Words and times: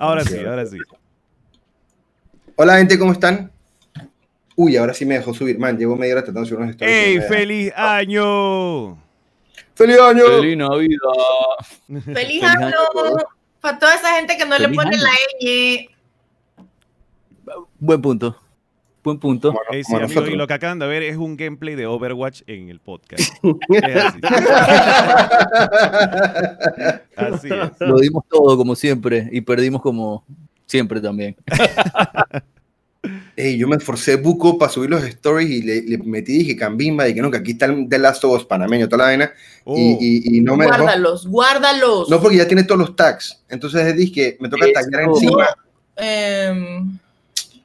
Ahora 0.00 0.24
sí, 0.24 0.38
ahora 0.38 0.64
sí. 0.64 0.78
Hola, 2.56 2.78
gente, 2.78 2.98
¿cómo 2.98 3.12
están? 3.12 3.52
Uy, 4.56 4.78
ahora 4.78 4.94
sí 4.94 5.04
me 5.04 5.16
dejó 5.16 5.34
subir. 5.34 5.58
Man, 5.58 5.76
llevo 5.76 5.94
media 5.94 6.14
hora 6.14 6.24
tratando 6.24 6.40
de 6.40 6.46
subir 6.46 6.60
unos 6.60 6.70
stories. 6.70 6.96
¡Ey, 6.96 7.20
feliz 7.28 7.70
año! 7.76 8.98
¡Feliz 9.74 10.00
año! 10.00 10.24
Feliz 10.24 10.56
Navidad. 10.56 10.98
¡Feliz 11.86 12.04
Feliz 12.14 12.42
año! 12.42 12.76
Para 13.60 13.78
toda 13.78 13.94
esa 13.94 14.14
gente 14.16 14.38
que 14.38 14.46
no 14.46 14.58
le 14.58 14.70
pone 14.70 14.96
año. 14.96 15.04
la 15.04 15.10
ñ. 15.42 15.88
Buen 17.78 18.00
punto. 18.00 18.40
Buen 19.02 19.18
punto. 19.18 19.54
Sí, 19.72 20.18
y 20.30 20.34
lo 20.36 20.46
que 20.46 20.52
acaban 20.54 20.78
de 20.78 20.86
ver 20.86 21.02
es 21.02 21.16
un 21.16 21.36
gameplay 21.36 21.74
de 21.74 21.86
Overwatch 21.86 22.42
en 22.46 22.68
el 22.68 22.80
podcast. 22.80 23.22
Es 23.70 23.96
así. 23.96 24.20
Así 27.16 27.48
es. 27.48 27.70
Lo 27.80 27.98
dimos 27.98 28.24
todo 28.28 28.56
como 28.56 28.74
siempre 28.74 29.28
y 29.32 29.40
perdimos 29.40 29.80
como 29.82 30.24
siempre 30.66 31.00
también. 31.00 31.36
Yo 33.36 33.66
me 33.68 33.76
esforcé 33.76 34.16
buco 34.16 34.58
para 34.58 34.70
subir 34.70 34.90
los 34.90 35.02
stories 35.04 35.48
y 35.50 35.62
le, 35.62 35.80
le 35.82 35.96
metí, 35.98 36.36
dije, 36.38 36.54
cambimba, 36.56 37.08
y 37.08 37.14
que 37.14 37.22
no, 37.22 37.30
que 37.30 37.38
aquí 37.38 37.52
está 37.52 37.64
el 37.66 37.88
The 37.88 37.98
Last 37.98 38.22
of 38.24 38.36
Us 38.36 38.44
panameño, 38.44 38.86
toda 38.88 38.98
la 38.98 39.04
vaina, 39.04 39.32
Oh, 39.64 39.76
y, 39.76 39.96
y- 40.00 40.36
y 40.36 40.40
no 40.42 40.56
me 40.56 40.66
dejó. 40.66 40.78
guárdalos, 40.82 41.26
guárdalos. 41.26 42.10
No, 42.10 42.20
porque 42.20 42.36
ya 42.36 42.46
tiene 42.46 42.64
todos 42.64 42.78
los 42.80 42.96
tags. 42.96 43.42
Entonces 43.48 43.96
dije, 43.96 44.36
me 44.40 44.48
toca 44.50 44.66
taggear 44.72 45.04
encima. 45.04 45.48
Em, 45.96 46.98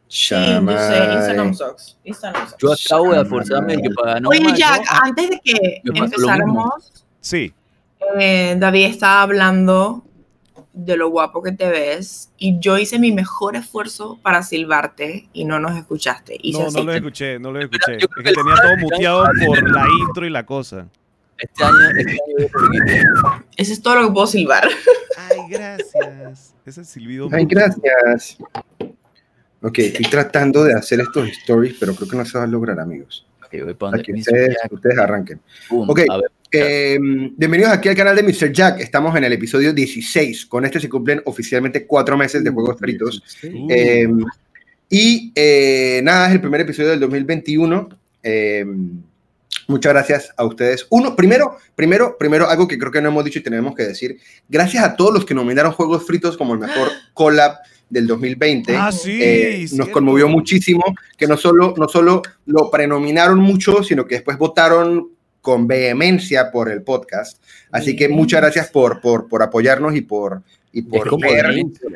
sí, 0.08 0.36
yo 0.36 1.54
sucks. 1.54 1.98
Acabo 2.86 3.14
de 3.14 3.26
forzarme 3.26 3.82
que 3.82 3.90
para 3.90 4.14
ganar 4.16 4.30
Oye, 4.30 4.54
Jack, 4.56 4.86
antes 5.04 5.30
de 5.30 5.40
que 5.44 5.82
empezáramos, 5.84 7.06
Sí. 7.20 7.54
eh, 8.20 8.56
David 8.58 8.86
estaba 8.86 9.24
hablando 9.24 10.04
de 10.74 10.98
lo 10.98 11.10
guapo 11.10 11.42
que 11.42 11.54
te 11.54 11.68
ves 11.70 12.32
y 12.38 12.60
yo 12.60 12.78
hice 12.78 13.00
mi 13.00 13.12
mejor 13.14 13.56
esfuerzo 13.56 14.20
para 14.22 14.44
silbarte 14.44 15.30
y 15.34 15.46
no 15.46 15.60
nos 15.60 15.76
escuchaste. 15.78 16.38
Hice 16.42 16.60
No, 16.60 16.68
así. 16.68 16.76
no 16.78 16.84
lo 16.84 16.94
escuché, 16.94 17.40
no 17.40 17.52
lo 17.52 17.60
escuché. 17.62 17.96
Es 17.96 18.08
que 18.08 18.24
tenía 18.34 18.56
todo 18.62 18.78
muteado 18.82 19.26
por 19.46 19.72
la 19.72 19.86
intro 20.08 20.26
y 20.26 20.30
la 20.30 20.46
cosa. 20.46 20.88
este 21.38 21.64
año, 21.64 21.76
este 21.98 22.12
año. 22.12 23.46
Eso 23.58 23.74
es 23.74 23.82
todo 23.82 23.96
lo 24.02 24.08
que 24.08 24.14
puedo 24.14 24.28
silbar. 24.28 24.68
Ay, 25.18 25.38
gracias. 25.50 26.54
Ese 26.66 26.84
silbido. 26.84 27.30
Ay, 27.32 27.46
gracias. 27.46 28.38
Ok, 29.68 29.80
estoy 29.80 30.06
tratando 30.10 30.64
de 30.64 30.74
hacer 30.74 31.00
estos 31.00 31.28
stories, 31.30 31.76
pero 31.80 31.96
creo 31.96 32.08
que 32.08 32.16
no 32.18 32.24
se 32.26 32.38
va 32.38 32.44
a 32.44 32.48
lograr, 32.48 32.80
amigos. 32.80 33.26
Ok, 33.44 33.64
voy 33.64 33.74
para 33.74 33.92
donde 33.98 34.02
Aquí 34.02 34.12
Mr. 34.12 34.20
ustedes, 34.20 34.58
Jack. 34.62 34.72
ustedes 34.74 34.98
arranquen. 35.00 35.40
Boom. 35.70 35.90
Ok. 35.90 36.02
A 36.10 36.18
ver, 36.18 36.32
Eh, 36.52 36.98
bienvenidos 37.36 37.72
aquí 37.74 37.90
al 37.90 37.96
canal 37.96 38.16
de 38.16 38.22
Mr. 38.24 38.52
Jack. 38.52 38.80
Estamos 38.80 39.16
en 39.18 39.24
el 39.24 39.34
episodio 39.34 39.74
16. 39.74 40.46
Con 40.46 40.66
este 40.66 40.80
se 40.80 40.88
cumplen 40.88 41.20
oficialmente 41.26 41.86
cuatro 41.88 42.16
meses 42.16 42.44
de 42.44 42.50
juegos 42.52 42.78
fritos. 42.78 43.24
Uh, 43.44 43.68
Eh, 43.72 44.08
y 44.90 45.32
eh, 45.36 46.00
nada, 46.04 46.28
es 46.28 46.34
el 46.34 46.42
primer 46.42 46.62
episodio 46.62 46.92
del 46.92 47.00
2021. 47.00 47.90
Eh, 48.22 48.66
muchas 49.68 49.94
gracias 49.94 50.32
a 50.38 50.46
ustedes. 50.46 50.86
Uno, 50.92 51.16
primero, 51.16 51.58
primero, 51.76 52.16
primero, 52.20 52.48
algo 52.48 52.68
que 52.68 52.78
creo 52.78 52.92
que 52.92 53.02
no 53.02 53.10
hemos 53.10 53.26
dicho 53.26 53.40
y 53.40 53.44
tenemos 53.44 53.76
que 53.76 53.84
decir. 53.84 54.20
Gracias 54.48 54.84
a 54.84 54.96
todos 54.96 55.12
los 55.14 55.26
que 55.26 55.34
nominaron 55.34 55.72
juegos 55.72 56.06
fritos 56.06 56.38
como 56.38 56.54
el 56.54 56.60
mejor 56.60 56.90
collab 57.14 57.56
del 57.90 58.08
2020. 58.08 58.76
ah, 58.76 58.92
sí. 58.92 59.20
Eh, 59.22 59.66
nos 59.74 59.90
conmovió 59.90 60.28
muchísimo 60.28 60.84
que 61.18 61.28
no 61.28 61.38
solo, 61.38 61.74
no 61.78 61.88
solo 61.88 62.22
lo 62.46 62.70
prenominaron 62.72 63.40
mucho, 63.40 63.84
sino 63.84 64.06
que 64.06 64.16
después 64.16 64.38
votaron 64.38 65.10
con 65.42 65.68
vehemencia 65.68 66.52
por 66.52 66.72
el 66.72 66.82
podcast. 66.82 67.42
Así 67.72 67.96
que 67.96 68.10
muchas 68.10 68.42
gracias 68.42 68.70
por, 68.72 69.00
por, 69.00 69.28
por 69.28 69.44
apoyarnos 69.44 69.96
y 69.96 70.02
por, 70.02 70.42
y 70.72 70.80
es 70.80 70.86
por 70.86 71.08
como 71.10 71.28
ver. 71.28 71.46
vehemencia. 71.46 71.90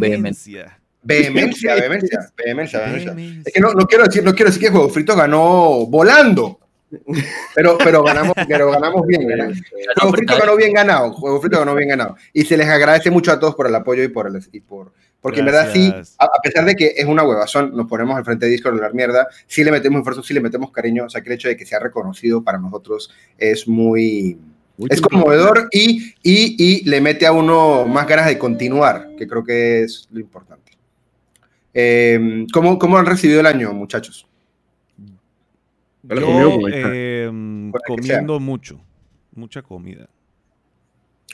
Vehemencia. 0.00 0.76
Vehemencia, 1.02 1.74
vehemencia, 1.76 2.32
vehemencia, 2.36 2.80
vehemencia. 2.80 3.14
Vehemencia. 3.14 3.42
Es 3.46 3.54
que 3.54 3.60
no, 3.60 3.72
no 3.72 3.86
quiero 3.86 4.04
decir, 4.04 4.22
no 4.22 4.34
quiero 4.34 4.50
decir 4.50 4.62
que 4.62 4.70
Juego 4.70 4.90
Frito 4.90 5.16
ganó 5.16 5.86
volando. 5.86 6.58
Pero, 7.54 7.78
pero 7.78 8.02
ganamos, 8.02 8.34
pero 8.48 8.70
ganamos 8.70 9.06
bien. 9.06 9.26
¿verdad? 9.26 9.52
Juego 9.96 10.16
Frito 10.16 10.36
ganó 10.36 10.56
bien 10.56 10.72
ganado. 10.72 11.12
Juego 11.12 11.40
Frito 11.40 11.58
ganó 11.58 11.74
bien 11.74 11.88
ganado. 11.88 12.16
Y 12.32 12.44
se 12.44 12.56
les 12.56 12.68
agradece 12.68 13.10
mucho 13.10 13.32
a 13.32 13.38
todos 13.38 13.54
por 13.54 13.66
el 13.66 13.74
apoyo 13.74 14.02
y 14.02 14.08
por 14.08 14.26
el, 14.26 14.42
y 14.52 14.60
por, 14.60 14.92
porque 15.20 15.40
en 15.40 15.46
verdad 15.46 15.70
sí, 15.72 15.88
Gracias. 15.88 16.16
a, 16.18 16.24
a 16.24 16.40
pesar 16.42 16.64
de 16.64 16.74
que 16.74 16.94
es 16.96 17.04
una 17.04 17.22
huevazón, 17.22 17.76
nos 17.76 17.86
ponemos 17.86 18.16
al 18.16 18.24
frente 18.24 18.46
de 18.46 18.52
Discord 18.52 18.74
a 18.74 18.76
hablar 18.76 18.94
mierda, 18.94 19.28
sí 19.46 19.62
le 19.64 19.70
metemos 19.70 19.98
esfuerzo, 20.00 20.22
sí 20.22 20.34
le 20.34 20.40
metemos 20.40 20.70
cariño, 20.70 21.04
o 21.04 21.10
sea 21.10 21.20
que 21.20 21.28
el 21.28 21.34
hecho 21.34 21.48
de 21.48 21.56
que 21.56 21.66
sea 21.66 21.78
reconocido 21.78 22.42
para 22.42 22.58
nosotros 22.58 23.10
es 23.38 23.68
muy, 23.68 24.38
es 24.88 25.00
conmovedor 25.00 25.68
y, 25.72 26.14
y, 26.22 26.56
y 26.58 26.84
le 26.88 27.00
mete 27.00 27.26
a 27.26 27.32
uno 27.32 27.86
más 27.86 28.06
ganas 28.06 28.26
de 28.26 28.38
continuar, 28.38 29.10
que 29.18 29.26
creo 29.26 29.44
que 29.44 29.82
es 29.82 30.08
lo 30.10 30.20
importante. 30.20 30.72
Eh, 31.74 32.46
¿cómo, 32.52 32.78
¿Cómo 32.78 32.98
han 32.98 33.06
recibido 33.06 33.40
el 33.40 33.46
año, 33.46 33.72
muchachos? 33.72 34.26
Yo, 36.02 36.58
eh, 36.72 37.30
que 37.30 37.78
comiendo 37.86 38.40
mucho. 38.40 38.80
Mucha 39.32 39.62
comida. 39.62 40.08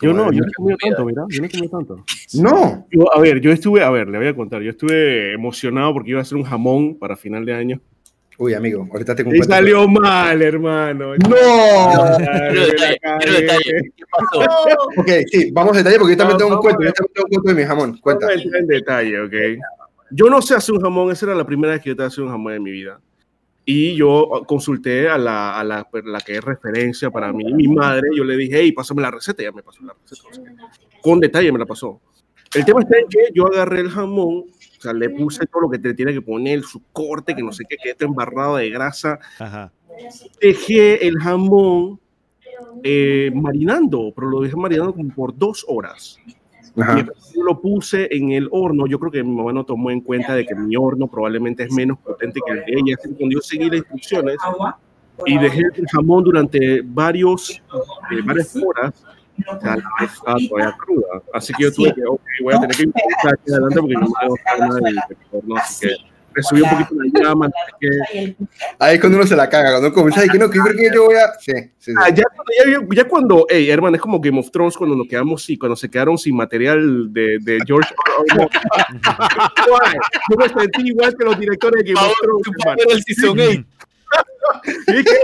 Yo 0.02 0.12
no, 0.12 0.30
yo 0.32 0.40
no 0.42 0.48
he 0.48 0.52
comido 0.52 0.78
tanto, 0.78 1.04
mira, 1.06 1.22
yo 1.28 1.40
no 1.40 1.46
he 1.46 1.50
comido 1.50 1.70
tanto. 1.78 2.04
No, 2.34 2.86
Yo, 2.90 3.14
a 3.16 3.20
ver, 3.20 3.40
yo 3.40 3.50
estuve, 3.52 3.82
a 3.82 3.90
ver, 3.90 4.08
le 4.08 4.18
voy 4.18 4.26
a 4.26 4.34
contar, 4.34 4.60
yo 4.60 4.70
estuve 4.70 5.32
emocionado 5.32 5.92
porque 5.94 6.10
iba 6.10 6.18
a 6.18 6.22
hacer 6.22 6.36
un 6.36 6.44
jamón 6.44 6.98
para 6.98 7.16
final 7.16 7.44
de 7.46 7.54
año. 7.54 7.80
uy 8.38 8.52
amigo, 8.52 8.86
ahorita 8.92 9.14
tengo 9.14 9.30
un 9.30 9.36
Y 9.36 9.38
cuento. 9.38 9.54
salió 9.54 9.88
mal, 9.88 10.42
hermano. 10.42 11.14
No. 11.16 11.28
Me 11.28 12.26
la 12.26 12.88
detalle, 12.88 13.40
detalle. 13.40 13.92
¿Qué 13.96 14.04
pasó? 14.10 14.40
No, 14.40 14.76
Ok, 15.02 15.08
sí, 15.30 15.50
vamos 15.52 15.74
a 15.74 15.78
detalle 15.78 15.98
porque 15.98 16.12
yo 16.14 16.18
también 16.18 16.34
No, 16.38 16.44
tengo 16.44 16.56
un 16.56 16.60
cuento, 16.60 16.82
a 16.82 16.86
yo 16.86 16.92
también 16.92 17.12
tengo 17.14 17.24
un 17.26 17.30
cuento 17.30 17.48
de 17.48 17.54
mi 17.54 17.64
jamón. 17.68 17.98
Cuenta. 17.98 18.26
En 18.32 18.66
detalle, 18.66 19.20
ok. 19.20 19.34
Yo 20.10 20.26
no 20.28 20.42
sé 20.42 20.54
hacer 20.56 20.74
un 20.74 20.80
jamón, 20.82 21.10
esa 21.12 21.26
era 21.26 21.34
la 21.34 21.46
primera 21.46 21.72
vez 21.72 21.82
que 21.82 21.88
yo 21.88 21.92
estaba 21.92 22.08
haciendo 22.08 22.26
un 22.30 22.36
jamón 22.36 22.52
en 22.52 22.62
mi 22.62 22.70
vida. 22.72 23.00
Y 23.69 23.97
yo 23.97 24.44
consulté 24.47 25.09
a 25.09 25.19
la, 25.19 25.59
a 25.59 25.65
la, 25.65 25.88
la 26.04 26.21
que 26.21 26.37
es 26.37 26.44
referencia 26.44 27.10
para 27.10 27.32
mí, 27.32 27.53
mi 27.53 27.66
madre, 27.66 28.09
yo 28.16 28.22
le 28.22 28.37
dije, 28.37 28.60
hey, 28.60 28.71
pásame 28.71 29.03
la 29.03 29.10
receta, 29.10 29.43
ya 29.43 29.50
me 29.50 29.65
pasó 29.65 29.82
la 29.82 29.93
receta. 29.93 30.22
Con 31.03 31.19
detalle 31.19 31.50
me 31.50 31.59
la 31.59 31.66
pasó. 31.66 32.00
El 32.54 32.65
tema 32.65 32.81
está 32.81 32.97
en 32.97 33.09
que 33.09 33.19
yo 33.34 33.44
agarré 33.47 33.81
el 33.81 33.91
jamón, 33.91 34.44
o 34.78 34.81
sea, 34.81 34.93
le 34.93 35.10
puse 35.10 35.47
todo 35.47 35.62
lo 35.62 35.69
que 35.69 35.81
te 35.81 35.94
tiene 35.94 36.12
que 36.12 36.22
poner, 36.22 36.62
su 36.62 36.81
corte, 36.93 37.34
que 37.34 37.43
no 37.43 37.50
sé 37.50 37.65
qué, 37.69 37.77
que 37.77 37.91
está 37.91 38.04
embarrado 38.04 38.56
de 38.56 38.71
grasa. 38.71 39.19
Ajá. 39.41 39.72
Dejé 40.41 41.04
el 41.04 41.19
jamón 41.19 41.98
eh, 42.84 43.33
marinando, 43.34 44.12
pero 44.15 44.28
lo 44.28 44.43
dejé 44.43 44.54
marinando 44.54 44.94
como 44.94 45.12
por 45.12 45.37
dos 45.37 45.65
horas. 45.66 46.21
Yo 46.76 47.42
lo 47.42 47.60
puse 47.60 48.09
en 48.14 48.32
el 48.32 48.48
horno. 48.50 48.87
Yo 48.87 48.98
creo 48.98 49.10
que 49.10 49.22
mi 49.22 49.34
mamá 49.34 49.53
no 49.53 49.64
tomó 49.64 49.91
en 49.91 50.00
cuenta 50.00 50.34
de 50.34 50.44
que 50.44 50.54
mi 50.54 50.76
horno 50.76 51.06
probablemente 51.06 51.64
es 51.64 51.72
menos 51.72 51.98
potente 51.98 52.41
que 52.47 52.53
el 52.53 52.59
de 52.64 52.72
ella. 52.72 52.97
Así 52.98 53.14
que 53.14 53.28
yo 53.28 53.41
seguí 53.41 53.70
las 53.70 53.78
instrucciones 53.78 54.37
y 55.25 55.38
dejé 55.38 55.62
el 55.75 55.86
jamón 55.91 56.25
durante 56.25 56.82
varios, 56.82 57.50
eh, 57.50 58.20
varias 58.25 58.54
horas, 58.56 58.92
sea, 59.60 59.76
la 59.76 60.04
estaba 60.04 60.38
todavía 60.48 60.76
cruda. 60.78 61.22
Así 61.32 61.53
que 61.54 61.65
yo 61.65 61.72
tuve 61.72 61.94
que, 61.94 62.04
ok, 62.04 62.20
voy 62.42 62.54
a 62.54 62.60
tener 62.60 62.76
que 62.76 62.82
improvisar 62.84 63.34
aquí 63.34 63.53
adelante 63.53 63.81
porque 63.81 63.94
no 63.94 64.00
me 64.00 64.22
debo 64.22 64.36
estar 64.36 64.60
nada 64.60 64.81
del 64.81 64.98
horno. 65.32 65.56
Así 65.56 65.88
que 65.88 65.97
le 66.36 66.42
subí 66.42 66.60
un 66.62 66.69
poquito 66.70 66.94
la 66.94 67.20
llama. 67.20 67.50
que- 67.80 68.36
Ahí 68.78 68.94
es 68.97 69.00
cuando 69.00 69.19
uno 69.19 69.26
se 69.26 69.34
la 69.36 69.48
caga, 69.48 69.70
cuando 69.72 69.92
comienza 69.92 70.20
a 70.22 70.28
que 70.28 70.38
no, 70.38 70.48
que 70.50 70.58
yo 70.58 70.64
creo 70.64 70.76
que 70.76 70.91
yo 70.94 71.04
voy 71.06 71.16
a. 71.16 71.32
Sí, 71.41 71.52
sí, 71.78 71.92
sí. 71.92 71.92
Ah, 71.98 72.10
ya, 72.10 72.22
ya, 72.64 72.86
ya 72.94 73.08
cuando, 73.08 73.47
hey, 73.48 73.69
hermano, 73.70 73.97
es 73.97 74.02
como 74.02 74.20
Game 74.20 74.38
of 74.38 74.50
Thrones 74.50 74.76
cuando 74.76 74.94
nos 74.97 75.08
quedamos, 75.08 75.42
sí, 75.44 75.56
cuando 75.56 75.74
se 75.76 75.88
quedaron 75.91 76.19
sin 76.19 76.36
material 76.36 77.12
de, 77.12 77.38
de 77.41 77.58
George 77.66 77.92
Yo 80.30 80.36
me 80.36 80.48
sentí 80.48 80.88
igual 80.88 81.14
que 81.19 81.24
los 81.24 81.38
directores 81.38 81.84
de 81.84 81.92
Game 81.92 82.06
of 82.06 82.12
Thrones. 82.20 82.47
hermano. 82.60 82.82
el 82.91 83.03
season 83.03 83.38
8. 83.41 83.64
Y 84.88 84.92
dije, 84.92 85.16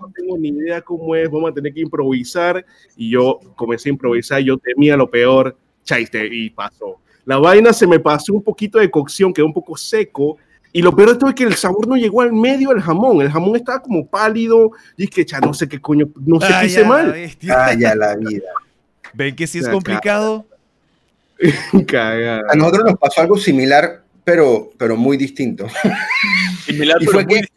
no 0.00 0.10
tengo 0.14 0.38
ni 0.38 0.48
idea 0.48 0.80
cómo 0.80 1.14
es, 1.14 1.30
vamos 1.30 1.50
a 1.50 1.54
tener 1.54 1.72
que 1.72 1.80
improvisar. 1.80 2.64
Y 2.96 3.10
yo 3.10 3.38
comencé 3.56 3.88
a 3.88 3.92
improvisar, 3.92 4.40
yo 4.40 4.56
temía 4.58 4.96
lo 4.96 5.10
peor, 5.10 5.56
chaiste, 5.84 6.26
y 6.30 6.50
pasó. 6.50 7.00
La 7.28 7.36
vaina 7.36 7.74
se 7.74 7.86
me 7.86 8.00
pasó 8.00 8.32
un 8.32 8.42
poquito 8.42 8.78
de 8.78 8.90
cocción, 8.90 9.34
quedó 9.34 9.44
un 9.44 9.52
poco 9.52 9.76
seco. 9.76 10.38
Y 10.72 10.80
lo 10.80 10.96
peor 10.96 11.10
de 11.10 11.16
todo 11.16 11.28
es 11.28 11.36
que 11.36 11.44
el 11.44 11.54
sabor 11.56 11.86
no 11.86 11.94
llegó 11.96 12.22
al 12.22 12.32
medio 12.32 12.70
del 12.70 12.80
jamón. 12.80 13.20
El 13.20 13.30
jamón 13.30 13.54
estaba 13.56 13.80
como 13.82 14.06
pálido. 14.06 14.70
Y 14.96 15.04
es 15.04 15.10
que, 15.10 15.26
ya 15.26 15.38
no 15.38 15.52
sé 15.52 15.68
qué 15.68 15.78
coño, 15.78 16.08
no 16.24 16.40
sé 16.40 16.46
qué 16.48 16.54
Ay, 16.54 16.66
hice 16.68 16.80
la 16.82 16.88
mal. 16.88 17.12
bestia. 17.12 17.54
Ah, 17.66 17.74
ya 17.74 17.94
la 17.94 18.16
vida. 18.16 18.48
¿Ven 19.12 19.36
que 19.36 19.46
sí 19.46 19.58
es 19.58 19.68
complicado? 19.68 20.46
Cagada. 21.86 22.42
A 22.50 22.54
nosotros 22.56 22.84
nos 22.90 22.98
pasó 22.98 23.20
algo 23.20 23.36
similar, 23.36 24.02
pero, 24.24 24.70
pero 24.78 24.96
muy 24.96 25.16
distinto. 25.16 25.66
Similar, 26.64 26.96
Y 27.02 27.06
pero 27.06 27.12
fue 27.12 27.24
muy 27.26 27.40
que- 27.42 27.48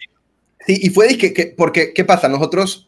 Sí, 0.68 0.80
y 0.84 0.90
fue 0.90 1.18
que, 1.18 1.34
que- 1.34 1.54
porque, 1.58 1.94
¿qué 1.94 2.04
pasa? 2.06 2.28
Nosotros 2.28 2.88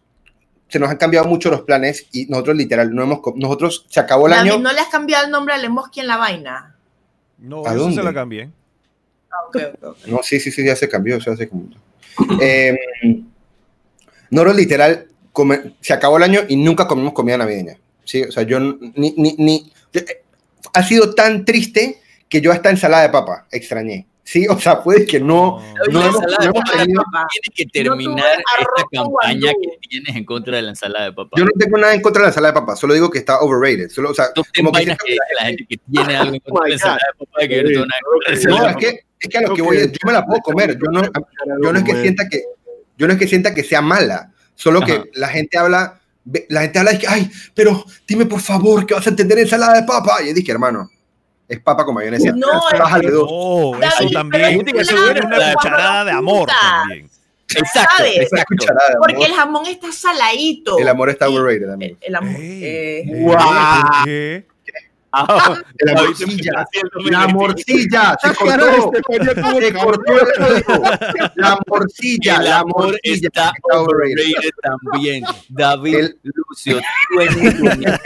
se 0.67 0.79
nos 0.79 0.89
han 0.89 0.97
cambiado 0.97 1.27
mucho 1.27 1.49
los 1.49 1.61
planes 1.61 2.07
y 2.11 2.25
nosotros 2.27 2.55
literal, 2.57 2.93
no 2.93 3.03
hemos, 3.03 3.19
nosotros 3.35 3.85
se 3.89 3.99
acabó 3.99 4.27
el 4.27 4.33
David, 4.33 4.51
año. 4.51 4.59
¿no 4.61 4.71
le 4.73 4.79
has 4.79 4.89
cambiado 4.89 5.25
el 5.25 5.31
nombre 5.31 5.53
a 5.53 5.57
Lemoski 5.57 5.99
en 6.01 6.07
la 6.07 6.17
vaina? 6.17 6.72
No, 7.43 7.65
¿A 7.65 7.69
eso 7.73 7.79
dónde? 7.79 7.95
se 7.97 8.03
la 8.03 8.13
cambié. 8.13 8.49
Ah. 9.31 9.93
No, 10.07 10.21
sí, 10.23 10.39
sí, 10.39 10.49
sí, 10.51 10.63
ya 10.65 10.75
se 10.75 10.87
cambió, 10.89 11.17
ya 11.19 11.31
hace 11.33 11.47
como... 11.49 11.67
Eh, 12.41 12.77
nosotros 14.29 14.55
literal, 14.55 15.07
come- 15.31 15.75
se 15.81 15.93
acabó 15.93 16.17
el 16.17 16.23
año 16.23 16.41
y 16.47 16.55
nunca 16.55 16.87
comimos 16.87 17.13
comida 17.13 17.37
navideña. 17.37 17.77
Sí, 18.03 18.21
o 18.23 18.31
sea, 18.31 18.43
yo 18.43 18.59
ni, 18.59 19.13
ni, 19.17 19.35
ni- 19.37 19.71
eh, 19.93 20.23
ha 20.73 20.83
sido 20.83 21.13
tan 21.15 21.45
triste 21.45 21.99
que 22.29 22.41
yo 22.41 22.51
hasta 22.51 22.69
ensalada 22.69 23.03
de 23.03 23.09
papa 23.09 23.47
extrañé. 23.51 24.07
Sí, 24.25 24.47
o 24.47 24.57
sea, 24.57 24.81
puede 24.81 25.05
que 25.05 25.19
no, 25.19 25.59
No. 25.59 25.91
no 25.91 26.01
hemos, 26.05 26.21
no 26.21 26.45
hemos 26.45 26.71
tenido- 26.71 27.03
Tienes 27.31 27.49
que 27.53 27.65
terminar 27.65 28.25
esta 28.59 28.87
campaña 28.91 29.51
que 29.61 29.87
tienes 29.89 30.15
en 30.15 30.23
contra 30.23 30.55
de 30.55 30.61
la 30.61 30.69
ensalada 30.69 31.05
de 31.05 31.13
papa. 31.13 31.31
Yo 31.37 31.43
no 31.43 31.51
tengo 31.59 31.77
nada 31.77 31.93
en 31.93 32.01
contra 32.01 32.21
de 32.21 32.25
la 32.27 32.29
ensalada 32.29 32.53
de 32.53 32.59
papa, 32.61 32.75
solo 32.77 32.93
digo 32.93 33.09
que 33.09 33.17
está 33.19 33.39
overrated. 33.41 33.89
Solo, 33.89 34.11
o 34.11 34.13
sea, 34.13 34.27
10 34.33 34.47
como 34.57 34.71
que 34.71 34.85
que 34.85 34.91
dice 34.91 35.17
la 35.39 35.45
gente 35.45 35.65
que 35.67 35.77
tiene 35.91 36.15
algo 36.15 36.33
en 36.35 36.39
contra 36.39 36.63
de 36.63 36.69
la 36.69 36.75
ensalada 36.75 36.99
de 37.19 37.25
papa 37.25 37.47
que 37.47 37.55
yo 37.55 37.63
no 37.63 37.69
tengo 37.69 37.85
nada 37.85 38.63
No, 38.63 38.69
es 38.69 38.75
que, 38.77 38.99
es 39.19 39.29
que 39.29 39.37
a 39.37 39.41
lo 39.41 39.53
que 39.55 39.61
voy 39.61 39.77
yo 39.77 39.97
me 40.05 40.13
la 40.13 40.25
puedo 40.25 40.39
comer. 40.41 40.77
Yo 40.79 40.89
no, 40.91 41.01
yo 41.03 41.73
no 41.73 41.79
es 41.79 41.83
que 41.83 42.01
sienta 42.01 42.29
que, 42.29 42.43
yo 42.97 43.07
no 43.07 43.13
es 43.13 43.19
que 43.19 43.27
sienta 43.27 43.53
que 43.53 43.63
sea 43.63 43.81
mala, 43.81 44.31
solo 44.55 44.79
que 44.81 44.93
Ajá. 44.93 45.03
la 45.15 45.27
gente 45.27 45.57
habla, 45.57 45.99
la 46.47 46.61
gente 46.61 46.79
habla 46.79 46.91
de 46.91 46.99
que, 46.99 47.07
ay, 47.07 47.29
pero 47.53 47.83
dime 48.07 48.25
por 48.25 48.39
favor 48.39 48.85
que 48.85 48.93
vas 48.93 49.05
a 49.05 49.09
entender 49.09 49.37
ensalada 49.39 49.73
de 49.81 49.83
papa. 49.85 50.23
Y 50.23 50.27
yo 50.27 50.33
dije, 50.33 50.51
hermano, 50.53 50.89
es 51.53 51.61
papa 51.61 51.85
con 51.85 51.95
mayonesa. 51.95 52.31
No, 52.35 52.47
es 52.71 52.79
Bájale 52.79 53.09
dos. 53.09 53.27
Oh, 53.29 53.77
David, 53.79 53.85
eso 53.85 53.95
pero 53.99 54.09
también. 54.11 54.67
es 54.67 54.89
Eso 54.89 54.95
claro, 54.95 55.13
tiene 55.13 55.35
una 55.35 55.53
cucharada 55.53 56.05
de 56.05 56.11
amor 56.11 56.49
también. 56.49 57.09
Exacto, 57.55 58.03
Porque 58.99 59.25
el 59.25 59.33
jamón 59.33 59.65
está 59.67 59.91
saladito. 59.91 60.77
El 60.79 60.87
amor 60.87 61.09
está 61.09 61.29
overrated, 61.29 61.69
amigo. 61.69 61.97
El, 62.01 62.07
el 62.07 62.15
amor. 62.15 62.35
Eh. 62.39 64.43
Ah, 65.15 65.61
La 65.79 65.93
morcilla. 65.93 66.65
La 67.11 67.27
morcilla 67.27 68.17
se 68.19 68.33
cortó. 68.33 68.91
Se 68.91 69.73
cortó 69.73 70.13
el 70.19 70.43
audio. 70.43 70.83
La 71.35 71.59
morcilla, 71.67 72.37
El 72.37 72.43
la 72.45 72.63
morcilla 72.65 73.27
está 73.27 73.51
overrated. 73.71 74.49
también. 74.63 75.23
David 75.49 75.95
El- 75.95 76.19
Lucio. 76.23 76.81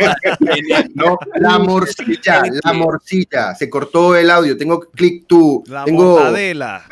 No, 0.96 1.18
la 1.40 1.60
morcilla, 1.60 2.44
la 2.64 2.74
morcilla. 2.74 3.56
Se 3.56 3.70
cortó 3.70 4.16
el 4.16 4.30
audio. 4.30 4.58
Tengo 4.58 4.80
click 4.80 5.28
to. 5.28 5.64
La 5.68 5.86
tengo 5.86 6.04
mortadela. 6.04 6.86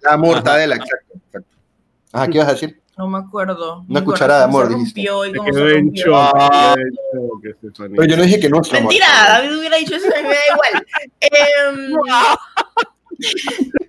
La 0.00 0.16
mortadela, 0.16 0.76
exacto, 0.76 1.12
exacto. 1.26 1.48
Ajá, 2.12 2.26
¿qué 2.28 2.38
ibas 2.38 2.48
a 2.48 2.52
decir? 2.52 2.80
No 2.96 3.08
me 3.08 3.18
acuerdo. 3.18 3.84
Una 3.88 4.00
Mi 4.00 4.06
cucharada 4.06 4.40
de 4.40 4.44
amor, 4.44 4.68
dijiste. 4.68 5.04
Ah. 6.14 6.74
Pero 7.76 8.04
yo 8.04 8.16
no 8.16 8.22
dije 8.22 8.40
que 8.40 8.48
amor. 8.48 8.62
Mentira, 8.70 9.06
David 9.28 9.58
hubiera 9.58 9.76
dicho 9.76 9.96
eso, 9.96 10.06
me 10.08 10.22
da 10.22 10.36
igual. 10.52 10.86
Em, 11.20 11.92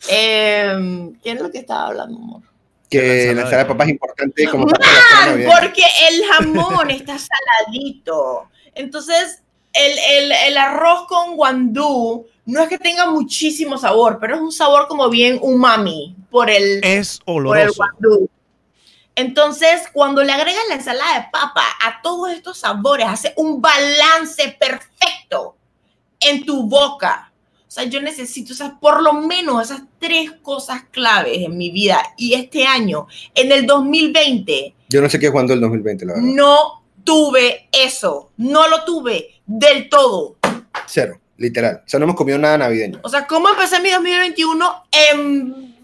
¿Quién 1.22 1.36
es 1.36 1.42
lo 1.42 1.50
que 1.50 1.58
estaba 1.58 1.88
hablando, 1.88 2.18
amor? 2.18 2.42
Que 2.88 3.34
la 3.34 3.42
ensalada 3.42 3.58
de 3.58 3.64
papas 3.66 3.86
es 3.86 3.92
importante 3.92 4.48
como 4.48 4.66
navideña. 4.66 5.50
Porque 5.60 5.82
el 6.10 6.24
jamón 6.26 6.90
está 6.90 7.16
saladito. 7.18 8.48
Entonces, 8.74 9.42
el, 9.72 9.92
el- 10.24 10.32
el 10.48 10.56
arroz 10.58 11.06
con 11.06 11.36
guandú 11.36 12.26
no 12.46 12.62
es 12.62 12.68
que 12.68 12.78
tenga 12.78 13.08
muchísimo 13.10 13.78
sabor, 13.78 14.18
pero 14.20 14.34
es 14.34 14.40
un 14.40 14.50
sabor 14.52 14.88
como 14.88 15.08
bien 15.08 15.38
umami 15.40 16.16
por 16.30 16.50
el, 16.50 16.80
Es 16.82 17.20
por 17.24 17.56
el 17.58 17.70
guandú. 17.72 18.28
Entonces, 19.16 19.82
cuando 19.92 20.22
le 20.22 20.32
agregas 20.32 20.62
la 20.68 20.76
ensalada 20.76 21.20
de 21.20 21.26
papa 21.32 21.62
a 21.84 22.00
todos 22.02 22.30
estos 22.30 22.58
sabores, 22.58 23.06
hace 23.06 23.32
un 23.36 23.60
balance 23.60 24.56
perfecto 24.58 25.56
en 26.20 26.44
tu 26.46 26.64
boca. 26.68 27.32
O 27.66 27.70
sea, 27.72 27.84
yo 27.84 28.00
necesito, 28.00 28.52
o 28.52 28.56
sea, 28.56 28.78
por 28.80 29.02
lo 29.02 29.12
menos 29.12 29.62
esas 29.62 29.82
tres 29.98 30.32
cosas 30.42 30.82
claves 30.90 31.38
en 31.38 31.56
mi 31.56 31.70
vida. 31.70 32.02
Y 32.16 32.34
este 32.34 32.64
año, 32.66 33.06
en 33.34 33.52
el 33.52 33.66
2020, 33.66 34.74
Yo 34.88 35.00
no 35.02 35.08
sé 35.08 35.18
qué 35.20 35.26
es 35.26 35.32
cuando 35.32 35.52
el 35.52 35.60
2020, 35.60 36.04
la 36.06 36.14
verdad. 36.14 36.26
no 36.28 36.79
tuve 37.04 37.68
eso. 37.72 38.30
No 38.36 38.68
lo 38.68 38.84
tuve 38.84 39.40
del 39.46 39.88
todo. 39.88 40.36
Cero, 40.86 41.20
literal. 41.36 41.82
O 41.84 41.88
sea, 41.88 41.98
no 41.98 42.04
hemos 42.04 42.16
comido 42.16 42.38
nada 42.38 42.58
navideño. 42.58 43.00
O 43.02 43.08
sea, 43.08 43.26
¿cómo 43.26 43.48
empecé 43.48 43.80
mi 43.80 43.90
2021? 43.90 44.84
En 45.10 45.74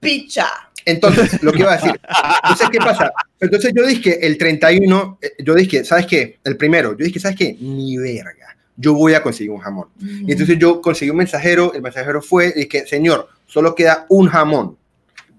picha. 0.00 0.48
Entonces, 0.84 1.42
lo 1.42 1.52
que 1.52 1.60
iba 1.60 1.72
a 1.72 1.76
decir. 1.76 2.00
Entonces, 2.42 2.68
¿qué 2.70 2.78
pasa? 2.78 3.12
Entonces 3.40 3.72
yo 3.74 3.86
dije 3.86 4.26
el 4.26 4.36
31, 4.36 5.18
eh, 5.20 5.32
yo 5.38 5.54
dije, 5.54 5.84
¿sabes 5.84 6.06
qué? 6.06 6.38
El 6.44 6.56
primero, 6.56 6.96
yo 6.96 7.04
dije, 7.04 7.20
¿sabes 7.20 7.36
qué? 7.36 7.56
Ni 7.60 7.96
verga. 7.96 8.56
Yo 8.76 8.94
voy 8.94 9.14
a 9.14 9.22
conseguir 9.22 9.50
un 9.52 9.58
jamón. 9.58 9.88
Y 10.00 10.32
entonces 10.32 10.58
yo 10.58 10.80
conseguí 10.80 11.10
un 11.10 11.18
mensajero, 11.18 11.72
el 11.74 11.82
mensajero 11.82 12.22
fue 12.22 12.52
y 12.56 12.60
dije, 12.64 12.86
señor, 12.86 13.28
solo 13.46 13.74
queda 13.74 14.06
un 14.08 14.28
jamón. 14.28 14.76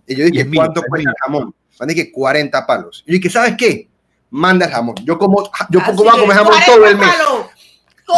Y 0.07 0.15
yo 0.15 0.25
dije, 0.25 0.47
¿cuánto 0.53 0.81
es 0.81 0.87
cuesta 0.87 1.09
mío. 1.09 1.09
el 1.09 1.15
jamón? 1.23 1.55
Man, 1.79 1.89
dije, 1.89 2.11
40 2.11 2.65
palos. 2.65 3.03
Y 3.05 3.11
yo 3.11 3.17
dije, 3.17 3.29
¿sabes 3.29 3.55
qué? 3.57 3.89
Manda 4.35 4.65
el 4.65 4.71
jamón. 4.71 4.95
Yo 5.05 5.17
como, 5.19 5.43
yo 5.69 5.79
Así 5.79 5.91
voy 5.95 6.07
a 6.07 6.11
comer 6.11 6.35
jamón 6.37 6.53
40 6.53 6.65
todo 6.65 6.85
el 6.87 6.97
mes. 6.97 7.07
palos. 7.07 7.45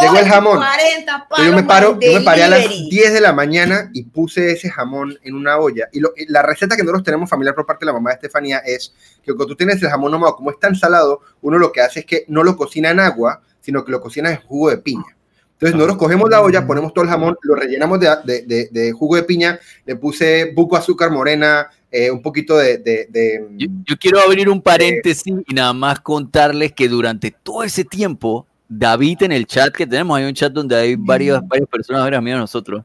Llegó 0.00 0.18
el 0.18 0.26
jamón. 0.28 0.56
40 0.58 1.28
palos 1.28 1.46
Yo 1.46 1.52
me 1.54 1.62
paro, 1.62 1.98
yo 2.00 2.12
me 2.18 2.20
paré 2.24 2.42
a 2.44 2.48
las 2.48 2.62
delivery. 2.62 2.88
10 2.90 3.12
de 3.12 3.20
la 3.20 3.32
mañana 3.32 3.90
y 3.92 4.02
puse 4.04 4.50
ese 4.52 4.70
jamón 4.70 5.16
en 5.22 5.34
una 5.34 5.58
olla. 5.58 5.88
Y, 5.92 6.00
lo- 6.00 6.12
y 6.16 6.26
la 6.32 6.42
receta 6.42 6.74
que 6.74 6.82
nosotros 6.82 7.04
tenemos 7.04 7.28
familiar 7.30 7.54
por 7.54 7.66
parte 7.66 7.84
de 7.84 7.86
la 7.86 7.92
mamá 7.92 8.10
de 8.10 8.14
Estefanía 8.14 8.58
es 8.58 8.92
que 9.22 9.26
cuando 9.34 9.46
tú 9.48 9.56
tienes 9.56 9.80
el 9.82 9.88
jamón 9.90 10.12
ahumado, 10.12 10.36
como 10.36 10.50
es 10.50 10.58
tan 10.58 10.74
salado, 10.74 11.20
uno 11.42 11.58
lo 11.58 11.70
que 11.70 11.82
hace 11.82 12.00
es 12.00 12.06
que 12.06 12.24
no 12.28 12.42
lo 12.42 12.56
cocina 12.56 12.90
en 12.90 12.98
agua, 13.00 13.42
sino 13.60 13.84
que 13.84 13.92
lo 13.92 14.00
cocina 14.00 14.30
en 14.30 14.38
jugo 14.38 14.70
de 14.70 14.78
piña. 14.78 15.04
Entonces 15.52 15.74
nosotros 15.74 15.96
cogemos 15.98 16.28
la 16.28 16.42
olla, 16.42 16.66
ponemos 16.66 16.92
todo 16.92 17.04
el 17.04 17.10
jamón, 17.10 17.38
lo 17.42 17.54
rellenamos 17.54 17.98
de, 18.00 18.08
de- 18.24 18.42
de- 18.42 18.68
de 18.72 18.92
jugo 18.92 19.16
de 19.16 19.22
piña, 19.22 19.58
le 19.86 19.96
puse 19.96 20.52
buco 20.54 20.76
azúcar 20.76 21.10
morena, 21.10 21.70
eh, 21.90 22.10
un 22.10 22.20
poquito 22.22 22.56
de... 22.56 22.78
de- 22.78 23.06
de- 23.10 23.46
Yo, 23.56 23.68
yo 23.84 23.96
quiero 23.96 24.20
abrir 24.20 24.48
un 24.48 24.60
paréntesis 24.60 25.32
y 25.46 25.54
nada 25.54 25.72
más 25.72 26.00
contarles 26.00 26.72
que 26.72 26.88
durante 26.88 27.30
todo 27.30 27.62
ese 27.62 27.84
tiempo, 27.84 28.46
David 28.68 29.22
en 29.22 29.32
el 29.32 29.46
chat 29.46 29.72
que 29.74 29.86
tenemos, 29.86 30.18
hay 30.18 30.24
un 30.24 30.34
chat 30.34 30.52
donde 30.52 30.74
hay 30.76 30.96
varias, 30.96 31.40
varias 31.46 31.68
personas, 31.68 32.02
varias 32.02 32.18
amigas 32.18 32.38
de 32.38 32.40
nosotros, 32.40 32.84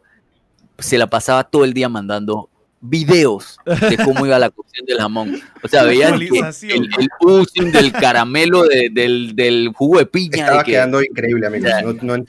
se 0.78 0.98
la 0.98 1.08
pasaba 1.08 1.44
todo 1.44 1.64
el 1.64 1.74
día 1.74 1.90
mandando 1.90 2.50
videos 2.82 3.60
de 3.66 3.98
cómo 4.04 4.26
iba 4.26 4.40
la 4.40 4.50
cocción 4.50 4.86
del 4.88 4.98
jamón. 4.98 5.40
O 5.64 5.68
sea, 5.68 5.84
veían 5.84 6.18
que 6.20 6.40
el, 6.64 6.90
el 7.00 7.10
oozing 7.22 7.72
del 7.72 7.92
caramelo 7.92 8.64
de- 8.64 8.90
del, 8.92 9.36
del 9.36 9.72
jugo 9.76 10.00
de 10.00 10.08
piña, 10.08 10.38
estaba 10.40 10.58
de 10.60 10.64
que 10.64 10.72
quedando 10.72 11.02
increíble, 11.04 11.48
amigos. 11.48 11.70
Ya, 11.70 11.82
No, 11.84 11.94
no 12.18 12.24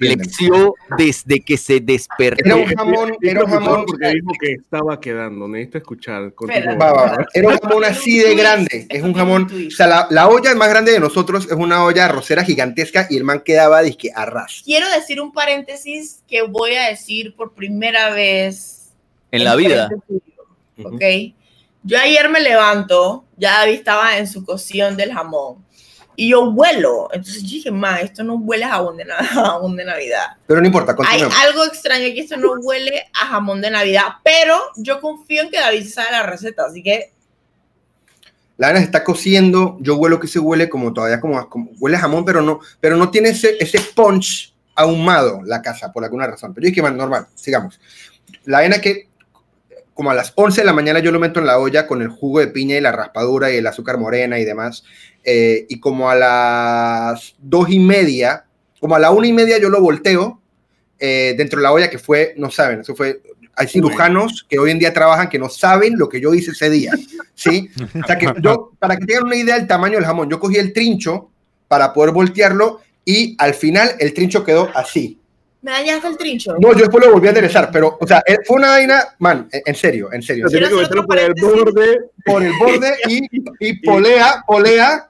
desde 0.98 1.40
que 1.40 1.56
se 1.56 1.80
despertó. 1.80 2.44
Era 2.44 2.56
un 2.56 2.66
jamón, 2.66 3.16
era 3.22 3.44
un 3.44 3.50
jamón... 3.50 3.84
porque 3.86 4.08
dijo 4.10 4.32
que 4.40 4.52
estaba 4.52 5.00
quedando. 5.00 5.48
Necesito 5.48 5.78
escuchar. 5.78 6.32
Va, 6.32 6.92
va, 6.92 6.92
va. 6.92 7.26
Era 7.32 7.48
un 7.48 7.58
jamón 7.58 7.84
así 7.84 8.18
de 8.18 8.34
grande. 8.34 8.86
Es 8.90 9.02
un 9.02 9.14
jamón. 9.14 9.48
O 9.68 9.70
sea, 9.70 9.86
la, 9.86 10.06
la 10.10 10.28
olla 10.28 10.54
más 10.54 10.68
grande 10.68 10.92
de 10.92 11.00
nosotros 11.00 11.46
es 11.46 11.52
una 11.52 11.84
olla 11.84 12.04
arrocera 12.04 12.44
gigantesca 12.44 13.06
y 13.08 13.16
el 13.16 13.24
man 13.24 13.40
quedaba 13.44 13.82
disque 13.82 14.10
a 14.14 14.26
ras. 14.26 14.62
Quiero 14.64 14.88
decir 14.90 15.20
un 15.20 15.32
paréntesis 15.32 16.22
que 16.28 16.42
voy 16.42 16.74
a 16.74 16.88
decir 16.88 17.34
por 17.34 17.52
primera 17.54 18.10
vez 18.10 18.90
En 19.30 19.44
la 19.44 19.56
vida. 19.56 19.88
Frente 20.74 20.82
tuyo, 20.90 20.96
¿Ok? 20.96 21.34
Yo 21.84 21.98
ayer 21.98 22.28
me 22.30 22.40
levanto, 22.40 23.24
ya 23.36 23.58
David 23.58 23.74
estaba 23.74 24.16
en 24.18 24.28
su 24.28 24.44
cocción 24.44 24.96
del 24.96 25.12
jamón. 25.12 25.64
Y 26.14 26.28
yo 26.30 26.42
huelo. 26.50 27.08
Entonces 27.12 27.42
yo 27.42 27.48
dije, 27.48 27.70
man, 27.70 27.98
esto 28.02 28.22
no 28.22 28.34
huele 28.34 28.64
a 28.64 28.70
jamón 28.70 28.96
de, 28.98 29.04
na- 29.06 29.16
jamón 29.24 29.74
de 29.76 29.84
Navidad. 29.84 30.26
Pero 30.46 30.60
no 30.60 30.66
importa, 30.66 30.92
Hay 30.92 30.96
continuemos. 30.96 31.34
algo 31.40 31.64
extraño 31.64 32.06
aquí, 32.06 32.20
esto 32.20 32.36
no 32.36 32.52
huele 32.62 33.06
a 33.14 33.26
jamón 33.26 33.60
de 33.62 33.70
Navidad. 33.70 34.04
Pero 34.22 34.56
yo 34.76 35.00
confío 35.00 35.42
en 35.42 35.50
que 35.50 35.58
David 35.58 35.88
sabe 35.88 36.12
la 36.12 36.22
receta, 36.24 36.64
así 36.66 36.82
que 36.82 37.12
La 38.58 38.68
vaina 38.68 38.80
se 38.80 38.86
está 38.86 39.02
cociendo. 39.02 39.78
Yo 39.80 39.96
huelo 39.96 40.20
que 40.20 40.28
se 40.28 40.38
huele 40.38 40.68
como 40.68 40.92
todavía 40.92 41.18
como, 41.20 41.48
como- 41.48 41.70
huele 41.80 41.96
a 41.96 42.00
jamón, 42.00 42.24
pero 42.24 42.42
no, 42.42 42.60
pero 42.80 42.96
no 42.96 43.10
tiene 43.10 43.30
ese, 43.30 43.56
ese 43.58 43.80
punch 43.80 44.54
ahumado 44.74 45.40
la 45.44 45.62
casa 45.62 45.90
por 45.92 46.04
alguna 46.04 46.26
razón. 46.26 46.52
Pero 46.54 46.66
yo 46.66 46.68
dije, 46.70 46.82
man, 46.82 46.96
normal, 46.96 47.26
sigamos. 47.34 47.80
La 48.44 48.58
vaina 48.58 48.80
que 48.80 49.08
como 50.02 50.10
a 50.10 50.14
las 50.14 50.32
11 50.34 50.62
de 50.62 50.64
la 50.64 50.72
mañana 50.72 50.98
yo 50.98 51.12
lo 51.12 51.20
meto 51.20 51.38
en 51.38 51.46
la 51.46 51.60
olla 51.60 51.86
con 51.86 52.02
el 52.02 52.08
jugo 52.08 52.40
de 52.40 52.48
piña 52.48 52.76
y 52.76 52.80
la 52.80 52.90
raspadura 52.90 53.52
y 53.52 53.58
el 53.58 53.66
azúcar 53.68 53.98
morena 53.98 54.36
y 54.40 54.44
demás. 54.44 54.82
eh, 55.22 55.64
y 55.68 55.78
como 55.78 56.10
a 56.10 56.16
las 56.16 57.36
dos 57.38 57.70
y 57.70 57.78
media, 57.78 58.44
como 58.80 58.96
a 58.96 58.98
la 58.98 59.12
una 59.12 59.28
y 59.28 59.32
media 59.32 59.58
yo 59.58 59.68
lo 59.68 59.80
volteo 59.80 60.40
eh, 60.98 61.36
dentro 61.38 61.60
de 61.60 61.62
la 61.62 61.70
olla 61.70 61.88
que 61.88 62.00
fue, 62.00 62.34
no 62.36 62.50
saben, 62.50 62.80
eso 62.80 62.96
fue, 62.96 63.22
hay 63.54 63.68
cirujanos 63.68 64.44
que 64.48 64.58
hoy 64.58 64.72
en 64.72 64.80
día 64.80 64.92
trabajan 64.92 65.28
que 65.28 65.38
no 65.38 65.48
saben 65.48 65.96
lo 65.96 66.08
que 66.08 66.20
yo 66.20 66.34
hice 66.34 66.50
ese 66.50 66.68
día, 66.68 66.90
¿sí? 67.36 67.70
O 68.02 68.04
sea 68.04 68.18
que 68.18 68.26
yo, 68.40 68.72
para 68.80 68.96
que 68.96 69.06
tengan 69.06 69.26
una 69.26 69.36
idea 69.36 69.56
del 69.56 69.68
tamaño 69.68 69.98
del 69.98 70.04
jamón, 70.04 70.28
yo 70.28 70.40
cogí 70.40 70.56
el 70.56 70.72
trincho 70.72 71.30
para 71.68 71.92
poder 71.92 72.10
voltearlo 72.10 72.80
y 73.04 73.36
al 73.38 73.54
final 73.54 73.92
el 74.00 74.12
trincho 74.14 74.42
quedó 74.42 74.68
así. 74.74 75.20
Me 75.62 75.70
dañaste 75.70 76.08
el 76.08 76.16
trincho. 76.16 76.56
No, 76.60 76.72
yo 76.72 76.80
después 76.80 77.04
lo 77.04 77.12
volví 77.12 77.28
a 77.28 77.30
enderezar, 77.30 77.70
pero, 77.72 77.96
o 78.00 78.06
sea, 78.06 78.22
eh, 78.26 78.38
fue 78.44 78.56
una 78.56 78.70
vaina, 78.70 79.04
man, 79.18 79.48
en 79.52 79.62
en 79.64 79.74
serio, 79.74 80.12
en 80.12 80.22
serio. 80.22 80.46
Tiene 80.48 80.68
que 80.68 80.74
meterlo 80.74 81.06
por 81.06 81.18
el 81.18 81.34
borde. 81.40 81.98
Por 82.24 82.42
el 82.42 82.52
borde 82.58 82.94
y, 83.08 83.20
y 83.60 83.80
polea, 83.80 84.42
polea, 84.46 85.08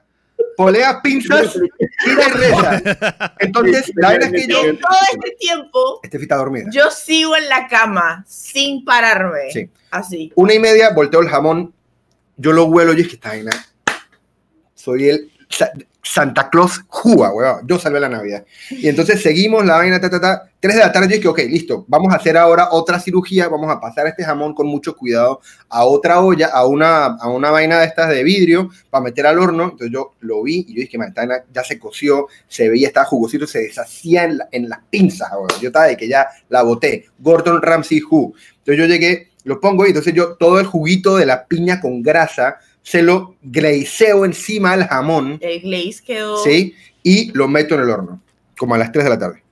polea 0.55 1.01
pinzas, 1.01 1.53
tira 2.05 2.27
y 2.27 2.31
reza. 2.31 3.33
Entonces, 3.39 3.91
la 3.95 4.09
vaina 4.09 4.25
es 4.27 4.31
que 4.31 4.47
yo... 4.47 4.63
En 4.63 4.79
todo 4.79 4.97
este 5.11 5.31
tiempo, 5.39 5.99
Este 6.03 6.19
dormida. 6.27 6.69
yo 6.71 6.91
sigo 6.91 7.35
en 7.35 7.49
la 7.49 7.67
cama 7.67 8.23
sin 8.27 8.85
pararme. 8.85 9.51
Sí. 9.51 9.69
Así. 9.89 10.31
Una 10.35 10.53
y 10.53 10.59
media, 10.59 10.91
volteo 10.91 11.21
el 11.21 11.29
jamón, 11.29 11.73
yo 12.37 12.51
lo 12.53 12.65
huelo 12.65 12.93
y 12.93 13.01
es 13.01 13.07
que 13.07 13.15
está 13.15 13.29
vaina. 13.29 13.51
Soy 14.75 15.09
el, 15.09 15.31
Santa 16.05 16.49
Claus 16.49 16.81
Juga, 16.87 17.31
weón. 17.31 17.65
Yo 17.65 17.79
salvé 17.79 17.99
la 17.99 18.09
Navidad. 18.09 18.43
Y 18.69 18.87
entonces 18.89 19.21
seguimos 19.21 19.65
la 19.65 19.77
vaina, 19.77 20.01
ta, 20.01 20.09
ta, 20.09 20.19
ta. 20.19 20.43
3 20.59 20.75
de 20.75 20.81
la 20.81 20.91
tarde, 20.91 21.07
yo 21.09 21.15
dije, 21.15 21.27
ok, 21.27 21.39
listo, 21.49 21.85
vamos 21.87 22.13
a 22.13 22.17
hacer 22.17 22.37
ahora 22.37 22.69
otra 22.71 22.99
cirugía, 22.99 23.47
vamos 23.49 23.69
a 23.69 23.79
pasar 23.81 24.07
este 24.07 24.23
jamón 24.23 24.53
con 24.53 24.65
mucho 24.67 24.95
cuidado 24.95 25.41
a 25.69 25.83
otra 25.85 26.21
olla, 26.21 26.47
a 26.47 26.65
una, 26.65 27.05
a 27.05 27.27
una 27.29 27.51
vaina 27.51 27.79
de 27.79 27.85
estas 27.85 28.09
de 28.09 28.23
vidrio 28.23 28.69
para 28.89 29.03
meter 29.03 29.27
al 29.27 29.39
horno. 29.39 29.63
Entonces 29.63 29.91
yo 29.91 30.13
lo 30.21 30.43
vi 30.43 30.65
y 30.67 30.75
yo 30.75 30.81
dije, 30.81 30.97
man, 30.97 31.09
esta 31.09 31.21
vaina 31.25 31.43
ya 31.53 31.63
se 31.63 31.79
coció, 31.79 32.27
se 32.47 32.69
veía, 32.69 32.87
estaba 32.87 33.05
jugosito, 33.05 33.45
se 33.47 33.59
deshacía 33.59 34.23
en, 34.25 34.37
la- 34.37 34.47
en 34.51 34.69
las 34.69 34.79
pinzas, 34.89 35.29
weón. 35.33 35.49
Yo 35.61 35.67
estaba 35.67 35.85
de 35.87 35.97
que 35.97 36.07
ya 36.07 36.27
la 36.49 36.63
boté. 36.63 37.05
Gordon 37.19 37.61
Ramsay 37.61 38.01
Who. 38.09 38.33
Entonces 38.59 38.77
yo 38.77 38.85
llegué, 38.85 39.29
lo 39.45 39.59
pongo 39.59 39.85
y 39.85 39.89
entonces 39.89 40.13
yo 40.13 40.35
todo 40.35 40.59
el 40.59 40.65
juguito 40.65 41.17
de 41.17 41.25
la 41.25 41.45
piña 41.45 41.81
con 41.81 42.01
grasa 42.01 42.57
se 42.83 43.01
lo 43.01 43.37
glazeo 43.41 44.25
encima 44.25 44.77
del 44.77 44.87
jamón. 44.87 45.39
El 45.41 45.61
glaze 45.61 46.03
quedó. 46.05 46.43
¿sí? 46.43 46.75
Y 47.01 47.31
lo 47.31 47.47
meto 47.47 47.75
en 47.75 47.81
el 47.81 47.89
horno, 47.89 48.21
como 48.57 48.75
a 48.75 48.77
las 48.77 48.91
3 48.91 49.05
de 49.05 49.09
la 49.09 49.17
tarde. 49.17 49.43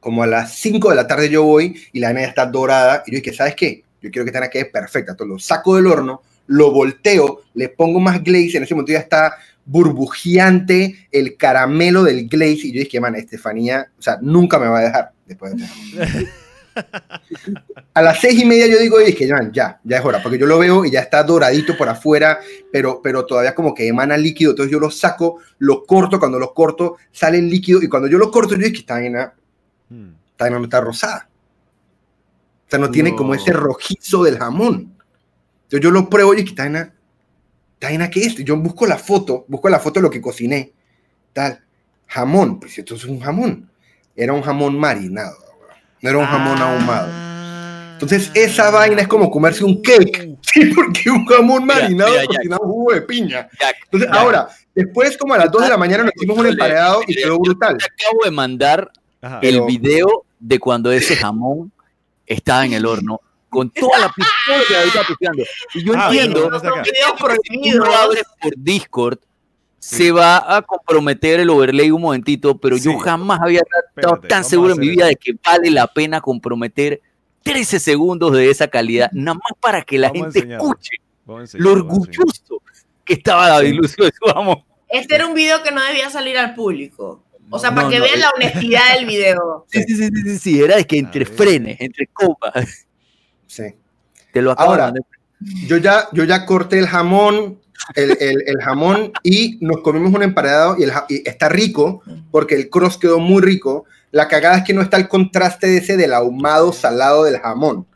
Como 0.00 0.22
a 0.22 0.26
las 0.26 0.54
5 0.54 0.90
de 0.90 0.96
la 0.96 1.06
tarde 1.06 1.28
yo 1.28 1.42
voy 1.42 1.76
y 1.92 1.98
la 1.98 2.12
ya 2.12 2.20
está 2.20 2.46
dorada. 2.46 3.02
Y 3.06 3.12
yo 3.12 3.16
dije, 3.18 3.32
¿sabes 3.32 3.56
qué? 3.56 3.82
Yo 4.00 4.10
quiero 4.10 4.24
que 4.24 4.30
esta 4.30 4.38
vaina 4.38 4.50
quede 4.50 4.66
perfecta. 4.66 5.12
Entonces 5.12 5.32
lo 5.32 5.38
saco 5.38 5.74
del 5.76 5.88
horno, 5.88 6.22
lo 6.46 6.70
volteo, 6.70 7.42
le 7.54 7.68
pongo 7.68 7.98
más 7.98 8.22
glaze. 8.22 8.56
En 8.56 8.62
ese 8.62 8.74
momento 8.74 8.92
ya 8.92 9.00
está 9.00 9.36
burbujeante 9.64 11.08
el 11.10 11.36
caramelo 11.36 12.04
del 12.04 12.28
glaze. 12.28 12.68
Y 12.68 12.72
yo 12.72 12.80
dije, 12.80 13.00
man, 13.00 13.16
Estefanía, 13.16 13.88
o 13.98 14.02
sea, 14.02 14.18
nunca 14.22 14.60
me 14.60 14.68
va 14.68 14.78
a 14.78 14.82
dejar 14.82 15.10
después 15.26 15.56
de 15.56 15.64
esto. 15.64 16.30
A 17.94 18.02
las 18.02 18.20
seis 18.20 18.40
y 18.40 18.44
media 18.44 18.66
yo 18.66 18.78
digo, 18.78 19.00
y 19.00 19.06
dije, 19.06 19.26
ya, 19.26 19.50
ya, 19.52 19.80
ya 19.82 19.98
es 19.98 20.04
hora, 20.04 20.22
porque 20.22 20.38
yo 20.38 20.46
lo 20.46 20.58
veo 20.58 20.84
y 20.84 20.90
ya 20.90 21.00
está 21.00 21.22
doradito 21.22 21.76
por 21.76 21.88
afuera, 21.88 22.40
pero, 22.70 23.00
pero 23.02 23.24
todavía 23.24 23.54
como 23.54 23.74
que 23.74 23.88
emana 23.88 24.16
líquido, 24.16 24.50
entonces 24.50 24.70
yo 24.70 24.78
lo 24.78 24.90
saco, 24.90 25.38
lo 25.58 25.84
corto, 25.84 26.18
cuando 26.18 26.38
lo 26.38 26.52
corto 26.52 26.96
sale 27.12 27.38
el 27.38 27.48
líquido, 27.48 27.82
y 27.82 27.88
cuando 27.88 28.08
yo 28.08 28.18
lo 28.18 28.30
corto 28.30 28.54
yo 28.54 28.62
dije, 28.62 28.80
esta 28.80 28.94
vaina, 28.94 29.32
Hmm. 29.88 30.14
esta 30.30 30.44
vaina 30.44 30.58
no 30.58 30.64
está 30.64 30.80
rosada. 30.80 31.28
O 32.66 32.70
sea, 32.70 32.78
no, 32.78 32.90
tiene 32.90 33.14
como 33.14 33.34
ese 33.34 33.52
rojizo 33.52 34.24
del 34.24 34.38
jamón. 34.38 34.96
Entonces 35.64 35.80
yo 35.80 35.90
lo 35.90 36.08
pruebo 36.08 36.34
y 36.34 36.38
dije, 36.38 36.50
esta 36.50 36.64
vaina, 36.64 36.94
esta 37.74 37.88
vaina, 37.88 38.10
¿qué 38.10 38.24
es? 38.24 38.38
Y 38.40 38.44
yo 38.44 38.56
busco 38.56 38.86
la 38.86 38.98
foto, 38.98 39.44
busco 39.48 39.68
la 39.68 39.78
foto 39.78 40.00
de 40.00 40.02
lo 40.02 40.10
que 40.10 40.20
cociné, 40.20 40.72
tal, 41.32 41.64
jamón, 42.06 42.58
pues 42.58 42.78
esto 42.78 42.94
es 42.96 43.04
un 43.04 43.20
jamón, 43.20 43.70
era 44.16 44.32
un 44.32 44.42
jamón 44.42 44.78
marinado, 44.78 45.36
no 46.02 46.10
era 46.10 46.18
un 46.18 46.26
jamón 46.26 46.58
Ah. 46.60 46.72
ahumado. 46.72 47.26
Entonces, 47.94 48.30
esa 48.34 48.70
vaina 48.70 49.00
es 49.02 49.08
como 49.08 49.30
comerse 49.30 49.64
un 49.64 49.80
cake. 49.82 50.36
Sí, 50.56 50.72
porque 50.74 51.10
un 51.10 51.26
jamón 51.26 51.66
marinado 51.66 52.12
mira, 52.12 52.24
cocinado 52.26 52.62
en 52.64 52.70
jugo 52.70 52.92
de 52.94 53.02
piña. 53.02 53.48
Jack, 53.60 53.76
Entonces, 53.84 54.08
Jack. 54.08 54.18
ahora, 54.18 54.48
después, 54.74 55.16
como 55.18 55.34
a 55.34 55.38
las 55.38 55.50
2 55.50 55.62
de 55.64 55.68
la 55.68 55.76
mañana, 55.76 56.04
nos 56.04 56.12
hicimos 56.16 56.38
un 56.38 56.46
emparedado 56.46 57.00
y 57.06 57.14
quedó 57.14 57.34
yo 57.34 57.38
brutal. 57.40 57.76
Te 57.76 57.84
acabo 57.84 58.24
de 58.24 58.30
mandar 58.30 58.90
Ajá. 59.20 59.40
el 59.42 59.54
Pero- 59.54 59.66
video 59.66 60.24
de 60.38 60.58
cuando 60.58 60.92
ese 60.92 61.14
jamón 61.16 61.72
estaba 62.26 62.64
en 62.64 62.72
el 62.74 62.86
horno 62.86 63.20
con 63.50 63.70
toda 63.70 63.98
la 63.98 64.08
pistola 64.12 64.58
que 64.68 64.76
ahorita 64.76 65.00
pisteando. 65.08 65.42
Y 65.74 65.84
yo 65.84 65.92
Ah, 65.96 66.06
entiendo 66.10 66.48
no 66.50 66.60
prohibidos. 67.18 67.86
lo 67.88 67.94
abres 67.94 68.22
por 68.40 68.52
Discord, 68.56 69.18
se 69.78 70.10
va 70.12 70.56
a 70.56 70.62
comprometer 70.62 71.40
el 71.40 71.50
overlay 71.50 71.90
un 71.90 72.02
momentito, 72.02 72.58
pero 72.58 72.76
yo 72.76 72.98
jamás 72.98 73.40
había 73.42 73.60
estado 73.60 73.84
Espérate, 74.16 74.28
tan 74.28 74.44
seguro 74.44 74.74
en 74.74 74.80
mi 74.80 74.88
vida 74.88 75.06
de 75.06 75.16
que 75.16 75.34
vale 75.44 75.70
la 75.70 75.86
pena 75.86 76.20
comprometer 76.20 77.00
13 77.42 77.78
segundos 77.78 78.32
de 78.32 78.50
esa 78.50 78.68
calidad, 78.68 79.10
nada 79.12 79.34
más 79.34 79.52
para 79.60 79.82
que 79.82 79.98
la 79.98 80.08
Vamos 80.08 80.32
gente 80.34 80.52
escuche 80.54 80.96
lo 81.54 81.72
orgulloso 81.72 82.62
que 83.04 83.14
estaba 83.14 83.48
David 83.48 83.74
Lucio 83.74 84.04
de 84.04 84.12
su 84.12 84.32
jamón. 84.32 84.64
Este 84.88 85.14
era 85.16 85.26
un 85.26 85.34
video 85.34 85.62
que 85.62 85.70
no 85.70 85.82
debía 85.84 86.10
salir 86.10 86.36
al 86.38 86.54
público. 86.54 87.22
O 87.50 87.58
sea, 87.60 87.70
No, 87.70 87.76
para 87.76 87.88
que 87.88 87.98
no, 87.98 88.04
vean 88.04 88.16
es- 88.16 88.20
la 88.20 88.30
honestidad 88.30 88.94
del 88.96 89.06
video. 89.06 89.66
Sí, 89.70 89.82
sí, 89.86 89.94
sí, 89.96 90.08
sí, 90.08 90.22
sí, 90.24 90.38
sí, 90.38 90.62
era 90.62 90.76
de 90.76 90.84
que 90.84 90.98
entre 90.98 91.24
frenes, 91.24 91.76
entre 91.80 92.08
copas, 92.08 92.86
Sí. 93.46 93.64
te 94.32 94.42
lo 94.42 94.50
acabo 94.52 94.72
de 94.74 94.80
Ahora, 94.82 94.84
mandar. 94.92 95.04
Yo 95.68 95.76
ya, 95.76 96.08
yo 96.12 96.24
ya 96.24 96.44
corté 96.46 96.78
el 96.80 96.86
jamón, 96.88 97.60
el, 97.94 98.16
el- 98.20 98.58
jamón 98.62 99.12
y 99.22 99.58
nos 99.60 99.80
comimos 99.82 100.12
un 100.12 100.22
emparedado 100.22 100.76
y, 100.78 100.82
el, 100.84 100.92
está 101.24 101.48
rico 101.48 102.02
porque 102.30 102.54
el 102.54 102.68
cross 102.70 102.98
quedó 102.98 103.18
muy 103.18 103.42
rico. 103.42 103.84
La 104.10 104.28
cagada 104.28 104.58
es 104.58 104.64
que 104.64 104.72
no 104.72 104.82
está 104.82 104.96
el 104.96 105.08
contraste 105.08 105.66
de 105.66 105.78
ese 105.78 105.96
del 105.96 106.14
ahumado 106.14 106.72
salado 106.72 107.24
del 107.24 107.38
jamón. 107.38 107.86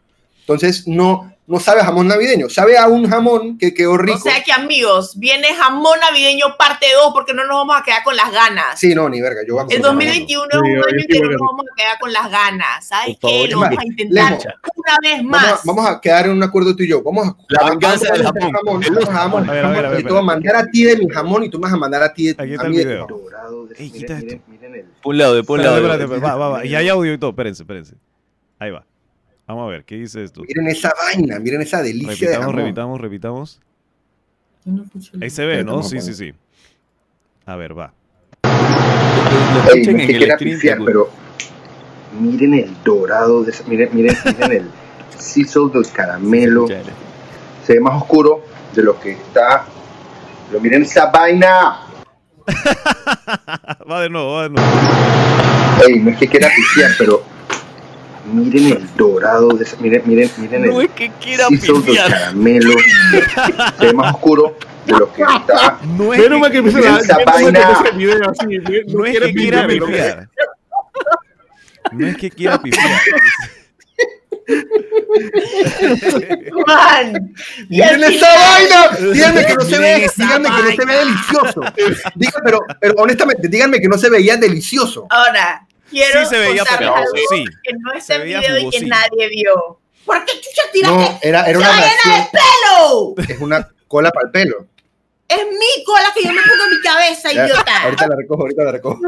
Entonces 0.41 0.87
no, 0.87 1.33
no 1.51 1.59
sabe 1.61 1.81
a 1.81 1.85
jamón 1.85 2.07
navideño, 2.09 2.49
sabe 2.49 2.79
a 2.79 2.87
un 2.87 3.09
jamón 3.11 3.59
que 3.59 3.75
quedó 3.75 3.97
rico. 3.99 4.19
O 4.19 4.21
sea 4.21 4.43
que 4.43 4.53
amigos, 4.53 5.19
viene 5.19 5.49
jamón 5.55 5.99
navideño 6.01 6.57
parte 6.57 6.87
2 6.95 7.13
porque 7.13 7.35
no 7.35 7.45
nos 7.45 7.57
vamos 7.57 7.77
a 7.81 7.83
quedar 7.85 8.03
con 8.05 8.15
las 8.17 8.31
ganas. 8.33 8.79
sí, 8.79 8.95
no, 8.95 9.09
ni 9.09 9.21
verga. 9.21 9.41
Yo 9.47 9.55
voy 9.55 9.63
a 9.63 9.75
El 9.75 9.83
comer 9.83 10.09
jamón. 10.09 10.27
2021 10.29 10.49
es 10.51 10.59
un 10.59 10.67
año 10.67 10.89
en 10.89 11.01
sí 11.01 11.07
que 11.09 11.19
no 11.21 11.29
nos 11.31 11.41
vamos 11.41 11.67
a 11.71 11.77
quedar 11.77 11.99
con 11.99 12.13
las 12.13 12.31
ganas. 12.31 12.87
¿Sabes 12.87 13.17
qué? 13.21 13.49
Lo 13.49 13.61
vamos 13.61 13.79
a 13.79 13.83
Lemo, 13.83 13.83
intentar 13.91 14.39
una 14.77 14.97
vez 15.03 15.17
Vamos 15.23 15.43
a, 15.43 15.51
más. 15.51 15.61
vamos 15.65 15.87
a 15.89 16.01
quedar 16.01 16.27
en 16.27 16.33
un 16.33 16.43
acuerdo 16.43 16.77
tú 16.77 16.83
y 16.85 16.89
yo. 16.89 17.03
Vamos 17.03 17.27
a 17.29 17.37
La 17.49 17.69
venganza 17.71 18.09
vamos 18.09 18.19
del 18.19 18.27
hacer 18.27 18.43
jamón. 18.43 18.53
Vamos 18.65 18.87
El 18.87 18.99
a 19.09 19.13
jamón, 19.13 19.51
A 19.51 19.53
ver, 19.53 19.65
a 19.65 19.71
ver, 19.71 19.87
a 19.87 19.91
ver, 19.91 19.91
jamón, 19.91 20.01
y 20.01 20.05
te 20.05 20.11
voy 20.11 20.19
a 20.19 20.23
mandar 20.23 20.57
a 20.57 20.67
ti 20.67 20.85
de 20.85 20.97
mi 20.97 21.09
jamón 21.11 21.45
y 21.45 21.51
tú 21.51 21.59
me 21.59 21.63
vas 21.65 21.73
a 21.73 21.77
mandar 21.77 22.03
a 22.05 22.13
ti 22.15 22.27
de, 22.27 22.31
Aquí 22.43 22.53
está 22.55 22.67
el 22.67 22.73
video. 22.73 23.07
Dorado 23.09 23.67
de- 23.67 23.75
Ey, 23.77 23.91
miren, 23.91 24.01
quita 24.01 24.15
miren, 24.15 24.31
esto. 24.39 24.51
miren 24.51 24.75
el- 24.77 24.85
Por 25.03 25.13
un 25.15 25.19
lado, 25.19 25.41
un 25.41 25.89
lado. 25.89 26.21
Va, 26.21 26.37
va, 26.37 26.49
va. 26.49 26.65
Y 26.65 26.75
hay 26.77 26.89
audio 26.89 27.13
y 27.13 27.19
todo. 27.19 27.31
Espérense, 27.31 27.65
espérense. 27.65 27.95
Ahí 28.59 28.71
va. 28.71 28.85
Vamos 29.51 29.67
a 29.67 29.71
ver, 29.73 29.85
¿qué 29.85 29.97
dice 29.97 30.23
esto? 30.23 30.43
Miren 30.47 30.69
esa 30.69 30.93
vaina, 30.97 31.41
miren 31.41 31.61
esa 31.63 31.83
delicia 31.83 32.07
de 32.09 32.37
Repitamos, 32.37 32.47
jamón. 32.47 32.57
repitamos, 33.01 33.01
repitamos. 33.01 33.61
Ahí 35.21 35.29
se 35.29 35.45
ve, 35.45 35.65
¿no? 35.65 35.83
Sí, 35.83 36.01
sí, 36.01 36.15
sí. 36.15 36.33
A 37.47 37.57
ver, 37.57 37.77
va. 37.77 37.93
Lo 38.45 38.51
Ey, 39.75 39.81
escuchen 39.81 39.97
no 39.97 40.07
quiera 40.07 40.35
stream, 40.37 40.55
pifiar, 40.55 40.79
pero 40.85 41.11
miren 42.21 42.55
el 42.55 42.77
dorado, 42.85 43.43
de 43.43 43.51
esa- 43.51 43.65
miren, 43.67 43.89
miren, 43.93 44.17
miren 44.25 44.53
el 44.53 44.71
sizzle 45.19 45.69
del 45.75 45.91
caramelo. 45.91 46.69
Se 47.67 47.73
ve 47.75 47.81
más 47.81 48.01
oscuro 48.01 48.45
de 48.73 48.85
lo 48.85 49.01
que 49.01 49.11
está. 49.13 49.67
Pero 50.49 50.61
miren 50.61 50.83
esa 50.83 51.07
vaina. 51.11 51.87
va 53.91 54.01
de 54.03 54.11
nuevo, 54.11 54.33
va 54.35 54.43
de 54.45 54.51
nuevo. 54.51 54.69
Ey, 55.89 55.99
no 55.99 56.11
es 56.11 56.19
que 56.19 56.29
quiera 56.29 56.49
pifiar, 56.55 56.93
pero 56.97 57.25
miren 58.33 58.73
el 58.73 58.97
dorado, 58.97 59.49
de 59.51 59.65
esa- 59.65 59.77
miren, 59.81 60.03
miren, 60.07 60.31
miren 60.39 60.67
No 60.67 60.81
el 60.81 60.87
es 60.87 60.93
que 60.93 61.11
quiera 61.21 61.47
pifiar. 61.49 62.11
caramelo. 62.11 62.73
Se 63.79 63.87
ve 63.87 63.93
más 63.93 64.15
oscuro 64.15 64.57
de 64.87 64.93
lo 64.93 65.13
que 65.13 65.23
está. 65.23 65.79
No 65.97 66.15
es 66.15 66.21
que, 66.21 66.29
que 66.51 66.59
esa 66.69 66.81
que. 66.81 66.89
No, 66.89 66.99
no 68.89 69.05
es 69.07 69.19
que 69.19 69.33
quiera 69.33 69.67
pifiar, 69.67 70.29
¿no? 71.93 72.07
es 72.07 72.17
que 72.17 72.31
quiera 72.31 72.63
pifiar. 72.63 73.01
Man, 76.67 77.35
¡Miren 77.69 78.05
esa 78.05 78.27
vaina! 78.35 78.89
Díganme 79.13 79.47
que 79.47 79.55
no 79.55 79.61
se 79.63 79.79
ve, 79.79 80.11
díganme 80.17 80.49
que 80.49 80.63
no 80.63 80.71
se 80.77 80.85
ve 80.87 80.95
delicioso. 80.97 81.61
Pero, 82.45 82.61
pero 82.81 82.95
honestamente, 82.97 83.49
díganme 83.49 83.81
que 83.81 83.89
no 83.89 83.99
se 83.99 84.11
veía 84.11 84.37
delicioso. 84.37 85.07
Ahora, 85.11 85.67
quiero 85.91 86.21
Sí 86.21 86.27
se 86.27 86.39
veía 86.39 86.65
pegajoso, 86.65 87.13
sí. 87.31 87.45
que 87.63 87.73
no 87.75 87.93
Se 87.93 87.99
está 87.99 88.15
en 88.17 88.25
video 88.25 88.59
y 88.59 88.71
que 88.71 88.81
nadie 88.87 89.29
vio. 89.29 89.81
¿Por 90.07 90.25
qué 90.25 90.33
chucha 90.41 90.63
tiraste 90.73 90.97
No, 90.99 91.19
era, 91.23 91.45
era 91.47 91.59
una 91.59 91.69
¡Se 91.69 91.81
va 91.81 91.87
llena 91.87 92.01
reacción. 92.05 92.25
de 92.33 92.39
pelo? 92.39 93.35
Es 93.35 93.41
una 93.41 93.69
cola 93.89 94.11
para 94.11 94.27
el 94.27 94.33
pelo. 94.33 94.67
Es 95.29 95.45
mi 95.47 95.85
cola 95.85 96.07
que 96.15 96.25
yo 96.25 96.33
me 96.33 96.41
pongo 96.43 96.65
en 96.65 96.71
mi 96.77 96.81
cabeza, 96.83 97.33
Ya, 97.33 97.45
idiota. 97.47 97.83
ahorita 97.85 98.07
la 98.09 98.17
recojo, 98.17 98.43
ahorita 98.43 98.65
la 98.65 98.73
recojo. 98.73 99.01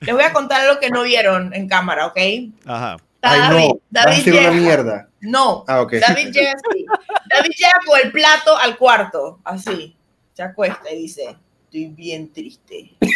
Les 0.00 0.14
voy 0.14 0.24
a 0.24 0.32
contar 0.32 0.66
lo 0.66 0.78
que 0.80 0.90
no 0.90 1.02
vieron 1.02 1.52
en 1.54 1.68
cámara, 1.68 2.06
¿ok? 2.06 2.18
Ajá. 2.66 2.96
Ay, 3.22 3.38
David, 3.40 3.64
no, 3.68 3.80
David 3.90 4.22
una 4.28 4.40
llega. 4.40 4.50
mierda. 4.52 5.08
No, 5.20 5.64
Ah. 5.68 5.84
David 5.90 6.30
llega 6.32 6.52
así. 6.52 6.86
David 7.28 7.50
llega 7.56 7.74
con 7.86 8.00
el 8.00 8.10
plato 8.12 8.56
al 8.56 8.78
cuarto, 8.78 9.40
así. 9.44 9.94
Se 10.32 10.42
acuesta 10.42 10.90
y 10.90 10.96
dice, 11.02 11.36
estoy 11.70 11.86
bien 11.86 12.32
triste. 12.32 12.90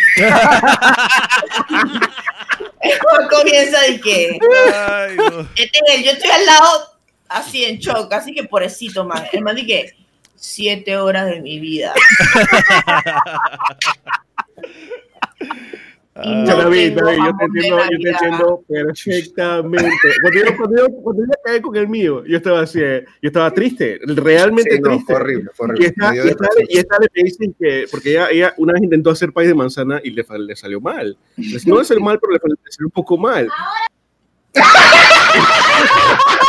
Comienza 3.30 3.80
de 3.80 4.00
que, 4.00 4.38
Ay, 4.76 5.16
no. 5.16 5.40
este 5.56 5.80
yo 6.04 6.12
estoy 6.12 6.30
al 6.30 6.46
lado, 6.46 7.00
así 7.28 7.64
en 7.64 7.78
shock, 7.78 8.12
así 8.12 8.32
que 8.32 8.44
pobrecito, 8.44 9.04
man. 9.04 9.24
El 9.32 9.42
man 9.42 9.56
que 9.56 9.96
siete 10.36 10.96
horas 10.96 11.26
de 11.26 11.40
mi 11.40 11.58
vida. 11.58 11.92
Ay, 16.16 16.44
no 16.44 16.56
David, 16.56 16.92
David, 16.96 17.18
yo 17.26 17.36
te 17.36 17.44
entiendo, 17.44 17.78
yo 17.90 17.98
te 17.98 18.08
entiendo 18.10 18.64
perfectamente. 18.68 19.88
Cuando 20.22 20.38
yo, 20.38 20.56
cuando, 20.56 20.76
yo, 20.76 20.86
cuando 21.02 21.22
yo 21.24 21.32
caí 21.44 21.60
con 21.60 21.74
el 21.76 21.88
mío, 21.88 22.24
yo 22.24 22.36
estaba 22.36 22.60
así, 22.60 22.78
eh, 22.80 23.04
yo 23.20 23.26
estaba 23.28 23.50
triste, 23.52 23.98
realmente 24.06 24.76
Sí, 24.76 24.80
no, 24.80 24.90
triste. 24.90 25.12
fue 25.12 25.16
horrible, 25.20 25.50
fue 25.54 25.66
Y 25.66 25.70
horrible. 25.70 25.86
esta, 25.88 26.14
y 26.14 26.18
esta, 26.28 26.48
y 26.68 26.76
esta 26.78 26.96
le 27.00 27.08
dicen 27.24 27.54
que, 27.58 27.86
porque 27.90 28.10
ella, 28.12 28.28
ella 28.30 28.54
una 28.58 28.74
vez 28.74 28.82
intentó 28.82 29.10
hacer 29.10 29.32
pay 29.32 29.48
de 29.48 29.54
manzana 29.54 30.00
y 30.04 30.10
le, 30.10 30.24
le 30.38 30.54
salió 30.54 30.80
mal. 30.80 31.16
No 31.66 31.78
le 31.78 31.84
salió 31.84 32.04
mal, 32.04 32.20
pero 32.20 32.32
le, 32.34 32.38
le 32.64 32.70
salió 32.70 32.86
un 32.86 32.92
poco 32.92 33.18
mal. 33.18 33.48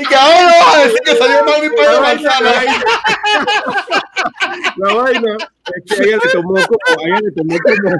Y 0.00 0.04
que 0.06 0.14
ahora 0.14 0.46
vas 0.46 0.74
a 0.76 0.78
decir 0.84 0.98
que 1.04 1.14
salió 1.16 1.44
mal 1.44 1.60
mi 1.62 1.68
pay 1.68 1.86
de 1.86 1.92
La 1.92 2.00
manzana. 2.00 2.50
la 4.76 4.94
vaina 4.94 5.36
es 5.76 5.96
que 5.96 6.04
ella 6.04 6.18
le 6.24 6.30
tomó 6.32 6.54
como, 6.54 7.06
ella 7.06 7.20
le 7.22 7.32
tomó 7.32 7.56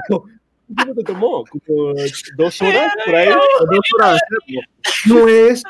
como, 0.07 0.25
¿cómo 0.77 0.93
te 0.95 1.03
tomó? 1.03 1.43
Como 1.45 1.93
dos 2.37 2.61
horas 2.61 2.93
por 3.05 3.15
ahí, 3.15 3.29
o 3.29 3.65
dos 3.65 3.79
horas 3.97 4.19
de 4.29 4.37
hacerlo. 4.37 4.61
No 5.05 5.27
es 5.27 5.63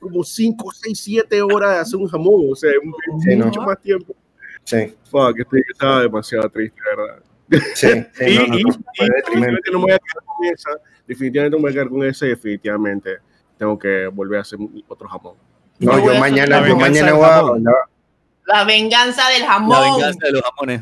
como 0.00 0.24
cinco, 0.24 0.70
seis, 0.72 1.00
siete 1.00 1.40
horas 1.42 1.74
de 1.74 1.78
hacer 1.80 1.96
un 2.00 2.08
jamón, 2.08 2.46
o 2.52 2.56
sea, 2.56 2.70
Sí, 3.24 3.36
no. 3.36 3.46
mucho 3.46 3.60
más 3.62 3.80
tiempo. 3.80 4.14
Sí, 4.64 4.94
Fuck, 5.10 5.38
estoy, 5.40 5.62
estaba 5.70 6.02
demasiado 6.02 6.48
triste, 6.50 6.80
¿verdad? 6.96 7.22
sí. 7.74 7.88
sí, 8.14 8.24
y, 8.26 8.38
no, 8.38 8.46
no, 8.48 8.58
y- 8.58 8.62
no, 8.64 8.70
y 8.94 9.06
definitivamente 9.08 9.70
no 9.70 9.78
me 9.78 9.84
voy 9.84 9.92
a 9.92 9.98
quedar 9.98 10.24
con 10.24 10.46
esa, 10.46 10.70
definitivamente 11.06 11.50
no 11.56 11.58
me 11.58 11.62
voy 11.62 11.70
a 11.70 11.74
quedar 11.74 11.88
con 11.88 12.04
esa, 12.04 12.26
definitivamente 12.26 13.18
tengo 13.58 13.78
que 13.78 14.06
volver 14.08 14.38
a 14.38 14.42
hacer 14.42 14.58
otro 14.88 15.08
jamón. 15.08 15.34
No, 15.78 15.98
Yo 16.04 16.12
a 16.12 16.18
mañana, 16.20 16.60
yo 16.60 16.68
la 16.68 16.74
mañana 16.74 17.12
venganza 17.12 17.14
voy 17.14 17.24
a... 17.24 17.28
del 17.28 17.44
jamón. 17.44 17.64
La 18.46 18.64
venganza 18.64 19.28
del 19.28 19.42
La 19.42 19.48
jamón. 19.48 19.92
venganza 19.96 20.26
de 20.26 20.32
los 20.32 20.42
jamones. 20.42 20.80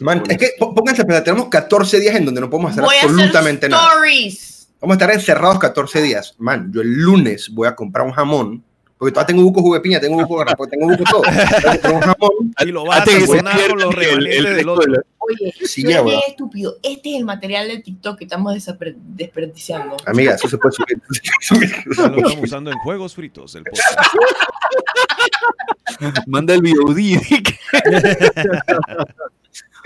Man, 0.00 0.22
es 0.28 0.38
que 0.38 0.50
pó- 0.58 0.74
pónganse 0.74 1.02
a 1.02 1.04
pensar, 1.04 1.22
tenemos 1.24 1.48
14 1.48 2.00
días 2.00 2.16
en 2.16 2.24
donde 2.24 2.40
no 2.40 2.48
podemos 2.50 2.72
hacer 2.72 2.82
Voy 2.82 2.94
a 2.94 2.98
hacer 2.98 3.10
absolutamente 3.10 3.68
nada. 3.68 3.88
stories. 3.92 4.68
Vamos 4.80 4.94
a 4.94 4.96
estar 4.98 5.10
encerrados 5.14 5.58
14 5.58 6.02
días. 6.02 6.34
Man, 6.38 6.70
yo 6.72 6.80
el 6.80 6.92
lunes 6.94 7.50
voy 7.52 7.68
a 7.68 7.74
comprar 7.76 8.06
un 8.06 8.12
jamón, 8.12 8.64
porque 8.98 9.12
todavía 9.12 9.26
tengo 9.28 9.42
buco 9.42 9.60
jugo 9.60 9.74
de 9.74 9.80
piña, 9.80 10.00
tengo 10.00 10.16
buco 10.16 10.42
de 10.44 10.54
tengo 10.70 10.88
buco 10.88 11.04
todo. 11.10 11.22
A 11.26 11.72
comprar 11.78 11.92
un 11.94 12.00
jamón. 12.00 12.54
Y 12.60 12.66
lo 12.66 12.84
vas 12.86 13.00
a 13.02 13.04
pierda 13.04 13.26
con 13.68 13.78
los 13.78 13.94
el- 13.96 14.56
del 14.56 14.68
otro. 14.68 14.92
Oye, 15.28 15.52
Sí, 15.64 15.82
ya, 15.82 16.02
estúpido. 16.28 16.76
Este 16.82 17.10
es 17.10 17.16
el 17.18 17.24
material 17.24 17.68
de 17.68 17.78
TikTok 17.78 18.18
que 18.18 18.24
estamos 18.24 18.54
desperdiciando. 19.14 19.96
Amiga, 20.06 20.34
eso 20.34 20.48
se 20.48 20.58
puede 20.58 20.72
subir. 20.72 21.00
Lo 22.10 22.16
estamos 22.16 22.36
usando 22.42 22.70
en 22.70 22.78
juegos 22.78 23.14
fritos. 23.14 23.54
El 23.54 23.64
podcast. 23.64 23.98
Manda 26.26 26.54
el 26.54 26.62
VOD. 26.62 26.98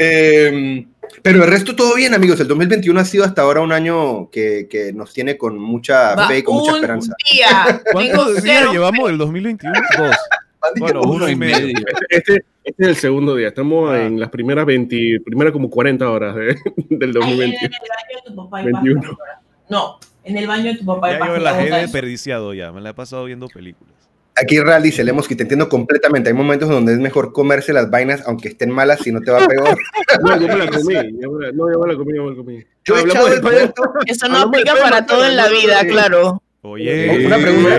Eh, 0.03 0.87
pero 1.23 1.45
el 1.45 1.51
resto 1.51 1.77
todo 1.77 1.95
bien, 1.95 2.15
amigos. 2.15 2.41
El 2.41 2.49
2021 2.49 2.99
ha 2.99 3.05
sido 3.05 3.23
hasta 3.23 3.43
ahora 3.43 3.61
un 3.61 3.71
año 3.71 4.31
que, 4.31 4.67
que 4.71 4.95
nos 4.95 5.13
tiene 5.13 5.37
con 5.37 5.59
mucha 5.59 6.15
Va 6.15 6.27
fe 6.29 6.39
y 6.39 6.43
con 6.43 6.55
mucha 6.55 6.77
esperanza. 6.77 7.13
día. 7.31 7.83
¿Cuántos 7.93 8.43
días 8.43 8.73
llevamos 8.73 9.09
del 9.09 9.19
2021? 9.19 9.75
Dos. 9.99 10.17
Bueno, 10.79 11.01
uno 11.03 11.29
y 11.29 11.37
medio. 11.37 11.75
Este, 12.09 12.45
este 12.65 12.83
es 12.83 12.89
el 12.89 12.97
segundo 12.97 13.35
día. 13.37 13.49
Estamos 13.49 13.91
Ah. 13.93 14.03
en 14.03 14.21
las 14.21 14.29
primeras 14.31 14.67
20, 14.67 15.21
primeras 15.25 15.53
como 15.53 15.71
40 15.71 16.09
horas 16.11 16.35
de- 16.35 16.57
del 16.91 17.01
Ahí 17.01 17.07
en 17.09 17.13
2020. 17.13 17.57
el 17.65 17.71
baño 17.71 18.17
de 18.17 18.31
tu 18.31 18.37
papá 18.37 18.61
y 18.63 18.65
21. 18.67 19.01
pasa. 19.01 19.41
No, 19.69 19.99
en 20.25 20.37
el 20.37 20.47
baño 20.47 20.65
de 20.73 20.79
tu 20.79 20.85
papá 20.85 21.11
y 21.11 21.13
Ya 21.15 21.19
pasa. 21.21 21.33
yo 21.33 21.39
la 21.41 21.79
he 21.79 21.83
desperdiciado 21.83 22.55
ya. 22.55 22.73
Me 22.73 22.81
la 22.81 22.91
he 22.91 22.95
pasado 22.95 23.25
viendo 23.25 23.49
películas. 23.49 23.95
Aquí 24.37 24.59
Real 24.61 24.83
dice, 24.83 25.05
Lemos, 25.05 25.27
que 25.29 25.35
te 25.37 25.43
entiendo 25.43 25.69
completamente. 25.69 26.31
Hay 26.31 26.35
momentos 26.35 26.69
donde 26.69 26.93
es 26.95 26.99
mejor 26.99 27.33
comerse 27.33 27.73
las 27.73 27.91
vainas, 27.91 28.23
aunque 28.27 28.49
estén 28.49 28.71
malas, 28.71 29.01
si 29.01 29.13
no 29.13 29.21
te 29.21 29.31
va 29.31 29.47
peor. 29.47 29.77
No, 30.23 30.41
yo 30.41 30.49
me 30.49 30.57
la 30.57 30.67
comí. 30.71 30.95
ya 30.95 31.03
me 31.29 31.47
la- 31.47 31.53
no, 31.53 31.71
yo 31.73 31.79
me 31.81 31.93
la 31.93 31.99
comí, 31.99 32.15
yo 32.17 32.25
me 32.25 32.31
la 32.31 32.37
comí. 32.37 32.65
Yo 32.85 32.97
he 32.97 33.01
echado 33.03 33.29
el 33.29 33.41
cuento. 33.41 33.83
Eso 34.07 34.29
no 34.29 34.39
aplica 34.39 34.75
para 34.81 35.05
todo 35.07 35.25
en 35.27 35.37
la 35.37 35.49
vida, 35.49 35.85
claro. 35.87 36.43
Oye, 36.63 37.27
una 37.27 37.39
pregunta. 37.39 37.79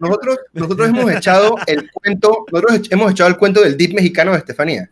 Nosotros, 0.00 0.38
nosotros, 0.52 0.88
hemos 0.88 1.10
echado 1.10 1.56
el 1.66 1.90
cuento, 1.90 2.46
nosotros 2.52 2.80
hemos 2.90 3.10
echado 3.10 3.30
el 3.30 3.36
cuento 3.36 3.60
del 3.62 3.76
dip 3.76 3.94
mexicano 3.94 4.30
de 4.32 4.38
Estefanía. 4.38 4.88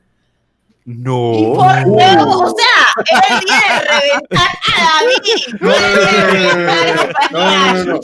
No. 0.84 1.30
O 1.32 2.54
sea, 2.56 2.92
el 3.10 3.40
día 3.44 3.60
de 3.68 3.78
reventar 4.00 4.48
a 4.75 4.78
David. 5.04 5.40
No, 7.30 7.38
no, 7.38 7.84
no. 7.84 8.00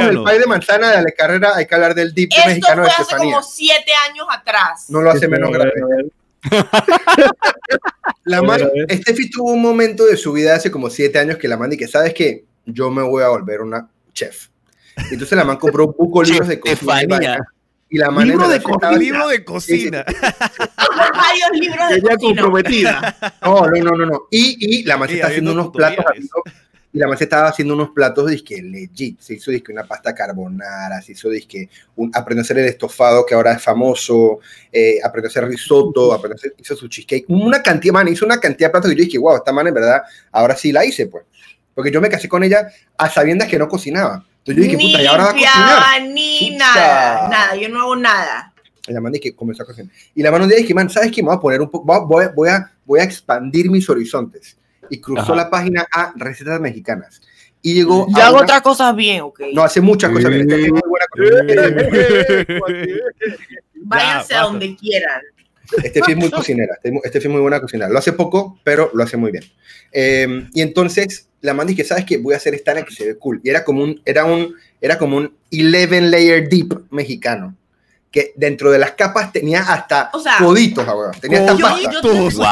el 0.00 0.16
dip 0.16 0.40
de 0.40 0.46
manzana 0.46 0.90
de 0.90 1.02
la 1.04 1.10
carrera, 1.12 1.52
hay 1.56 1.66
que 1.66 1.74
hablar 1.74 1.94
del 1.94 2.12
dip 2.12 2.30
Esto 2.32 2.48
mexicano 2.48 2.82
de 2.82 2.88
Estefanía. 2.88 3.04
Esto 3.04 3.16
fue 3.16 3.16
hace 3.16 3.32
como 3.32 3.42
siete 3.42 3.92
años 4.10 4.26
atrás. 4.30 4.90
No 4.90 5.00
lo 5.00 5.10
hace 5.10 5.28
menos 5.28 5.50
grave. 5.52 5.72
La 8.24 8.42
man. 8.42 8.60
Steffi 8.90 9.30
tuvo 9.30 9.52
un 9.52 9.62
momento 9.62 10.06
de 10.06 10.16
su 10.16 10.32
vida 10.32 10.54
hace 10.54 10.70
como 10.70 10.88
siete 10.90 11.18
años 11.18 11.36
que 11.38 11.48
la 11.48 11.56
man 11.56 11.72
y 11.72 11.76
que 11.76 11.86
sabes 11.88 12.14
que 12.14 12.44
yo 12.64 12.90
me 12.90 13.02
voy 13.02 13.22
a 13.22 13.28
volver 13.28 13.60
una 13.60 13.88
chef. 14.12 14.48
Y 15.10 15.14
Entonces 15.14 15.36
la 15.36 15.44
man 15.44 15.56
compró 15.58 15.86
un 15.86 15.92
poco 15.94 16.22
libros 16.22 16.48
de 16.48 16.60
cocina. 16.60 17.38
y 17.90 17.98
la 17.98 18.10
man 18.10 18.26
Libro 18.28 18.48
de, 18.48 18.62
co- 18.62 18.72
estaba- 18.74 18.96
libro 18.96 19.28
de 19.28 19.44
cocina. 19.44 20.04
varios 20.78 21.50
libros 21.60 21.88
de 21.88 21.94
Ella 21.96 22.14
cocina. 22.16 22.42
comprometida. 22.42 23.16
No, 23.42 23.66
no, 23.66 23.82
no, 23.82 23.90
no, 23.96 24.06
no. 24.06 24.20
Y, 24.30 24.56
y 24.80 24.82
la 24.84 24.96
man 24.96 25.10
está 25.10 25.26
haciendo 25.26 25.52
unos 25.52 25.68
platos 25.70 25.96
tutoriales. 26.04 26.30
haciendo- 26.30 26.42
y 26.94 26.98
la 26.98 27.08
man 27.08 27.18
se 27.18 27.24
estaba 27.24 27.48
haciendo 27.48 27.74
unos 27.74 27.90
platos 27.90 28.30
disque 28.30 28.62
legit. 28.62 29.18
Se 29.20 29.34
hizo 29.34 29.50
disque 29.50 29.72
una 29.72 29.82
pasta 29.82 30.14
carbonara, 30.14 31.02
se 31.02 31.10
hizo 31.10 31.28
disque 31.28 31.68
un, 31.96 32.08
aprendió 32.14 32.42
a 32.42 32.44
hacer 32.44 32.58
el 32.58 32.66
estofado 32.66 33.26
que 33.26 33.34
ahora 33.34 33.52
es 33.52 33.60
famoso, 33.60 34.38
eh, 34.70 35.00
aprendió 35.02 35.26
a 35.26 35.30
hacer 35.30 35.44
risotto, 35.48 36.12
aprendió 36.12 36.36
a 36.36 36.38
hacer, 36.38 36.54
hizo 36.56 36.76
su 36.76 36.86
cheesecake, 36.86 37.24
una 37.28 37.60
cantidad, 37.60 37.94
man, 37.94 38.06
hizo 38.06 38.24
una 38.24 38.38
cantidad 38.38 38.68
de 38.68 38.70
platos 38.70 38.90
que 38.92 38.96
yo 38.96 39.04
dije, 39.04 39.18
wow, 39.18 39.36
esta 39.38 39.52
man 39.52 39.66
en 39.66 39.74
verdad, 39.74 40.02
ahora 40.30 40.54
sí 40.54 40.70
la 40.70 40.84
hice, 40.84 41.08
pues. 41.08 41.24
Porque 41.74 41.90
yo 41.90 42.00
me 42.00 42.08
casé 42.08 42.28
con 42.28 42.44
ella 42.44 42.68
a 42.96 43.10
sabiendas 43.10 43.48
que 43.48 43.58
no 43.58 43.66
cocinaba. 43.66 44.24
Entonces 44.38 44.56
yo 44.56 44.62
dije, 44.62 44.76
ni 44.76 44.92
puta, 44.92 45.02
y 45.02 45.06
ahora 45.06 45.24
va 45.24 45.30
a 45.30 45.32
cocinar. 45.32 46.02
ni 46.12 46.38
Chucha. 46.38 46.58
nada. 46.58 47.28
Nada, 47.28 47.56
yo 47.56 47.68
no 47.70 47.80
hago 47.82 47.96
nada. 47.96 48.54
Y 48.86 48.92
la 48.92 49.00
man 49.00 49.12
que 49.20 49.34
comenzó 49.34 49.64
a 49.64 49.66
cocinar. 49.66 49.90
Y 50.14 50.22
la 50.22 50.30
man 50.30 50.42
un 50.42 50.48
día 50.48 50.58
dije, 50.58 50.72
man, 50.72 50.88
¿sabes 50.88 51.10
qué? 51.10 51.24
Me 51.24 51.30
voy 51.30 51.36
a 51.38 51.40
poner 51.40 51.60
un 51.60 51.70
poco, 51.70 52.06
voy, 52.06 52.26
voy, 52.36 52.50
a, 52.50 52.70
voy 52.84 53.00
a 53.00 53.02
expandir 53.02 53.68
mis 53.68 53.90
horizontes. 53.90 54.56
Y 54.90 55.00
cruzó 55.00 55.22
Ajá. 55.32 55.34
la 55.36 55.50
página 55.50 55.86
a 55.90 56.12
recetas 56.16 56.60
mexicanas. 56.60 57.20
Y 57.62 57.74
llegó 57.74 58.06
Yo 58.10 58.16
a 58.22 58.26
hago 58.26 58.34
una- 58.36 58.44
otras 58.44 58.60
cosas 58.62 58.94
bien, 58.94 59.22
ok. 59.22 59.40
No, 59.54 59.62
hace 59.62 59.80
muchas 59.80 60.10
cosas 60.12 60.30
bien. 60.30 60.46
Muy 60.46 60.80
buena 60.86 61.06
cocinera. 61.10 61.86
Váyanse 63.86 64.34
Ya, 64.34 64.40
a 64.40 64.44
donde 64.44 64.76
quieran. 64.76 65.20
Este 65.82 66.00
es 66.06 66.16
muy 66.16 66.30
cocinera. 66.30 66.78
Este 67.04 67.18
es 67.18 67.28
muy 67.28 67.40
buena 67.40 67.60
cocinera. 67.60 67.88
Lo 67.90 67.98
hace 67.98 68.12
poco, 68.12 68.58
pero 68.64 68.90
lo 68.94 69.02
hace 69.02 69.16
muy 69.16 69.32
bien. 69.32 69.44
Eh, 69.92 70.48
y 70.52 70.60
entonces 70.60 71.28
la 71.40 71.54
man 71.54 71.66
dije, 71.66 71.84
¿sabes 71.84 72.04
qué? 72.04 72.18
Voy 72.18 72.34
a 72.34 72.36
hacer 72.36 72.54
esta 72.54 72.74
que 72.84 72.94
se 72.94 73.06
ve 73.06 73.18
cool. 73.18 73.40
Y 73.42 73.50
era 73.50 73.64
como 73.64 73.82
un, 73.82 74.00
era 74.04 74.24
un, 74.24 74.54
era 74.80 74.98
como 74.98 75.16
un 75.16 75.34
11 75.52 76.00
layer 76.02 76.48
deep 76.48 76.86
mexicano. 76.90 77.56
Que 78.10 78.32
dentro 78.36 78.70
de 78.70 78.78
las 78.78 78.92
capas 78.92 79.32
tenía 79.32 79.60
hasta 79.60 80.10
O 80.12 80.20
sea, 80.20 80.36
coditos, 80.38 80.86
ah, 80.86 80.94
weón. 80.94 81.12
Tenía 81.20 81.40
hasta 81.40 81.54
yo- 81.54 81.66
pasta. 81.66 81.80
yo- 81.92 82.00
Coditos. 82.02 82.34
Wow. 82.36 82.46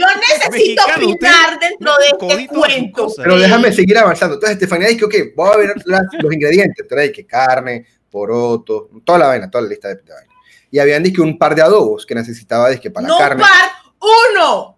Yo 0.00 0.06
necesito 0.16 0.50
Mexicano, 0.50 1.06
opinar 1.12 1.52
usted- 1.54 1.68
dentro 1.68 1.92
de 1.98 2.32
este 2.42 2.48
cuento. 2.48 3.12
Pero 3.16 3.38
déjame 3.38 3.72
seguir 3.72 3.98
avanzando. 3.98 4.34
Entonces, 4.34 4.56
Estefanía 4.56 4.88
dice, 4.88 5.04
ok, 5.04 5.14
voy 5.36 5.50
a 5.52 5.56
ver 5.58 5.74
las- 5.84 6.02
los 6.20 6.32
ingredientes. 6.32 6.76
Entonces, 6.80 7.08
hay 7.08 7.12
que 7.12 7.26
carne, 7.26 7.86
poroto, 8.10 8.88
toda 9.04 9.18
la 9.18 9.26
vaina, 9.28 9.50
toda 9.50 9.62
la 9.62 9.68
lista 9.70 9.88
de, 9.88 9.96
de 9.96 10.12
vaina. 10.12 10.32
Y 10.70 10.78
habían 10.78 11.02
dicho 11.02 11.22
un 11.22 11.36
par 11.38 11.54
de 11.54 11.62
adobos 11.62 12.06
que 12.06 12.14
necesitaba 12.14 12.70
dizque, 12.70 12.90
para 12.90 13.06
No 13.06 13.18
la 13.18 13.28
carne. 13.28 13.42
par 13.42 13.70
uno. 14.00 14.76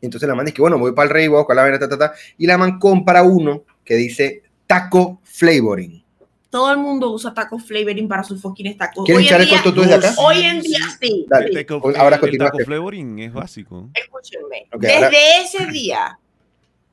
Entonces 0.00 0.28
la 0.28 0.34
man 0.34 0.46
dice, 0.46 0.60
bueno, 0.60 0.78
voy 0.78 0.92
para 0.92 1.08
el 1.08 1.10
rey, 1.14 1.26
voy 1.26 1.36
a 1.36 1.40
buscar 1.40 1.56
la 1.56 1.62
vaina, 1.62 1.78
ta, 1.78 1.88
ta, 1.88 1.98
ta. 1.98 2.12
Y 2.38 2.46
la 2.46 2.56
man 2.58 2.78
compra 2.78 3.22
uno 3.22 3.64
que 3.84 3.94
dice 3.96 4.42
taco 4.66 5.20
flavoring. 5.24 6.04
Todo 6.50 6.70
el 6.72 6.78
mundo 6.78 7.10
usa 7.10 7.34
taco 7.34 7.58
flavoring 7.58 8.08
para 8.08 8.22
sus 8.22 8.40
fucking 8.40 8.76
tacos. 8.78 9.04
¿Quieres 9.04 9.18
Hoy 9.20 9.26
echar 9.26 9.40
el 9.40 9.48
cuento 9.48 9.74
tú 9.74 9.80
desde 9.82 9.94
acá? 9.96 10.14
hoy 10.18 10.42
en 10.42 10.60
día 10.62 10.78
sí. 11.00 11.26
Dale. 11.28 11.48
sí. 11.48 11.54
Taco, 11.54 11.92
ahora 11.98 12.20
el 12.22 12.38
taco 12.38 12.58
flavoring 12.60 13.18
es 13.18 13.32
básico. 13.32 13.88
Escúchenme. 13.94 14.66
Ok, 14.72 14.80
Desde 14.82 14.94
ahora- 15.04 15.10
ese 15.42 15.66
día, 15.66 16.18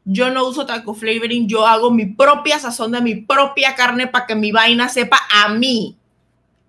yo 0.06 0.32
no 0.32 0.46
uso 0.48 0.66
taco 0.66 0.94
flavoring, 0.94 1.48
yo 1.48 1.66
hago 1.68 1.92
mi 1.92 2.08
propia 2.08 2.60
sazón 2.60 2.92
de 2.92 3.02
mi 3.02 3.16
propia 3.16 3.76
carne 3.76 4.08
para 4.08 4.26
que 4.26 4.36
mi 4.36 4.52
vaina 4.52 4.89
sepa 4.89 5.20
a 5.32 5.50
mí. 5.50 5.96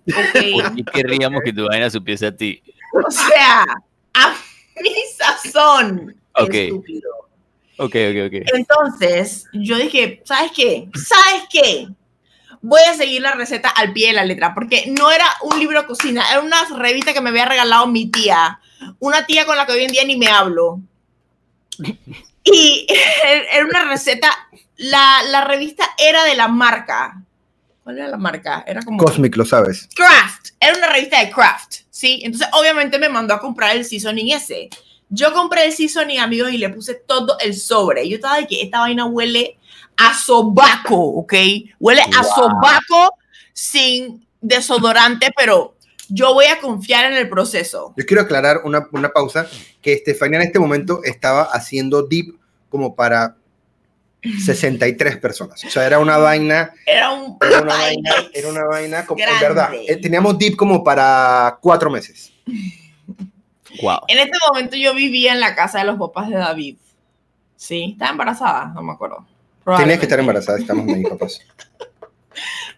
¿Por 0.05 0.15
Ok. 0.23 0.33
qué 0.77 0.85
querríamos 0.93 1.41
que 1.43 1.53
tu 1.53 1.67
vaina 1.67 1.89
supiese 1.91 2.27
a 2.27 2.37
ti? 2.37 2.63
o 2.93 3.11
sea, 3.11 3.65
a 4.13 4.35
mi 4.83 4.91
sazón. 5.17 6.15
Ok. 6.35 6.55
Estúpido. 6.55 7.11
Ok, 7.79 7.97
ok, 7.97 8.27
ok. 8.27 8.35
Entonces, 8.55 9.47
yo 9.53 9.77
dije, 9.79 10.21
¿sabes 10.25 10.53
qué? 10.55 10.89
¿Sabes 10.95 11.43
qué? 11.51 11.89
Voy 12.67 12.81
a 12.91 12.95
seguir 12.95 13.21
la 13.21 13.33
receta 13.33 13.69
al 13.69 13.93
pie 13.93 14.07
de 14.07 14.15
la 14.15 14.25
letra, 14.25 14.55
porque 14.55 14.85
no 14.87 15.11
era 15.11 15.27
un 15.43 15.59
libro 15.59 15.83
de 15.83 15.87
cocina, 15.87 16.25
era 16.31 16.41
una 16.41 16.65
revista 16.79 17.13
que 17.13 17.21
me 17.21 17.29
había 17.29 17.45
regalado 17.45 17.87
mi 17.87 18.07
tía, 18.07 18.59
una 19.01 19.27
tía 19.27 19.45
con 19.45 19.59
la 19.59 19.67
que 19.67 19.73
hoy 19.73 19.85
en 19.85 19.93
día 19.93 20.03
ni 20.07 20.17
me 20.17 20.29
hablo. 20.29 20.81
Y 22.47 22.87
era 23.51 23.65
una 23.65 23.85
receta, 23.85 24.31
la, 24.77 25.23
la 25.31 25.45
revista 25.45 25.89
era 25.97 26.25
de 26.25 26.35
la 26.35 26.47
marca. 26.47 27.23
¿Cuál 27.83 27.99
era 27.99 28.09
la 28.09 28.19
marca? 28.19 28.65
Era 28.67 28.83
como... 28.83 28.99
Cosmic, 28.99 29.35
lo 29.37 29.47
sabes. 29.47 29.89
Craft, 29.95 30.51
era 30.61 30.77
una 30.77 30.89
revista 30.89 31.21
de 31.21 31.31
craft, 31.31 31.77
¿sí? 31.89 32.21
Entonces, 32.23 32.49
obviamente 32.53 32.99
me 32.99 33.09
mandó 33.09 33.33
a 33.33 33.41
comprar 33.41 33.75
el 33.75 33.87
seasoning 33.87 34.33
ese. 34.33 34.69
Yo 35.09 35.33
compré 35.33 35.65
el 35.65 35.73
seasoning, 35.73 36.19
amigos, 36.19 36.53
y 36.53 36.59
le 36.59 36.69
puse 36.69 36.95
todo 36.95 37.39
el 37.41 37.55
sobre. 37.55 38.07
Yo 38.07 38.17
estaba 38.17 38.37
de 38.37 38.47
que 38.47 38.61
esta 38.61 38.81
vaina 38.81 39.07
huele 39.07 39.57
a 39.97 40.15
sobaco, 40.15 40.97
¿ok? 40.97 41.35
Huele 41.79 42.03
a 42.03 42.25
sobaco 42.25 43.15
sin 43.53 44.27
desodorante, 44.41 45.33
pero 45.37 45.77
yo 46.09 46.35
voy 46.35 46.47
a 46.47 46.61
confiar 46.61 47.11
en 47.11 47.17
el 47.17 47.29
proceso. 47.29 47.95
Yo 47.97 48.05
quiero 48.05 48.23
aclarar 48.23 48.61
una, 48.65 48.87
una 48.93 49.11
pausa, 49.11 49.47
que 49.81 49.95
Estefanía 49.95 50.41
en 50.41 50.47
este 50.47 50.59
momento 50.59 51.01
estaba 51.05 51.43
haciendo 51.43 52.03
dip 52.03 52.37
como 52.69 52.95
para 52.95 53.37
63 54.23 55.19
personas. 55.19 55.63
O 55.65 55.71
sea, 55.71 55.87
era 55.87 55.99
una 55.99 56.17
vaina, 56.17 56.73
Era 56.87 57.11
un 57.11 57.37
era 57.41 57.61
una 57.61 57.75
vaina, 57.79 58.11
era 58.33 58.49
una 58.49 58.65
vaina, 58.65 59.07
como, 59.07 59.23
en 59.23 59.41
verdad, 59.41 59.71
eh, 59.75 59.97
teníamos 59.97 60.39
dip 60.39 60.57
como 60.57 60.83
para 60.83 61.59
cuatro 61.61 61.91
meses. 61.91 62.33
Wow. 63.83 64.01
En 64.09 64.19
este 64.19 64.39
momento 64.49 64.77
yo 64.77 64.95
vivía 64.95 65.33
en 65.33 65.41
la 65.41 65.55
casa 65.55 65.81
de 65.81 65.85
los 65.85 65.99
papás 65.99 66.31
de 66.31 66.37
David. 66.37 66.77
Sí, 67.57 67.91
estaba 67.93 68.13
embarazada, 68.13 68.67
no 68.75 68.83
me 68.83 68.93
acuerdo. 68.93 69.27
Tenías 69.79 69.99
que 69.99 70.05
estar 70.07 70.19
embarazada, 70.21 70.59
estamos 70.59 70.85
mis 70.85 71.09
papás. 71.09 71.41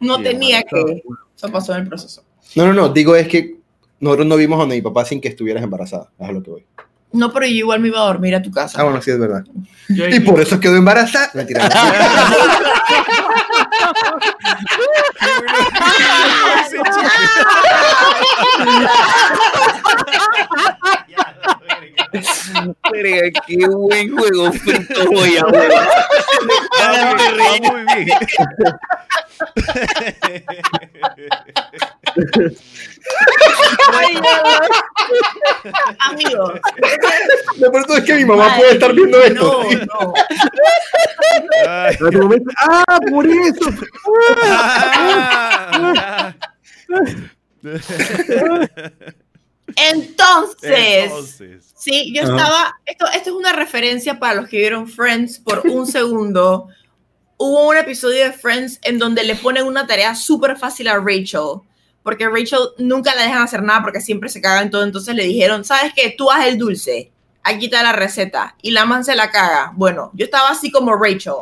No 0.00 0.16
Sí, 0.18 0.22
tenía 0.24 0.62
que. 0.62 1.02
Eso 1.36 1.48
pasó 1.50 1.74
en 1.74 1.82
el 1.82 1.88
proceso. 1.88 2.22
No, 2.54 2.66
no, 2.66 2.72
no, 2.72 2.88
digo 2.90 3.16
es 3.16 3.28
que 3.28 3.56
nosotros 4.00 4.26
no 4.26 4.36
vimos 4.36 4.62
a 4.62 4.66
mi 4.66 4.80
papá 4.82 5.04
sin 5.04 5.20
que 5.20 5.28
estuvieras 5.28 5.62
embarazada, 5.62 6.10
es 6.18 6.28
a 6.28 6.32
lo 6.32 6.42
que 6.42 6.50
voy. 6.50 6.66
No, 7.12 7.32
pero 7.32 7.46
yo 7.46 7.52
igual 7.52 7.80
me 7.80 7.88
iba 7.88 8.00
a 8.00 8.06
dormir 8.06 8.34
a 8.34 8.42
tu 8.42 8.50
casa. 8.50 8.78
Ah, 8.80 8.84
bueno, 8.84 9.00
sí, 9.00 9.10
es 9.10 9.18
verdad. 9.18 9.44
Yo- 9.88 10.08
Y 10.08 10.20
por 10.20 10.40
eso 10.40 10.60
quedó 10.60 10.76
embarazada. 10.76 11.30
Mentira. 11.34 11.68
Verga, 22.92 23.40
qué 23.46 23.66
buen 23.66 24.16
juego 24.16 24.52
frito 24.52 25.10
hoy, 25.10 25.36
abuelo. 25.36 25.74
Va 26.80 26.88
muy 27.04 27.14
bien, 27.36 27.62
va 27.64 27.72
muy 27.72 28.04
bien. 28.04 28.18
Amigo. 35.98 36.52
Lo 37.58 37.72
peor 37.72 37.84
es 37.98 38.04
que 38.04 38.14
mi 38.14 38.24
mamá 38.24 38.56
puede 38.56 38.72
estar 38.72 38.92
viendo 38.94 39.22
esto. 39.22 39.62
No, 39.62 39.70
no. 39.86 40.14
Ay. 41.68 41.96
En 41.98 42.06
otro 42.06 42.22
momento, 42.22 42.50
¡Ah, 42.62 42.98
por 43.10 43.26
eso! 43.26 43.70
Ah, 44.42 46.34
Entonces, 49.74 51.04
Entonces. 51.04 51.74
sí, 51.76 52.12
yo 52.14 52.22
estaba. 52.22 52.78
Esto, 52.84 53.06
esto 53.06 53.30
es 53.30 53.36
una 53.36 53.52
referencia 53.52 54.18
para 54.18 54.34
los 54.34 54.48
que 54.48 54.58
vieron 54.58 54.88
Friends 54.88 55.38
por 55.38 55.66
un 55.66 55.86
segundo. 55.86 56.68
Hubo 57.38 57.68
un 57.68 57.76
episodio 57.76 58.24
de 58.24 58.32
Friends 58.32 58.78
en 58.82 58.98
donde 58.98 59.24
le 59.24 59.34
ponen 59.34 59.66
una 59.66 59.86
tarea 59.86 60.14
súper 60.14 60.56
fácil 60.56 60.88
a 60.88 60.98
Rachel. 60.98 61.60
Porque 62.02 62.28
Rachel 62.28 62.60
nunca 62.78 63.14
la 63.14 63.22
dejan 63.22 63.42
hacer 63.42 63.62
nada 63.62 63.82
porque 63.82 64.00
siempre 64.00 64.28
se 64.28 64.40
caga 64.40 64.62
en 64.62 64.70
todo. 64.70 64.84
Entonces 64.84 65.14
le 65.14 65.24
dijeron, 65.24 65.64
¿sabes 65.64 65.92
qué? 65.94 66.14
Tú 66.16 66.30
haz 66.30 66.46
el 66.46 66.56
dulce. 66.56 67.10
Aquí 67.42 67.66
está 67.66 67.82
la 67.82 67.92
receta. 67.92 68.56
Y 68.62 68.70
la 68.70 68.86
man 68.86 69.04
se 69.04 69.16
la 69.16 69.30
caga. 69.30 69.72
Bueno, 69.74 70.12
yo 70.14 70.24
estaba 70.24 70.50
así 70.50 70.70
como 70.70 70.94
Rachel. 70.94 71.34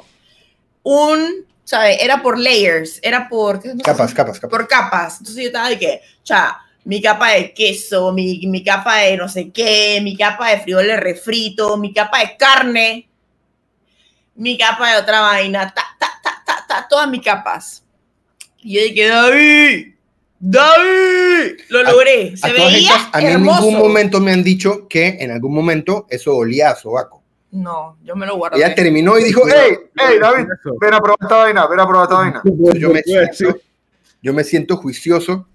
Un, 0.83 1.45
¿sabes? 1.65 1.99
Era 2.01 2.23
por 2.23 2.39
layers. 2.39 2.99
Era 3.03 3.29
por... 3.29 3.61
Capas, 3.83 4.15
capas, 4.15 4.41
capas. 4.41 4.51
por 4.51 4.67
capas. 4.67 5.19
Entonces 5.19 5.43
yo 5.43 5.49
estaba 5.49 5.69
de 5.69 5.79
que, 5.79 6.01
o 6.03 6.27
sea, 6.27 6.64
mi 6.85 7.01
capa 7.01 7.31
de 7.31 7.53
queso, 7.55 8.13
mi, 8.13 8.47
mi 8.47 8.63
capa 8.63 8.99
de 8.99 9.17
no 9.17 9.29
sé 9.29 9.51
qué, 9.51 10.01
mi 10.03 10.17
capa 10.17 10.51
de 10.51 10.61
frijoles 10.61 11.01
refrito, 11.01 11.77
mi 11.79 11.93
capa 11.95 12.21
de 12.21 12.37
carne, 12.37 13.09
mi 14.37 14.59
capa 14.59 14.93
de 14.93 14.99
otra 14.99 15.21
vaina, 15.23 15.73
ta, 15.73 15.83
ta, 15.99 16.11
ta, 16.23 16.43
ta, 16.45 16.65
ta, 16.69 16.87
todas 16.89 17.09
mis 17.09 17.23
capas. 17.23 17.83
Y 18.59 18.75
yo 18.75 18.83
dije, 18.83 19.07
David, 19.09 19.95
David, 20.39 21.61
lo 21.69 21.79
A- 21.81 21.83
logré. 21.93 22.37
Se 22.37 22.49
A 22.49 22.53
veía 22.53 22.79
estas, 22.79 23.09
a 23.13 23.19
mí 23.21 23.27
en 23.27 23.43
ningún 23.43 23.77
momento 23.79 24.21
me 24.21 24.33
han 24.33 24.43
dicho 24.43 24.87
que 24.89 25.17
en 25.21 25.31
algún 25.31 25.55
momento 25.55 26.07
eso 26.11 26.37
olía 26.37 26.71
a 26.71 26.77
sobaco. 26.77 27.23
No, 27.51 27.97
yo 28.03 28.17
me 28.17 28.27
lo 28.27 28.37
guardé. 28.37 28.59
Ella 28.59 28.75
terminó 28.75 29.17
y 29.19 29.25
dijo, 29.25 29.43
hey, 29.47 29.77
hey, 29.97 30.19
David, 30.21 30.47
ven 30.81 30.93
a 30.95 30.99
probar 30.99 31.19
esta 31.21 31.37
vaina, 31.37 31.67
ven 31.67 31.81
a 31.81 31.87
probar 31.87 32.05
esta 32.05 32.17
vaina. 32.17 32.43
Entonces 32.45 32.81
yo 32.81 32.91
me 32.91 33.03
Puede 33.03 33.33
siento, 33.33 33.61
yo 34.21 34.33
me 34.35 34.45
siento 34.45 34.77
juicioso 34.77 35.47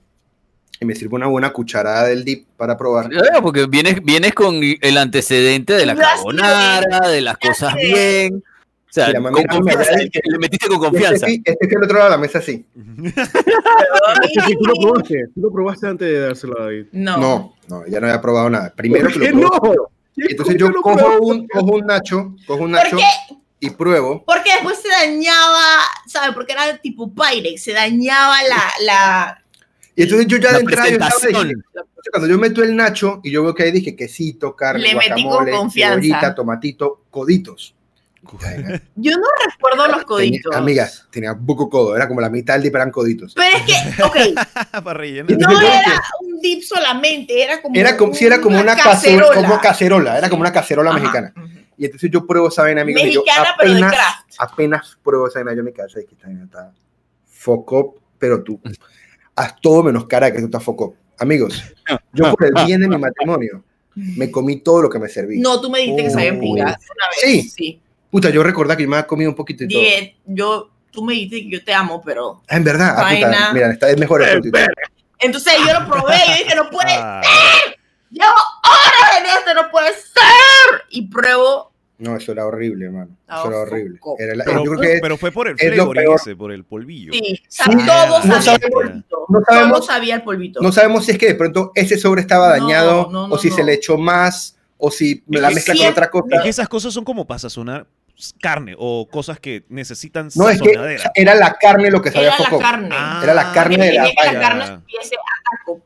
y 0.81 0.85
me 0.85 0.95
sirvo 0.95 1.17
una 1.17 1.27
buena 1.27 1.51
cucharada 1.51 2.05
del 2.07 2.23
dip 2.23 2.47
para 2.55 2.77
probar. 2.77 3.09
Claro, 3.09 3.41
porque 3.41 3.65
vienes, 3.65 4.01
vienes 4.03 4.33
con 4.33 4.61
el 4.63 4.97
antecedente 4.97 5.73
de 5.73 5.85
la 5.85 5.95
carbonara, 5.95 7.09
de 7.09 7.21
las 7.21 7.37
cosas 7.37 7.75
bien. 7.75 8.43
O 8.89 8.91
sea, 8.91 9.13
con 9.13 9.43
confianza, 9.43 9.91
le 9.97 10.39
metiste 10.39 10.67
con 10.67 10.77
Y 10.77 10.85
Este 10.85 10.89
confianza. 10.89 11.27
sí, 11.27 11.41
este 11.45 11.69
sí 11.69 11.75
al 11.75 11.83
otro 11.83 11.97
lado 11.99 12.09
de 12.09 12.15
la 12.15 12.21
mesa 12.21 12.41
sí. 12.41 12.65
Es 13.03 14.45
que 14.47 14.55
tú 14.55 14.65
lo 14.65 14.73
probaste, 14.73 15.25
tú 15.35 15.41
lo 15.41 15.51
probaste 15.51 15.87
antes 15.87 16.07
de 16.07 16.19
dárselo 16.19 16.59
a 16.59 16.63
David. 16.63 16.85
No. 16.93 17.17
No, 17.17 17.55
no, 17.67 17.85
ya 17.87 17.99
no 17.99 18.07
había 18.07 18.19
probado 18.21 18.49
nada. 18.49 18.73
Primero 18.75 19.07
que 19.09 19.13
¿Por 19.13 19.21
lo 19.21 19.51
qué 19.51 19.59
probó. 19.59 19.75
no? 19.75 19.91
Entonces 20.27 20.57
yo 20.57 20.73
cojo 20.81 21.19
un, 21.19 21.47
cojo 21.47 21.75
un 21.75 21.85
nacho, 21.85 22.35
cojo 22.47 22.63
un 22.63 22.71
¿Por 22.71 22.83
nacho 22.83 22.97
y 23.59 23.69
pruebo. 23.69 24.23
Porque 24.25 24.53
después 24.53 24.79
se 24.81 24.89
dañaba, 24.89 25.81
¿sabes? 26.07 26.31
Porque 26.33 26.53
era 26.53 26.77
tipo 26.77 27.13
Pyrex, 27.13 27.61
se 27.61 27.73
dañaba 27.73 28.37
la, 28.43 28.63
la, 28.85 29.43
Y 29.99 30.03
entonces 30.03 30.27
yo 30.27 30.37
ya 30.37 30.51
La 30.53 30.59
de 30.59 30.63
entrada 30.63 30.87
yo 30.89 30.93
estaba 30.95 31.11
cuando 32.11 32.27
yo 32.29 32.37
meto 32.37 32.63
el 32.63 32.73
nacho 32.73 33.19
y 33.21 33.31
yo 33.31 33.43
veo 33.43 33.53
que 33.53 33.63
ahí 33.63 33.71
dije 33.71 33.97
quesito, 33.97 34.55
carne, 34.55 34.81
Le 34.81 34.95
metí 34.95 35.09
con 35.09 35.23
guacamole, 35.23 35.51
confianza. 35.51 35.95
cebollita, 35.95 36.35
tomatito, 36.35 37.03
coditos. 37.09 37.75
Yo 38.95 39.11
no 39.17 39.27
recuerdo 39.49 39.87
los 39.87 40.03
coditos. 40.05 40.41
Tenía- 40.51 40.57
amiga, 40.57 40.89
tenía 41.09 41.35
poco 41.35 41.69
codo, 41.69 41.95
era 41.95 42.07
como 42.07 42.21
la 42.21 42.29
mitad 42.29 42.53
del 42.55 42.63
dip 42.63 42.75
eran 42.75 42.91
coditos. 42.91 43.33
Pero 43.33 43.57
es 43.57 43.63
que, 43.63 44.03
ok, 44.03 44.17
Para 44.83 44.93
rellenar. 44.99 45.37
no 45.37 45.61
era 45.61 46.01
un 46.21 46.39
dip 46.39 46.61
solamente, 46.63 47.41
era 47.43 47.61
como. 47.61 47.75
Era 47.77 47.97
como 47.97 48.13
si 48.13 48.25
era 48.25 48.39
como 48.39 48.59
una 48.59 48.75
cacerola, 48.77 49.35
como 49.35 49.59
cacerola, 49.59 50.17
era 50.17 50.29
como 50.29 50.41
una 50.41 50.51
cacerola 50.53 50.91
Ajá. 50.91 50.99
mexicana. 50.99 51.33
Y 51.77 51.85
entonces 51.85 52.09
yo 52.11 52.25
pruebo 52.27 52.47
esa 52.49 52.61
vaina, 52.63 52.81
amigo, 52.81 52.99
y 52.99 53.11
yo 53.13 53.21
Mexicana, 53.25 53.55
pero 53.57 53.71
de 53.73 53.77
apenas, 53.77 53.93
craft. 53.93 54.35
apenas 54.37 54.97
pruebo 55.03 55.27
esa 55.27 55.39
vaina, 55.39 55.55
yo 55.57 55.63
me 55.63 55.73
cabeza 55.73 55.99
y 56.01 56.05
que 56.05 56.15
esta 56.15 56.27
vaina 56.27 56.43
está 56.45 56.71
foco, 57.25 57.95
pero 58.17 58.43
tú 58.43 58.59
haz 59.39 59.55
todo 59.61 59.83
menos 59.83 60.05
cara 60.05 60.29
que 60.31 60.37
esto 60.37 60.47
está 60.47 60.59
foco. 60.59 60.95
Amigos, 61.17 61.63
yo 62.13 62.31
por 62.33 62.45
el 62.45 62.65
bien 62.65 62.81
de 62.81 62.87
mi 62.87 62.97
matrimonio 62.97 63.63
me 63.95 64.29
comí 64.29 64.57
todo 64.57 64.83
lo 64.83 64.89
que 64.89 64.99
me 64.99 65.07
serví. 65.07 65.39
No, 65.39 65.59
tú 65.59 65.69
me 65.69 65.79
dijiste 65.79 66.03
que 66.03 66.09
sabía 66.09 66.33
Uy. 66.33 66.39
pingas 66.39 66.77
una 66.95 67.07
vez. 67.09 67.19
Sí. 67.21 67.49
Sí. 67.49 67.81
Puta, 68.11 68.29
yo 68.29 68.43
recordaba 68.43 68.75
que 68.75 68.83
yo 68.83 68.89
me 68.89 68.97
había 68.97 69.07
comido 69.07 69.29
un 69.29 69.35
poquito 69.35 69.63
y 69.63 69.67
todo. 69.67 69.79
Dije, 69.79 70.15
yo, 70.25 70.69
tú 70.91 71.03
me 71.03 71.13
dijiste 71.13 71.43
que 71.43 71.49
yo 71.49 71.63
te 71.63 71.73
amo, 71.73 72.01
pero. 72.03 72.41
Ah, 72.47 72.57
en 72.57 72.63
verdad, 72.63 72.95
ah, 72.97 73.09
puta, 73.09 73.53
mira, 73.53 73.71
está, 73.71 73.89
es 73.89 73.97
mejor. 73.97 74.23
Entonces 75.19 75.53
yo 75.65 75.79
lo 75.79 75.85
probé 75.85 76.15
y 76.15 76.43
dije, 76.43 76.55
no 76.55 76.69
puede 76.69 76.91
Ah, 76.93 77.21
Llevo 78.09 78.33
horas 78.63 79.19
en 79.19 79.25
esto, 79.25 79.53
no 79.53 79.69
puede 79.69 79.93
ser. 79.93 80.83
Y 80.89 81.07
pruebo. 81.07 81.68
No, 81.99 82.15
eso 82.15 82.31
era 82.31 82.45
horrible, 82.45 82.85
hermano. 82.85 83.09
Ah, 83.27 83.39
Eso 83.41 83.49
era 83.49 83.59
horrible. 83.59 83.99
foco. 83.99 84.15
Era 84.19 84.33
la- 84.35 84.45
pero, 84.45 84.63
yo 84.63 84.71
creo 84.71 84.81
que 84.93 84.99
pero 85.01 85.17
fue 85.17 85.31
por 85.31 85.47
el 85.49 85.55
es 85.59 85.67
lo 85.69 85.73
flavor 85.75 85.95
peor. 85.97 86.15
ese, 86.15 86.35
por 86.35 86.51
el 86.51 86.63
polvillo. 86.63 87.11
Sí, 87.13 87.41
o 87.41 87.45
sea, 87.51 87.65
Sí. 87.65 87.71
todo 87.85 88.19
No 88.19 88.21
sabía 88.21 88.37
el 88.37 88.43
sabemos- 88.43 88.69
polvito. 88.71 89.25
no 89.29 89.41
sabemos- 89.47 89.71
Todo 89.79 89.81
sabía 89.87 90.15
el 90.15 90.21
polvito. 90.23 90.61
no 90.61 90.71
sabemos 90.71 91.05
si 91.05 91.11
es 91.11 91.17
que 91.17 91.27
de 91.27 91.35
pronto 91.35 91.71
ese 91.75 91.97
sobre 91.97 92.21
estaba 92.21 92.57
No, 92.57 92.63
dañado 92.65 93.09
no, 93.11 93.27
no, 93.27 93.35
o 93.35 93.37
si 93.37 93.49
no. 93.49 93.55
se 93.57 93.63
le 93.63 93.73
echó 93.73 93.97
más 93.97 94.55
o 94.77 94.89
si 94.91 95.23
me 95.27 95.41
la 95.41 95.49
Es 95.49 95.55
mezcla 95.55 95.75
con 95.75 95.87
otra 95.87 96.09
cosa. 96.09 96.35
Es 96.37 96.41
que 96.43 96.49
esas 96.49 96.69
cosas 96.69 96.93
son 96.93 97.03
como 97.03 97.27
para 97.27 97.39
sazonar 97.39 97.85
carne 98.41 98.75
o 98.77 99.07
cosas 99.09 99.39
que 99.39 99.63
necesitan 99.69 100.29
No, 100.35 100.49
es 100.49 100.61
que 100.61 100.71
era 101.15 101.35
la 101.35 101.53
carne 101.53 101.89
lo 101.91 102.01
que 102.01 102.11
sabía 102.11 102.33
Era 102.35 102.49
la 102.51 102.57
carne. 102.59 102.89
Ah, 102.91 103.19
Era 103.23 103.33
la 103.33 103.51
carne 103.53 103.77
de 103.77 103.93
la 103.93 104.03
que 104.05 104.13
la 104.33 104.39
carne 104.39 104.65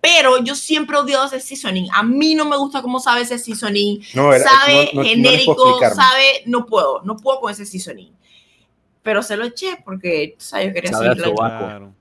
Pero 0.02 0.44
yo 0.44 0.56
siempre 0.56 0.98
he 0.98 1.00
odiado 1.00 1.26
ese 1.26 1.40
seasoning. 1.40 1.88
A 1.94 2.04
mí 2.04 2.36
no 2.36 2.46
me 2.46 2.58
gusta 2.58 2.82
cómo 2.82 3.00
sabe 3.00 3.22
ese 3.22 3.38
seasoning. 3.40 4.02
No, 4.14 4.34
era, 4.34 4.44
sabe 4.50 4.92
no- 4.94 5.04
genérico, 5.04 5.80
sabe, 5.80 6.44
no 6.46 6.66
puedo, 6.66 7.02
no 7.04 7.18
puedo 7.18 7.40
con 7.40 7.52
ese 7.52 7.66
seasoning. 7.66 8.12
Pero 9.02 9.22
se 9.22 9.36
lo 9.38 9.46
eché 9.46 9.78
porque, 9.84 10.36
tú 10.38 10.46
sabes, 10.46 10.68
yo 10.68 10.74
quería 10.74 10.92
seguirlo. 10.98 11.34
Claro. 11.36 11.94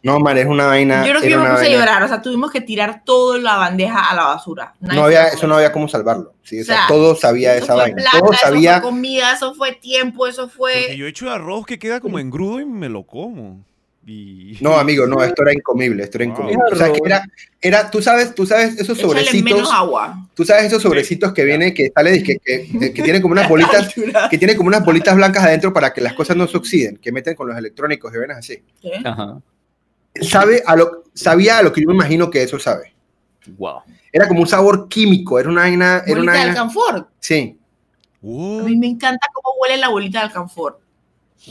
No, 0.00 0.20
man, 0.20 0.38
es 0.38 0.46
una 0.46 0.66
vaina. 0.66 1.04
Yo 1.04 1.10
creo 1.10 1.20
que 1.22 1.28
yo 1.30 1.38
me 1.40 1.48
puse 1.50 1.54
a 1.56 1.62
vaina- 1.64 1.78
llorar, 1.80 2.02
o 2.04 2.08
sea, 2.08 2.22
tuvimos 2.22 2.52
que 2.52 2.60
tirar 2.60 3.02
toda 3.04 3.36
la 3.38 3.56
bandeja 3.56 4.08
a 4.08 4.14
la 4.14 4.24
basura. 4.26 4.72
Nadie 4.80 4.96
No 5.00 5.04
había, 5.06 5.26
eso 5.28 5.46
no 5.48 5.56
había 5.56 5.72
cómo 5.72 5.88
salvarlo. 5.88 6.34
Sí, 6.44 6.60
o 6.60 6.64
sea, 6.64 6.74
O 6.74 6.78
sea, 6.78 6.86
todo 6.88 7.16
sabía 7.16 7.54
Eso 7.56 7.64
esa 7.64 7.72
fue 7.74 7.82
vaina. 7.82 7.96
plata, 8.02 8.18
todo 8.20 8.32
eso 8.32 8.40
sabía. 8.46 8.80
fue 8.80 8.90
comida, 8.90 9.32
eso 9.32 9.54
fue 9.54 9.72
tiempo, 9.72 10.26
eso 10.28 10.42
Porque 10.48 10.56
fue... 10.86 10.96
yo 10.96 11.04
he 11.06 11.08
hecho 11.08 11.28
arroz 11.30 11.66
que 11.66 11.78
queda 11.80 12.00
como 12.00 12.18
engrudo 12.20 12.60
y 12.60 12.64
me 12.64 12.88
lo 12.88 13.02
como. 13.02 13.64
Y... 14.10 14.56
No, 14.62 14.76
amigo, 14.78 15.06
no, 15.06 15.22
esto 15.22 15.42
era 15.42 15.52
incomible, 15.52 16.02
esto 16.04 16.16
era 16.18 16.24
Wow. 16.26 16.34
incomible. 16.34 16.62
O 16.72 16.76
sea, 16.76 16.92
que 16.92 17.00
era, 17.04 17.22
era, 17.60 17.90
tú 17.90 18.00
sabes, 18.02 18.34
tú 18.34 18.46
sabes 18.46 18.74
esos 18.78 18.98
Échale 18.98 19.02
sobrecitos, 19.02 19.44
menos 19.44 19.70
agua. 19.72 20.26
tú 20.34 20.44
sabes 20.44 20.64
esos 20.64 20.82
sobrecitos 20.82 21.32
que 21.34 21.44
viene, 21.44 21.74
que 21.74 21.90
sale, 21.94 22.22
que, 22.22 22.38
que, 22.38 22.92
que 22.94 23.02
tienen 23.02 23.20
como 23.20 23.32
unas 23.32 23.48
bolitas, 23.50 23.94
que 24.30 24.38
tienen 24.38 24.56
como 24.56 24.68
unas 24.68 24.84
bolitas 24.84 25.14
blancas 25.14 25.44
adentro 25.44 25.72
para 25.72 25.92
que 25.92 26.00
las 26.00 26.14
cosas 26.14 26.36
no 26.36 26.46
se 26.48 26.56
oxiden, 26.56 26.96
que 26.96 27.12
meten 27.12 27.34
con 27.34 27.48
los 27.48 27.56
electrónicos 27.58 28.12
y 28.14 28.18
vainas 28.18 28.38
así. 28.38 28.62
¿Qué? 28.80 28.92
Ajá. 29.04 29.38
Sabe 30.22 30.62
a 30.66 30.74
lo, 30.74 31.04
sabía 31.14 31.58
a 31.58 31.62
lo 31.62 31.72
que 31.72 31.82
yo 31.82 31.88
me 31.88 31.94
imagino 31.94 32.30
que 32.30 32.42
eso 32.42 32.58
sabe. 32.58 32.94
Wow. 33.56 33.82
Era 34.12 34.26
como 34.26 34.40
un 34.40 34.48
sabor 34.48 34.88
químico, 34.88 35.38
era 35.38 35.48
una 35.48 35.60
vaina, 35.62 36.02
era 36.06 36.20
una 36.20 36.32
Bolita 36.32 36.44
de 36.44 36.50
alcanfor. 36.50 37.08
sí. 37.20 37.54
A 38.20 38.26
What? 38.26 38.64
mí 38.64 38.74
me 38.76 38.88
encanta 38.88 39.28
cómo 39.32 39.54
huele 39.60 39.76
la 39.76 39.90
bolita 39.90 40.18
de 40.18 40.24
alcanfor. 40.24 40.80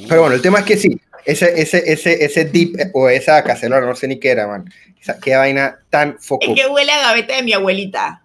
Pero 0.10 0.20
bueno, 0.22 0.36
el 0.36 0.42
tema 0.42 0.60
es 0.60 0.66
que 0.66 0.76
sí, 0.76 1.00
ese, 1.28 1.62
ese, 1.62 1.92
ese, 1.92 2.24
ese 2.24 2.46
dip 2.46 2.80
eh, 2.80 2.90
o 2.94 3.10
esa 3.10 3.44
cacerola, 3.44 3.86
no 3.86 3.96
sé 3.96 4.08
ni 4.08 4.18
qué 4.18 4.30
era, 4.32 4.48
man. 4.48 4.72
Esa, 5.00 5.20
qué 5.20 5.36
vaina 5.36 5.78
tan 5.90 6.18
foco. 6.20 6.46
Es 6.46 6.56
que 6.56 6.68
huele 6.68 6.92
a 6.92 7.02
gaveta 7.02 7.36
de 7.36 7.44
mi 7.44 7.52
abuelita. 7.52 8.24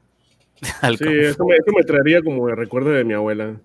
Al 0.80 0.96
Sí, 0.96 1.04
eso 1.08 1.44
me, 1.44 1.56
eso 1.56 1.72
me 1.76 1.82
traería 1.82 2.22
como 2.22 2.46
de 2.46 2.54
recuerdo 2.54 2.90
de 2.90 3.02
mi 3.02 3.12
abuela. 3.12 3.56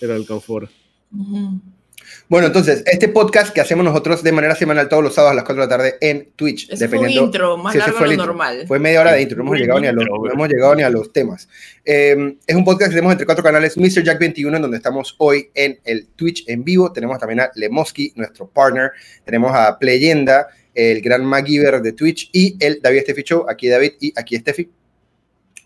Era 0.00 0.16
el 0.16 0.26
confort. 0.26 0.70
Ujú. 1.14 1.60
Bueno, 2.28 2.48
entonces, 2.48 2.82
este 2.84 3.08
podcast 3.08 3.54
que 3.54 3.62
hacemos 3.62 3.86
nosotros 3.86 4.22
de 4.22 4.32
manera 4.32 4.54
semanal 4.54 4.86
todos 4.90 5.02
los 5.02 5.14
sábados 5.14 5.32
a 5.32 5.34
las 5.36 5.44
4 5.44 5.62
de 5.62 5.66
la 5.66 5.76
tarde 5.76 5.94
en 6.02 6.28
Twitch, 6.36 6.68
Ese 6.70 6.86
fue 6.86 6.98
un 6.98 7.08
intro 7.08 7.56
más 7.56 7.72
Sí, 7.72 7.78
largo 7.78 7.96
fue 7.96 8.06
lo 8.08 8.12
intro. 8.12 8.26
normal. 8.26 8.64
Fue 8.68 8.78
media 8.78 9.00
hora 9.00 9.12
de 9.12 9.22
intro, 9.22 9.38
no 9.38 9.44
hemos, 9.44 9.58
llegado 9.58 9.80
ni, 9.80 9.86
a 9.86 9.92
los, 9.92 10.02
intro, 10.02 10.16
no 10.16 10.22
bro. 10.22 10.32
hemos 10.34 10.48
llegado 10.48 10.74
ni 10.74 10.82
a 10.82 10.90
los 10.90 11.10
temas. 11.10 11.48
Eh, 11.86 12.36
es 12.46 12.54
un 12.54 12.66
podcast 12.66 12.90
que 12.90 12.96
tenemos 12.96 13.12
entre 13.12 13.24
cuatro 13.24 13.42
canales, 13.42 13.78
Mr. 13.78 14.02
Jack 14.04 14.18
21, 14.18 14.56
en 14.56 14.60
donde 14.62 14.76
estamos 14.76 15.14
hoy 15.16 15.48
en 15.54 15.80
el 15.84 16.06
Twitch 16.08 16.44
en 16.48 16.64
vivo. 16.64 16.92
Tenemos 16.92 17.18
también 17.18 17.40
a 17.40 17.50
Lemoski, 17.54 18.12
nuestro 18.14 18.46
partner. 18.46 18.92
Tenemos 19.24 19.50
a 19.54 19.78
Playenda, 19.78 20.48
el 20.74 21.00
gran 21.00 21.24
MacGyver 21.24 21.80
de 21.80 21.92
Twitch, 21.92 22.28
y 22.34 22.62
el 22.62 22.82
David 22.82 23.04
Steffi 23.04 23.22
Show. 23.22 23.46
Aquí 23.48 23.68
David 23.68 23.92
y 24.00 24.12
aquí 24.14 24.36
Steffi. 24.36 24.68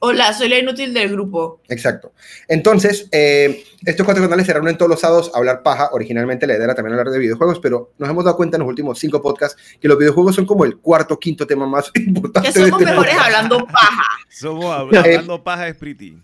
Hola, 0.04 0.32
soy 0.32 0.48
la 0.48 0.58
inútil 0.58 0.92
del 0.92 1.10
grupo. 1.10 1.60
Exacto. 1.68 2.12
Entonces, 2.48 3.08
eh, 3.12 3.62
estos 3.86 4.04
cuatro 4.04 4.20
canales 4.24 4.46
se 4.46 4.52
reúnen 4.52 4.76
todos 4.76 4.90
los 4.90 4.98
sábados 4.98 5.30
a 5.32 5.38
hablar 5.38 5.62
paja. 5.62 5.90
Originalmente 5.92 6.44
la 6.46 6.54
idea 6.54 6.64
era 6.64 6.74
también 6.74 6.98
hablar 6.98 7.12
de 7.12 7.20
videojuegos, 7.20 7.60
pero 7.60 7.92
nos 7.98 8.10
hemos 8.10 8.24
dado 8.24 8.36
cuenta 8.36 8.56
en 8.56 8.62
los 8.62 8.68
últimos 8.68 8.98
cinco 8.98 9.22
podcasts 9.22 9.56
que 9.80 9.86
los 9.86 9.96
videojuegos 9.96 10.34
son 10.34 10.44
como 10.44 10.64
el 10.64 10.78
cuarto, 10.78 11.16
quinto 11.20 11.46
tema 11.46 11.68
más 11.68 11.90
importante. 11.94 12.52
Que 12.52 12.58
de 12.58 12.64
somos 12.66 12.80
este 12.80 12.90
mejores 12.90 13.14
podcast. 13.14 13.34
hablando 13.36 13.66
paja. 13.66 14.02
Somos 14.28 14.64
hab- 14.64 14.96
hablando 15.04 15.44
paja 15.44 15.68
es 15.68 15.76
pretty. 15.76 16.18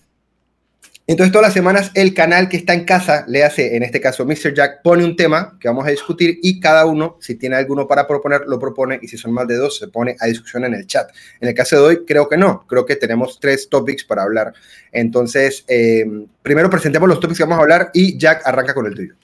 Entonces, 1.10 1.32
todas 1.32 1.46
las 1.46 1.54
semanas, 1.54 1.90
el 1.94 2.12
canal 2.12 2.50
que 2.50 2.58
está 2.58 2.74
en 2.74 2.84
casa, 2.84 3.24
le 3.28 3.42
hace, 3.42 3.76
en 3.76 3.82
este 3.82 3.98
caso, 3.98 4.26
Mr. 4.26 4.52
Jack, 4.52 4.82
pone 4.82 5.06
un 5.06 5.16
tema 5.16 5.56
que 5.58 5.66
vamos 5.66 5.86
a 5.86 5.90
discutir 5.90 6.38
y 6.42 6.60
cada 6.60 6.84
uno, 6.84 7.16
si 7.18 7.34
tiene 7.36 7.56
alguno 7.56 7.88
para 7.88 8.06
proponer, 8.06 8.42
lo 8.46 8.58
propone 8.58 8.98
y 9.00 9.08
si 9.08 9.16
son 9.16 9.32
más 9.32 9.48
de 9.48 9.56
dos, 9.56 9.78
se 9.78 9.88
pone 9.88 10.16
a 10.20 10.26
discusión 10.26 10.66
en 10.66 10.74
el 10.74 10.86
chat. 10.86 11.08
En 11.40 11.48
el 11.48 11.54
caso 11.54 11.76
de 11.76 11.82
hoy, 11.82 12.04
creo 12.06 12.28
que 12.28 12.36
no. 12.36 12.66
Creo 12.66 12.84
que 12.84 12.94
tenemos 12.94 13.40
tres 13.40 13.70
topics 13.70 14.04
para 14.04 14.22
hablar. 14.22 14.52
Entonces, 14.92 15.64
eh, 15.66 16.04
primero 16.42 16.68
presentemos 16.68 17.08
los 17.08 17.20
topics 17.20 17.38
que 17.38 17.44
vamos 17.44 17.60
a 17.60 17.62
hablar 17.62 17.90
y 17.94 18.18
Jack 18.18 18.42
arranca 18.44 18.74
con 18.74 18.84
el 18.84 18.94
tuyo. 18.94 19.14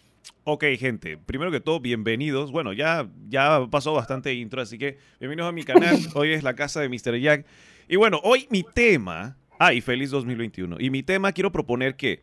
Ok, 0.44 0.64
gente, 0.78 1.18
primero 1.18 1.50
que 1.50 1.60
todo, 1.60 1.80
bienvenidos. 1.80 2.50
Bueno, 2.50 2.72
ya, 2.72 3.10
ya 3.28 3.66
pasó 3.70 3.92
bastante 3.92 4.32
intro, 4.32 4.62
así 4.62 4.78
que 4.78 4.96
bienvenidos 5.20 5.50
a 5.50 5.52
mi 5.52 5.64
canal. 5.64 5.98
Hoy 6.14 6.32
es 6.32 6.42
la 6.42 6.54
casa 6.54 6.80
de 6.80 6.88
Mr. 6.88 7.20
Jack. 7.20 7.44
Y 7.88 7.96
bueno, 7.96 8.20
hoy 8.22 8.46
mi 8.48 8.62
tema. 8.62 9.36
Ah, 9.58 9.72
y 9.72 9.80
feliz 9.80 10.10
2021. 10.10 10.76
Y 10.80 10.90
mi 10.90 11.02
tema 11.02 11.32
quiero 11.32 11.52
proponer 11.52 11.96
que, 11.96 12.22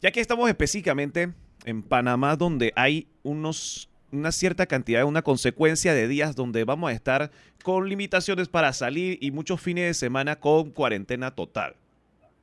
ya 0.00 0.10
que 0.10 0.20
estamos 0.20 0.48
específicamente 0.48 1.32
en 1.64 1.82
Panamá, 1.82 2.36
donde 2.36 2.72
hay 2.76 3.08
unos, 3.22 3.88
una 4.12 4.32
cierta 4.32 4.66
cantidad, 4.66 5.04
una 5.04 5.22
consecuencia 5.22 5.92
de 5.92 6.08
días 6.08 6.36
donde 6.36 6.64
vamos 6.64 6.90
a 6.90 6.92
estar 6.92 7.30
con 7.62 7.88
limitaciones 7.88 8.48
para 8.48 8.72
salir 8.72 9.18
y 9.20 9.30
muchos 9.30 9.60
fines 9.60 9.86
de 9.86 9.94
semana 9.94 10.36
con 10.36 10.70
cuarentena 10.70 11.32
total. 11.32 11.74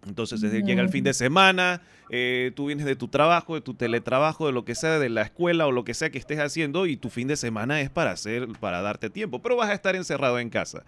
Entonces, 0.08 0.40
desde 0.42 0.62
llega 0.62 0.84
el 0.84 0.90
fin 0.90 1.04
de 1.04 1.14
semana, 1.14 1.82
eh, 2.12 2.52
tú 2.56 2.68
vienes 2.68 2.86
de 2.86 2.96
tu 2.96 3.08
trabajo, 3.08 3.56
de 3.56 3.62
tu 3.62 3.74
teletrabajo, 3.74 4.46
de 4.46 4.54
lo 4.54 4.64
que 4.64 4.76
sea, 4.76 5.00
de 5.00 5.10
la 5.10 5.24
escuela 5.24 5.66
o 5.66 5.72
lo 5.72 5.84
que 5.84 5.96
sea 5.96 6.12
que 6.12 6.20
estés 6.20 6.40
haciendo, 6.40 6.86
y 6.86 6.96
tu 6.96 7.10
fin 7.10 7.28
de 7.28 7.36
semana 7.36 7.82
es 7.82 7.90
para 7.90 8.12
hacer, 8.12 8.48
para 8.60 8.84
darte 8.84 9.10
tiempo, 9.10 9.42
pero 9.42 9.56
vas 9.56 9.70
a 9.70 9.74
estar 9.74 9.96
encerrado 9.96 10.38
en 10.38 10.52
casa. 10.52 10.84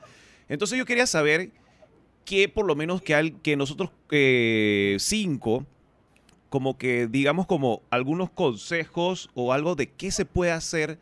Entonces 0.50 0.78
yo 0.78 0.86
quería 0.86 1.08
saber 1.08 1.50
que 2.28 2.50
por 2.50 2.66
lo 2.68 2.76
menos 2.76 3.02
que, 3.02 3.16
al- 3.16 3.42
que 3.42 3.56
nosotros 3.56 3.90
eh, 4.12 4.98
cinco, 5.00 5.66
como 6.50 6.78
que 6.78 7.08
digamos 7.08 7.46
como 7.48 7.82
algunos 7.90 8.30
consejos 8.30 9.30
o 9.34 9.54
algo 9.54 9.76
de 9.76 9.88
qué 9.90 10.12
se 10.12 10.26
puede 10.26 10.52
hacer 10.52 11.00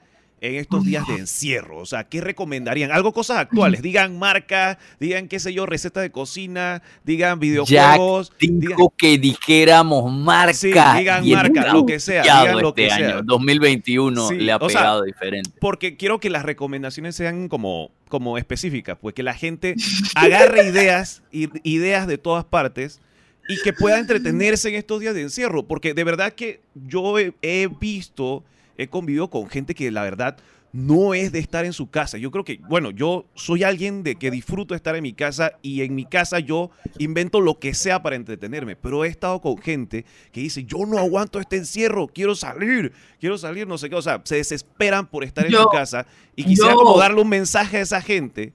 en 0.47 0.55
estos 0.55 0.83
días 0.85 1.07
de 1.07 1.15
encierro. 1.15 1.79
O 1.79 1.85
sea, 1.85 2.03
¿qué 2.05 2.21
recomendarían? 2.21 2.91
Algo, 2.91 3.13
cosas 3.13 3.37
actuales. 3.37 3.81
Digan 3.81 4.17
marca, 4.19 4.77
digan, 4.99 5.27
qué 5.27 5.39
sé 5.39 5.53
yo, 5.53 5.65
recetas 5.65 6.03
de 6.03 6.11
cocina, 6.11 6.81
digan 7.03 7.39
videojuegos. 7.39 8.31
digan- 8.39 8.59
Dijo 8.77 8.93
que 8.97 9.17
dijéramos 9.17 10.11
marca. 10.11 10.53
Sí, 10.53 10.67
digan 10.67 11.29
marca, 11.29 11.73
lo 11.73 11.85
que 11.85 11.99
sea, 11.99 12.23
digan 12.23 12.61
lo 12.61 12.69
este 12.69 12.83
que 12.83 12.89
sea. 12.89 13.07
año, 13.07 13.21
2021 13.23 14.29
Sí, 14.29 14.35
le 14.35 14.51
ha 14.51 14.57
o 14.57 14.69
sea, 14.69 14.79
pegado 14.81 15.03
diferente. 15.03 15.49
porque 15.59 15.97
quiero 15.97 16.19
que 16.19 16.29
las 16.29 16.43
recomendaciones 16.43 17.15
sean 17.15 17.47
como, 17.47 17.91
como 18.09 18.37
específicas, 18.37 18.97
pues 19.01 19.15
que 19.15 19.23
la 19.23 19.33
gente 19.33 19.75
agarre 20.15 20.67
ideas, 20.67 21.23
ideas 21.31 22.07
de 22.07 22.17
todas 22.17 22.45
partes 22.45 23.01
y 23.47 23.61
que 23.61 23.73
pueda 23.73 23.99
entretenerse 23.99 24.69
en 24.69 24.75
estos 24.75 24.99
días 24.99 25.13
de 25.13 25.21
encierro, 25.21 25.67
porque 25.67 25.93
de 25.93 26.03
verdad 26.03 26.33
que 26.33 26.61
yo 26.73 27.19
he, 27.19 27.33
he 27.43 27.67
visto, 27.79 28.43
he 28.77 28.87
convivido 28.87 29.29
con 29.29 29.47
gente 29.47 29.73
que 29.75 29.89
la 29.91 30.03
verdad 30.03 30.37
no 30.73 31.13
es 31.13 31.31
de 31.31 31.39
estar 31.39 31.63
en 31.63 31.71
su 31.71 31.89
casa. 31.89 32.17
Yo 32.17 32.31
creo 32.31 32.43
que, 32.43 32.59
bueno, 32.67 32.91
yo 32.91 33.27
soy 33.33 33.63
alguien 33.63 34.03
de 34.03 34.15
que 34.17 34.29
disfruto 34.29 34.75
estar 34.75 34.93
en 34.97 35.03
mi 35.03 35.13
casa 35.13 35.53
y 35.61 35.83
en 35.83 35.95
mi 35.95 36.03
casa 36.03 36.39
yo 36.39 36.69
invento 36.97 37.39
lo 37.39 37.59
que 37.59 37.73
sea 37.73 38.03
para 38.03 38.17
entretenerme, 38.17 38.75
pero 38.75 39.05
he 39.05 39.07
estado 39.07 39.39
con 39.39 39.57
gente 39.57 40.03
que 40.33 40.41
dice, 40.41 40.65
yo 40.65 40.79
no 40.85 40.97
aguanto 40.97 41.39
este 41.39 41.55
encierro, 41.55 42.07
quiero 42.07 42.35
salir, 42.35 42.91
quiero 43.21 43.37
salir, 43.37 43.65
no 43.67 43.77
sé 43.77 43.89
qué, 43.89 43.95
o 43.95 44.01
sea, 44.01 44.19
se 44.25 44.35
desesperan 44.35 45.07
por 45.07 45.23
estar 45.23 45.45
en 45.45 45.53
Yo- 45.53 45.63
su 45.63 45.69
casa 45.69 46.05
y 46.35 46.43
quisiera 46.43 46.71
yo- 46.73 46.77
como 46.79 46.97
darle 46.99 47.21
un 47.21 47.29
mensaje 47.29 47.77
a 47.77 47.81
esa 47.81 48.01
gente, 48.01 48.51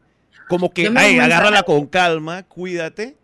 como 0.51 0.71
que, 0.75 0.93
ay, 0.95 1.19
agárrala 1.19 1.63
con 1.63 1.87
calma, 1.87 2.43
cuídate 2.43 3.17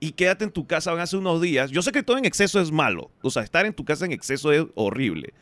y 0.00 0.10
quédate 0.12 0.44
en 0.44 0.50
tu 0.50 0.66
casa, 0.66 0.90
van 0.90 1.02
a 1.02 1.06
ser 1.06 1.20
unos 1.20 1.40
días. 1.40 1.70
Yo 1.70 1.82
sé 1.82 1.92
que 1.92 2.02
todo 2.02 2.18
en 2.18 2.24
exceso 2.24 2.60
es 2.60 2.72
malo, 2.72 3.12
o 3.22 3.30
sea, 3.30 3.44
estar 3.44 3.64
en 3.64 3.74
tu 3.74 3.84
casa 3.84 4.06
en 4.06 4.12
exceso 4.12 4.50
es 4.50 4.64
horrible, 4.74 5.34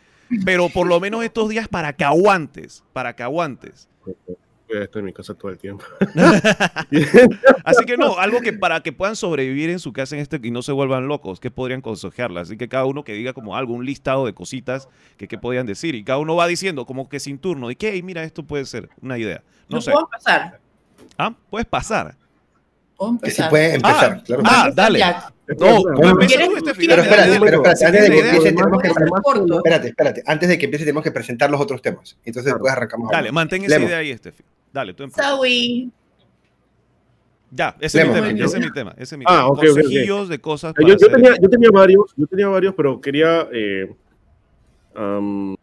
pero 0.45 0.69
por 0.69 0.87
lo 0.87 1.01
menos 1.01 1.25
estos 1.25 1.49
días 1.49 1.69
para 1.69 1.93
que 1.95 2.05
aguantes, 2.05 2.85
para 2.93 3.15
que 3.17 3.23
aguantes. 3.23 3.89
Voy 4.05 4.77
a 4.77 4.85
estar 4.85 5.01
en 5.01 5.07
mi 5.07 5.13
casa 5.15 5.33
todo 5.33 5.51
el 5.51 5.57
tiempo. 5.59 5.83
Así 7.65 7.85
que 7.87 7.97
no, 7.97 8.19
algo 8.19 8.41
que 8.41 8.53
para 8.53 8.83
que 8.83 8.93
puedan 8.93 9.17
sobrevivir 9.17 9.71
en 9.71 9.79
su 9.79 9.93
casa 9.93 10.15
en 10.15 10.21
este 10.23 10.39
y 10.43 10.51
no 10.51 10.63
se 10.63 10.73
vuelvan 10.73 11.09
locos, 11.09 11.41
que 11.41 11.51
podrían 11.51 11.81
aconsejarla. 11.81 12.43
Así 12.43 12.57
que 12.57 12.69
cada 12.69 12.85
uno 12.85 13.03
que 13.05 13.15
diga 13.15 13.33
como 13.33 13.57
algo, 13.57 13.73
un 13.73 13.87
listado 13.87 14.27
de 14.27 14.35
cositas 14.35 14.89
que, 15.17 15.27
que 15.27 15.39
podían 15.39 15.67
decir. 15.67 15.95
Y 15.95 16.05
cada 16.05 16.19
uno 16.19 16.37
va 16.37 16.47
diciendo 16.47 16.85
como 16.87 17.09
que 17.09 17.19
sin 17.21 17.39
turno, 17.39 17.69
de 17.69 17.77
que, 17.77 17.93
"Hey, 17.93 18.03
mira, 18.03 18.23
esto 18.25 18.43
puede 18.43 18.65
ser 18.67 18.89
una 19.01 19.17
idea. 19.19 19.43
No 19.69 19.79
¿Yo 19.79 19.81
sé. 19.83 19.93
puedo 19.93 20.05
empezar? 20.07 20.61
Ah, 21.17 21.35
puedes 21.51 21.67
pasar. 21.67 22.15
Puedo 22.99 23.13
Que 23.13 23.31
sí 23.31 23.41
empezar. 23.43 23.51
puede 23.51 23.75
empezar, 23.77 24.13
Ah, 24.19 24.23
claro. 24.27 24.43
ah, 24.45 24.71
dale. 24.75 24.99
Jack. 24.99 25.33
No, 25.59 25.83
Bueno, 25.83 26.11
empieza 26.11 26.35
¿quieres- 26.35 26.49
tú, 26.51 26.57
Estefi, 26.59 26.87
quieres- 26.87 26.97
dale, 26.97 27.09
Pero 27.09 27.23
espérate, 27.33 27.41
pero 27.41 27.57
espérate, 27.57 27.85
antes 27.87 28.03
de 28.03 28.11
que 28.11 28.17
idea, 28.19 28.27
empiece, 28.35 28.53
tenemos 28.57 28.83
que, 28.83 28.89
espérate, 28.89 29.89
espérate, 29.89 30.23
antes 30.27 30.49
de 30.51 30.59
que 30.59 30.65
empiece 30.67 30.85
tenemos 30.85 31.03
que 31.05 31.11
presentar 31.13 31.51
los 31.51 31.61
otros 31.61 31.81
temas. 31.81 32.19
Entonces 32.25 32.53
después 32.53 32.71
arrancamos. 32.73 33.11
Dale, 33.11 33.33
mantén 33.33 33.65
esa 33.65 33.79
idea 33.81 33.99
ahí, 33.99 34.11
Estefi. 34.11 34.43
Dale, 34.73 34.93
tú 34.95 35.05
empieza. 35.05 35.31
Zoe. 35.31 35.89
Ya, 37.51 37.75
ese 37.81 38.03
es 38.03 38.09
mi 38.09 38.13
tema, 38.15 38.29
ese 38.29 38.45
es 38.45 38.65
mi 38.65 38.73
tema, 38.73 38.95
ese 38.99 39.15
es 39.15 39.19
mi 39.19 39.25
Ah, 39.27 39.31
tema. 39.37 39.47
ok, 39.47 39.59
ok, 39.59 39.59
ok. 39.59 39.75
Consejillos 39.77 40.29
de 40.29 40.39
cosas 40.39 40.75
para 40.75 40.87
Yo, 40.89 40.97
yo 41.01 41.09
tenía, 41.11 41.35
yo 41.41 41.49
tenía 41.49 41.71
varios, 41.73 42.13
yo 42.17 42.27
tenía 42.27 42.49
varios, 42.49 42.75
pero 42.75 43.01
quería 43.01 43.49
eh, 43.53 43.91
am, 44.95 45.57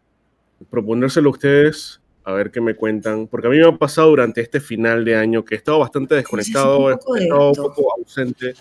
proponérselo 0.68 1.28
a 1.28 1.32
ustedes, 1.32 2.00
a 2.26 2.32
ver 2.32 2.50
qué 2.50 2.60
me 2.60 2.74
cuentan, 2.74 3.28
porque 3.28 3.46
a 3.46 3.50
mí 3.50 3.56
me 3.56 3.68
ha 3.68 3.72
pasado 3.72 4.08
durante 4.08 4.40
este 4.40 4.58
final 4.58 5.04
de 5.04 5.14
año 5.14 5.44
que 5.44 5.54
he 5.54 5.58
estado 5.58 5.78
bastante 5.78 6.16
desconectado, 6.16 6.90
he 6.90 6.94
estado 6.94 7.50
un 7.50 7.54
poco 7.54 7.94
ausente, 7.96 8.52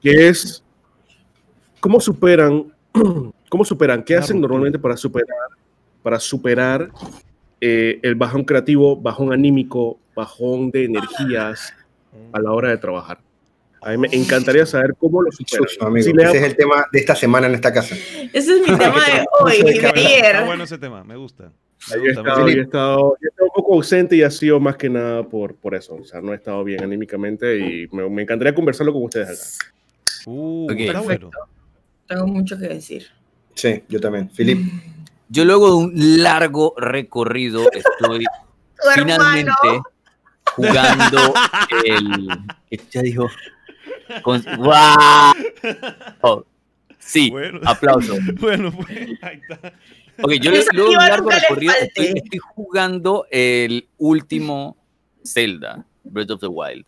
que 0.00 0.28
es 0.28 0.64
cómo 1.78 2.00
superan, 2.00 2.72
cómo 3.50 3.66
superan, 3.66 4.02
qué 4.02 4.16
hacen 4.16 4.40
normalmente 4.40 4.78
para 4.78 4.96
superar, 4.96 5.28
para 6.02 6.18
superar 6.18 6.90
eh, 7.60 8.00
el 8.02 8.14
bajón 8.14 8.44
creativo, 8.44 8.96
bajón 8.96 9.30
anímico, 9.30 9.98
bajón 10.16 10.70
de 10.70 10.86
energías 10.86 11.74
a 12.32 12.40
la 12.40 12.50
hora 12.50 12.70
de 12.70 12.78
trabajar. 12.78 13.20
A 13.82 13.90
mí 13.90 13.98
me 13.98 14.08
encantaría 14.12 14.64
saber 14.64 14.94
cómo 14.98 15.20
lo 15.20 15.30
superan. 15.30 15.66
Amigo. 15.82 16.04
Si 16.04 16.12
Ese 16.12 16.38
es 16.38 16.44
el 16.44 16.56
tema 16.56 16.86
de 16.90 16.98
esta 16.98 17.14
semana 17.14 17.46
en 17.46 17.56
esta 17.56 17.74
casa. 17.74 17.94
Ese 18.32 18.54
es 18.54 18.60
mi 18.60 18.64
tema 18.78 19.04
de 19.04 19.26
hoy, 19.38 19.62
de 19.64 19.86
ayer. 19.86 20.24
Está 20.24 20.46
bueno 20.46 20.64
ese 20.64 20.78
tema, 20.78 21.04
me 21.04 21.16
gusta. 21.16 21.52
Yo 21.88 21.96
he, 22.04 22.10
estado, 22.10 22.48
yo 22.48 22.58
he 22.58 22.60
estado- 22.62 23.16
yo 23.20 23.26
he 23.26 23.28
estado 23.28 23.46
un 23.48 23.54
poco 23.54 23.74
ausente 23.74 24.16
y 24.16 24.22
ha 24.22 24.30
sido 24.30 24.60
más 24.60 24.76
que 24.76 24.88
nada 24.90 25.22
por, 25.22 25.54
por 25.56 25.74
eso. 25.74 25.94
O 25.96 26.04
sea, 26.04 26.20
no 26.20 26.32
he 26.32 26.36
estado 26.36 26.62
bien 26.62 26.82
anímicamente 26.82 27.58
y 27.58 27.88
me, 27.92 28.08
me 28.10 28.22
encantaría 28.22 28.54
conversarlo 28.54 28.92
con 28.92 29.04
ustedes 29.04 29.58
acá. 29.64 29.72
Uh, 30.26 30.64
Ok. 30.70 30.72
está 30.78 31.00
bueno. 31.00 31.30
Perfecto. 31.30 31.48
Tengo 32.06 32.26
mucho 32.26 32.58
que 32.58 32.68
decir. 32.68 33.06
Sí, 33.54 33.82
yo 33.88 34.00
también. 34.00 34.28
Filip. 34.30 34.58
Yo 35.32 35.44
luego 35.44 35.68
de 35.70 35.76
un 35.76 36.22
largo 36.24 36.74
recorrido 36.76 37.70
estoy 37.70 38.24
finalmente 38.96 39.52
hermano. 39.62 39.82
jugando 40.56 41.34
el. 41.84 42.28
Ya 42.90 43.02
dijo. 43.02 43.28
Con, 44.22 44.42
¡Guau! 44.56 45.32
Oh, 46.22 46.44
sí, 46.98 47.30
Bueno. 47.30 47.60
aplauso. 47.64 48.16
Bueno, 48.40 48.72
pues, 48.72 48.88
ahí 49.22 49.40
está. 49.48 49.72
Ok, 50.22 50.32
yo 50.40 50.52
Esa 50.52 50.70
luego 50.72 50.90
de 50.90 50.96
un 50.96 51.02
largo 51.02 51.30
recorrido 51.30 51.72
estoy, 51.80 52.12
estoy 52.14 52.38
jugando 52.38 53.26
el 53.30 53.88
último 53.98 54.76
Zelda, 55.24 55.86
Breath 56.04 56.30
of 56.30 56.40
the 56.40 56.46
Wild. 56.46 56.84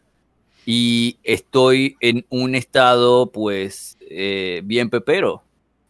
Y 0.64 1.18
estoy 1.24 1.96
en 2.00 2.24
un 2.28 2.54
estado, 2.54 3.30
pues, 3.32 3.98
eh, 4.00 4.62
bien 4.64 4.90
pepero. 4.90 5.42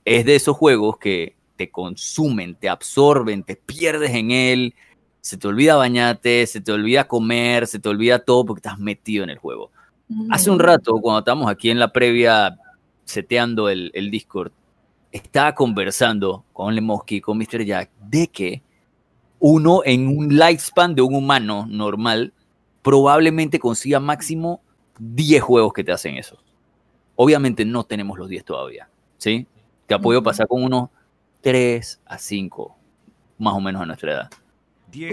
Es 0.04 0.24
de 0.24 0.34
esos 0.34 0.56
juegos 0.56 0.98
que 0.98 1.36
te 1.56 1.70
consumen, 1.70 2.54
te 2.54 2.68
absorben, 2.68 3.42
te 3.42 3.56
pierdes 3.56 4.12
en 4.12 4.30
él. 4.30 4.74
Se 5.20 5.36
te 5.36 5.46
olvida 5.46 5.76
bañarte, 5.76 6.46
se 6.46 6.60
te 6.60 6.72
olvida 6.72 7.06
comer, 7.06 7.66
se 7.66 7.78
te 7.78 7.88
olvida 7.88 8.18
todo 8.18 8.44
porque 8.44 8.60
estás 8.60 8.78
metido 8.78 9.24
en 9.24 9.30
el 9.30 9.38
juego. 9.38 9.70
Hace 10.30 10.50
un 10.50 10.58
rato, 10.58 10.98
cuando 11.00 11.20
estábamos 11.20 11.50
aquí 11.50 11.70
en 11.70 11.78
la 11.78 11.92
previa 11.92 12.58
seteando 13.04 13.68
el, 13.68 13.90
el 13.94 14.10
Discord, 14.10 14.52
estaba 15.12 15.54
conversando 15.54 16.44
con 16.52 16.74
Lemoski, 16.74 17.20
con 17.20 17.38
Mr. 17.38 17.64
Jack, 17.64 17.90
de 18.00 18.26
que 18.28 18.62
uno 19.38 19.82
en 19.84 20.08
un 20.08 20.28
lifespan 20.36 20.94
de 20.94 21.02
un 21.02 21.14
humano 21.14 21.66
normal 21.68 22.32
probablemente 22.82 23.58
consiga 23.58 24.00
máximo 24.00 24.60
10 24.98 25.42
juegos 25.42 25.72
que 25.72 25.84
te 25.84 25.92
hacen 25.92 26.16
eso. 26.16 26.38
Obviamente 27.14 27.64
no 27.64 27.84
tenemos 27.84 28.18
los 28.18 28.28
10 28.28 28.44
todavía, 28.44 28.88
¿sí? 29.18 29.46
Te 29.86 29.94
ha 29.94 29.98
podido 29.98 30.22
pasar 30.22 30.46
con 30.48 30.62
unos 30.64 30.88
3 31.40 32.00
a 32.06 32.18
5, 32.18 32.74
más 33.38 33.54
o 33.54 33.60
menos 33.60 33.82
a 33.82 33.86
nuestra 33.86 34.12
edad. 34.12 34.30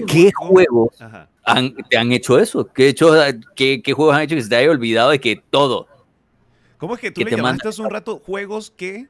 ¿Qué 0.08 0.32
juegos 0.34 0.98
han- 1.44 1.74
te 1.90 1.98
han 1.98 2.12
hecho 2.12 2.38
eso? 2.38 2.68
¿Qué, 2.72 2.90
hecho, 2.90 3.12
qué, 3.56 3.82
qué 3.82 3.94
juegos 3.94 4.16
han 4.16 4.22
hecho 4.24 4.36
que 4.36 4.44
se 4.44 4.50
te 4.50 4.56
haya 4.58 4.70
olvidado 4.70 5.10
de 5.12 5.20
que 5.20 5.36
todo? 5.50 5.88
¿Cómo 6.78 6.96
es 6.96 7.02
que 7.02 7.12
tú 7.12 7.20
Que 7.20 7.26
le 7.26 7.32
te 7.32 7.38
llamaste 7.38 7.68
hace 7.68 7.82
un 7.82 7.90
rato 7.90 8.20
juegos 8.20 8.72
que 8.72 9.08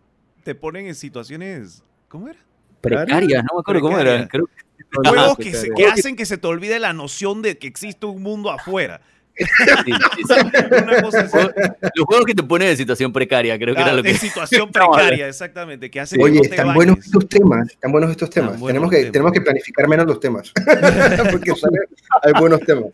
te 0.50 0.56
ponen 0.56 0.88
en 0.88 0.96
situaciones. 0.96 1.84
¿Cómo 2.08 2.28
era? 2.28 2.40
Precarias, 2.82 3.44
no 3.44 3.58
me 3.58 3.60
acuerdo 3.62 3.82
cómo 3.82 4.00
eran. 4.00 4.28
Precarias. 4.28 4.50
Creo 4.90 5.14
Juegos 5.14 5.38
que, 5.38 5.54
se- 5.54 5.68
precario. 5.68 5.76
que 5.76 5.86
hacen 5.86 6.16
que 6.16 6.26
se 6.26 6.38
te 6.40 6.48
olvide 6.48 6.80
la 6.80 6.92
noción 6.94 7.44
de 7.44 7.60
que 7.60 7.68
existe 7.68 8.08
un 8.08 8.24
mundo 8.24 8.50
afuera. 8.50 9.02
sí, 9.38 9.46
sí, 9.86 10.24
sí. 10.28 10.34
Los 11.96 12.06
juegos 12.08 12.26
que 12.26 12.34
te 12.34 12.42
ponen 12.44 12.70
en 12.70 12.78
situación 12.78 13.14
precaria, 13.14 13.58
creo 13.60 13.76
que 13.76 13.82
Ah, 13.82 13.86
era 13.86 13.94
lo 13.94 14.02
de 14.02 14.12
que. 14.14 14.18
situación 14.28 14.72
No, 14.76 14.92
precaria, 14.92 15.28
exactamente. 15.28 15.92
Que 15.92 16.00
hace 16.00 16.18
que 16.18 16.24
Oye, 16.24 16.38
no 16.38 16.42
están 16.44 16.58
bañes. 16.68 16.76
buenos 16.76 17.06
estos 17.06 17.30
temas, 17.30 17.70
están 17.70 17.92
buenos 17.92 18.10
estos 18.10 18.30
temas. 18.32 18.60
tenemos, 18.66 18.90
que, 18.90 18.98
temas. 18.98 19.12
tenemos 19.12 19.32
que 19.34 19.42
planificar 19.42 19.88
menos 19.88 20.08
los 20.08 20.20
temas, 20.20 20.52
porque 21.32 21.52
salen- 21.52 21.88
hay 22.24 22.34
buenos 22.40 22.60
temas. 22.62 22.86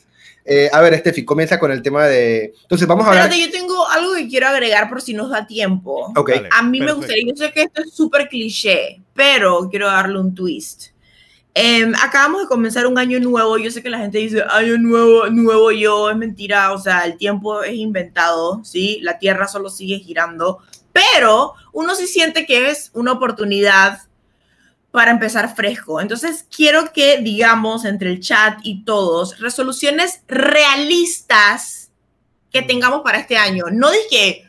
Eh, 0.48 0.70
a 0.72 0.80
ver, 0.82 0.94
Estefi, 0.94 1.26
comienza 1.26 1.60
con 1.60 1.72
el 1.72 1.82
tema 1.82 2.06
de... 2.06 2.54
Entonces, 2.62 2.88
vamos 2.88 3.06
a 3.06 3.10
hablar... 3.10 3.26
Espérate, 3.26 3.52
yo 3.52 3.58
tengo 3.60 3.88
algo 3.90 4.14
que 4.14 4.28
quiero 4.28 4.48
agregar 4.48 4.88
por 4.88 5.02
si 5.02 5.16
nos 5.16 5.32
da 5.32 5.48
tiempo. 5.48 6.14
Ok, 6.16 6.30
Dale, 6.30 6.50
A 6.52 6.62
mí 6.62 6.80
me 6.80 6.86
perfecto. 6.86 6.98
gustaría, 6.98 7.24
yo 7.28 7.36
sé 7.36 7.52
que 7.52 7.62
esto 7.64 7.82
es 7.82 7.94
súper 7.94 8.30
cliché, 8.30 9.02
pero 9.16 9.68
quiero 9.70 9.88
darle 9.88 10.20
un 10.20 10.36
twist. 10.36 10.90
Em, 11.58 11.94
acabamos 11.96 12.42
de 12.42 12.48
comenzar 12.48 12.86
un 12.86 13.00
año 13.00 13.20
nuevo. 13.22 13.58
Yo 13.58 13.72
sé 13.72 13.82
que 13.82 13.90
la 13.90 14.00
gente 14.00 14.18
dice 14.18 14.44
año 14.50 14.78
nuevo, 14.78 15.28
nuevo 15.28 15.72
yo. 15.72 16.10
Es 16.12 16.18
mentira. 16.18 16.74
O 16.74 16.78
sea, 16.78 17.06
el 17.06 17.18
tiempo 17.18 17.64
es 17.64 17.74
inventado, 17.76 18.62
¿sí? 18.64 19.00
La 19.02 19.18
tierra 19.18 19.48
solo 19.48 19.70
sigue 19.70 19.98
girando. 20.00 20.60
Pero 20.92 21.54
uno 21.72 21.96
sí 21.96 22.08
siente 22.08 22.46
que 22.46 22.70
es 22.70 22.92
una 22.94 23.14
oportunidad 23.14 24.00
para 24.96 25.12
empezar 25.12 25.54
fresco. 25.54 26.00
Entonces, 26.00 26.46
quiero 26.50 26.94
que 26.94 27.18
digamos 27.18 27.84
entre 27.84 28.10
el 28.10 28.22
chat 28.22 28.60
y 28.64 28.86
todos 28.86 29.40
resoluciones 29.40 30.22
realistas 30.28 31.92
que 32.50 32.62
tengamos 32.62 33.02
para 33.02 33.20
este 33.20 33.38
año. 33.38 33.66
No 33.70 33.92
dije 33.92 34.46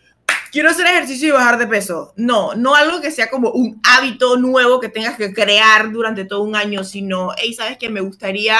quiero 0.52 0.70
hacer 0.70 0.86
ejercicio 0.86 1.28
y 1.28 1.32
bajar 1.32 1.58
de 1.58 1.66
peso. 1.66 2.12
No, 2.16 2.54
no 2.54 2.74
algo 2.74 3.00
que 3.00 3.10
sea 3.10 3.28
como 3.28 3.50
un 3.50 3.80
hábito 3.82 4.36
nuevo 4.36 4.80
que 4.80 4.88
tengas 4.88 5.16
que 5.16 5.34
crear 5.34 5.90
durante 5.90 6.24
todo 6.24 6.42
un 6.42 6.56
año, 6.56 6.84
sino, 6.84 7.32
hey, 7.36 7.52
sabes 7.52 7.76
que 7.76 7.88
me 7.88 8.00
gustaría 8.00 8.56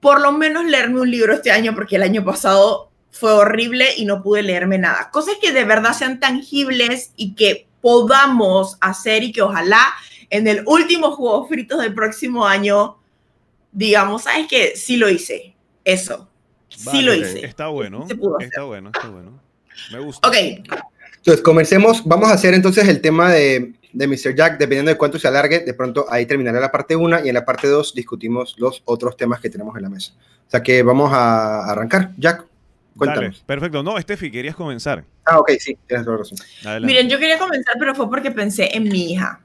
por 0.00 0.20
lo 0.20 0.32
menos 0.32 0.64
leerme 0.64 1.00
un 1.00 1.10
libro 1.10 1.34
este 1.34 1.52
año 1.52 1.74
porque 1.74 1.96
el 1.96 2.02
año 2.02 2.24
pasado 2.24 2.90
fue 3.10 3.32
horrible 3.32 3.86
y 3.96 4.04
no 4.04 4.22
pude 4.22 4.42
leerme 4.42 4.78
nada. 4.78 5.10
Cosas 5.10 5.34
que 5.40 5.52
de 5.52 5.64
verdad 5.64 5.92
sean 5.92 6.18
tangibles 6.18 7.12
y 7.14 7.34
que 7.34 7.68
podamos 7.80 8.76
hacer 8.80 9.22
y 9.22 9.32
que 9.32 9.42
ojalá 9.42 9.94
en 10.36 10.48
el 10.48 10.62
último 10.66 11.12
juego 11.12 11.46
fritos 11.46 11.80
del 11.80 11.94
próximo 11.94 12.46
año 12.46 12.98
digamos, 13.74 14.22
sabes 14.22 14.46
que 14.48 14.76
sí 14.76 14.96
lo 14.96 15.10
hice. 15.10 15.54
Eso. 15.84 16.30
Sí 16.68 16.86
Vale, 16.86 17.02
lo 17.02 17.12
ok. 17.12 17.18
hice. 17.18 17.46
Está 17.46 17.68
bueno. 17.68 18.06
Se 18.08 18.14
pudo 18.16 18.36
hacer. 18.36 18.48
Está 18.48 18.62
bueno, 18.62 18.90
está 18.94 19.08
bueno. 19.08 19.40
Me 19.92 19.98
gusta. 19.98 20.26
Ok, 20.26 20.34
Entonces, 20.36 21.42
comencemos. 21.42 22.02
Vamos 22.04 22.30
a 22.30 22.34
hacer 22.34 22.54
entonces 22.54 22.88
el 22.88 23.00
tema 23.00 23.30
de, 23.32 23.74
de 23.92 24.06
Mr. 24.06 24.34
Jack, 24.34 24.58
dependiendo 24.58 24.90
de 24.90 24.96
cuánto 24.96 25.18
se 25.18 25.28
alargue. 25.28 25.60
De 25.60 25.74
pronto 25.74 26.06
ahí 26.08 26.24
terminará 26.26 26.60
la 26.60 26.70
parte 26.70 26.96
1 26.96 27.24
y 27.24 27.28
en 27.28 27.34
la 27.34 27.44
parte 27.44 27.68
2 27.68 27.94
discutimos 27.94 28.54
los 28.58 28.82
otros 28.86 29.16
temas 29.16 29.40
que 29.40 29.50
tenemos 29.50 29.76
en 29.76 29.82
la 29.82 29.88
mesa. 29.88 30.12
O 30.46 30.50
sea 30.50 30.62
que 30.62 30.82
vamos 30.82 31.12
a 31.12 31.64
arrancar. 31.70 32.12
Jack, 32.16 32.38
Dale, 32.38 32.48
cuéntanos. 32.96 33.40
perfecto. 33.44 33.82
No, 33.82 34.00
Steffi, 34.00 34.30
querías 34.30 34.54
comenzar. 34.54 35.04
Ah, 35.24 35.38
ok, 35.40 35.50
sí, 35.58 35.76
tienes 35.88 36.04
toda 36.04 36.18
la 36.18 36.22
razón. 36.22 36.38
Adelante. 36.64 36.86
Miren, 36.86 37.08
yo 37.08 37.18
quería 37.18 37.38
comenzar, 37.38 37.74
pero 37.78 37.94
fue 37.94 38.08
porque 38.08 38.30
pensé 38.30 38.76
en 38.76 38.84
mi 38.84 39.12
hija. 39.12 39.40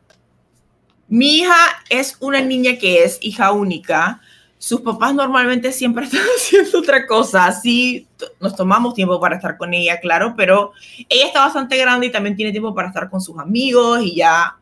Mi 1.10 1.40
hija 1.40 1.56
es 1.90 2.18
una 2.20 2.40
niña 2.42 2.78
que 2.78 3.04
es 3.04 3.18
hija 3.22 3.52
única. 3.52 4.22
Sus 4.58 4.82
papás 4.82 5.14
normalmente 5.14 5.72
siempre 5.72 6.06
están 6.06 6.22
haciendo 6.38 6.80
otra 6.80 7.08
cosa. 7.08 7.52
Sí, 7.52 8.08
t- 8.18 8.26
nos 8.40 8.56
tomamos 8.56 8.94
tiempo 8.94 9.20
para 9.20 9.36
estar 9.38 9.58
con 9.58 9.74
ella, 9.74 10.00
claro, 10.00 10.34
pero 10.38 10.74
ella 11.10 11.28
está 11.28 11.40
bastante 11.42 11.78
grande 11.78 12.08
y 12.08 12.12
también 12.12 12.36
tiene 12.36 12.52
tiempo 12.52 12.74
para 12.76 12.90
estar 12.90 13.10
con 13.10 13.22
sus 13.22 13.38
amigos 13.40 14.02
y 14.04 14.16
ya 14.16 14.56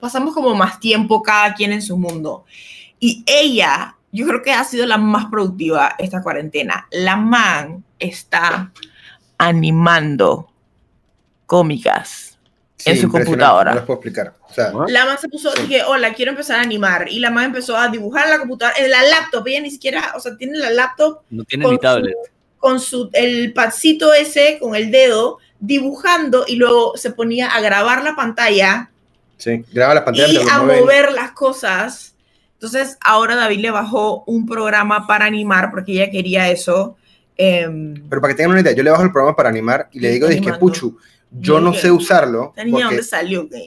pasamos 0.00 0.34
como 0.34 0.54
más 0.54 0.80
tiempo 0.80 1.22
cada 1.22 1.54
quien 1.54 1.72
en 1.72 1.82
su 1.82 1.96
mundo. 1.96 2.44
Y 3.00 3.22
ella, 3.26 3.96
yo 4.12 4.26
creo 4.26 4.42
que 4.42 4.52
ha 4.52 4.64
sido 4.64 4.86
la 4.86 4.96
más 4.98 5.26
productiva 5.26 5.94
esta 5.98 6.22
cuarentena. 6.22 6.86
La 6.90 7.16
man 7.16 7.84
está 7.98 8.72
animando 9.38 10.50
cómicas 11.46 12.33
en 12.84 12.96
su 13.00 13.08
computadora. 13.08 13.70
No 13.70 13.76
les 13.76 13.84
puedo 13.84 13.98
explicar. 14.00 14.34
O 14.48 14.52
sea, 14.52 14.72
¿Ah? 14.74 14.84
La 14.88 15.04
man 15.06 15.16
se 15.20 15.28
puso, 15.28 15.52
dije, 15.54 15.82
hola, 15.84 16.12
quiero 16.14 16.32
empezar 16.32 16.58
a 16.58 16.62
animar. 16.62 17.06
Y 17.08 17.18
la 17.20 17.30
man 17.30 17.44
empezó 17.46 17.76
a 17.76 17.88
dibujar 17.88 18.24
en 18.26 18.30
la 18.32 18.38
computadora, 18.38 18.78
en 18.78 18.90
la 18.90 19.02
laptop. 19.02 19.46
Ella 19.46 19.60
ni 19.60 19.70
siquiera, 19.70 20.12
o 20.16 20.20
sea, 20.20 20.36
tiene 20.36 20.58
la 20.58 20.70
laptop 20.70 21.20
No 21.30 21.44
tiene 21.44 21.64
con 21.64 21.72
ni 21.74 21.78
tablet. 21.78 22.14
su, 22.14 22.30
con 22.58 22.80
su, 22.80 23.10
el 23.12 23.52
padcito 23.52 24.12
ese, 24.12 24.58
con 24.60 24.74
el 24.74 24.90
dedo, 24.90 25.38
dibujando 25.60 26.44
y 26.46 26.56
luego 26.56 26.96
se 26.96 27.10
ponía 27.10 27.48
a 27.48 27.60
grabar 27.60 28.02
la 28.04 28.14
pantalla 28.16 28.90
sí, 29.38 29.64
graba 29.72 29.94
la 29.94 30.04
pantalla. 30.04 30.28
y 30.32 30.36
a 30.48 30.58
mueven. 30.62 30.80
mover 30.82 31.12
las 31.12 31.32
cosas. 31.32 32.14
Entonces, 32.54 32.96
ahora 33.04 33.34
David 33.36 33.58
le 33.60 33.70
bajó 33.70 34.24
un 34.26 34.46
programa 34.46 35.06
para 35.06 35.24
animar 35.26 35.70
porque 35.70 35.92
ella 35.92 36.10
quería 36.10 36.48
eso. 36.50 36.96
Em, 37.36 37.94
Pero 38.08 38.20
para 38.20 38.32
que 38.32 38.36
tengan 38.38 38.52
una 38.52 38.60
idea, 38.60 38.72
yo 38.72 38.82
le 38.82 38.90
bajo 38.90 39.02
el 39.02 39.10
programa 39.12 39.36
para 39.36 39.48
animar 39.48 39.88
y 39.92 40.00
le 40.00 40.08
Sí, 40.08 40.14
digo, 40.14 40.28
dije. 40.28 40.52
Puchu, 40.54 40.96
yo 41.38 41.60
no 41.60 41.72
sé 41.74 41.90
usarlo 41.90 42.52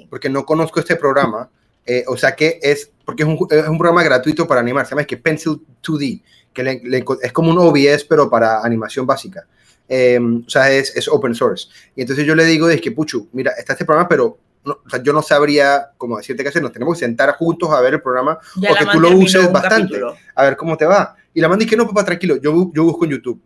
porque, 0.09 0.29
no 0.29 0.45
conozco 0.45 0.79
este 0.79 0.95
programa. 0.95 1.49
eh, 1.85 2.03
o 2.07 2.17
sea 2.17 2.35
que 2.35 2.59
es, 2.61 2.91
porque 3.05 3.23
es 3.23 3.29
un, 3.29 3.37
ju- 3.37 3.47
es 3.51 3.67
un 3.67 3.77
programa 3.77 4.03
gratuito 4.03 4.45
para 4.47 4.59
animar, 4.61 4.85
se 4.85 4.89
llama 4.91 5.01
es 5.01 5.07
que 5.07 5.17
Pencil 5.17 5.61
2D, 5.81 6.21
que 6.53 6.63
le- 6.63 6.81
le- 6.83 7.05
es 7.21 7.31
como 7.31 7.51
un 7.51 7.57
OBS, 7.59 8.03
pero 8.09 8.29
para 8.29 8.61
animación 8.61 9.05
básica. 9.05 9.45
Eh, 9.87 10.19
o 10.19 10.49
sea, 10.49 10.69
es, 10.71 10.93
es 10.97 11.07
open 11.07 11.33
source. 11.33 11.69
Y 11.95 12.01
entonces 12.01 12.25
yo 12.25 12.35
le 12.35 12.43
digo, 12.43 12.69
es 12.69 12.81
que 12.81 12.91
Puchu, 12.91 13.29
mira, 13.31 13.51
está 13.57 13.71
este 13.73 13.85
programa, 13.85 14.09
pero 14.09 14.37
no- 14.65 14.79
o 14.85 14.89
sea, 14.89 15.01
yo 15.01 15.13
no 15.13 15.21
sabría 15.21 15.91
cómo 15.97 16.17
decirte 16.17 16.43
qué 16.43 16.49
hacer, 16.49 16.61
nos 16.61 16.73
tenemos 16.73 16.95
que 16.97 17.05
sentar 17.05 17.31
juntos 17.37 17.69
a 17.71 17.79
ver 17.79 17.93
el 17.93 18.01
programa, 18.01 18.37
Ya 18.57 18.71
O 18.73 18.75
que 18.75 18.85
tú 18.87 18.99
lo 18.99 19.11
uses 19.11 19.49
bastante. 19.49 19.93
capítulo. 19.93 20.15
a 20.35 20.43
ver 20.43 20.57
cómo 20.57 20.75
te 20.75 20.85
va. 20.85 21.15
Y 21.33 21.39
la 21.39 21.47
man 21.47 21.57
dice 21.59 21.69
que 21.71 21.77
no, 21.77 21.87
papá, 21.87 22.03
tranquilo, 22.03 22.35
yo, 22.35 22.69
yo 22.73 22.83
busco 22.83 23.05
en 23.05 23.11
YouTube. 23.11 23.41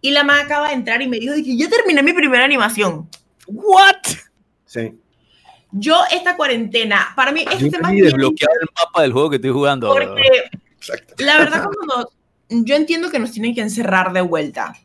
Y 0.00 0.10
la 0.10 0.22
man 0.24 0.44
acaba 0.44 0.68
de 0.68 0.74
entrar 0.74 1.00
y 1.02 1.08
me 1.08 1.18
dijo, 1.18 1.34
dije, 1.34 1.56
ya 1.56 1.68
terminé 1.68 2.02
mi 2.02 2.12
primera 2.12 2.44
animación. 2.44 3.08
¿What? 3.46 3.96
Sí. 4.66 4.92
Yo 5.72 5.96
esta 6.12 6.36
cuarentena, 6.36 7.12
para 7.16 7.32
mí 7.32 7.44
este 7.50 7.70
Yo 7.70 8.04
desbloqueado 8.04 8.54
el 8.60 8.68
mapa 8.78 9.02
del 9.02 9.12
juego 9.12 9.30
que 9.30 9.36
estoy 9.36 9.50
jugando. 9.50 9.88
ahora. 9.88 10.06
porque 10.08 10.22
Exacto. 10.76 11.14
la 11.18 11.38
verdad 11.38 11.64
cuando 11.64 12.10
nos- 12.48 12.64
yo 12.66 12.76
entiendo 12.76 13.10
que 13.10 13.18
nos 13.18 13.32
tienen 13.32 13.54
que 13.54 13.62
encerrar 13.62 14.12
de 14.12 14.20
vuelta, 14.20 14.76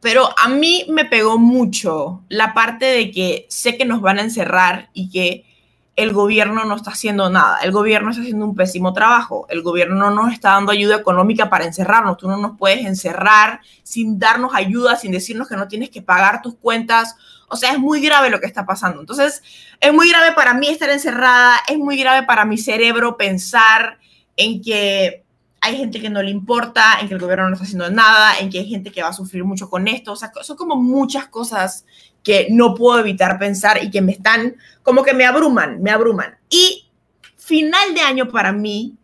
pero 0.00 0.28
a 0.38 0.48
mí 0.48 0.84
me 0.90 1.04
pegó 1.04 1.38
mucho 1.38 2.24
la 2.28 2.52
parte 2.52 2.84
de 2.86 3.10
que 3.10 3.46
sé 3.48 3.78
que 3.78 3.84
nos 3.84 4.00
van 4.00 4.18
a 4.18 4.22
encerrar 4.22 4.90
y 4.92 5.08
que 5.10 5.44
el 5.94 6.12
gobierno 6.12 6.64
no 6.64 6.76
está 6.76 6.92
haciendo 6.92 7.28
nada. 7.28 7.58
El 7.62 7.70
gobierno 7.70 8.10
está 8.10 8.22
haciendo 8.22 8.46
un 8.46 8.54
pésimo 8.54 8.92
trabajo. 8.92 9.46
El 9.50 9.62
gobierno 9.62 9.96
no 9.96 10.10
nos 10.10 10.32
está 10.32 10.50
dando 10.50 10.72
ayuda 10.72 10.96
económica 10.96 11.50
para 11.50 11.64
encerrarnos. 11.64 12.16
Tú 12.16 12.28
no 12.28 12.38
nos 12.38 12.56
puedes 12.56 12.86
encerrar 12.86 13.60
sin 13.82 14.18
darnos 14.18 14.54
ayuda, 14.54 14.96
sin 14.96 15.12
decirnos 15.12 15.48
que 15.48 15.56
no 15.56 15.68
tienes 15.68 15.90
que 15.90 16.00
pagar 16.00 16.40
tus 16.40 16.54
cuentas. 16.54 17.14
O 17.48 17.56
sea, 17.56 17.72
es 17.72 17.78
muy 17.78 18.00
grave 18.00 18.30
lo 18.30 18.40
que 18.40 18.46
está 18.46 18.64
pasando. 18.64 19.00
Entonces, 19.00 19.42
es 19.80 19.92
muy 19.92 20.08
grave 20.08 20.32
para 20.32 20.54
mí 20.54 20.68
estar 20.68 20.88
encerrada, 20.88 21.56
es 21.68 21.76
muy 21.76 21.98
grave 21.98 22.26
para 22.26 22.46
mi 22.46 22.56
cerebro 22.56 23.18
pensar 23.18 23.98
en 24.36 24.62
que 24.62 25.22
hay 25.60 25.76
gente 25.76 26.00
que 26.00 26.08
no 26.08 26.22
le 26.22 26.30
importa, 26.30 26.98
en 27.00 27.08
que 27.08 27.14
el 27.14 27.20
gobierno 27.20 27.46
no 27.46 27.52
está 27.52 27.64
haciendo 27.64 27.90
nada, 27.90 28.38
en 28.38 28.48
que 28.48 28.60
hay 28.60 28.68
gente 28.68 28.90
que 28.90 29.02
va 29.02 29.10
a 29.10 29.12
sufrir 29.12 29.44
mucho 29.44 29.68
con 29.68 29.86
esto. 29.86 30.12
O 30.12 30.16
sea, 30.16 30.32
son 30.42 30.56
como 30.56 30.76
muchas 30.76 31.28
cosas 31.28 31.84
que 32.22 32.48
no 32.50 32.74
puedo 32.74 33.00
evitar 33.00 33.38
pensar 33.38 33.82
y 33.82 33.90
que 33.90 34.00
me 34.00 34.12
están, 34.12 34.56
como 34.82 35.02
que 35.02 35.14
me 35.14 35.24
abruman, 35.24 35.82
me 35.82 35.90
abruman. 35.90 36.36
Y 36.48 36.88
final 37.36 37.94
de 37.94 38.00
año 38.00 38.28
para 38.28 38.52
mí 38.52 38.96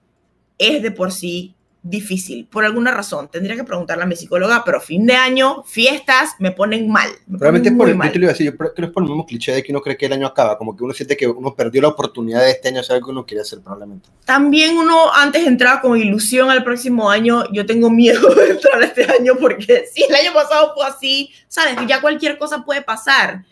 es 0.59 0.83
de 0.83 0.91
por 0.91 1.13
sí 1.13 1.55
difícil, 1.89 2.47
por 2.47 2.65
alguna 2.65 2.91
razón. 2.93 3.29
Tendría 3.29 3.57
que 3.57 3.65
preguntarle 3.65 4.05
a 4.05 4.07
mi 4.07 4.17
psicóloga, 4.17 4.63
pero 4.65 4.81
fin 4.81 5.07
de 5.07 5.15
año, 5.15 5.63
fiestas, 5.65 6.31
me 6.39 6.51
ponen 6.53 6.91
mal. 6.91 7.11
Me 7.27 7.39
Probablemente 7.39 7.71
ponen 7.71 7.79
por, 7.79 7.89
yo 7.89 7.97
mal. 7.97 8.13
te 8.13 8.19
lo 8.19 8.25
iba 8.25 8.31
a 8.31 8.35
decir, 8.35 8.47
yo 8.47 8.57
creo 8.57 8.75
que 8.75 8.83
es 8.85 8.91
por 8.91 9.03
el 9.03 9.09
mismo 9.09 9.27
cliché 9.27 9.53
de 9.53 9.63
que 9.63 9.73
uno 9.73 9.81
cree 9.81 9.97
que 9.97 10.07
el 10.07 10.13
año 10.13 10.27
acaba, 10.27 10.59
como 10.59 10.77
que 10.77 10.85
uno 10.85 10.93
siente 10.93 11.17
que 11.17 11.27
uno 11.27 11.55
perdió 11.55 11.83
la 11.83 11.89
oportunidad 11.89 12.41
de 12.41 12.51
este 12.51 12.69
año 12.69 12.81
hacer 12.81 12.97
algo 12.97 13.07
que 13.07 13.13
uno 13.13 13.27
quería 13.27 13.43
hacer 13.43 13.61
probablemente. 13.61 14.09
También 14.25 14.77
uno 14.77 15.13
antes 15.15 15.47
entraba 15.47 15.81
con 15.81 15.99
ilusión 15.99 16.51
al 16.51 16.65
próximo 16.65 17.11
año. 17.11 17.45
Yo 17.53 17.65
tengo 17.65 17.91
miedo 17.91 18.35
de 18.35 18.51
entrar 18.51 18.83
este 18.83 19.05
año 19.05 19.35
porque 19.41 19.85
si 19.93 20.03
el 20.05 20.15
año 20.15 20.33
pasado 20.35 20.73
fue 20.75 20.87
así, 20.87 21.31
sabes 21.49 21.77
ya 21.87 22.01
cualquier 22.01 22.39
cosa 22.39 22.65
puede 22.65 22.83
pasar. 22.83 23.45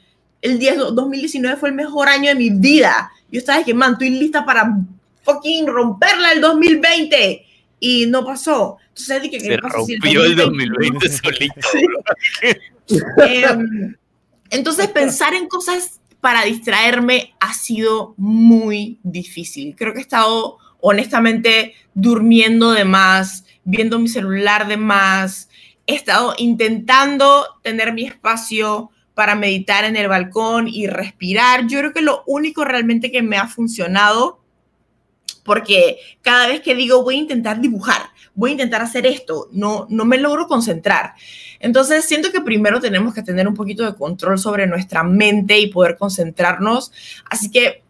el 0.42 0.58
10, 0.58 0.76
2019 0.92 1.56
fue 1.56 1.70
el 1.70 1.74
mejor 1.74 2.08
año 2.08 2.28
de 2.28 2.34
mi 2.34 2.50
vida. 2.50 3.10
Yo 3.30 3.38
estaba 3.38 3.64
que, 3.64 3.74
man, 3.74 3.92
estoy 3.92 4.10
lista 4.10 4.44
para 4.44 4.76
fucking 5.22 5.66
romperla 5.66 6.32
el 6.32 6.40
2020 6.40 7.45
y 7.80 8.06
no 8.06 8.24
pasó. 8.24 8.78
Entonces 8.88 9.22
dije 9.22 9.38
que 9.38 9.44
Se 9.44 9.58
pasa 9.58 9.78
si 9.84 9.96
rompió 9.96 10.24
el 10.24 10.36
2020 10.36 11.08
solito. 11.22 11.68
Em, 13.18 13.96
entonces 14.50 14.88
pensar 14.88 15.34
en 15.34 15.48
cosas 15.48 16.00
para 16.20 16.44
distraerme 16.44 17.34
ha 17.40 17.52
sido 17.54 18.14
muy 18.16 18.98
difícil. 19.02 19.74
Creo 19.76 19.92
que 19.92 20.00
he 20.00 20.02
estado 20.02 20.58
honestamente 20.80 21.74
durmiendo 21.94 22.72
de 22.72 22.84
más, 22.84 23.44
viendo 23.64 23.98
mi 23.98 24.08
celular 24.08 24.68
de 24.68 24.76
más. 24.76 25.48
He 25.86 25.94
estado 25.94 26.34
intentando 26.38 27.46
tener 27.62 27.92
mi 27.92 28.04
espacio 28.04 28.90
para 29.14 29.34
meditar 29.34 29.84
en 29.84 29.96
el 29.96 30.08
balcón 30.08 30.68
y 30.68 30.88
respirar. 30.88 31.66
Yo 31.66 31.78
creo 31.78 31.92
que 31.92 32.02
lo 32.02 32.22
único 32.26 32.64
realmente 32.64 33.10
que 33.10 33.22
me 33.22 33.38
ha 33.38 33.48
funcionado, 33.48 34.40
porque 35.46 35.98
cada 36.20 36.48
vez 36.48 36.60
que 36.60 36.74
digo 36.74 37.02
voy 37.02 37.14
a 37.14 37.20
intentar 37.20 37.60
dibujar, 37.60 38.02
voy 38.34 38.50
a 38.50 38.52
intentar 38.52 38.82
hacer 38.82 39.06
esto, 39.06 39.48
no, 39.52 39.86
no 39.88 40.04
me 40.04 40.18
logro 40.18 40.46
concentrar. 40.46 41.14
Entonces 41.60 42.04
siento 42.04 42.30
que 42.30 42.42
primero 42.42 42.80
tenemos 42.80 43.14
que 43.14 43.22
tener 43.22 43.48
un 43.48 43.54
poquito 43.54 43.84
de 43.84 43.94
control 43.94 44.38
sobre 44.38 44.66
nuestra 44.66 45.02
mente 45.02 45.58
y 45.58 45.68
poder 45.68 45.96
concentrarnos. 45.96 46.92
Así 47.30 47.50
que 47.50 47.82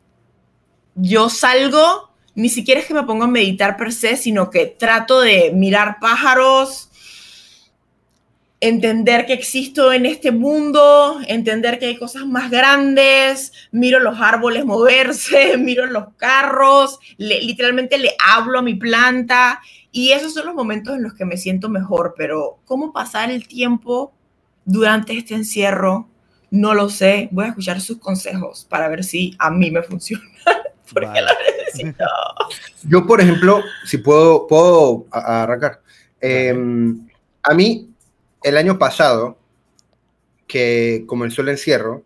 yo 0.94 1.28
salgo, 1.28 2.10
ni 2.34 2.48
siquiera 2.48 2.80
es 2.80 2.86
que 2.86 2.94
me 2.94 3.02
ponga 3.02 3.24
a 3.24 3.28
meditar 3.28 3.76
per 3.76 3.92
se, 3.92 4.16
sino 4.16 4.50
que 4.50 4.66
trato 4.66 5.20
de 5.20 5.50
mirar 5.52 5.96
pájaros, 6.00 6.85
entender 8.60 9.26
que 9.26 9.34
existo 9.34 9.92
en 9.92 10.06
este 10.06 10.30
mundo, 10.30 11.20
entender 11.28 11.78
que 11.78 11.86
hay 11.86 11.96
cosas 11.96 12.24
más 12.26 12.50
grandes, 12.50 13.52
miro 13.70 14.00
los 14.00 14.18
árboles 14.20 14.64
moverse, 14.64 15.56
miro 15.58 15.86
los 15.86 16.14
carros, 16.16 16.98
le- 17.18 17.42
literalmente 17.42 17.98
le 17.98 18.12
hablo 18.26 18.58
a 18.58 18.62
mi 18.62 18.74
planta 18.74 19.60
y 19.92 20.12
esos 20.12 20.32
son 20.34 20.46
los 20.46 20.54
momentos 20.54 20.96
en 20.96 21.02
los 21.02 21.14
que 21.14 21.24
me 21.26 21.36
siento 21.36 21.68
mejor, 21.68 22.14
pero 22.16 22.58
cómo 22.64 22.92
pasar 22.92 23.30
el 23.30 23.46
tiempo 23.46 24.12
durante 24.64 25.16
este 25.16 25.34
encierro, 25.34 26.08
no 26.50 26.74
lo 26.74 26.88
sé, 26.88 27.28
voy 27.32 27.44
a 27.44 27.48
escuchar 27.48 27.80
sus 27.80 27.98
consejos 27.98 28.66
para 28.68 28.88
ver 28.88 29.04
si 29.04 29.34
a 29.38 29.50
mí 29.50 29.70
me 29.70 29.82
funciona, 29.82 30.24
porque 30.92 31.06
Vale. 31.06 31.22
la 31.22 31.32
necesito. 31.66 32.04
Yo, 32.88 33.06
por 33.06 33.20
ejemplo, 33.20 33.62
si 33.84 33.98
puedo, 33.98 34.46
puedo 34.46 35.06
arrancar. 35.10 35.80
Eh, 36.20 36.54
a 37.42 37.54
mí, 37.54 37.90
el 38.48 38.56
año 38.56 38.78
pasado, 38.78 39.38
que 40.46 41.04
comenzó 41.06 41.42
el 41.42 41.48
encierro, 41.48 42.04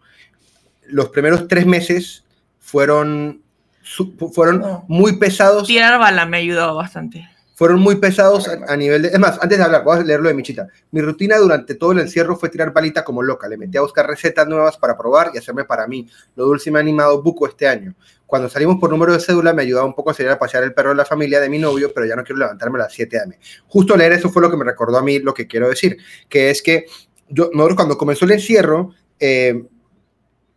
los 0.87 1.11
primeros 1.11 1.47
tres 1.49 1.67
meses 1.67 2.25
fueron, 2.59 3.43
su- 3.83 4.17
fueron 4.33 4.61
No. 4.61 4.85
muy 4.89 5.19
pesados 5.19 5.67
Tirar 5.69 5.99
bala 5.99 6.27
me 6.27 6.39
ha 6.39 6.41
ayudado 6.41 6.75
bastante. 6.75 7.29
fueron 7.55 7.81
muy 7.81 7.97
pesados 7.97 8.49
a, 8.49 8.59
a 8.73 8.77
nivel 8.77 9.03
de... 9.03 9.09
Es 9.09 9.19
más, 9.19 9.39
antes 9.43 9.59
de 9.59 9.65
hablar, 9.65 9.85
voy 9.85 9.99
a 9.99 10.03
leerlo 10.03 10.29
de 10.29 10.35
Michita. 10.35 10.67
Mi 10.93 11.03
rutina 11.03 11.37
durante 11.37 11.75
todo 11.75 11.93
el 11.93 11.99
encierro 12.01 12.35
fue 12.37 12.49
tirar 12.49 12.73
balita 12.73 13.05
como 13.05 13.23
loca. 13.23 13.47
Le 13.49 13.59
metí 13.59 13.77
a 13.77 13.83
buscar 13.83 14.07
recetas 14.07 14.49
nuevas 14.49 14.79
para 14.79 14.97
probar 14.97 15.31
y 15.35 15.39
hacerme 15.39 15.65
para 15.65 15.87
mí. 15.87 16.09
Lo 16.37 16.47
dulce 16.47 16.71
me 16.71 16.79
ha 16.79 16.81
animado 16.81 17.23
buco 17.23 17.47
este 17.47 17.69
año. 17.69 17.95
Cuando 18.31 18.49
salimos 18.49 18.77
por 18.79 18.89
número 18.91 19.13
de 19.13 19.19
cédula 19.21 19.53
me 19.53 19.63
ayudaba 19.63 19.85
un 19.87 19.95
poco 19.95 20.11
a 20.11 20.15
salir 20.15 20.31
a 20.31 20.39
pasear 20.39 20.63
el 20.63 20.73
perro 20.73 20.91
de 20.91 20.95
la 20.95 21.05
familia 21.05 21.41
de 21.41 21.49
mi 21.49 21.59
novio, 21.59 21.91
pero 21.93 22.07
ya 22.07 22.15
no 22.15 22.23
quiero 22.23 22.39
levantarme 22.39 22.79
a 22.79 22.83
las 22.85 22.93
7 22.93 23.19
am. 23.21 23.33
Justo 23.67 23.97
leer 23.97 24.13
eso 24.13 24.31
fue 24.31 24.41
lo 24.41 24.49
que 24.51 24.57
me 24.57 24.65
recordó 24.65 24.97
a 24.99 25.03
mí 25.03 25.19
lo 25.19 25.35
que 25.35 25.49
quiero 25.49 25.69
decir, 25.69 25.97
que 26.29 26.49
es 26.51 26.63
que 26.63 26.87
yo, 27.29 27.51
nosotros 27.53 27.75
cuando 27.77 27.99
comenzó 27.99 28.25
el 28.27 28.31
encierro, 28.31 28.95
eh, 29.19 29.65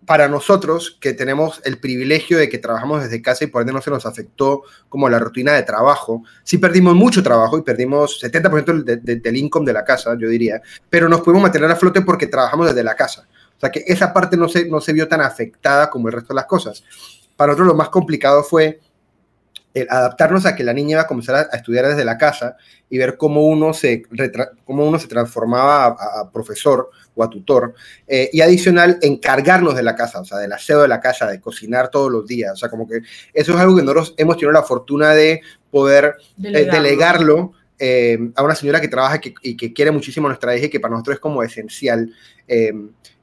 para 0.06 0.28
nosotros 0.28 0.98
que 1.00 1.14
tenemos 1.14 1.62
el 1.64 1.80
privilegio 1.80 2.38
de 2.38 2.50
que 2.50 2.58
trabajamos 2.58 3.02
desde 3.04 3.22
casa 3.22 3.46
y 3.46 3.48
por 3.48 3.62
ende 3.62 3.72
no 3.74 3.82
se 3.82 3.90
nos 3.90 4.06
afectó 4.06 4.64
como 4.90 5.08
la 5.10 5.18
rutina 5.18 5.54
de 5.54 5.64
trabajo, 5.64 6.24
sí 6.44 6.58
perdimos 6.58 6.94
mucho 6.94 7.24
trabajo 7.24 7.58
y 7.58 7.62
perdimos 7.62 8.20
70% 8.20 8.84
de- 8.84 8.98
de- 8.98 9.16
del 9.16 9.38
income 9.38 9.66
de 9.66 9.72
la 9.74 9.86
casa, 9.86 10.16
yo 10.20 10.28
diría, 10.28 10.62
pero 10.90 11.08
nos 11.08 11.22
pudimos 11.22 11.42
mantener 11.44 11.72
a 11.72 11.76
flote 11.78 12.02
porque 12.02 12.28
trabajamos 12.28 12.68
desde 12.68 12.84
la 12.84 12.96
casa. 12.96 13.28
O 13.58 13.60
sea 13.62 13.72
que 13.72 13.84
esa 13.88 14.12
parte 14.12 14.36
no 14.36 14.50
se, 14.50 14.66
no 14.68 14.82
se 14.82 14.92
vio 14.92 15.08
tan 15.08 15.22
afectada 15.22 15.90
como 15.90 16.10
el 16.10 16.14
resto 16.16 16.34
de 16.34 16.36
las 16.36 16.46
cosas. 16.48 16.84
Para 17.36 17.52
nosotros 17.52 17.68
lo 17.70 17.76
más 17.76 17.90
complicado 17.90 18.44
fue 18.44 18.80
el 19.74 19.88
adaptarnos 19.90 20.46
a 20.46 20.56
que 20.56 20.64
la 20.64 20.72
niña 20.72 20.92
iba 20.92 21.02
a 21.02 21.08
comenzar 21.08 21.36
a, 21.36 21.40
a 21.52 21.58
estudiar 21.58 21.88
desde 21.88 22.06
la 22.06 22.16
casa 22.18 22.58
y 22.92 23.00
ver 23.00 23.18
cómo 23.18 23.42
uno 23.48 23.74
se, 23.74 24.04
cómo 24.66 24.86
uno 24.88 25.00
se 25.00 25.08
transformaba 25.08 25.88
a, 25.88 26.30
profesor 26.32 26.92
o 27.16 27.24
a 27.24 27.30
tutor. 27.30 27.74
Eh, 28.08 28.30
y 28.32 28.42
adicional, 28.42 29.00
encargarnos 29.02 29.76
de 29.76 29.82
la 29.82 29.96
casa, 29.96 30.20
o 30.20 30.26
sea, 30.26 30.38
del 30.38 30.54
aseo 30.54 30.84
de 30.84 30.88
la 30.88 31.00
casa, 31.00 31.26
de 31.28 31.42
cocinar 31.42 31.90
todos 31.90 32.12
los 32.12 32.28
días. 32.28 32.54
O 32.54 32.56
sea, 32.56 32.70
como 32.70 32.88
que 32.88 33.00
eso 33.34 33.54
es 33.54 33.60
algo 33.60 33.76
que 33.76 33.82
nosotros 33.82 34.14
hemos 34.18 34.36
tenido 34.38 34.52
la 34.52 34.62
fortuna 34.62 35.10
de 35.16 35.42
poder 35.72 36.18
eh, 36.44 36.66
delegarlo 36.72 37.54
eh, 37.80 38.20
a 38.36 38.44
una 38.44 38.54
señora 38.54 38.80
que 38.80 38.88
trabaja 38.88 39.20
que- 39.20 39.34
y 39.42 39.58
que 39.58 39.74
quiere 39.74 39.90
muchísimo 39.90 40.28
nuestra 40.28 40.56
hija 40.56 40.68
y 40.68 40.70
que 40.70 40.80
para 40.80 40.92
nosotros 40.92 41.16
es 41.16 41.20
como 41.20 41.42
esencial. 41.42 42.14
eh, 42.48 42.74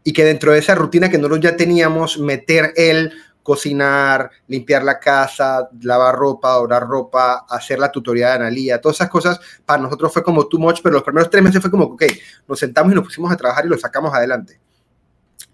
y 0.03 0.13
que 0.15 0.25
dentro 0.25 0.51
de 0.53 0.59
esa 0.59 0.75
rutina 0.75 1.11
que 1.11 1.19
nosotros 1.19 1.41
ya 1.41 1.57
teníamos, 1.57 2.19
meter 2.19 2.73
el 2.77 3.13
cocinar, 3.51 4.31
limpiar 4.47 4.85
la 4.85 5.01
casa, 5.01 5.69
lavar 5.81 6.15
ropa, 6.15 6.53
doblar 6.53 6.87
ropa, 6.87 7.47
hacer 7.49 7.81
la 7.81 7.91
tutoría 7.91 8.29
de 8.29 8.35
Analía, 8.35 8.81
todas 8.81 8.99
esas 8.99 9.11
cosas, 9.11 9.41
para 9.67 9.83
nosotros 9.83 10.13
fue 10.13 10.23
como 10.23 10.47
too 10.47 10.61
much, 10.61 10.79
pero 10.85 10.93
los 10.93 11.03
primeros 11.03 11.29
tres 11.29 11.43
meses 11.43 11.61
fue 11.61 11.69
como, 11.69 11.87
ok, 11.87 12.05
nos 12.47 12.61
sentamos 12.61 12.93
y 12.93 12.95
nos 12.95 13.03
pusimos 13.03 13.33
a 13.33 13.37
trabajar 13.37 13.67
y 13.67 13.69
lo 13.69 13.77
sacamos 13.77 14.15
adelante. 14.15 14.61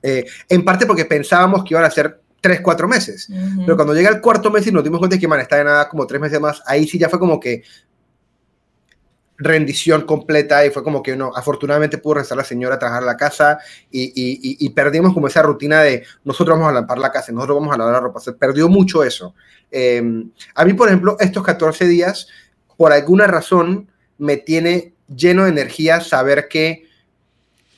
Eh, 0.03 0.26
en 0.51 0.62
parte 0.62 0.84
porque 0.84 1.07
pensábamos 1.07 1.64
que 1.64 1.72
iban 1.72 1.84
a 1.84 1.90
ser 1.90 2.20
tres, 2.38 2.61
cuatro 2.61 2.86
meses. 2.86 3.30
Pero 3.64 3.76
cuando 3.76 3.94
llega 3.94 4.11
el 4.11 4.20
cuarto 4.20 4.51
mes 4.51 4.66
y 4.66 4.72
nos 4.72 4.84
dimos 4.84 4.99
cuenta 4.99 5.16
de 5.16 5.20
que, 5.20 5.26
man, 5.26 5.40
está 5.40 5.57
de 5.57 5.64
nada 5.64 5.88
como 5.88 6.07
tres 6.07 6.20
meses 6.20 6.38
más, 6.38 6.62
ahí 6.66 6.86
sí 6.86 6.99
ya 6.99 7.09
fue 7.09 7.18
como 7.18 7.40
que 7.40 7.62
rendición 9.39 10.03
completa 10.03 10.64
y 10.64 10.70
fue 10.70 10.82
como 10.82 11.03
que 11.03 11.16
no, 11.16 11.30
afortunadamente 11.34 11.99
pudo 11.99 12.14
regresar 12.14 12.39
la 12.39 12.45
señora 12.45 12.76
a 12.76 12.78
trabajar 12.78 13.03
la 13.03 13.16
casa 13.16 13.59
y, 13.91 14.12
y- 14.14 14.70
perdimos 14.70 15.12
como 15.12 15.26
esa 15.26 15.43
rutina 15.43 15.82
de 15.82 16.05
nosotros 16.24 16.57
vamos 16.59 16.70
a 16.70 16.74
lavar 16.80 16.99
la 16.99 17.12
casa, 17.12 17.32
nosotros 17.32 17.59
vamos 17.59 17.74
a 17.74 17.78
lavar 17.78 17.95
la 17.95 18.01
ropa, 18.01 18.20
se 18.20 18.32
perdió 18.32 18.68
mucho 18.68 19.05
eso. 19.05 19.34
Eh, 19.70 20.03
a 20.55 20.64
mí, 20.64 20.72
por 20.74 20.89
ejemplo, 20.89 21.16
estos 21.20 21.43
14 21.43 21.87
días, 21.87 22.28
por 22.76 22.93
alguna 22.93 23.26
razón, 23.26 23.91
me 24.18 24.37
tiene 24.39 24.95
lleno 25.14 25.45
de 25.45 25.51
energía 25.51 26.01
saber 26.01 26.49
que 26.49 26.87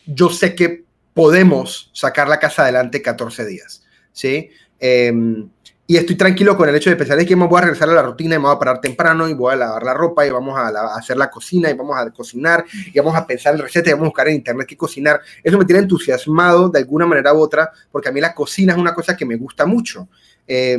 yo 0.06 0.30
sé 0.30 0.54
que 0.54 0.84
podemos 1.14 1.90
sacar 1.92 2.28
la 2.28 2.38
casa 2.38 2.62
adelante 2.62 3.02
14 3.02 3.44
días, 3.44 3.84
¿sí? 4.12 4.50
Eh, 4.80 5.12
y 5.90 5.96
estoy 5.96 6.16
tranquilo 6.16 6.54
con 6.54 6.68
el 6.68 6.74
hecho 6.76 6.90
de 6.90 6.96
pensar 6.96 7.16
de 7.16 7.24
que 7.24 7.34
me 7.34 7.46
voy 7.46 7.58
a 7.58 7.62
regresar 7.62 7.88
a 7.88 7.94
la 7.94 8.02
rutina 8.02 8.34
y 8.34 8.38
me 8.38 8.44
voy 8.44 8.54
a 8.54 8.58
parar 8.58 8.78
temprano 8.80 9.26
y 9.26 9.32
voy 9.32 9.54
a 9.54 9.56
lavar 9.56 9.82
la 9.82 9.94
ropa 9.94 10.26
y 10.26 10.30
vamos 10.30 10.56
a, 10.58 10.70
la- 10.70 10.82
a 10.82 10.98
hacer 10.98 11.16
la 11.16 11.30
cocina 11.30 11.70
y 11.70 11.74
vamos 11.74 11.96
a 11.98 12.10
cocinar 12.10 12.64
y 12.92 12.98
vamos 12.98 13.16
a 13.16 13.26
pensar 13.26 13.54
en 13.54 13.60
recetas 13.62 13.88
y 13.88 13.92
vamos 13.94 14.04
a 14.04 14.08
buscar 14.10 14.28
en 14.28 14.34
internet 14.34 14.66
qué 14.68 14.76
cocinar. 14.76 15.20
Eso 15.42 15.56
me 15.58 15.64
tiene 15.64 15.80
entusiasmado 15.80 16.68
de 16.68 16.78
alguna 16.80 17.06
manera 17.06 17.32
u 17.32 17.40
otra 17.40 17.72
porque 17.90 18.10
a 18.10 18.12
mí 18.12 18.20
la 18.20 18.34
cocina 18.34 18.74
es 18.74 18.78
una 18.78 18.92
cosa 18.94 19.16
que 19.16 19.24
me 19.24 19.36
gusta 19.36 19.64
mucho. 19.64 20.08
Eh, 20.46 20.78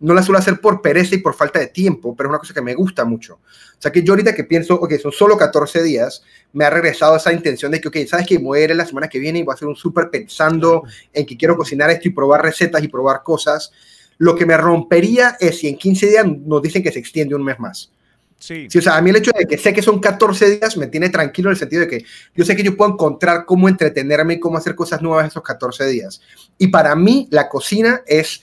no 0.00 0.14
la 0.14 0.22
suelo 0.22 0.38
hacer 0.38 0.60
por 0.60 0.82
pereza 0.82 1.14
y 1.14 1.18
por 1.18 1.34
falta 1.34 1.58
de 1.58 1.68
tiempo, 1.68 2.14
pero 2.16 2.28
es 2.28 2.30
una 2.32 2.38
cosa 2.38 2.54
que 2.54 2.62
me 2.62 2.74
gusta 2.74 3.04
mucho. 3.04 3.34
O 3.34 3.82
sea 3.82 3.90
que 3.90 4.02
yo 4.02 4.12
ahorita 4.12 4.34
que 4.34 4.44
pienso, 4.44 4.74
ok, 4.74 4.92
son 5.00 5.12
solo 5.12 5.36
14 5.36 5.82
días, 5.82 6.22
me 6.52 6.64
ha 6.64 6.70
regresado 6.70 7.16
esa 7.16 7.32
intención 7.32 7.72
de 7.72 7.80
que, 7.80 7.88
ok, 7.88 7.96
¿sabes 8.06 8.26
que 8.26 8.38
Voy 8.38 8.60
a 8.60 8.64
ir 8.64 8.76
la 8.76 8.86
semana 8.86 9.08
que 9.08 9.18
viene 9.18 9.38
y 9.38 9.42
voy 9.42 9.52
a 9.52 9.54
hacer 9.54 9.68
un 9.68 9.76
súper 9.76 10.10
pensando 10.10 10.82
en 11.12 11.24
que 11.26 11.36
quiero 11.36 11.56
cocinar 11.56 11.90
esto 11.90 12.08
y 12.08 12.12
probar 12.12 12.42
recetas 12.42 12.82
y 12.82 12.88
probar 12.88 13.22
cosas. 13.22 13.72
Lo 14.18 14.34
que 14.36 14.46
me 14.46 14.56
rompería 14.56 15.36
es 15.40 15.58
si 15.58 15.68
en 15.68 15.76
15 15.76 16.06
días 16.06 16.26
nos 16.26 16.62
dicen 16.62 16.82
que 16.82 16.92
se 16.92 16.98
extiende 16.98 17.34
un 17.34 17.44
mes 17.44 17.58
más. 17.58 17.92
Sí. 18.38 18.66
Sí, 18.68 18.78
o 18.78 18.82
sea, 18.82 18.96
a 18.96 19.02
mí 19.02 19.10
el 19.10 19.16
hecho 19.16 19.30
de 19.38 19.46
que 19.46 19.56
sé 19.56 19.72
que 19.72 19.82
son 19.82 20.00
14 20.00 20.58
días 20.58 20.76
me 20.76 20.88
tiene 20.88 21.10
tranquilo 21.10 21.48
en 21.48 21.52
el 21.52 21.58
sentido 21.58 21.82
de 21.82 21.88
que 21.88 22.04
yo 22.34 22.44
sé 22.44 22.56
que 22.56 22.64
yo 22.64 22.76
puedo 22.76 22.92
encontrar 22.92 23.44
cómo 23.44 23.68
entretenerme 23.68 24.34
y 24.34 24.40
cómo 24.40 24.58
hacer 24.58 24.74
cosas 24.74 25.00
nuevas 25.00 25.28
esos 25.28 25.44
14 25.44 25.86
días. 25.86 26.20
Y 26.58 26.68
para 26.68 26.96
mí 26.96 27.28
la 27.30 27.48
cocina 27.48 28.02
es 28.04 28.42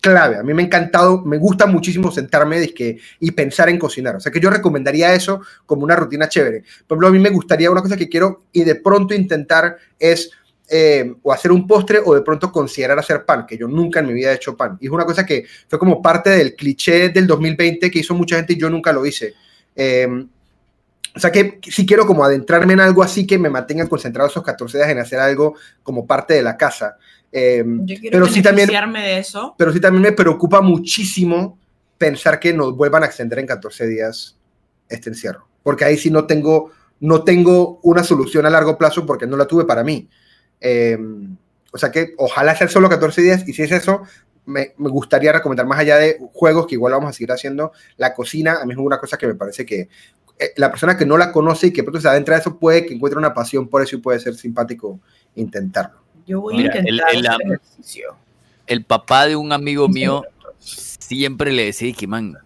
clave. 0.00 0.36
A 0.36 0.42
mí 0.42 0.54
me 0.54 0.62
ha 0.62 0.66
encantado, 0.66 1.22
me 1.24 1.38
gusta 1.38 1.66
muchísimo 1.66 2.10
sentarme 2.10 2.60
dizque, 2.60 2.98
y 3.20 3.30
pensar 3.32 3.68
en 3.68 3.78
cocinar. 3.78 4.16
O 4.16 4.20
sea 4.20 4.32
que 4.32 4.40
yo 4.40 4.50
recomendaría 4.50 5.14
eso 5.14 5.40
como 5.66 5.84
una 5.84 5.96
rutina 5.96 6.28
chévere. 6.28 6.62
Por 6.86 6.96
ejemplo, 6.96 7.08
a 7.08 7.12
mí 7.12 7.18
me 7.18 7.30
gustaría 7.30 7.70
una 7.70 7.82
cosa 7.82 7.96
que 7.96 8.08
quiero 8.08 8.44
y 8.52 8.64
de 8.64 8.76
pronto 8.76 9.14
intentar 9.14 9.76
es 9.98 10.30
eh, 10.70 11.14
o 11.22 11.32
hacer 11.32 11.50
un 11.50 11.66
postre 11.66 12.00
o 12.04 12.14
de 12.14 12.22
pronto 12.22 12.52
considerar 12.52 12.98
hacer 12.98 13.24
pan, 13.24 13.46
que 13.46 13.56
yo 13.56 13.66
nunca 13.68 14.00
en 14.00 14.06
mi 14.06 14.12
vida 14.12 14.32
he 14.32 14.36
hecho 14.36 14.56
pan. 14.56 14.76
Y 14.80 14.86
es 14.86 14.92
una 14.92 15.04
cosa 15.04 15.24
que 15.24 15.44
fue 15.66 15.78
como 15.78 16.02
parte 16.02 16.30
del 16.30 16.54
cliché 16.54 17.08
del 17.08 17.26
2020 17.26 17.90
que 17.90 17.98
hizo 17.98 18.14
mucha 18.14 18.36
gente 18.36 18.52
y 18.52 18.58
yo 18.58 18.68
nunca 18.68 18.92
lo 18.92 19.06
hice. 19.06 19.34
Eh, 19.74 20.06
o 21.14 21.20
sea 21.20 21.32
que 21.32 21.58
sí 21.62 21.86
quiero 21.86 22.06
como 22.06 22.24
adentrarme 22.24 22.74
en 22.74 22.80
algo 22.80 23.02
así 23.02 23.26
que 23.26 23.38
me 23.38 23.50
mantengan 23.50 23.88
concentrado 23.88 24.28
esos 24.28 24.42
14 24.42 24.78
días 24.78 24.90
en 24.90 24.98
hacer 24.98 25.18
algo 25.18 25.54
como 25.82 26.06
parte 26.06 26.34
de 26.34 26.42
la 26.42 26.56
casa. 26.56 26.96
Eh, 27.32 27.64
Yo 27.66 27.96
quiero 27.98 28.18
pero 28.18 28.26
sí 28.32 28.42
también 28.42 28.68
de 28.68 29.18
eso. 29.18 29.54
pero 29.58 29.72
sí 29.72 29.80
también 29.80 30.02
me 30.02 30.12
preocupa 30.12 30.60
muchísimo 30.60 31.58
pensar 31.98 32.38
que 32.38 32.52
nos 32.52 32.76
vuelvan 32.76 33.02
a 33.02 33.06
extender 33.06 33.38
en 33.38 33.46
14 33.46 33.86
días 33.86 34.38
este 34.88 35.10
encierro, 35.10 35.48
porque 35.62 35.84
ahí 35.84 35.98
sí 35.98 36.10
no 36.10 36.26
tengo, 36.26 36.70
no 37.00 37.24
tengo 37.24 37.80
una 37.82 38.04
solución 38.04 38.46
a 38.46 38.50
largo 38.50 38.78
plazo 38.78 39.04
porque 39.04 39.26
no 39.26 39.36
la 39.36 39.46
tuve 39.46 39.64
para 39.64 39.82
mí. 39.82 40.08
Eh, 40.60 40.98
o 41.72 41.78
sea 41.78 41.90
que 41.90 42.14
ojalá 42.16 42.56
sea 42.56 42.68
solo 42.68 42.88
14 42.88 43.22
días 43.22 43.48
y 43.48 43.52
si 43.52 43.62
es 43.62 43.72
eso, 43.72 44.02
me, 44.46 44.72
me, 44.78 44.88
gustaría 44.88 45.32
recomendar 45.32 45.66
más 45.66 45.78
allá 45.78 45.96
de 45.96 46.18
juegos 46.32 46.66
que 46.66 46.74
igual 46.74 46.94
vamos 46.94 47.10
a 47.10 47.12
seguir 47.12 47.30
haciendo, 47.32 47.72
la 47.96 48.14
cocina 48.14 48.58
a 48.62 48.64
mí 48.64 48.72
es 48.72 48.78
una 48.78 48.98
cosa 48.98 49.18
que 49.18 49.26
me 49.26 49.34
parece 49.34 49.66
que 49.66 49.88
eh, 50.38 50.52
la 50.56 50.70
persona 50.70 50.96
que 50.96 51.04
no 51.04 51.18
la 51.18 51.32
conoce 51.32 51.68
y 51.68 51.72
que 51.72 51.82
pronto 51.82 52.00
se 52.00 52.08
adentra 52.08 52.36
a 52.36 52.38
eso 52.38 52.58
puede 52.58 52.86
que 52.86 52.94
encuentre 52.94 53.18
una 53.18 53.34
pasión 53.34 53.68
por 53.68 53.82
eso 53.82 53.96
y 53.96 53.98
puede 53.98 54.20
ser 54.20 54.34
simpático 54.34 55.00
intentarlo. 55.34 55.98
Yo 56.26 56.40
voy 56.40 56.56
Mira, 56.56 56.74
a 56.74 56.78
intentar 56.78 57.08
el, 57.10 57.26
el, 57.26 57.52
ejercicio. 57.52 58.16
el 58.66 58.84
papá 58.84 59.26
de 59.26 59.36
un 59.36 59.52
amigo 59.52 59.88
mío 59.88 60.24
siempre 60.58 61.52
le 61.52 61.64
decía 61.64 61.92
que, 61.92 62.06
man, 62.06 62.36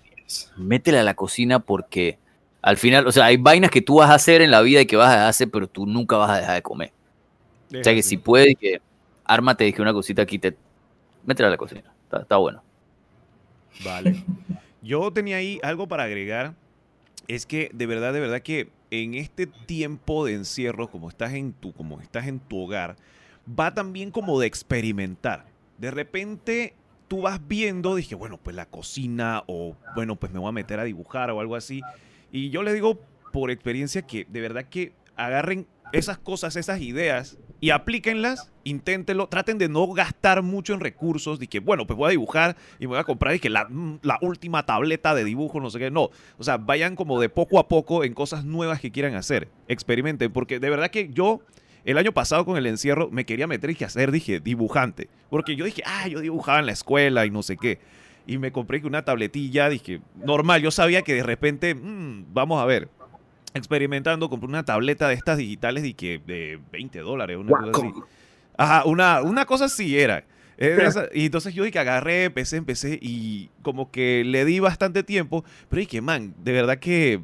métele 0.57 0.99
a 0.99 1.03
la 1.03 1.15
cocina 1.15 1.59
porque 1.59 2.19
al 2.63 2.77
final, 2.77 3.07
o 3.07 3.13
sea, 3.13 3.27
hay 3.27 3.37
vainas 3.37 3.71
que 3.71 3.83
tú 3.83 3.97
vas 3.97 4.11
a 4.11 4.15
hacer 4.15 4.41
en 4.41 4.51
la 4.51 4.63
vida 4.63 4.81
y 4.81 4.87
que 4.87 4.97
vas 4.97 5.11
a 5.11 5.29
hacer, 5.29 5.51
pero 5.51 5.67
tú 5.67 5.87
nunca 5.87 6.17
vas 6.17 6.31
a 6.31 6.37
dejar 6.39 6.55
de 6.55 6.63
comer. 6.63 6.93
O 7.81 7.85
sea 7.85 7.95
que 7.95 8.03
si 8.03 8.16
puedes, 8.16 8.55
que 8.59 8.81
ármate, 9.25 9.64
dije 9.64 9.81
una 9.83 9.93
cosita 9.93 10.23
aquí, 10.23 10.39
te 10.39 10.57
métela 11.25 11.49
a 11.49 11.53
la 11.53 11.57
cocina. 11.57 11.93
Está, 12.05 12.23
está, 12.23 12.37
bueno. 12.37 12.62
Vale. 13.85 14.23
Yo 14.83 15.11
tenía 15.12 15.37
ahí 15.37 15.59
algo 15.62 15.89
para 15.89 16.05
agregar. 16.05 16.55
Es 17.29 17.47
que 17.47 17.70
de 17.73 17.87
verdad, 17.87 18.12
de 18.12 18.20
verdad 18.20 18.43
que 18.43 18.70
en 18.91 19.14
este 19.14 19.47
tiempo 19.47 20.27
de 20.27 20.35
encierro, 20.35 20.91
como 20.91 21.09
estás 21.09 21.33
en 21.33 21.53
tu, 21.53 21.73
como 21.73 22.01
estás 22.01 22.27
en 22.27 22.41
tu 22.41 22.59
hogar, 22.59 22.97
va 23.49 23.73
también 23.73 24.11
como 24.11 24.39
de 24.39 24.47
experimentar. 24.47 25.47
De 25.79 25.91
repente 25.91 26.75
tú 27.09 27.23
vas 27.23 27.41
viendo, 27.47 27.95
dije, 27.95 28.14
bueno, 28.14 28.39
pues 28.43 28.57
la 28.57 28.66
cocina 28.66 29.45
o 29.47 29.77
bueno, 29.95 30.16
pues 30.16 30.33
me 30.33 30.39
voy 30.39 30.49
a 30.49 30.53
meter 30.53 30.81
a 30.81 30.85
dibujar 30.85 31.31
o 31.31 31.41
algo 31.41 31.57
así. 31.57 31.81
Y 32.31 32.51
yo 32.51 32.62
les 32.62 32.75
digo 32.75 32.99
por 33.33 33.51
experiencia 33.51 34.03
que 34.03 34.27
de 34.29 34.41
verdad 34.41 34.64
que 34.64 34.93
agarren 35.16 35.66
esas 35.93 36.18
cosas, 36.18 36.57
esas 36.57 36.81
ideas 36.81 37.39
y 37.63 37.71
aplíquenlas, 37.71 38.51
inténtenlo, 38.65 39.29
traten 39.29 39.57
de 39.57 39.69
no 39.69 39.87
gastar 39.93 40.43
mucho 40.43 40.75
en 40.75 40.81
recursos, 40.81 41.39
de 41.39 41.47
que, 41.47 41.61
bueno, 41.61 41.87
pues 41.87 41.97
voy 41.97 42.09
a 42.09 42.11
dibujar 42.11 42.57
y 42.81 42.87
voy 42.87 42.99
a 42.99 43.05
comprar 43.05 43.39
que 43.39 43.49
la, 43.49 43.69
la, 44.03 44.19
última 44.21 44.67
tableta 44.67 45.15
de 45.15 45.23
dibujo, 45.23 45.61
no 45.61 45.71
sé 45.71 45.79
qué, 45.79 45.89
no. 45.89 46.11
O 46.39 46.43
sea, 46.43 46.57
vayan 46.57 46.97
como 46.97 47.21
de 47.21 47.29
poco 47.29 47.61
a 47.61 47.69
poco 47.69 48.03
en 48.03 48.15
cosas 48.15 48.45
nuevas 48.45 48.81
que 48.81 48.91
quieran 48.91 49.15
hacer, 49.15 49.49
experimenten, 49.69 50.33
porque 50.33 50.59
de 50.59 50.71
verdad 50.71 50.91
que 50.91 51.11
yo 51.11 51.41
el 51.85 51.99
año 51.99 52.11
pasado 52.11 52.45
con 52.45 52.57
el 52.57 52.67
encierro 52.67 53.11
me 53.13 53.25
quería 53.25 53.47
meter 53.47 53.77
y 53.81 53.85
hacer, 53.85 54.11
dije, 54.11 54.41
dibujante, 54.41 55.09
porque 55.31 55.55
yo 55.55 55.65
dije, 55.65 55.85
ah, 55.87 56.09
yo 56.09 56.19
dibujaba 56.19 56.59
en 56.59 56.67
la 56.67 56.73
escuela 56.73 57.27
y 57.27 57.31
no 57.31 57.45
sé 57.45 57.57
qué. 57.57 57.79
Y 58.27 58.39
me 58.39 58.51
compré 58.51 58.85
una 58.85 59.05
tabletilla, 59.05 59.69
dije, 59.69 60.01
normal, 60.17 60.63
yo 60.63 60.73
sabía 60.73 61.03
que 61.03 61.15
de 61.15 61.23
repente, 61.23 61.77
mmm, 61.77 62.25
vamos 62.35 62.61
a 62.61 62.65
ver, 62.65 62.89
experimentando, 63.55 64.29
compré 64.29 64.49
una 64.49 64.65
tableta 64.65 65.09
de 65.09 65.15
estas 65.15 65.39
digitales 65.39 65.83
de 65.83 65.95
que 65.95 66.21
de 66.27 66.61
20 66.73 66.99
dólares, 67.01 67.37
una 67.37 67.53
cosa 67.53 67.87
así. 67.87 68.01
Ajá, 68.57 68.85
una, 68.85 69.23
una 69.23 69.47
cosa 69.47 69.67
así 69.67 69.99
era. 69.99 70.25
y 71.15 71.27
entonces 71.27 71.55
yo 71.55 71.65
dije 71.65 71.73
que 71.73 71.79
agarré, 71.79 72.25
empecé, 72.25 72.57
empecé 72.57 72.99
y 73.01 73.51
como 73.63 73.91
que 73.91 74.23
le 74.25 74.45
di 74.45 74.61
bastante 74.61 75.03
tiempo, 75.03 75.45
pero 75.69 75.81
dije, 75.81 76.01
man, 76.01 76.35
de 76.39 76.53
verdad 76.53 76.79
que, 76.79 77.21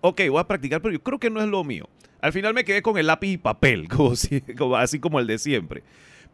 ok, 0.00 0.22
voy 0.30 0.40
a 0.40 0.46
practicar, 0.46 0.80
pero 0.80 0.92
yo 0.92 1.02
creo 1.02 1.18
que 1.18 1.30
no 1.30 1.40
es 1.40 1.48
lo 1.48 1.62
mío. 1.64 1.88
Al 2.20 2.32
final 2.32 2.54
me 2.54 2.64
quedé 2.64 2.80
con 2.80 2.96
el 2.96 3.06
lápiz 3.06 3.32
y 3.32 3.36
papel, 3.36 3.88
como, 3.94 4.14
como 4.56 4.76
así 4.76 4.98
como 4.98 5.20
el 5.20 5.26
de 5.26 5.38
siempre. 5.38 5.82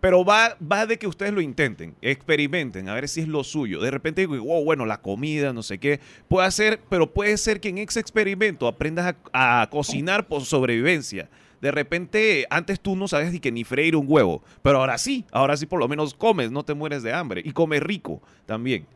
Pero 0.01 0.25
va, 0.25 0.57
va 0.61 0.87
de 0.87 0.99
que 0.99 1.07
ustedes 1.07 1.33
lo 1.33 1.43
intenten, 1.43 1.95
experimenten, 2.01 2.89
a 2.89 2.95
ver 2.95 3.09
si 3.09 3.21
es 3.21 3.29
lo 3.29 3.45
suyo. 3.45 3.81
De 3.81 3.91
repente 3.91 4.23
digo, 4.23 4.43
wow, 4.43 4.65
bueno, 4.65 4.87
la 4.87 5.03
comida, 5.03 5.53
no 5.53 5.63
sé 5.63 5.79
qué. 5.79 6.01
Puede 6.29 6.51
ser, 6.51 6.81
pero 6.89 7.13
puede 7.13 7.37
ser 7.37 7.61
que 7.61 7.69
en 7.69 7.79
ese 7.79 8.01
experimento 8.01 8.67
aprendas 8.67 9.15
a, 9.33 9.69
cocinar 9.71 10.27
por 10.27 10.45
sobrevivencia. 10.45 11.29
De 11.61 11.71
repente, 11.71 12.47
antes 12.49 12.81
tú 12.81 12.97
no 12.97 13.09
sabías 13.09 13.33
ni 13.33 13.41
que 13.41 13.53
ni 13.53 13.65
freír 13.65 13.95
un 13.95 14.07
huevo, 14.09 14.43
pero 14.63 14.79
ahora 14.79 14.97
sí, 14.97 15.27
ahora 15.31 15.59
sí 15.59 15.67
por 15.67 15.79
lo 15.79 15.89
menos 15.89 16.15
comes, 16.15 16.51
no 16.51 16.65
te 16.65 16.73
mueres 16.73 17.03
de 17.03 17.13
hambre 17.13 17.43
y 17.45 17.53
comes 17.53 17.83
rico 17.83 18.23
también. 18.47 18.87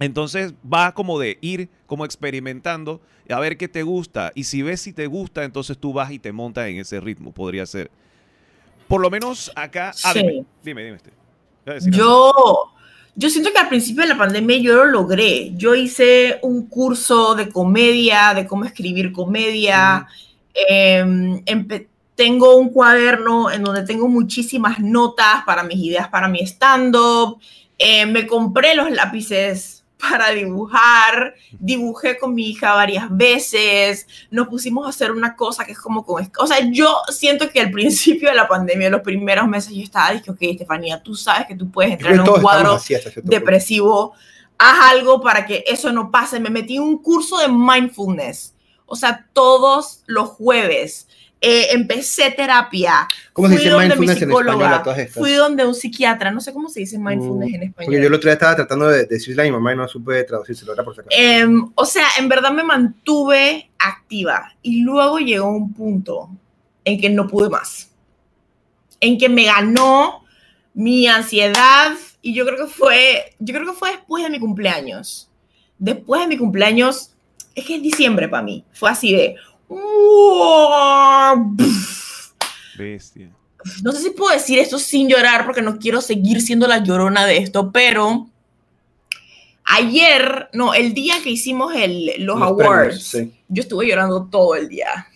Entonces 0.00 0.54
va 0.62 0.92
como 0.92 1.20
de 1.20 1.38
ir 1.40 1.70
como 1.86 2.04
experimentando 2.04 3.00
a 3.30 3.38
ver 3.38 3.56
qué 3.56 3.68
te 3.68 3.84
gusta 3.84 4.32
y 4.34 4.44
si 4.44 4.62
ves 4.62 4.80
si 4.80 4.92
te 4.92 5.06
gusta, 5.06 5.44
entonces 5.44 5.78
tú 5.78 5.92
vas 5.92 6.10
y 6.10 6.18
te 6.18 6.32
montas 6.32 6.66
en 6.66 6.78
ese 6.78 7.00
ritmo, 7.00 7.32
podría 7.32 7.64
ser. 7.66 7.90
Por 8.88 9.00
lo 9.00 9.10
menos 9.10 9.50
acá. 9.54 9.92
Ah, 10.04 10.12
sí. 10.12 10.20
dime, 10.20 10.44
dime, 10.62 10.82
dime. 10.82 10.98
Este. 11.66 11.90
Yo, 11.90 12.32
yo 13.14 13.30
siento 13.30 13.52
que 13.52 13.58
al 13.58 13.68
principio 13.68 14.02
de 14.02 14.10
la 14.10 14.18
pandemia 14.18 14.58
yo 14.58 14.76
lo 14.76 14.84
logré. 14.86 15.52
Yo 15.56 15.74
hice 15.74 16.38
un 16.42 16.66
curso 16.66 17.34
de 17.34 17.48
comedia, 17.48 18.34
de 18.34 18.46
cómo 18.46 18.64
escribir 18.64 19.12
comedia. 19.12 20.06
eh, 20.54 21.86
tengo 22.16 22.56
un 22.56 22.70
cuaderno 22.70 23.50
en 23.50 23.62
donde 23.62 23.84
tengo 23.84 24.08
muchísimas 24.08 24.80
notas 24.80 25.44
para 25.44 25.62
mis 25.62 25.78
ideas, 25.78 26.08
para 26.08 26.28
mi 26.28 26.40
stand-up. 26.40 27.38
Eh, 27.78 28.06
me 28.06 28.26
compré 28.26 28.74
los 28.74 28.90
lápices 28.90 29.75
para 29.98 30.30
dibujar, 30.30 31.34
dibujé 31.58 32.18
con 32.18 32.34
mi 32.34 32.50
hija 32.50 32.74
varias 32.74 33.06
veces, 33.10 34.06
nos 34.30 34.48
pusimos 34.48 34.86
a 34.86 34.90
hacer 34.90 35.10
una 35.10 35.34
cosa 35.36 35.64
que 35.64 35.72
es 35.72 35.78
como 35.78 36.04
con... 36.04 36.30
O 36.38 36.46
sea, 36.46 36.58
yo 36.70 36.94
siento 37.08 37.50
que 37.50 37.60
al 37.60 37.70
principio 37.70 38.28
de 38.28 38.34
la 38.34 38.46
pandemia, 38.46 38.90
los 38.90 39.00
primeros 39.00 39.48
meses, 39.48 39.72
yo 39.72 39.82
estaba, 39.82 40.12
dije, 40.12 40.30
ok, 40.30 40.38
Estefanía, 40.40 41.02
tú 41.02 41.14
sabes 41.14 41.46
que 41.46 41.56
tú 41.56 41.70
puedes 41.70 41.92
entrar 41.92 42.12
en 42.12 42.20
un 42.20 42.40
cuadro 42.40 42.78
depresivo, 43.22 44.12
haz 44.58 44.92
algo 44.92 45.20
para 45.20 45.46
que 45.46 45.64
eso 45.66 45.92
no 45.92 46.10
pase. 46.10 46.40
Me 46.40 46.50
metí 46.50 46.76
en 46.76 46.82
un 46.82 46.98
curso 46.98 47.38
de 47.38 47.48
mindfulness, 47.48 48.54
o 48.84 48.96
sea, 48.96 49.26
todos 49.32 50.02
los 50.06 50.28
jueves 50.30 51.08
eh, 51.40 51.68
empecé 51.72 52.30
terapia. 52.30 53.06
¿Cómo 53.32 53.48
se 53.48 53.56
dice 53.56 53.76
mindfulness 53.76 54.22
en 54.22 54.30
español? 54.30 55.08
Fui 55.12 55.32
donde 55.32 55.66
un 55.66 55.74
psiquiatra, 55.74 56.30
no 56.30 56.40
sé 56.40 56.52
cómo 56.52 56.68
se 56.68 56.80
dice 56.80 56.98
mindfulness 56.98 57.54
en 57.54 57.62
español. 57.64 57.74
Porque 57.86 58.00
yo 58.00 58.06
el 58.06 58.14
otro 58.14 58.28
día 58.28 58.34
estaba 58.34 58.56
tratando 58.56 58.88
de 58.88 59.04
decirle 59.04 59.42
a 59.42 59.44
mi 59.44 59.52
mamá 59.52 59.74
y 59.74 59.76
no 59.76 59.86
supe 59.86 60.24
traducirse, 60.24 60.64
era 60.70 60.82
por 60.82 60.94
si 60.94 61.02
eh, 61.10 61.46
o 61.74 61.84
sea, 61.84 62.06
en 62.18 62.28
verdad 62.28 62.52
me 62.52 62.64
mantuve 62.64 63.70
activa 63.78 64.52
y 64.62 64.82
luego 64.82 65.18
llegó 65.18 65.50
un 65.50 65.72
punto 65.74 66.30
en 66.84 67.00
que 67.00 67.10
no 67.10 67.26
pude 67.26 67.50
más. 67.50 67.90
En 69.00 69.18
que 69.18 69.28
me 69.28 69.44
ganó 69.44 70.24
mi 70.72 71.06
ansiedad 71.06 71.92
y 72.22 72.34
yo 72.34 72.46
creo 72.46 72.66
que 72.66 72.72
fue, 72.72 73.34
yo 73.38 73.54
creo 73.54 73.66
que 73.66 73.78
fue 73.78 73.90
después 73.90 74.24
de 74.24 74.30
mi 74.30 74.40
cumpleaños. 74.40 75.30
Después 75.78 76.22
de 76.22 76.28
mi 76.28 76.38
cumpleaños, 76.38 77.12
es 77.54 77.64
que 77.64 77.76
es 77.76 77.82
diciembre 77.82 78.28
para 78.28 78.42
mí, 78.42 78.64
fue 78.72 78.90
así 78.90 79.12
de, 79.12 79.36
Bestia. 82.78 83.30
No 83.82 83.92
sé 83.92 84.02
si 84.02 84.10
puedo 84.10 84.32
decir 84.32 84.58
esto 84.58 84.78
sin 84.78 85.08
llorar 85.08 85.44
porque 85.44 85.62
no 85.62 85.78
quiero 85.78 86.00
seguir 86.00 86.40
siendo 86.40 86.66
la 86.66 86.78
llorona 86.78 87.26
de 87.26 87.38
esto, 87.38 87.72
pero 87.72 88.28
ayer, 89.64 90.48
no, 90.52 90.72
el 90.74 90.94
día 90.94 91.16
que 91.22 91.30
hicimos 91.30 91.74
el, 91.74 92.12
los, 92.18 92.40
awards, 92.40 93.16
yo 93.48 93.62
estuve 93.62 93.88
llorando 93.88 94.28
todo 94.30 94.54
el 94.54 94.68
día. 94.68 95.08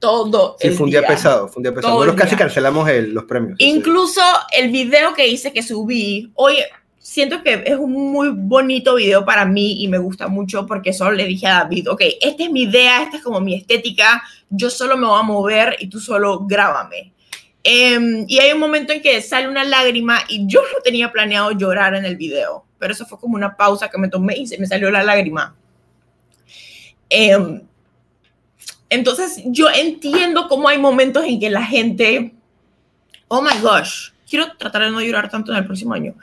Todo 0.00 0.56
sí, 0.60 0.68
fue 0.70 0.84
un 0.84 0.90
día, 0.90 1.06
pesado, 1.06 1.48
fue 1.48 1.60
un 1.60 1.62
día 1.62 1.74
pesado. 1.74 1.94
Nosotros 1.94 2.16
casi 2.16 2.36
cancelamos 2.36 2.88
el, 2.90 3.14
los 3.14 3.24
premios. 3.24 3.56
Incluso 3.58 4.20
el 4.54 4.70
video 4.70 5.14
que 5.14 5.26
hice 5.26 5.50
que 5.52 5.62
subí, 5.62 6.30
oye, 6.34 6.66
siento 7.04 7.42
que 7.42 7.62
es 7.66 7.76
un 7.76 7.92
muy 7.92 8.30
bonito 8.30 8.94
video 8.94 9.26
para 9.26 9.44
mí 9.44 9.82
y 9.82 9.88
me 9.88 9.98
gusta 9.98 10.26
mucho 10.26 10.66
porque 10.66 10.94
solo 10.94 11.12
le 11.12 11.26
dije 11.26 11.46
a 11.46 11.58
David, 11.58 11.90
ok, 11.90 12.00
esta 12.22 12.44
es 12.44 12.50
mi 12.50 12.62
idea, 12.62 13.02
esta 13.02 13.18
es 13.18 13.22
como 13.22 13.42
mi 13.42 13.54
estética, 13.54 14.22
yo 14.48 14.70
solo 14.70 14.96
me 14.96 15.06
voy 15.06 15.20
a 15.20 15.22
mover 15.22 15.76
y 15.80 15.88
tú 15.88 16.00
solo 16.00 16.46
grábame. 16.46 17.12
Eh, 17.62 18.24
y 18.26 18.38
hay 18.38 18.52
un 18.52 18.58
momento 18.58 18.94
en 18.94 19.02
que 19.02 19.20
sale 19.20 19.48
una 19.48 19.64
lágrima 19.64 20.20
y 20.28 20.46
yo 20.46 20.62
no 20.62 20.80
tenía 20.82 21.12
planeado 21.12 21.52
llorar 21.52 21.94
en 21.94 22.06
el 22.06 22.16
video, 22.16 22.64
pero 22.78 22.94
eso 22.94 23.04
fue 23.04 23.20
como 23.20 23.34
una 23.34 23.54
pausa 23.54 23.90
que 23.90 23.98
me 23.98 24.08
tomé 24.08 24.38
y 24.38 24.46
se 24.46 24.56
me 24.56 24.66
salió 24.66 24.90
la 24.90 25.04
lágrima. 25.04 25.54
Eh, 27.10 27.60
entonces 28.88 29.42
yo 29.44 29.68
entiendo 29.68 30.48
cómo 30.48 30.68
hay 30.68 30.78
momentos 30.78 31.22
en 31.26 31.38
que 31.38 31.50
la 31.50 31.64
gente, 31.64 32.32
oh 33.28 33.42
my 33.42 33.60
gosh, 33.60 34.08
quiero 34.26 34.56
tratar 34.56 34.84
de 34.84 34.90
no 34.90 35.02
llorar 35.02 35.28
tanto 35.28 35.52
en 35.52 35.58
el 35.58 35.66
próximo 35.66 35.92
año. 35.92 36.14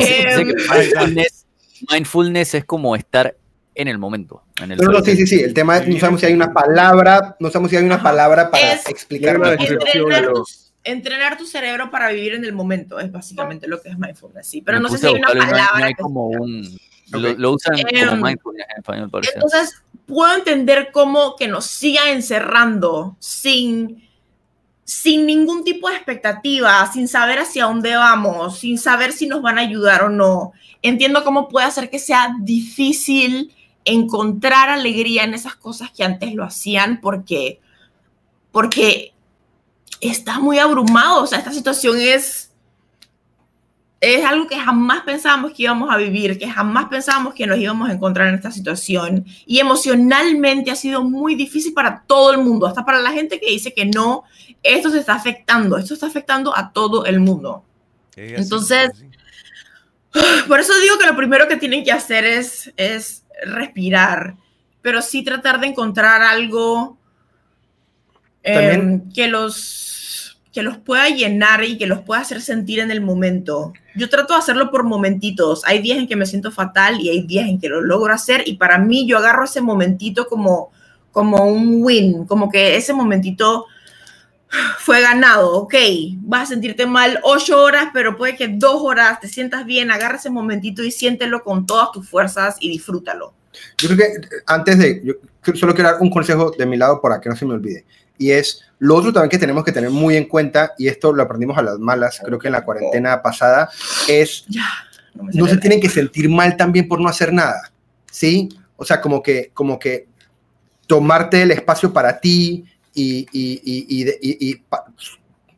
Em, 0.00 0.54
mindfulness, 1.90 2.54
es 2.54 2.64
como 2.64 2.96
estar 2.96 3.36
en 3.74 3.88
el 3.88 3.98
momento. 3.98 4.44
En 4.62 4.72
el 4.72 4.78
no, 4.78 4.90
no, 4.90 5.00
sí, 5.02 5.16
sí, 5.16 5.26
sí. 5.26 5.40
El 5.40 5.54
tema 5.54 5.78
es, 5.78 5.88
no 5.88 5.98
sabemos 5.98 6.20
si 6.20 6.26
hay 6.26 6.34
una 6.34 6.52
palabra, 6.52 7.36
no 7.40 7.50
sabemos 7.50 7.70
si 7.70 7.76
hay 7.76 7.84
una 7.84 8.02
palabra 8.02 8.50
para 8.50 8.74
explicar. 8.74 9.36
entrenar, 10.82 11.38
tu, 11.38 11.46
cerebro 11.46 11.90
para 11.90 12.10
vivir 12.10 12.34
en 12.34 12.44
el 12.44 12.52
momento 12.52 12.98
es 12.98 13.10
básicamente 13.12 13.68
lo 13.68 13.80
que 13.80 13.90
es 13.90 13.98
mindfulness, 13.98 14.46
sí. 14.46 14.62
Pero 14.62 14.80
no 14.80 14.88
sé 14.88 14.98
si 14.98 15.06
hay 15.06 15.14
una 15.14 15.28
palabra. 15.28 15.94
como 15.98 16.28
un, 16.28 16.78
lo, 17.10 17.52
usan 17.52 17.76
como 17.76 17.88
em, 17.88 18.22
mindfulness 18.22 18.66
en 18.70 18.78
español. 18.78 19.10
Entonces, 19.34 19.82
puedo 20.06 20.34
entender 20.34 20.90
cómo 20.92 21.36
que 21.36 21.48
nos 21.48 21.66
siga 21.66 22.10
encerrando 22.10 23.16
sin 23.18 24.09
sin 24.90 25.24
ningún 25.24 25.62
tipo 25.62 25.88
de 25.88 25.94
expectativa, 25.94 26.84
sin 26.92 27.06
saber 27.06 27.38
hacia 27.38 27.66
dónde 27.66 27.94
vamos, 27.94 28.58
sin 28.58 28.76
saber 28.76 29.12
si 29.12 29.28
nos 29.28 29.40
van 29.40 29.56
a 29.56 29.60
ayudar 29.60 30.02
o 30.02 30.08
no. 30.08 30.52
Entiendo 30.82 31.22
cómo 31.22 31.48
puede 31.48 31.66
hacer 31.66 31.90
que 31.90 32.00
sea 32.00 32.34
difícil 32.40 33.54
encontrar 33.84 34.68
alegría 34.68 35.22
en 35.22 35.32
esas 35.32 35.54
cosas 35.54 35.92
que 35.92 36.02
antes 36.02 36.34
lo 36.34 36.42
hacían 36.42 37.00
porque, 37.00 37.60
porque 38.50 39.14
está 40.00 40.40
muy 40.40 40.58
abrumado. 40.58 41.22
O 41.22 41.26
sea, 41.28 41.38
esta 41.38 41.52
situación 41.52 41.96
es, 41.96 42.50
es 44.00 44.24
algo 44.24 44.48
que 44.48 44.58
jamás 44.58 45.02
pensábamos 45.02 45.52
que 45.52 45.62
íbamos 45.62 45.88
a 45.88 45.98
vivir, 45.98 46.36
que 46.36 46.50
jamás 46.50 46.86
pensábamos 46.86 47.34
que 47.34 47.46
nos 47.46 47.60
íbamos 47.60 47.88
a 47.88 47.92
encontrar 47.92 48.26
en 48.26 48.34
esta 48.34 48.50
situación. 48.50 49.24
Y 49.46 49.60
emocionalmente 49.60 50.72
ha 50.72 50.76
sido 50.76 51.04
muy 51.04 51.36
difícil 51.36 51.74
para 51.74 52.02
todo 52.08 52.32
el 52.32 52.38
mundo, 52.38 52.66
hasta 52.66 52.84
para 52.84 52.98
la 52.98 53.12
gente 53.12 53.38
que 53.38 53.52
dice 53.52 53.72
que 53.72 53.86
no, 53.86 54.24
esto 54.62 54.90
se 54.90 54.98
está 54.98 55.14
afectando, 55.14 55.76
esto 55.78 55.94
está 55.94 56.06
afectando 56.06 56.56
a 56.56 56.72
todo 56.72 57.04
el 57.06 57.20
mundo. 57.20 57.64
Así, 58.12 58.34
Entonces. 58.36 58.90
Por 60.48 60.58
eso 60.60 60.72
digo 60.80 60.98
que 60.98 61.06
lo 61.06 61.16
primero 61.16 61.46
que 61.46 61.56
tienen 61.56 61.84
que 61.84 61.92
hacer 61.92 62.24
es, 62.24 62.72
es 62.76 63.24
respirar, 63.44 64.36
pero 64.82 65.02
sí 65.02 65.22
tratar 65.22 65.60
de 65.60 65.68
encontrar 65.68 66.22
algo 66.22 66.98
eh, 68.42 69.00
que, 69.14 69.28
los, 69.28 70.40
que 70.52 70.62
los 70.62 70.78
pueda 70.78 71.08
llenar 71.08 71.64
y 71.64 71.76
que 71.78 71.86
los 71.86 72.00
pueda 72.00 72.20
hacer 72.20 72.40
sentir 72.40 72.80
en 72.80 72.90
el 72.90 73.00
momento. 73.00 73.72
Yo 73.94 74.08
trato 74.08 74.34
de 74.34 74.40
hacerlo 74.40 74.70
por 74.70 74.84
momentitos. 74.84 75.62
Hay 75.64 75.80
días 75.80 75.98
en 75.98 76.08
que 76.08 76.16
me 76.16 76.26
siento 76.26 76.50
fatal 76.50 77.00
y 77.00 77.10
hay 77.10 77.22
días 77.22 77.48
en 77.48 77.60
que 77.60 77.68
lo 77.68 77.80
logro 77.80 78.12
hacer 78.12 78.42
y 78.46 78.54
para 78.54 78.78
mí 78.78 79.06
yo 79.06 79.18
agarro 79.18 79.44
ese 79.44 79.60
momentito 79.60 80.26
como, 80.26 80.70
como 81.12 81.44
un 81.44 81.82
win, 81.82 82.26
como 82.26 82.50
que 82.50 82.76
ese 82.76 82.92
momentito 82.92 83.66
fue 84.78 85.00
ganado, 85.00 85.52
ok, 85.52 85.74
vas 86.22 86.42
a 86.42 86.46
sentirte 86.46 86.86
mal 86.86 87.20
ocho 87.22 87.62
horas, 87.62 87.88
pero 87.92 88.16
puede 88.16 88.36
que 88.36 88.48
dos 88.48 88.82
horas 88.82 89.20
te 89.20 89.28
sientas 89.28 89.64
bien, 89.64 89.90
agarra 89.90 90.16
ese 90.16 90.30
momentito 90.30 90.82
y 90.82 90.90
siéntelo 90.90 91.42
con 91.42 91.66
todas 91.66 91.92
tus 91.92 92.08
fuerzas 92.08 92.56
y 92.60 92.68
disfrútalo. 92.68 93.32
Yo 93.78 93.88
creo 93.88 93.98
que 93.98 94.28
antes 94.46 94.78
de, 94.78 95.02
yo 95.04 95.14
solo 95.54 95.74
quiero 95.74 95.90
dar 95.90 96.00
un 96.00 96.10
consejo 96.10 96.52
de 96.56 96.66
mi 96.66 96.76
lado 96.76 97.00
para 97.00 97.20
que 97.20 97.28
no 97.28 97.36
se 97.36 97.46
me 97.46 97.54
olvide. 97.54 97.84
Y 98.18 98.32
es 98.32 98.60
lo 98.78 98.96
otro 98.96 99.12
también 99.12 99.30
que 99.30 99.38
tenemos 99.38 99.64
que 99.64 99.72
tener 99.72 99.90
muy 99.90 100.16
en 100.16 100.26
cuenta, 100.26 100.72
y 100.76 100.88
esto 100.88 101.12
lo 101.12 101.22
aprendimos 101.22 101.56
a 101.56 101.62
las 101.62 101.78
malas, 101.78 102.20
creo 102.24 102.38
que 102.38 102.48
en 102.48 102.52
la 102.52 102.64
cuarentena 102.64 103.22
pasada, 103.22 103.70
es 104.08 104.44
Ya, 104.48 104.66
no 105.14 105.24
no 105.32 105.46
se 105.46 105.56
tienen 105.56 105.80
que 105.80 105.88
sentir 105.88 106.28
mal 106.28 106.56
también 106.56 106.88
por 106.88 107.00
no 107.00 107.08
hacer 107.08 107.32
nada, 107.32 107.70
¿sí? 108.10 108.48
O 108.76 108.84
sea, 108.84 109.00
como 109.00 109.22
que, 109.22 109.50
como 109.54 109.78
que 109.78 110.06
tomarte 110.86 111.42
el 111.42 111.50
espacio 111.50 111.92
para 111.92 112.18
ti 112.18 112.64
y, 112.94 113.26
y- 113.32 113.60
y- 113.64 114.36
y 114.50 114.62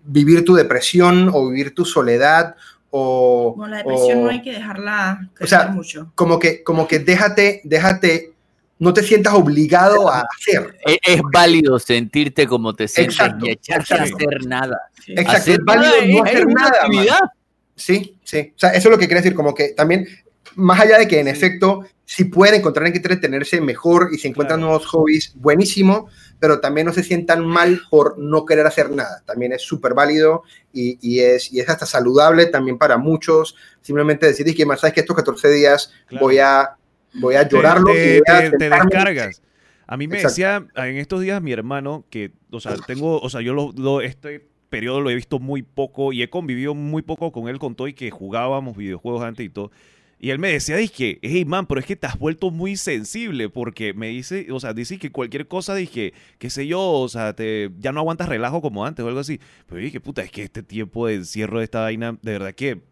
vivir 0.04 0.44
tu 0.44 0.54
depresión 0.54 1.30
o 1.32 1.48
vivir 1.48 1.74
tu 1.74 1.84
soledad 1.84 2.56
o... 2.90 3.54
No, 3.56 3.66
la 3.66 3.78
depresión 3.78 4.18
o- 4.18 4.22
no 4.24 4.30
hay 4.30 4.42
que 4.42 4.52
dejarla 4.52 5.30
crecer 5.34 5.58
sea, 5.60 5.68
mucho. 5.68 6.12
como 6.14 6.38
que, 6.38 6.62
como 6.62 6.86
que 6.88 6.98
déjate, 6.98 7.60
déjate, 7.64 8.32
no 8.78 8.92
te 8.92 9.02
sientas 9.02 9.34
obligado 9.34 10.10
a 10.10 10.24
hacer. 10.38 10.76
Es, 10.84 10.98
es 11.06 11.22
válido 11.32 11.78
sentirte 11.78 12.46
como 12.46 12.74
te 12.74 12.88
sientes 12.88 13.14
Exacto, 13.16 13.46
y 13.46 13.50
echarse 13.50 13.94
a 13.94 14.02
hacer 14.02 14.44
nada. 14.46 14.78
Exacto, 15.06 15.30
Hacer 15.32 15.54
es 15.60 15.64
válido 15.64 15.90
nada 15.92 16.06
no 16.06 16.24
es- 16.26 16.32
hacer 16.34 16.46
nada. 16.48 16.70
actividad. 16.82 17.20
Sí, 17.76 18.18
sí. 18.24 18.52
O 18.54 18.58
sea, 18.58 18.70
eso 18.70 18.88
es 18.88 18.92
lo 18.92 18.98
que 18.98 19.06
quiere 19.06 19.20
decir, 19.22 19.34
como 19.34 19.54
que 19.54 19.68
también, 19.68 20.06
más 20.56 20.80
allá 20.80 20.98
de 20.98 21.08
que 21.08 21.20
en 21.20 21.26
Sí. 21.26 21.32
efecto, 21.32 21.84
si 22.04 22.24
pueden 22.24 22.56
encontrar 22.56 22.86
en 22.86 22.92
qué 22.92 22.98
entretenerse 22.98 23.60
mejor 23.60 24.10
y 24.12 24.18
se 24.18 24.28
encuentran 24.28 24.58
Claro. 24.60 24.70
nuevos 24.72 24.86
hobbies, 24.88 25.32
buenísimo, 25.36 26.08
pero 26.42 26.58
también 26.58 26.88
no 26.88 26.92
se 26.92 27.04
sientan 27.04 27.46
mal 27.46 27.82
por 27.88 28.18
no 28.18 28.44
querer 28.44 28.66
hacer 28.66 28.90
nada. 28.90 29.22
También 29.24 29.52
es 29.52 29.62
súper 29.62 29.94
válido 29.94 30.42
y, 30.72 30.98
y 31.00 31.20
es, 31.20 31.52
y 31.52 31.60
es 31.60 31.68
hasta 31.68 31.86
saludable 31.86 32.46
también 32.46 32.78
para 32.78 32.96
muchos. 32.98 33.54
Simplemente 33.80 34.26
decir, 34.26 34.48
"Es 34.48 34.56
que 34.56 34.66
más 34.66 34.80
sabes 34.80 34.92
que 34.92 35.00
estos 35.00 35.14
14 35.14 35.48
días 35.50 35.92
Claro. 36.08 36.24
voy 36.26 36.38
a 36.38 36.70
voy 37.14 37.36
a 37.36 37.46
llorarlo 37.48 37.92
te, 37.92 38.16
y 38.16 38.20
te- 38.20 38.32
te 38.32 38.50
sentarme". 38.50 38.86
descargas. 38.90 39.42
A 39.86 39.96
mí 39.96 40.08
me 40.08 40.16
Exacto. 40.16 40.30
decía 40.30 40.66
en 40.88 40.96
estos 40.96 41.20
días 41.20 41.40
mi 41.40 41.52
hermano 41.52 42.04
que, 42.10 42.32
o 42.50 42.58
sea, 42.58 42.74
tengo, 42.88 43.20
o 43.20 43.30
sea, 43.30 43.40
yo 43.40 43.54
lo, 43.54 43.70
lo- 43.76 44.00
este 44.00 44.44
periodo 44.68 45.00
lo 45.00 45.10
he 45.10 45.14
visto 45.14 45.38
muy 45.38 45.62
poco 45.62 46.12
y 46.12 46.22
he 46.24 46.28
convivido 46.30 46.74
muy 46.74 47.02
poco 47.02 47.30
con 47.30 47.46
él 47.48 47.60
con 47.60 47.76
todo 47.76 47.86
y 47.86 47.94
que 47.94 48.10
jugábamos 48.10 48.76
videojuegos 48.76 49.22
antes 49.22 49.46
y 49.46 49.48
todo. 49.48 49.70
Y 50.22 50.30
él 50.30 50.38
me 50.38 50.52
decía, 50.52 50.76
dije, 50.76 51.18
hey 51.20 51.44
man, 51.44 51.66
pero 51.66 51.80
es 51.80 51.84
que 51.84 51.96
te 51.96 52.06
has 52.06 52.16
vuelto 52.16 52.52
muy 52.52 52.76
sensible 52.76 53.48
porque 53.48 53.92
me 53.92 54.06
dice, 54.06 54.46
o 54.52 54.60
sea, 54.60 54.72
dice 54.72 54.96
que 54.96 55.10
cualquier 55.10 55.48
cosa, 55.48 55.74
dije, 55.74 56.14
qué 56.38 56.48
sé 56.48 56.68
yo, 56.68 56.80
o 56.80 57.08
sea, 57.08 57.34
te, 57.34 57.72
ya 57.80 57.90
no 57.90 57.98
aguantas 57.98 58.28
relajo 58.28 58.62
como 58.62 58.86
antes 58.86 59.04
o 59.04 59.08
algo 59.08 59.18
así. 59.18 59.40
Pero 59.66 59.80
dije, 59.80 59.98
puta, 59.98 60.22
es 60.22 60.30
que 60.30 60.44
este 60.44 60.62
tiempo 60.62 61.08
de 61.08 61.14
encierro 61.14 61.58
de 61.58 61.64
esta 61.64 61.80
vaina, 61.80 62.16
de 62.22 62.32
verdad 62.32 62.54
que 62.54 62.82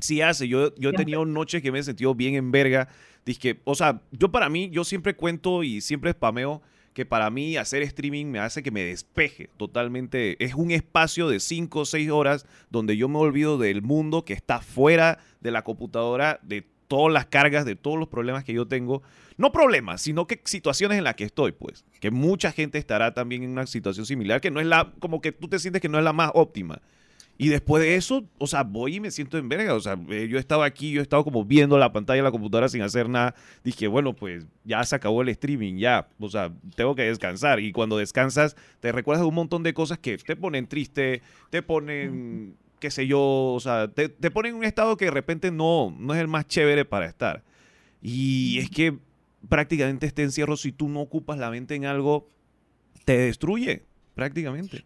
sí 0.00 0.20
hace. 0.20 0.48
Yo, 0.48 0.74
yo 0.74 0.90
he 0.90 0.94
tenido 0.94 1.24
noches 1.24 1.62
que 1.62 1.70
me 1.70 1.78
he 1.78 1.82
sentido 1.84 2.12
bien 2.12 2.34
en 2.34 2.50
verga. 2.50 2.88
Dije, 3.24 3.60
o 3.62 3.76
sea, 3.76 4.02
yo 4.10 4.32
para 4.32 4.48
mí, 4.48 4.68
yo 4.72 4.82
siempre 4.82 5.14
cuento 5.14 5.62
y 5.62 5.80
siempre 5.80 6.10
spameo 6.10 6.60
que 6.94 7.04
para 7.04 7.28
mí 7.28 7.56
hacer 7.56 7.82
streaming 7.82 8.26
me 8.26 8.38
hace 8.38 8.62
que 8.62 8.70
me 8.70 8.84
despeje 8.84 9.50
totalmente. 9.56 10.42
Es 10.42 10.54
un 10.54 10.70
espacio 10.70 11.28
de 11.28 11.40
5 11.40 11.80
o 11.80 11.84
6 11.84 12.10
horas 12.10 12.46
donde 12.70 12.96
yo 12.96 13.08
me 13.08 13.18
olvido 13.18 13.58
del 13.58 13.82
mundo 13.82 14.24
que 14.24 14.32
está 14.32 14.60
fuera 14.60 15.18
de 15.40 15.50
la 15.50 15.62
computadora, 15.62 16.38
de 16.42 16.64
todas 16.88 17.12
las 17.12 17.26
cargas, 17.26 17.64
de 17.64 17.74
todos 17.74 17.98
los 17.98 18.08
problemas 18.08 18.44
que 18.44 18.52
yo 18.52 18.66
tengo. 18.68 19.02
No 19.36 19.50
problemas, 19.50 20.00
sino 20.00 20.28
que 20.28 20.40
situaciones 20.44 20.98
en 20.98 21.04
las 21.04 21.16
que 21.16 21.24
estoy, 21.24 21.50
pues. 21.50 21.84
Que 22.00 22.12
mucha 22.12 22.52
gente 22.52 22.78
estará 22.78 23.12
también 23.12 23.42
en 23.42 23.50
una 23.50 23.66
situación 23.66 24.06
similar, 24.06 24.40
que 24.40 24.52
no 24.52 24.60
es 24.60 24.66
la, 24.66 24.92
como 25.00 25.20
que 25.20 25.32
tú 25.32 25.48
te 25.48 25.58
sientes 25.58 25.82
que 25.82 25.88
no 25.88 25.98
es 25.98 26.04
la 26.04 26.12
más 26.12 26.30
óptima. 26.34 26.80
Y 27.36 27.48
después 27.48 27.82
de 27.82 27.96
eso, 27.96 28.24
o 28.38 28.46
sea, 28.46 28.62
voy 28.62 28.96
y 28.96 29.00
me 29.00 29.10
siento 29.10 29.38
en 29.38 29.48
verga. 29.48 29.74
O 29.74 29.80
sea, 29.80 29.98
eh, 30.08 30.28
yo 30.28 30.38
estaba 30.38 30.64
aquí, 30.64 30.92
yo 30.92 31.02
estaba 31.02 31.24
como 31.24 31.44
viendo 31.44 31.76
la 31.78 31.92
pantalla 31.92 32.18
de 32.18 32.22
la 32.22 32.30
computadora 32.30 32.68
sin 32.68 32.82
hacer 32.82 33.08
nada. 33.08 33.34
Dije, 33.64 33.88
bueno, 33.88 34.14
pues 34.14 34.46
ya 34.64 34.84
se 34.84 34.94
acabó 34.94 35.22
el 35.22 35.28
streaming, 35.30 35.78
ya. 35.78 36.08
O 36.20 36.28
sea, 36.28 36.52
tengo 36.76 36.94
que 36.94 37.02
descansar. 37.02 37.58
Y 37.58 37.72
cuando 37.72 37.96
descansas, 37.96 38.56
te 38.80 38.92
recuerdas 38.92 39.22
de 39.22 39.28
un 39.28 39.34
montón 39.34 39.64
de 39.64 39.74
cosas 39.74 39.98
que 39.98 40.16
te 40.16 40.36
ponen 40.36 40.68
triste, 40.68 41.22
te 41.50 41.62
ponen, 41.62 42.56
qué 42.78 42.90
sé 42.90 43.06
yo, 43.08 43.20
o 43.20 43.60
sea, 43.60 43.88
te, 43.88 44.08
te 44.08 44.30
ponen 44.30 44.52
en 44.52 44.58
un 44.58 44.64
estado 44.64 44.96
que 44.96 45.06
de 45.06 45.10
repente 45.10 45.50
no, 45.50 45.94
no 45.98 46.14
es 46.14 46.20
el 46.20 46.28
más 46.28 46.46
chévere 46.46 46.84
para 46.84 47.06
estar. 47.06 47.42
Y 48.00 48.60
es 48.60 48.70
que 48.70 48.96
prácticamente 49.48 50.06
este 50.06 50.22
encierro, 50.22 50.56
si 50.56 50.70
tú 50.70 50.88
no 50.88 51.00
ocupas 51.00 51.38
la 51.38 51.50
mente 51.50 51.74
en 51.74 51.84
algo, 51.84 52.28
te 53.04 53.18
destruye, 53.18 53.82
prácticamente. 54.14 54.84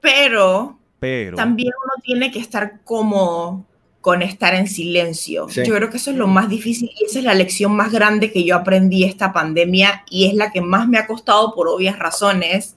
Pero 0.00 0.78
Pero... 1.04 1.36
también 1.36 1.72
uno 1.82 2.02
tiene 2.02 2.30
que 2.30 2.38
estar 2.38 2.80
cómodo 2.84 3.64
con 4.00 4.22
estar 4.22 4.54
en 4.54 4.66
silencio. 4.66 5.48
Sí. 5.48 5.62
Yo 5.64 5.74
creo 5.74 5.90
que 5.90 5.96
eso 5.96 6.10
es 6.10 6.16
lo 6.16 6.26
más 6.26 6.48
difícil 6.48 6.90
y 6.98 7.04
esa 7.04 7.18
es 7.18 7.24
la 7.24 7.34
lección 7.34 7.72
más 7.72 7.90
grande 7.90 8.32
que 8.32 8.44
yo 8.44 8.56
aprendí 8.56 9.04
esta 9.04 9.32
pandemia 9.32 10.04
y 10.10 10.26
es 10.26 10.34
la 10.34 10.52
que 10.52 10.60
más 10.60 10.88
me 10.88 10.98
ha 10.98 11.06
costado 11.06 11.54
por 11.54 11.68
obvias 11.68 11.98
razones. 11.98 12.76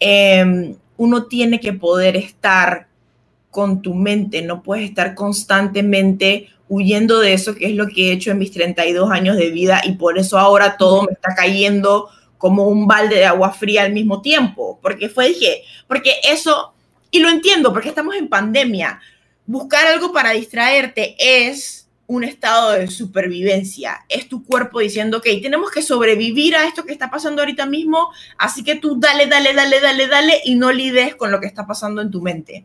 Eh, 0.00 0.74
uno 0.96 1.24
tiene 1.24 1.60
que 1.60 1.72
poder 1.72 2.16
estar 2.16 2.88
con 3.50 3.82
tu 3.82 3.94
mente, 3.94 4.42
no 4.42 4.62
puedes 4.62 4.88
estar 4.88 5.14
constantemente 5.14 6.48
huyendo 6.68 7.18
de 7.20 7.32
eso, 7.32 7.54
que 7.54 7.66
es 7.66 7.74
lo 7.74 7.88
que 7.88 8.08
he 8.08 8.12
hecho 8.12 8.30
en 8.30 8.38
mis 8.38 8.52
32 8.52 9.10
años 9.10 9.36
de 9.36 9.50
vida 9.50 9.80
y 9.84 9.92
por 9.92 10.18
eso 10.18 10.38
ahora 10.38 10.76
todo 10.76 11.02
me 11.02 11.12
está 11.12 11.34
cayendo 11.34 12.08
como 12.38 12.68
un 12.68 12.86
balde 12.86 13.16
de 13.16 13.26
agua 13.26 13.50
fría 13.52 13.82
al 13.82 13.92
mismo 13.92 14.22
tiempo, 14.22 14.78
porque 14.80 15.08
fue, 15.08 15.28
dije, 15.28 15.62
porque 15.88 16.12
eso, 16.30 16.72
y 17.10 17.20
lo 17.20 17.28
entiendo, 17.28 17.72
porque 17.72 17.88
estamos 17.88 18.14
en 18.14 18.28
pandemia, 18.28 19.00
buscar 19.46 19.86
algo 19.86 20.12
para 20.12 20.30
distraerte 20.30 21.16
es 21.18 21.88
un 22.06 22.24
estado 22.24 22.72
de 22.72 22.88
supervivencia, 22.88 24.04
es 24.08 24.28
tu 24.28 24.44
cuerpo 24.44 24.80
diciendo, 24.80 25.18
ok, 25.18 25.26
tenemos 25.40 25.70
que 25.70 25.80
sobrevivir 25.80 26.56
a 26.56 26.66
esto 26.66 26.84
que 26.84 26.92
está 26.92 27.08
pasando 27.08 27.40
ahorita 27.40 27.66
mismo, 27.66 28.10
así 28.36 28.64
que 28.64 28.74
tú 28.74 28.98
dale, 28.98 29.26
dale, 29.26 29.54
dale, 29.54 29.80
dale, 29.80 30.08
dale 30.08 30.40
y 30.44 30.56
no 30.56 30.72
lides 30.72 31.14
con 31.14 31.30
lo 31.30 31.40
que 31.40 31.46
está 31.46 31.68
pasando 31.68 32.02
en 32.02 32.10
tu 32.10 32.20
mente, 32.20 32.64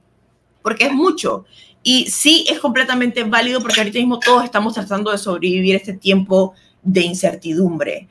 porque 0.63 0.85
es 0.85 0.93
mucho. 0.93 1.45
Y 1.83 2.09
sí, 2.09 2.47
es 2.49 2.59
completamente 2.59 3.23
válido 3.23 3.61
porque 3.61 3.81
ahorita 3.81 3.99
mismo 3.99 4.17
todos 4.17 4.43
estamos 4.43 4.73
tratando 4.73 5.11
de 5.11 5.19
sobrevivir 5.19 5.75
este 5.75 5.93
tiempo 5.93 6.55
de 6.81 7.01
incertidumbre. 7.01 8.07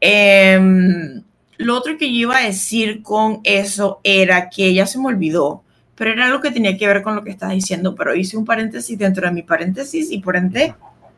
Em, 0.00 1.24
lo 1.56 1.76
otro 1.76 1.98
que 1.98 2.06
yo 2.06 2.20
iba 2.20 2.38
a 2.38 2.46
decir 2.46 3.02
con 3.02 3.40
eso 3.42 4.00
era 4.04 4.48
que 4.48 4.72
ya 4.72 4.86
se 4.86 5.00
me 5.00 5.06
olvidó, 5.06 5.64
pero 5.98 6.12
era 6.12 6.26
algo 6.26 6.40
que 6.40 6.50
tenía 6.52 6.76
que 6.78 6.86
ver 6.86 7.02
con 7.02 7.14
lo 7.16 7.22
que 7.24 7.30
estás 7.30 7.50
diciendo, 7.50 7.94
pero 7.94 8.14
hice 8.14 8.36
un 8.36 8.44
paréntesis 8.44 8.96
dentro 8.96 9.26
de 9.26 9.32
mi 9.32 9.42
paréntesis 9.42 10.10
y 10.12 10.20
por 10.20 10.36
ende 10.36 10.74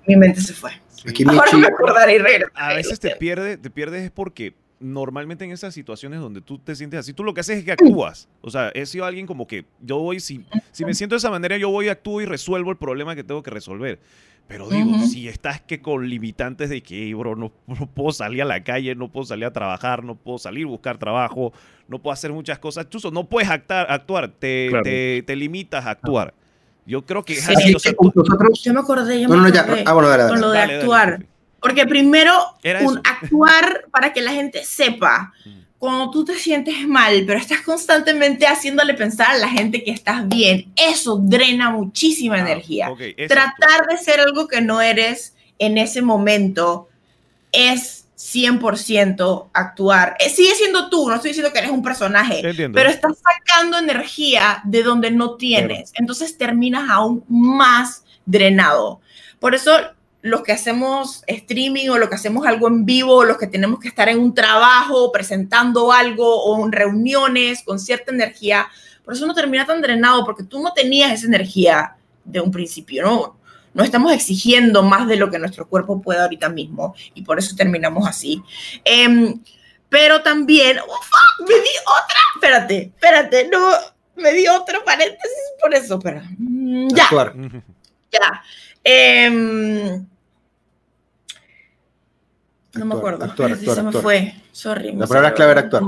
mi 0.06 0.16
mente 0.16 0.40
se 0.40 0.54
fue. 0.54 0.70
Aquí 1.08 1.24
Ahora 1.26 1.44
Michi- 1.52 1.60
me 1.60 1.66
acordaré 1.66 2.14
y 2.14 2.18
regresaré. 2.18 2.52
a 2.54 2.74
veces 2.74 2.98
te 2.98 3.14
pierdes, 3.16 3.60
te 3.60 3.70
pierdes 3.70 4.02
es 4.04 4.10
porque 4.10 4.54
normalmente 4.80 5.44
en 5.44 5.52
esas 5.52 5.74
situaciones 5.74 6.20
donde 6.20 6.40
tú 6.40 6.58
te 6.58 6.74
sientes 6.74 6.98
así, 7.00 7.12
tú 7.12 7.22
lo 7.22 7.34
que 7.34 7.40
haces 7.40 7.58
es 7.58 7.64
que 7.64 7.72
actúas. 7.72 8.28
O 8.40 8.50
sea, 8.50 8.70
he 8.74 8.86
sido 8.86 9.04
alguien 9.04 9.26
como 9.26 9.46
que 9.46 9.66
yo 9.80 9.98
voy, 9.98 10.20
si, 10.20 10.44
si 10.72 10.84
me 10.84 10.94
siento 10.94 11.14
de 11.14 11.18
esa 11.18 11.30
manera, 11.30 11.56
yo 11.58 11.68
voy, 11.70 11.88
actúo 11.88 12.20
y 12.20 12.24
resuelvo 12.24 12.70
el 12.70 12.78
problema 12.78 13.14
que 13.14 13.22
tengo 13.22 13.42
que 13.42 13.50
resolver. 13.50 14.00
Pero 14.48 14.68
digo, 14.68 14.98
si 14.98 15.28
estás 15.28 15.60
que 15.60 15.80
con 15.80 16.08
limitantes 16.08 16.70
de 16.70 16.82
que, 16.82 17.04
"Ey, 17.04 17.14
bro, 17.14 17.36
no, 17.36 17.52
no 17.68 17.86
puedo 17.86 18.10
salir 18.10 18.42
a 18.42 18.44
la 18.46 18.64
calle, 18.64 18.94
no 18.96 19.08
puedo 19.12 19.24
salir 19.26 19.44
a 19.44 19.52
trabajar, 19.52 20.02
no 20.02 20.16
puedo 20.16 20.38
salir 20.38 20.64
a 20.64 20.68
buscar 20.70 20.98
trabajo, 20.98 21.52
no 21.86 22.00
puedo 22.00 22.12
hacer 22.12 22.32
muchas 22.32 22.58
cosas, 22.58 22.88
chuzo, 22.88 23.10
no 23.12 23.28
puedes 23.28 23.48
actar, 23.48 23.86
actuar, 23.90 24.28
te, 24.32 24.66
Claro. 24.70 24.82
te, 24.82 25.22
te 25.26 25.36
limitas 25.36 25.86
a 25.86 25.90
actuar. 25.90 26.34
Yo 26.86 27.04
creo 27.06 27.22
que 27.22 27.34
es 27.34 27.44
Sí. 27.44 27.52
así, 27.54 27.74
o 27.74 27.78
sea, 27.78 27.92
tú- 27.92 28.10
Nosotros, 28.14 28.62
Yo 28.64 28.74
me 28.74 28.80
acordé, 28.80 29.20
yo 29.20 29.28
no, 29.28 29.34
me 29.36 29.42
no, 29.42 29.48
no, 29.48 29.54
ya. 29.54 29.60
acordé 29.60 29.84
Ah, 29.86 29.92
bueno, 29.92 30.08
dale, 30.08 30.22
dale. 30.24 30.32
con 30.32 30.40
lo 30.40 30.50
de 30.50 30.58
Dale, 30.58 30.72
dale, 30.72 30.82
actuar. 30.82 31.26
Porque 31.60 31.86
primero, 31.86 32.34
un 32.82 32.98
actuar 33.04 33.84
para 33.90 34.12
que 34.12 34.20
la 34.22 34.32
gente 34.32 34.64
sepa. 34.64 35.32
Mm. 35.44 35.60
cuando 35.78 36.10
tú 36.10 36.26
te 36.26 36.34
sientes 36.34 36.86
mal, 36.86 37.24
pero 37.26 37.38
estás 37.38 37.62
constantemente 37.62 38.46
haciéndole 38.46 38.92
pensar 38.92 39.30
a 39.30 39.38
la 39.38 39.48
gente 39.48 39.82
que 39.82 39.90
estás 39.90 40.28
bien, 40.28 40.70
eso 40.76 41.16
drena 41.16 41.70
muchísima 41.70 42.34
Ah, 42.36 42.40
energía. 42.40 42.90
ok, 42.90 43.00
exacto. 43.00 43.34
Tratar 43.58 43.86
de 43.86 43.96
ser 43.96 44.20
algo 44.20 44.46
que 44.46 44.60
no 44.60 44.82
eres 44.82 45.34
en 45.58 45.78
ese 45.78 46.02
momento 46.02 46.90
es 47.50 48.04
100% 48.16 49.48
actuar. 49.54 50.16
Eh, 50.20 50.28
Sigue 50.28 50.54
siendo 50.54 50.90
tú, 50.90 51.08
no 51.08 51.14
estoy 51.14 51.30
diciendo 51.30 51.50
que 51.52 51.60
eres 51.60 51.70
un 51.70 51.82
personaje, 51.82 52.46
Entiendo. 52.46 52.76
pero 52.76 52.90
estás 52.90 53.16
sacando 53.18 53.78
energía 53.78 54.60
de 54.64 54.82
donde 54.82 55.10
no 55.10 55.36
tienes. 55.36 55.92
Entonces 55.94 56.36
terminas 56.36 56.90
aún 56.90 57.24
más 57.28 58.04
drenado. 58.26 59.00
Por 59.38 59.54
eso 59.54 59.72
los 60.22 60.42
que 60.42 60.52
hacemos 60.52 61.22
streaming 61.26 61.88
o 61.88 61.98
lo 61.98 62.08
que 62.08 62.14
hacemos 62.14 62.46
algo 62.46 62.68
en 62.68 62.84
vivo, 62.84 63.16
o 63.16 63.24
los 63.24 63.38
que 63.38 63.46
tenemos 63.46 63.80
que 63.80 63.88
estar 63.88 64.08
en 64.08 64.18
un 64.18 64.34
trabajo, 64.34 65.10
presentando 65.12 65.92
algo 65.92 66.44
o 66.44 66.64
en 66.64 66.72
reuniones 66.72 67.62
con 67.62 67.78
cierta 67.78 68.12
energía, 68.12 68.68
por 69.04 69.14
eso 69.14 69.26
no 69.26 69.34
termina 69.34 69.66
tan 69.66 69.80
drenado, 69.80 70.24
porque 70.24 70.44
tú 70.44 70.62
no 70.62 70.72
tenías 70.72 71.12
esa 71.12 71.26
energía 71.26 71.96
de 72.24 72.40
un 72.40 72.50
principio, 72.50 73.02
¿no? 73.02 73.36
No 73.72 73.84
estamos 73.84 74.12
exigiendo 74.12 74.82
más 74.82 75.06
de 75.06 75.16
lo 75.16 75.30
que 75.30 75.38
nuestro 75.38 75.68
cuerpo 75.68 76.02
puede 76.02 76.20
ahorita 76.20 76.48
mismo 76.48 76.94
y 77.14 77.22
por 77.22 77.38
eso 77.38 77.54
terminamos 77.56 78.06
así. 78.06 78.42
Em, 78.84 79.40
pero 79.88 80.22
también, 80.22 80.78
oh, 80.78 81.02
fuck, 81.02 81.48
me 81.48 81.54
di 81.54 81.70
otra, 81.86 82.20
espérate, 82.34 82.92
espérate, 82.94 83.48
no, 83.48 83.70
me 84.16 84.32
di 84.32 84.46
otro 84.48 84.84
paréntesis 84.84 85.52
por 85.60 85.74
eso, 85.74 85.98
pero 85.98 86.20
mm, 86.38 86.88
ya, 86.94 87.04
Actuar. 87.04 87.34
ya. 88.12 88.42
Em, 88.84 90.06
no 92.74 92.84
me 92.84 92.94
acuerdo. 92.94 93.24
actuar, 93.24 93.52
actuar, 93.52 93.76
se 93.76 93.82
me 93.82 93.92
fue. 93.92 94.34
Sorry. 94.52 94.92
La 94.94 95.06
palabra 95.06 95.34
clave 95.34 95.52
era 95.52 95.60
actuar. 95.62 95.82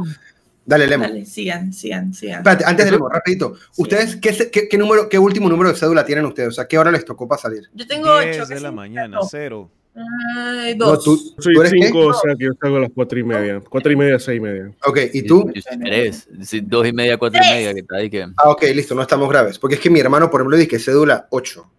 Dale, 0.64 0.86
Lemo. 0.86 1.04
Dale, 1.04 1.24
sigan, 1.24 1.72
sigan, 1.72 2.14
sigan. 2.14 2.38
Espérate, 2.38 2.64
antes 2.64 2.84
de 2.86 2.92
Lemo, 2.92 3.08
rapidito. 3.08 3.54
¿Ustedes 3.76 4.16
qué, 4.16 4.50
qué, 4.50 4.68
qué 4.68 4.78
número, 4.78 5.08
qué 5.08 5.18
último 5.18 5.48
número 5.48 5.70
de 5.70 5.76
cédula 5.76 6.04
tienen 6.04 6.24
ustedes? 6.24 6.50
O 6.50 6.52
sea, 6.52 6.66
¿qué 6.68 6.78
hora 6.78 6.90
les 6.90 7.04
tocó 7.04 7.26
para 7.26 7.40
salir? 7.40 7.68
Yo 7.74 7.86
tengo 7.86 8.20
10 8.20 8.36
ocho. 8.36 8.46
de 8.46 8.54
que 8.54 8.60
la 8.60 8.70
mañana, 8.72 9.16
no. 9.16 9.28
cero. 9.28 9.70
Ay, 9.94 10.74
No, 10.76 10.86
dos. 10.86 11.04
tú, 11.04 11.16
Soy 11.38 11.54
¿tú 11.54 11.60
eres 11.60 11.72
qué? 11.72 11.86
5, 11.86 11.98
o 11.98 12.14
sea 12.14 12.34
que 12.36 12.44
yo 12.46 12.52
salgo 12.60 12.76
a 12.78 12.80
las 12.80 12.90
4 12.94 13.18
y 13.18 13.24
media. 13.24 13.60
4 13.68 13.92
y 13.92 13.96
media, 13.96 14.18
6 14.18 14.36
y 14.36 14.40
media. 14.40 14.72
Ok, 14.86 14.98
¿y 15.12 15.22
tú? 15.22 15.50
Yo 15.52 15.60
soy 15.60 15.78
Tres, 15.78 16.28
sí, 16.42 16.60
dos 16.60 16.86
y 16.86 16.92
media, 16.92 17.18
cuatro 17.18 17.40
y 17.44 17.50
media, 17.50 17.74
que 17.74 17.80
está 17.80 17.96
ahí 17.96 18.08
que... 18.08 18.22
Ah, 18.22 18.50
ok, 18.50 18.62
listo, 18.74 18.94
no 18.94 19.02
estamos 19.02 19.28
graves. 19.28 19.58
Porque 19.58 19.74
es 19.74 19.80
que 19.80 19.90
mi 19.90 20.00
hermano, 20.00 20.30
por 20.30 20.40
ejemplo, 20.40 20.56
dice 20.56 20.68
que 20.68 20.78
cédula 20.78 21.26
8. 21.30 21.70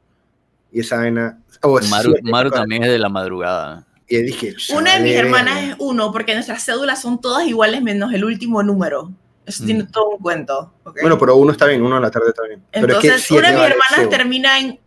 Y 0.73 0.79
esa 0.81 0.97
vaina. 0.97 1.39
Oh, 1.61 1.79
Maru, 1.89 2.11
siete, 2.13 2.29
Maru 2.29 2.49
también 2.51 2.83
es 2.83 2.89
de 2.89 2.99
la 2.99 3.07
madrugada. 3.09 3.85
Y 4.07 4.17
dije. 4.23 4.55
Una 4.75 4.95
de 4.97 5.03
mis 5.03 5.13
"Chale, 5.13 5.17
hermanas 5.27 5.55
verga". 5.55 5.69
es 5.71 5.75
uno, 5.79 6.11
porque 6.11 6.33
nuestras 6.33 6.63
cédulas 6.65 7.01
son 7.01 7.21
todas 7.21 7.47
iguales 7.47 7.81
menos 7.81 8.11
el 8.13 8.25
último 8.25 8.61
número. 8.63 9.11
Eso 9.45 9.63
Mm. 9.63 9.65
tiene 9.65 9.83
todo 9.85 10.09
un 10.09 10.17
cuento. 10.17 10.73
Bueno, 11.01 11.17
pero 11.17 11.35
uno 11.37 11.51
está 11.51 11.65
bien, 11.67 11.81
uno 11.81 11.97
a 11.97 11.99
la 11.99 12.09
tarde 12.11 12.29
está 12.29 12.43
bien. 12.47 12.63
Pero 12.71 12.93
es 12.93 12.99
que 12.99 13.07
Entonces, 13.07 13.31
una 13.31 13.49
de 13.51 13.55
mis 13.57 13.63
hermanas 13.65 14.09
termina 14.09 14.59
en 14.59 14.79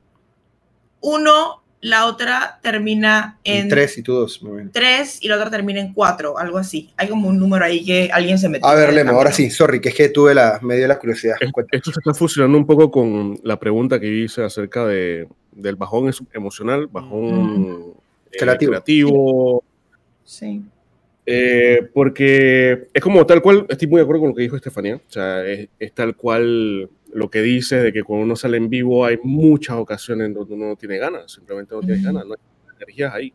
uno, 1.00 1.62
la 1.88 2.06
otra 2.06 2.58
termina 2.62 3.38
en 3.44 3.62
En 3.62 3.68
tres 3.68 3.96
y 3.98 4.02
tú 4.02 4.12
dos. 4.14 4.42
muy 4.42 4.56
bien. 4.56 4.70
tres 4.72 5.18
y 5.22 5.28
la 5.28 5.36
otra 5.36 5.50
termina 5.50 5.80
en 5.80 5.92
cuatro, 5.92 6.36
algo 6.38 6.58
así. 6.58 6.90
Hay 6.96 7.08
como 7.08 7.28
un 7.28 7.38
número 7.38 7.64
ahí 7.64 7.84
que 7.84 8.10
alguien 8.12 8.38
se 8.38 8.48
metió. 8.48 8.66
A 8.68 8.74
ver, 8.74 8.92
Lemo, 8.92 9.12
ahora 9.12 9.30
sí, 9.32 9.50
sorry, 9.50 9.80
que 9.80 9.90
es 9.90 9.94
que 9.94 10.08
tuve 10.08 10.34
la, 10.34 10.58
me 10.62 10.76
dio 10.76 10.88
la 10.88 10.98
curiosidad. 10.98 11.36
Es-. 11.40 11.50
Esto 11.70 11.92
se 11.92 12.00
está 12.00 12.12
fusionando 12.14 12.58
un 12.58 12.66
poco 12.66 12.90
con 12.90 13.38
la 13.44 13.58
pregunta 13.58 14.00
que 14.00 14.08
hice 14.08 14.42
acerca 14.42 14.84
de, 14.86 15.28
del 15.52 15.76
bajón 15.76 16.10
emocional, 16.32 16.86
bajón 16.88 17.94
eh, 18.32 18.36
Creativo. 18.38 18.70
creativo, 18.72 19.64
Sí. 20.24 20.62
eh, 21.24 21.88
porque 21.94 22.88
es 22.92 23.00
como 23.02 23.24
tal 23.26 23.40
cual, 23.42 23.64
estoy 23.68 23.86
muy 23.88 23.98
de 23.98 24.02
acuerdo 24.02 24.20
con 24.22 24.30
lo 24.30 24.34
que 24.34 24.42
dijo 24.42 24.56
Estefanía, 24.56 24.96
o 24.96 25.00
sea, 25.10 25.44
es, 25.46 25.68
es 25.78 25.92
tal 25.92 26.16
cual 26.16 26.88
lo 27.12 27.30
que 27.30 27.42
dice 27.42 27.76
de 27.76 27.92
que 27.92 28.02
cuando 28.02 28.24
uno 28.24 28.36
sale 28.36 28.56
en 28.56 28.68
vivo 28.68 29.04
hay 29.04 29.18
muchas 29.22 29.76
ocasiones 29.76 30.34
donde 30.34 30.54
uno 30.54 30.66
no 30.68 30.76
tiene 30.76 30.98
ganas, 30.98 31.32
simplemente 31.32 31.74
no 31.74 31.80
tiene 31.80 32.02
ganas, 32.02 32.26
no 32.26 32.34
hay 32.34 32.76
energías 32.76 33.14
ahí. 33.14 33.32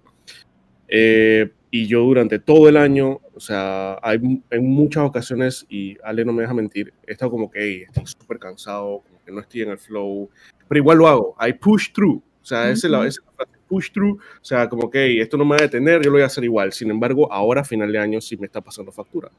Eh, 0.88 1.50
y 1.72 1.88
yo 1.88 2.02
durante 2.02 2.38
todo 2.40 2.68
el 2.70 2.78
año, 2.78 3.20
o 3.34 3.40
sea, 3.40 3.98
hay 4.04 4.20
en 4.50 4.66
muchas 4.68 5.04
ocasiones, 5.04 5.66
y 5.70 5.98
Ale 6.04 6.26
no 6.26 6.34
me 6.34 6.42
deja 6.44 6.54
mentir, 6.54 6.94
he 7.08 7.14
estado 7.14 7.32
como 7.32 7.50
que 7.50 7.60
"Ey, 7.64 7.82
estoy 7.84 8.06
súper 8.06 8.40
cansado, 8.40 9.02
como 9.08 9.24
que 9.26 9.32
no 9.32 9.40
estoy 9.40 9.62
en 9.62 9.70
el 9.72 9.78
flow, 9.78 10.30
pero 10.68 10.80
igual 10.80 10.98
lo 10.98 11.08
hago, 11.08 11.36
I 11.40 11.54
push 11.54 11.92
through, 11.94 12.18
o 12.42 12.46
sea, 12.46 12.70
esa 12.72 12.88
es 12.88 12.92
la, 12.92 13.00
esa 13.08 13.22
es 13.22 13.28
la 13.40 13.46
push 13.70 13.90
through, 13.92 14.18
o 14.20 14.44
sea, 14.46 14.68
como 14.68 14.90
que 14.90 15.00
"Ey, 15.06 15.20
esto 15.22 15.38
no 15.38 15.46
me 15.46 15.52
va 15.52 15.58
a 15.58 15.62
detener, 15.62 16.02
yo 16.02 16.10
lo 16.10 16.16
voy 16.18 16.24
a 16.24 16.26
hacer 16.26 16.44
igual, 16.44 16.74
sin 16.74 16.92
embargo, 16.92 17.32
ahora 17.32 17.62
a 17.62 17.64
final 17.66 17.92
de 17.92 18.00
año 18.00 18.20
sí 18.22 18.36
me 18.38 18.48
está 18.48 18.60
pasando 18.62 18.92
factura. 18.92 19.32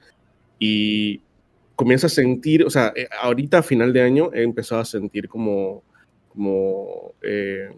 Y 0.59 1.21
comienza 1.77 2.07
a 2.07 2.11
sentir, 2.11 2.65
o 2.65 2.71
sea, 2.71 2.93
eh, 2.97 3.09
ahorita 3.21 3.59
a 3.59 3.63
final 3.63 3.93
de 3.93 4.03
año 4.03 4.31
he 4.33 4.43
empezado 4.43 4.81
a 4.81 4.85
sentir 4.85 5.29
como, 5.29 5.83
como 6.29 7.13
eh, 7.23 7.71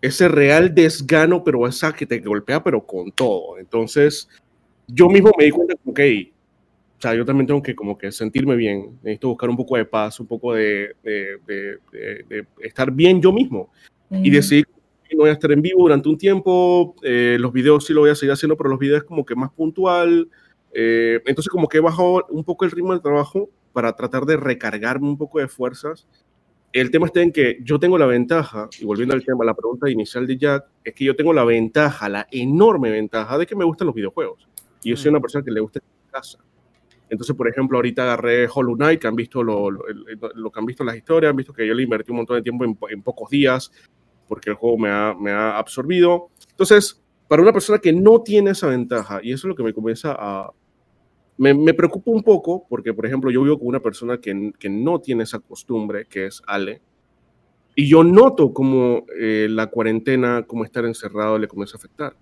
ese 0.00 0.28
real 0.28 0.74
desgano, 0.74 1.42
pero 1.44 1.66
esa 1.66 1.92
que 1.92 2.06
te 2.06 2.18
golpea, 2.20 2.62
pero 2.62 2.84
con 2.84 3.10
todo. 3.12 3.58
Entonces, 3.58 4.28
yo 4.86 5.08
mismo 5.08 5.30
me 5.38 5.44
di 5.44 5.50
cuenta 5.50 5.74
"Ey, 5.96 6.32
o 6.98 7.02
sea, 7.02 7.14
yo 7.14 7.24
también 7.24 7.46
tengo 7.46 7.62
que 7.62 7.74
como 7.74 7.96
que 7.96 8.12
sentirme 8.12 8.56
bien, 8.56 8.98
necesito 9.02 9.28
buscar 9.28 9.48
un 9.48 9.56
poco 9.56 9.76
de 9.76 9.84
paz, 9.84 10.20
un 10.20 10.26
poco 10.26 10.54
de, 10.54 10.94
de- 11.02 11.38
de- 11.46 11.78
de- 12.28 12.46
estar 12.62 12.90
bien 12.90 13.20
yo 13.22 13.32
mismo 13.32 13.70
y 14.10 14.16
Ujú. 14.28 14.30
decidí 14.36 14.64
que 15.08 15.14
no 15.16 15.22
voy 15.22 15.30
a 15.30 15.34
estar 15.34 15.50
en 15.50 15.62
vivo 15.62 15.82
durante 15.82 16.08
un 16.08 16.18
tiempo, 16.18 16.94
eh, 17.02 17.36
los 17.40 17.52
videos 17.52 17.86
sí 17.86 17.92
lo 17.92 18.00
voy 18.00 18.10
a 18.10 18.14
seguir 18.14 18.32
haciendo, 18.32 18.56
pero 18.56 18.68
los 18.70 18.78
videos 18.78 19.04
como 19.04 19.24
que 19.24 19.34
más 19.34 19.50
puntual, 19.50 20.28
eh, 20.72 21.20
entonces 21.26 21.50
como 21.50 21.68
que 21.68 21.78
he 21.78 21.80
bajado 21.80 22.26
un 22.30 22.44
poco 22.44 22.64
el 22.64 22.70
ritmo 22.70 22.92
del 22.92 23.02
trabajo 23.02 23.48
para 23.72 23.92
tratar 23.94 24.24
de 24.24 24.36
recargarme 24.36 25.08
un 25.08 25.16
poco 25.18 25.38
de 25.38 25.48
fuerzas. 25.48 26.06
El 26.72 26.90
tema 26.92 27.06
está 27.06 27.20
en 27.20 27.32
que 27.32 27.58
yo 27.62 27.80
tengo 27.80 27.98
la 27.98 28.06
ventaja, 28.06 28.68
y 28.78 28.84
volviendo 28.84 29.14
al 29.14 29.24
tema, 29.24 29.44
la 29.44 29.54
pregunta 29.54 29.90
inicial 29.90 30.26
de 30.26 30.36
Jack, 30.38 30.64
es 30.84 30.94
que 30.94 31.04
yo 31.04 31.16
tengo 31.16 31.32
la 31.32 31.44
ventaja, 31.44 32.08
la 32.08 32.28
enorme 32.30 32.90
ventaja 32.90 33.36
de 33.38 33.46
que 33.46 33.56
me 33.56 33.64
gustan 33.64 33.86
los 33.86 33.94
videojuegos. 33.94 34.46
Y 34.84 34.90
yo 34.90 34.96
soy 34.96 35.10
Mm. 35.10 35.14
una 35.14 35.20
persona 35.20 35.44
que 35.44 35.50
le 35.50 35.60
gusta 35.60 35.80
casa. 36.12 36.38
Entonces, 37.08 37.34
por 37.34 37.48
ejemplo, 37.48 37.76
ahorita 37.78 38.04
agarré 38.04 38.46
Hollow 38.52 38.76
Knight, 38.76 39.00
que 39.00 39.08
han 39.08 39.16
visto 39.16 39.42
lo, 39.42 39.68
lo- 39.68 39.82
lo 40.34 40.50
que 40.52 40.60
han 40.60 40.66
visto 40.66 40.84
en 40.84 40.86
las 40.88 40.96
historias, 40.96 41.30
han 41.30 41.36
visto 41.36 41.52
que 41.52 41.66
yo 41.66 41.74
le 41.74 41.82
invertí 41.82 42.12
un 42.12 42.18
montón 42.18 42.36
de 42.36 42.42
tiempo 42.42 42.64
en, 42.64 42.78
en 42.88 43.02
pocos 43.02 43.28
días, 43.30 43.72
porque 44.28 44.50
el 44.50 44.56
juego 44.56 44.78
me 44.78 44.90
ha, 44.90 45.12
me 45.18 45.32
ha 45.32 45.58
absorbido. 45.58 46.28
Entonces, 46.52 47.02
para 47.26 47.42
una 47.42 47.52
persona 47.52 47.80
que 47.80 47.92
no 47.92 48.22
tiene 48.22 48.50
esa 48.50 48.68
ventaja, 48.68 49.18
y 49.24 49.32
eso 49.32 49.48
es 49.48 49.50
lo 49.50 49.56
que 49.56 49.64
me 49.64 49.74
comienza 49.74 50.14
a... 50.16 50.52
Me, 51.40 51.54
me 51.54 51.72
preocupa 51.72 52.10
un 52.10 52.22
poco, 52.22 52.66
porque, 52.68 52.92
por 52.92 53.06
ejemplo, 53.06 53.30
yo 53.30 53.42
vivo 53.42 53.58
con 53.58 53.68
una 53.68 53.80
persona 53.80 54.18
que, 54.18 54.52
que 54.58 54.68
no 54.68 55.00
tiene 55.00 55.22
esa 55.22 55.38
costumbre, 55.38 56.04
que 56.04 56.26
es 56.26 56.42
Ale, 56.46 56.82
y 57.74 57.88
yo 57.88 58.04
noto 58.04 58.52
como 58.52 59.06
eh, 59.18 59.46
la 59.48 59.68
cuarentena, 59.68 60.42
como 60.46 60.66
estar 60.66 60.84
encerrado, 60.84 61.38
le 61.38 61.48
comienza 61.48 61.76
a 61.76 61.78
afectar. 61.78 62.14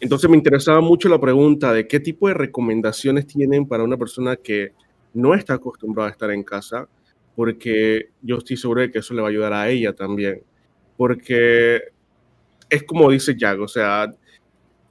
Entonces 0.00 0.30
me 0.30 0.38
interesaba 0.38 0.80
mucho 0.80 1.10
la 1.10 1.20
pregunta 1.20 1.70
de 1.70 1.86
qué 1.86 2.00
tipo 2.00 2.28
de 2.28 2.34
recomendaciones 2.34 3.26
tienen 3.26 3.68
para 3.68 3.82
una 3.82 3.98
persona 3.98 4.36
que 4.36 4.72
no 5.12 5.34
está 5.34 5.52
acostumbrada 5.54 6.08
a 6.08 6.12
estar 6.12 6.30
en 6.30 6.44
casa, 6.44 6.88
porque 7.36 8.08
yo 8.22 8.38
estoy 8.38 8.56
seguro 8.56 8.80
de 8.80 8.90
que 8.90 9.00
eso 9.00 9.12
le 9.12 9.20
va 9.20 9.28
a 9.28 9.30
ayudar 9.30 9.52
a 9.52 9.68
ella 9.68 9.92
también. 9.92 10.42
Porque 10.96 11.82
es 12.70 12.84
como 12.84 13.10
dice 13.10 13.34
Jack, 13.36 13.60
o 13.60 13.68
sea, 13.68 14.14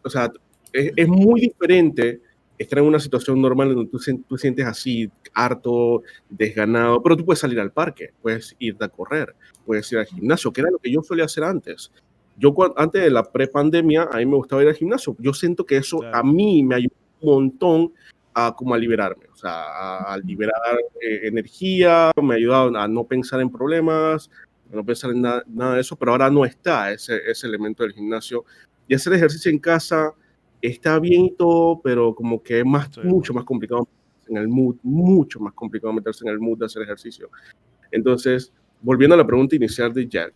o 0.04 0.10
sea 0.12 0.32
es, 0.72 0.92
es 0.96 1.08
muy 1.08 1.42
diferente 1.42 2.22
estar 2.58 2.80
en 2.80 2.86
una 2.86 3.00
situación 3.00 3.42
normal 3.42 3.74
donde 3.76 3.90
tú, 3.92 4.00
tú 4.28 4.38
sientes 4.38 4.66
así, 4.66 5.10
harto, 5.34 6.02
desganado, 6.30 7.02
pero 7.04 7.16
tú 7.16 7.26
puedes 7.26 7.40
salir 7.40 7.60
al 7.60 7.72
parque, 7.72 8.12
puedes 8.22 8.56
irte 8.60 8.84
a 8.86 8.90
correr, 8.90 9.36
puedes 9.66 9.92
ir 9.92 10.00
al 10.00 10.06
gimnasio, 10.06 10.52
que 10.52 10.62
era 10.62 10.72
lo 10.72 10.80
que 10.80 10.92
yo 10.92 11.02
solía 11.04 11.26
hacer 11.26 11.44
antes. 11.44 11.92
Yo 12.38 12.54
antes 12.76 13.02
de 13.02 13.10
la 13.10 13.24
prepandemia, 13.24 14.10
a 14.12 14.18
mí 14.18 14.26
me 14.26 14.36
gustaba 14.36 14.62
ir 14.62 14.68
al 14.70 14.76
gimnasio. 14.76 15.16
Yo 15.20 15.34
siento 15.34 15.66
que 15.66 15.78
eso 15.78 16.00
Claro. 16.00 16.18
a 16.18 16.24
mí 16.24 16.64
me 16.64 16.76
ayudó 16.76 16.94
un 17.22 17.30
montón 17.30 17.94
a 18.34 18.54
como 18.56 18.76
a 18.76 18.78
liberarme, 18.78 19.26
o 19.34 19.36
sea, 19.36 19.52
a, 19.52 20.14
a 20.14 20.18
liberar 20.20 20.54
eh, 21.02 21.22
energía, 21.24 22.12
me 22.22 22.36
ha 22.36 22.38
ayudado 22.38 22.78
a 22.78 22.88
no 22.88 23.04
pensar 23.04 23.42
en 23.42 23.50
problemas, 23.52 24.30
a 24.72 24.76
no 24.76 24.86
pensar 24.86 25.10
en 25.12 25.22
na- 25.24 25.44
nada 25.48 25.74
de 25.76 25.82
eso, 25.82 25.96
pero 25.96 26.12
ahora 26.12 26.30
no 26.30 26.46
está 26.46 26.92
ese, 26.92 27.20
ese 27.28 27.48
elemento 27.48 27.82
del 27.84 27.94
gimnasio. 27.94 28.46
Y 28.88 28.94
hacer 28.94 29.14
ejercicio 29.14 29.50
en 29.52 29.58
casa 29.58 30.14
está 30.62 31.00
bien 31.00 31.26
y 31.26 31.32
todo, 31.36 31.82
pero 31.84 32.14
como 32.16 32.42
que 32.42 32.60
es 32.60 32.66
más, 32.66 32.90
Sí. 32.94 33.02
mucho 33.04 33.34
más 33.34 33.44
complicado 33.44 33.88
en 34.28 34.38
el 34.38 34.48
mood, 34.48 34.76
mucho 34.84 35.40
más 35.40 35.54
complicado 35.54 35.94
meterse 35.94 36.26
en 36.26 36.32
el 36.32 36.40
mood 36.40 36.58
de 36.58 36.66
hacer 36.66 36.84
ejercicio. 36.84 37.30
Entonces, 37.92 38.52
volviendo 38.82 39.16
a 39.16 39.18
la 39.18 39.26
pregunta 39.26 39.56
inicial 39.56 39.94
de 39.94 40.08
Jack, 40.08 40.34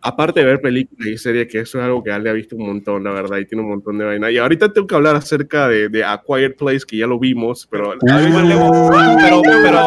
aparte 0.00 0.40
de 0.40 0.46
ver 0.46 0.60
películas 0.60 1.08
y 1.08 1.18
series, 1.18 1.48
que 1.48 1.60
eso 1.60 1.78
es 1.78 1.84
algo 1.84 2.02
que 2.04 2.12
Ale 2.12 2.30
ha 2.30 2.32
visto 2.32 2.54
un 2.56 2.66
montón, 2.66 3.02
la 3.04 3.12
verdad, 3.12 3.38
y 3.38 3.46
tiene 3.46 3.62
un 3.64 3.70
montón 3.70 3.98
de 3.98 4.04
vaina. 4.04 4.30
Y 4.30 4.38
ahorita 4.38 4.72
tengo 4.72 4.86
que 4.86 4.94
hablar 4.94 5.16
acerca 5.16 5.68
de, 5.68 5.88
de 5.88 6.04
A 6.04 6.22
Quiet 6.24 6.56
Place, 6.56 6.84
que 6.86 6.98
ya 6.98 7.06
lo 7.06 7.18
vimos, 7.18 7.66
pero... 7.70 7.94
Pero, 9.62 9.78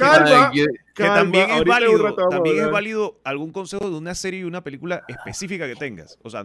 Que 0.00 0.06
también- 0.06 0.34
Calma. 0.36 0.50
Ay, 0.52 0.54
que- 0.54 0.66
Que 0.94 1.02
calma, 1.06 1.14
también 1.14 1.50
es 1.50 1.58
un 1.60 1.64
válido, 1.64 1.92
rato 2.02 2.16
vamos 2.16 2.32
a 2.32 2.36
también 2.36 2.56
es 2.56 2.60
hablar. 2.62 2.72
válido 2.74 3.20
algún 3.24 3.52
consejo 3.52 3.88
de 3.90 3.96
una 3.96 4.14
serie 4.14 4.40
y 4.40 4.44
una 4.44 4.62
película 4.62 5.02
específica 5.08 5.66
que 5.66 5.76
tengas. 5.76 6.18
O 6.22 6.28
sea, 6.30 6.44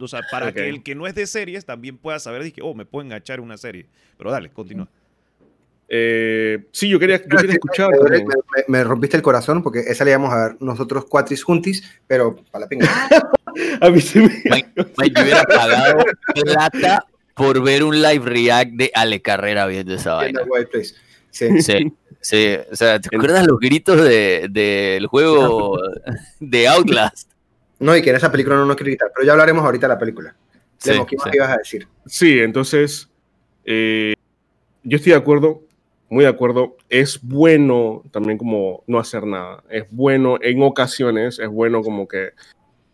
o 0.00 0.08
sea 0.08 0.20
para 0.30 0.52
que 0.52 0.68
el 0.68 0.82
que 0.82 0.94
no 0.94 1.06
es 1.06 1.14
de 1.14 1.26
series 1.26 1.64
también 1.64 1.98
pueda 1.98 2.18
saber, 2.18 2.42
dije, 2.42 2.60
oh, 2.64 2.74
me 2.74 2.84
puedo 2.84 3.04
enganchar 3.04 3.38
en 3.38 3.44
una 3.44 3.56
serie. 3.58 3.86
Pero 4.18 4.30
dale, 4.32 4.50
continúa. 4.50 4.88
Eh, 5.94 6.64
sí, 6.72 6.88
yo 6.88 6.98
quería, 6.98 7.18
yo 7.20 7.36
quería 7.36 7.52
escuchar 7.52 7.90
me, 8.10 8.18
me- 8.20 8.24
me 8.66 8.82
rompiste 8.84 9.16
el 9.16 9.22
corazón 9.22 9.62
porque 9.62 9.80
esa 9.80 10.04
le 10.04 10.12
íbamos 10.12 10.32
a 10.32 10.48
ver 10.48 10.56
nosotros 10.60 11.04
cuatris 11.04 11.44
juntis, 11.44 11.82
pero 12.06 12.36
para 12.50 12.64
la 12.64 12.68
pinga. 12.68 12.88
A 13.82 13.90
mí 13.90 14.00
sí 14.00 14.18
me... 14.20 14.28
Mike, 14.50 14.70
Mike, 14.96 15.12
yo 15.14 15.22
hubiera 15.22 15.42
pagado 15.44 16.02
plata 16.34 17.04
por 17.34 17.62
ver 17.62 17.84
un 17.84 18.00
live 18.00 18.24
react 18.24 18.70
de 18.72 18.90
Ale 18.94 19.20
Carrera 19.20 19.66
viendo 19.66 19.94
esa 19.94 20.26
In 20.26 20.34
vaina. 20.34 20.40
Sí. 21.30 21.60
Sí, 21.62 21.92
sí. 22.22 22.56
O 22.70 22.76
sea, 22.76 22.98
¿te 22.98 23.14
acuerdas 23.14 23.46
los 23.46 23.58
gritos 23.60 24.02
de- 24.02 24.48
del 24.50 25.06
juego 25.06 25.78
de 26.40 26.68
Outlast? 26.68 27.30
No, 27.78 27.94
y 27.96 28.00
que 28.02 28.10
en 28.10 28.16
esa 28.16 28.30
película 28.32 28.56
no 28.56 28.64
nos 28.64 28.76
quiero 28.76 28.92
quitar, 28.92 29.10
pero 29.14 29.26
ya 29.26 29.32
hablaremos 29.32 29.64
ahorita 29.64 29.86
de 29.88 29.94
la 29.94 29.98
película. 29.98 30.34
Sí, 30.78 30.90
¿qué 31.08 31.16
más 31.16 31.24
sí. 31.30 31.36
ibas 31.36 31.50
a 31.50 31.56
decir? 31.58 31.88
Sí, 32.06 32.38
entonces, 32.40 33.08
eh, 33.64 34.14
yo 34.82 34.96
estoy 34.96 35.12
de 35.12 35.18
acuerdo, 35.18 35.62
muy 36.08 36.24
de 36.24 36.30
acuerdo. 36.30 36.76
Es 36.88 37.20
bueno 37.22 38.02
también 38.10 38.38
como 38.38 38.82
no 38.86 38.98
hacer 38.98 39.24
nada. 39.26 39.62
Es 39.68 39.84
bueno 39.90 40.38
en 40.40 40.62
ocasiones, 40.62 41.38
es 41.38 41.48
bueno 41.48 41.82
como 41.82 42.06
que 42.08 42.30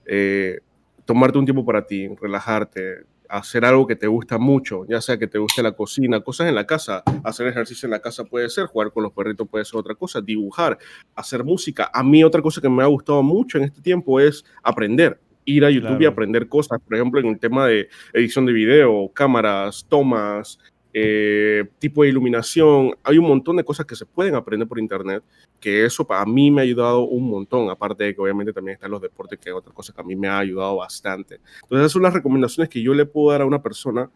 eh, 0.07 0.61
tomarte 1.05 1.39
un 1.39 1.45
tiempo 1.45 1.65
para 1.65 1.87
ti, 1.87 2.09
relajarte, 2.21 3.05
hacer 3.29 3.65
algo 3.65 3.87
que 3.87 3.97
te 3.97 4.07
gusta 4.07 4.39
mucho, 4.39 4.87
ya 4.89 5.01
sea 5.01 5.19
que 5.19 5.27
te 5.27 5.39
guste 5.39 5.63
la 5.63 5.73
cocina, 5.73 6.21
cosas 6.21 6.49
en 6.49 6.55
la 6.55 6.67
casa, 6.67 7.03
hacer 7.25 7.47
ejercicio 7.47 7.87
en 7.87 7.93
la 7.93 8.01
casa 8.01 8.25
puede 8.25 8.49
ser, 8.49 8.67
jugar 8.67 8.93
con 8.93 9.03
los 9.03 9.13
perritos 9.13 9.49
puede 9.49 9.65
ser 9.65 9.79
otra 9.79 9.95
cosa, 9.95 10.21
dibujar, 10.21 10.79
hacer 11.15 11.45
música. 11.45 11.91
A 11.93 12.03
mí 12.03 12.25
otra 12.25 12.43
cosa 12.43 12.61
que 12.61 12.69
me 12.69 12.83
ha 12.83 12.87
gustado 12.87 13.23
mucho 13.23 13.59
en 13.59 13.65
este 13.65 13.81
tiempo 13.81 14.19
es 14.21 14.45
aprender, 14.63 15.21
ir 15.45 15.65
a 15.65 15.71
YouTube 15.71 16.01
y 16.01 16.07
aprender 16.07 16.49
cosas, 16.49 16.79
por 16.81 16.95
ejemplo, 16.95 17.21
en 17.21 17.27
el 17.27 17.39
tema 17.39 17.67
de 17.67 17.89
edición 18.13 18.47
de 18.47 18.53
video, 18.53 19.11
cámaras, 19.15 19.87
tomas, 19.89 20.59
eh, 21.01 21.65
tipo 21.79 22.03
de 22.03 22.09
iluminación. 22.09 22.95
Hay 23.05 23.19
un 23.19 23.27
montón 23.29 23.57
de 23.57 23.65
cosas 23.65 23.87
que 23.87 23.95
se 23.97 24.05
pueden 24.07 24.35
aprender 24.35 24.67
por 24.67 24.79
internet, 24.79 25.23
que 25.61 25.85
eso 25.85 26.07
para 26.07 26.25
mí 26.27 26.51
me 26.51 26.61
ha 26.61 26.65
ayudado 26.65 27.01
un 27.03 27.29
montón, 27.31 27.71
aparte 27.71 28.05
de 28.05 28.15
que 28.15 28.21
obviamente 28.21 28.53
también 28.53 28.75
están 28.75 28.91
los 28.91 29.01
deportes, 29.01 29.39
que 29.39 29.51
es 29.51 29.55
otra 29.55 29.73
cosa 29.73 29.93
que 29.93 30.01
a 30.01 30.05
mí 30.05 30.17
me 30.17 30.29
ha 30.29 30.39
ayudado 30.39 30.77
bastante. 30.77 31.37
Entonces, 31.63 31.79
esas 31.81 31.93
son 31.93 32.03
las 32.03 32.15
recomendaciones 32.15 32.69
que 32.69 32.83
yo 32.83 32.95
le 32.95 33.07
puedo 33.07 33.31
dar 33.33 33.43
a 33.43 33.47
una 33.47 33.63
persona 33.63 34.11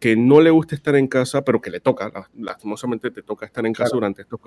que 0.00 0.16
no 0.16 0.40
le 0.42 0.50
gusta 0.50 0.74
estar 0.74 0.94
en 0.96 1.06
casa, 1.06 1.42
pero 1.42 1.60
que 1.62 1.70
le 1.70 1.80
toca, 1.80 2.10
la- 2.12 2.28
lastimosamente 2.38 3.10
te 3.10 3.22
toca 3.22 3.46
estar 3.46 3.64
en 3.64 3.72
casa 3.72 3.84
Claro. 3.90 3.96
durante, 4.00 4.22
estos, 4.22 4.38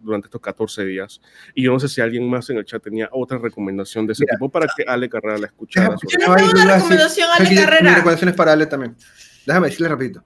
durante 0.00 0.26
estos 0.28 0.40
14 0.40 0.84
días. 0.84 1.20
Y 1.54 1.64
yo 1.64 1.72
no 1.72 1.80
sé 1.80 1.88
si 1.88 2.00
alguien 2.00 2.28
más 2.30 2.48
en 2.50 2.58
el 2.58 2.64
chat 2.64 2.80
tenía 2.82 3.08
otra 3.10 3.38
recomendación 3.38 4.06
de 4.06 4.12
ese 4.12 4.22
Mira. 4.24 4.36
tipo 4.36 4.48
para 4.48 4.66
que 4.76 4.84
Ale 4.86 5.08
Carrera 5.08 5.38
la 5.38 5.46
escuchara. 5.46 5.96
Yo 6.08 6.28
no 6.28 6.36
tengo 6.36 6.50
una 6.52 6.74
recomendación 6.76 7.28
a 7.30 7.34
Aquí 7.34 7.44
la 7.44 7.50
Mi 7.62 7.66
carrera. 7.66 7.94
recomendación 7.96 8.28
es 8.30 8.36
para 8.36 8.52
Ale 8.52 8.66
también. 8.66 8.94
Déjame 9.44 9.66
decirle 9.68 9.88
rapidito. 9.88 10.22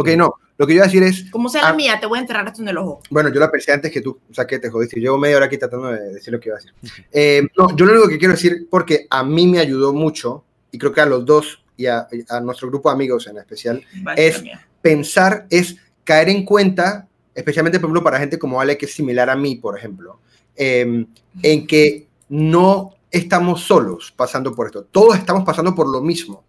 Ok, 0.00 0.08
no, 0.16 0.34
lo 0.58 0.66
que 0.66 0.72
yo 0.72 0.76
iba 0.76 0.84
a 0.84 0.88
decir 0.88 1.02
es, 1.02 1.30
Como 1.30 1.48
sea 1.48 1.62
la 1.62 1.68
Ah. 1.70 1.72
mía, 1.74 1.98
te 2.00 2.06
voy 2.06 2.18
a 2.18 2.22
enterrar 2.22 2.46
esto 2.46 2.62
en 2.62 2.68
el 2.68 2.76
ojo. 2.78 3.00
bueno, 3.10 3.28
yo 3.32 3.40
la 3.40 3.50
pensé 3.50 3.72
antes 3.72 3.90
que 3.92 4.00
tú, 4.00 4.18
o 4.30 4.34
sea, 4.34 4.46
que 4.46 4.58
te 4.58 4.70
jodiste. 4.70 4.98
Llevo 5.00 5.18
media 5.18 5.36
hora 5.36 5.46
aquí 5.46 5.58
tratando 5.58 5.88
de 5.88 6.14
decir 6.14 6.32
lo 6.32 6.40
que 6.40 6.48
iba 6.48 6.56
a 6.56 6.60
decir. 6.60 6.74
Eh, 7.12 7.42
no, 7.56 7.74
yo 7.76 7.84
lo 7.86 7.92
único 7.92 8.08
que 8.08 8.18
quiero 8.18 8.34
decir, 8.34 8.66
porque 8.70 9.06
a 9.10 9.22
mí 9.24 9.46
me 9.46 9.58
ayudó 9.58 9.92
mucho, 9.92 10.44
y 10.72 10.78
creo 10.78 10.92
que 10.92 11.00
a 11.00 11.06
los 11.06 11.24
dos 11.24 11.62
y 11.76 11.86
a, 11.86 12.06
a 12.28 12.40
nuestro 12.40 12.68
grupo 12.68 12.88
de 12.90 12.94
amigos 12.94 13.26
en 13.26 13.38
especial, 13.38 13.82
Vale, 14.02 14.26
Es- 14.26 14.42
pensar 14.82 15.46
es 15.50 15.76
caer 16.04 16.28
en 16.28 16.44
cuenta, 16.44 17.06
especialmente 17.34 17.78
por 17.78 17.88
ejemplo 17.88 18.02
para 18.04 18.18
gente 18.18 18.38
como 18.38 18.60
Ale, 18.60 18.76
que 18.78 18.86
es 18.86 18.92
similar 18.94 19.28
a 19.30 19.36
mí, 19.36 19.56
por 19.56 19.76
ejemplo, 19.78 20.18
eh, 20.56 21.04
en 21.42 21.66
que 21.66 22.06
no 22.28 22.94
estamos 23.10 23.62
solos 23.62 24.12
pasando 24.16 24.54
por 24.54 24.66
esto, 24.66 24.84
todos 24.84 25.16
estamos 25.18 25.44
pasando 25.44 25.74
por 25.74 25.88
lo 25.88 26.00
mismo. 26.00 26.44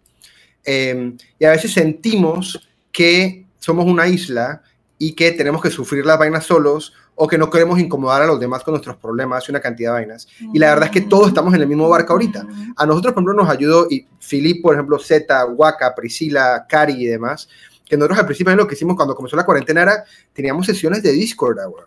Eh, 0.64 1.12
y 1.38 1.44
a 1.44 1.50
veces 1.50 1.72
sentimos 1.72 2.68
que 2.92 3.41
somos 3.62 3.86
una 3.86 4.08
isla 4.08 4.62
y 4.98 5.14
que 5.14 5.32
tenemos 5.32 5.62
que 5.62 5.70
sufrir 5.70 6.04
las 6.04 6.18
vainas 6.18 6.44
solos 6.44 6.92
o 7.14 7.28
que 7.28 7.38
no 7.38 7.48
queremos 7.50 7.78
incomodar 7.78 8.22
a 8.22 8.26
los 8.26 8.40
demás 8.40 8.62
con 8.62 8.72
nuestros 8.72 8.96
problemas 8.96 9.44
y 9.46 9.52
una 9.52 9.60
cantidad 9.60 9.90
de 9.90 10.00
vainas. 10.00 10.26
Y 10.52 10.58
la 10.58 10.70
verdad 10.70 10.86
es 10.86 10.90
que 10.90 11.02
todos 11.02 11.28
estamos 11.28 11.54
en 11.54 11.60
el 11.60 11.68
mismo 11.68 11.88
barco 11.88 12.12
ahorita. 12.12 12.46
A 12.76 12.86
nosotros, 12.86 13.12
por 13.12 13.22
ejemplo, 13.22 13.44
nos 13.44 13.52
ayudó, 13.52 13.86
y 13.88 14.06
Filip, 14.18 14.62
por 14.62 14.74
ejemplo, 14.74 14.98
Zeta, 14.98 15.44
Waka, 15.46 15.94
Priscila, 15.94 16.66
Cari 16.68 16.94
y 16.94 17.06
demás, 17.06 17.48
que 17.84 17.96
nosotros 17.96 18.18
al 18.18 18.26
principio 18.26 18.56
lo 18.56 18.66
que 18.66 18.74
hicimos 18.74 18.96
cuando 18.96 19.14
comenzó 19.14 19.36
la 19.36 19.44
cuarentena 19.44 19.82
era, 19.82 20.04
teníamos 20.32 20.66
sesiones 20.66 21.02
de 21.02 21.12
Discord, 21.12 21.58
ah, 21.60 21.68
weón. 21.68 21.86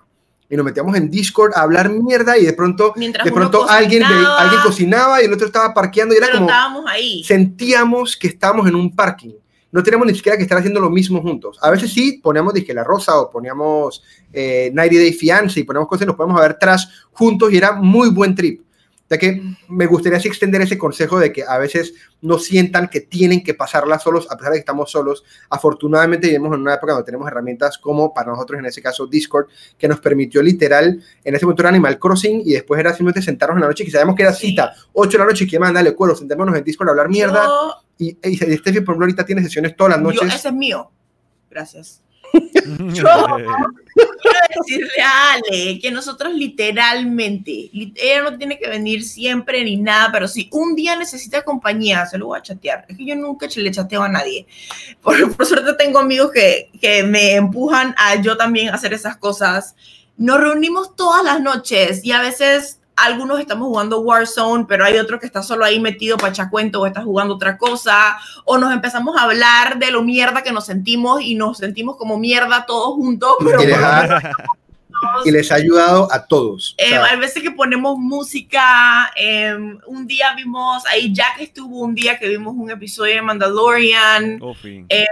y 0.49 0.55
nos 0.55 0.63
metíamos 0.63 0.95
en 0.95 1.09
Discord 1.09 1.53
a 1.55 1.61
hablar 1.61 1.89
mierda 1.89 2.38
y 2.38 2.45
de 2.45 2.53
pronto, 2.53 2.93
Mientras 2.95 3.26
de 3.26 3.32
pronto 3.32 3.67
alguien, 3.67 4.03
alguien 4.03 4.61
cocinaba 4.61 5.21
y 5.21 5.26
el 5.26 5.34
otro 5.34 5.47
estaba 5.47 5.73
parqueando 5.73 6.13
y 6.13 6.17
era 6.17 6.32
como, 6.32 6.45
estábamos 6.45 6.86
ahí. 6.88 7.23
sentíamos 7.23 8.15
que 8.15 8.28
estábamos 8.28 8.67
en 8.67 8.76
un 8.76 8.95
parking. 8.95 9.34
No 9.76 9.84
teníamos 9.84 10.07
ni 10.07 10.15
siquiera 10.15 10.38
que 10.38 10.43
estar 10.43 10.57
haciendo 10.57 10.80
lo 10.80 10.89
mismo 10.89 11.21
juntos. 11.21 11.59
A 11.61 11.69
veces 11.69 11.91
sí 11.91 12.21
poníamos 12.23 12.53
disque 12.53 12.73
la 12.73 12.86
rosa 12.86 13.19
o 13.19 13.30
poníamos 13.30 14.01
eh, 14.32 14.71
90 14.73 14.95
Day 14.95 15.11
Fiance 15.11 15.59
y 15.59 15.63
poníamos 15.65 15.89
cosas 15.89 16.03
y 16.03 16.07
nos 16.07 16.15
podemos 16.15 16.39
ver 16.39 16.57
tras 16.57 16.88
juntos 17.11 17.51
y 17.51 17.57
era 17.57 17.73
muy 17.73 18.09
buen 18.09 18.34
trip. 18.36 18.61
Ya 19.09 19.17
que 19.17 19.43
me 19.67 19.86
gustaría 19.86 20.17
así 20.17 20.30
extender 20.30 20.61
ese 20.61 20.78
consejo 20.78 21.19
de 21.19 21.34
que 21.34 21.43
a 21.45 21.57
veces 21.57 21.93
no 22.21 22.39
sientan 22.39 22.88
que 22.88 23.01
tienen 23.01 23.43
que 23.43 23.53
pasarla 23.53 23.99
solos 23.99 24.28
a 24.32 24.38
pesar 24.38 24.53
de 24.53 24.59
que 24.59 24.61
estamos 24.61 24.89
solos. 24.89 25.26
Afortunadamente 25.49 26.28
vivimos 26.28 26.53
en 26.53 26.61
una 26.61 26.76
época 26.76 26.93
donde 26.93 27.05
tenemos 27.05 27.28
herramientas 27.28 27.78
como 27.78 28.13
para 28.13 28.32
nosotros 28.32 28.57
en 28.57 28.67
ese 28.67 28.82
caso 28.82 29.07
Discord 29.07 29.47
que 29.78 29.89
nos 29.89 29.99
permitió 29.99 30.41
literal, 30.41 31.03
en 31.21 31.36
ese 31.36 31.45
momento 31.45 31.63
era 31.63 31.69
Animal 31.69 31.99
Crossing 31.99 32.43
y 32.45 32.53
después 32.53 32.80
era 32.80 32.91
simplemente 32.91 33.21
sentarnos 33.21 33.57
en 33.57 33.61
la 33.61 33.67
noche 33.67 33.84
que 33.84 33.91
sabíamos 33.91 34.15
que 34.15 34.21
era 34.21 34.32
cita, 34.32 34.73
8 34.93 35.11
de 35.11 35.17
la 35.17 35.26
noche 35.26 35.43
y 35.43 35.47
que 35.47 35.59
dale 35.59 35.93
cuero, 35.93 36.15
sentémonos 36.15 36.55
en 36.55 36.63
Discord 36.63 36.88
a 36.88 36.91
hablar 36.91 37.09
mierda. 37.09 37.84
Y, 37.97 38.17
y 38.23 38.35
Steffi, 38.37 38.57
por 38.81 38.93
ejemplo, 38.93 38.95
ahorita 39.05 39.25
tiene 39.25 39.41
sesiones 39.43 39.75
todas 39.75 39.91
las 39.99 39.99
yo- 40.13 40.21
noches. 40.21 40.35
ese 40.39 40.47
es 40.49 40.53
mío. 40.53 40.91
Gracias. 41.49 42.01
Quiero 42.33 43.09
decirle 44.57 45.01
a 45.01 45.33
Ale 45.33 45.79
que 45.79 45.91
nosotros 45.91 46.33
literalmente, 46.33 47.69
li- 47.71 47.93
ella 47.95 48.23
no 48.23 48.37
tiene 48.37 48.57
que 48.59 48.67
venir 48.69 49.03
siempre 49.03 49.63
ni 49.63 49.77
nada, 49.77 50.09
pero 50.11 50.27
si 50.27 50.49
un 50.51 50.75
día 50.75 50.95
necesita 50.95 51.43
compañía, 51.43 52.05
se 52.05 52.17
lo 52.17 52.27
voy 52.27 52.39
a 52.39 52.41
chatear. 52.41 52.85
Es 52.89 52.97
que 52.97 53.05
yo 53.05 53.15
nunca 53.15 53.47
le 53.55 53.71
chateo 53.71 54.03
a 54.03 54.09
nadie. 54.09 54.47
Por, 55.01 55.35
por 55.35 55.45
suerte 55.45 55.73
tengo 55.73 55.99
amigos 55.99 56.31
que, 56.31 56.69
que 56.81 57.03
me 57.03 57.35
empujan 57.35 57.93
a 57.97 58.21
yo 58.21 58.35
también 58.37 58.73
hacer 58.73 58.93
esas 58.93 59.17
cosas. 59.17 59.75
Nos 60.17 60.39
reunimos 60.39 60.95
todas 60.95 61.23
las 61.23 61.41
noches 61.41 62.03
y 62.03 62.11
a 62.11 62.21
veces 62.21 62.79
algunos 62.95 63.39
estamos 63.39 63.67
jugando 63.67 63.99
Warzone, 63.99 64.65
pero 64.67 64.85
hay 64.85 64.97
otro 64.97 65.19
que 65.19 65.25
está 65.25 65.43
solo 65.43 65.65
ahí 65.65 65.79
metido 65.79 66.17
para 66.17 66.29
echar 66.31 66.49
cuento 66.49 66.81
o 66.81 66.85
está 66.85 67.01
jugando 67.03 67.35
otra 67.35 67.57
cosa, 67.57 68.17
o 68.45 68.57
nos 68.57 68.71
empezamos 68.73 69.17
a 69.17 69.23
hablar 69.23 69.79
de 69.79 69.91
lo 69.91 70.01
mierda 70.01 70.43
que 70.43 70.51
nos 70.51 70.65
sentimos 70.65 71.21
y 71.21 71.35
nos 71.35 71.57
sentimos 71.57 71.97
como 71.97 72.17
mierda 72.17 72.65
todos 72.65 72.95
juntos, 72.95 73.35
pero 73.39 73.61
Y 73.61 73.65
les 73.67 73.77
ha, 73.77 74.21
y 75.25 75.31
les 75.31 75.51
ha 75.51 75.55
ayudado 75.55 76.07
a 76.11 76.25
todos. 76.25 76.75
O 76.79 76.81
eh, 76.83 76.89
sea, 76.89 77.03
hay 77.05 77.19
veces 77.19 77.43
que 77.43 77.51
ponemos 77.51 77.97
música. 77.97 79.11
eh, 79.17 79.53
un 79.87 80.07
día 80.07 80.33
vimos, 80.35 80.85
ahí 80.87 81.13
Jack 81.13 81.41
estuvo 81.41 81.79
un 81.81 81.95
día 81.95 82.17
que 82.17 82.29
vimos 82.29 82.55
un 82.57 82.71
episodio 82.71 83.15
de 83.15 83.21
Mandalorian. 83.21 84.39
Oh. 84.41 84.55
Eh, 84.63 85.05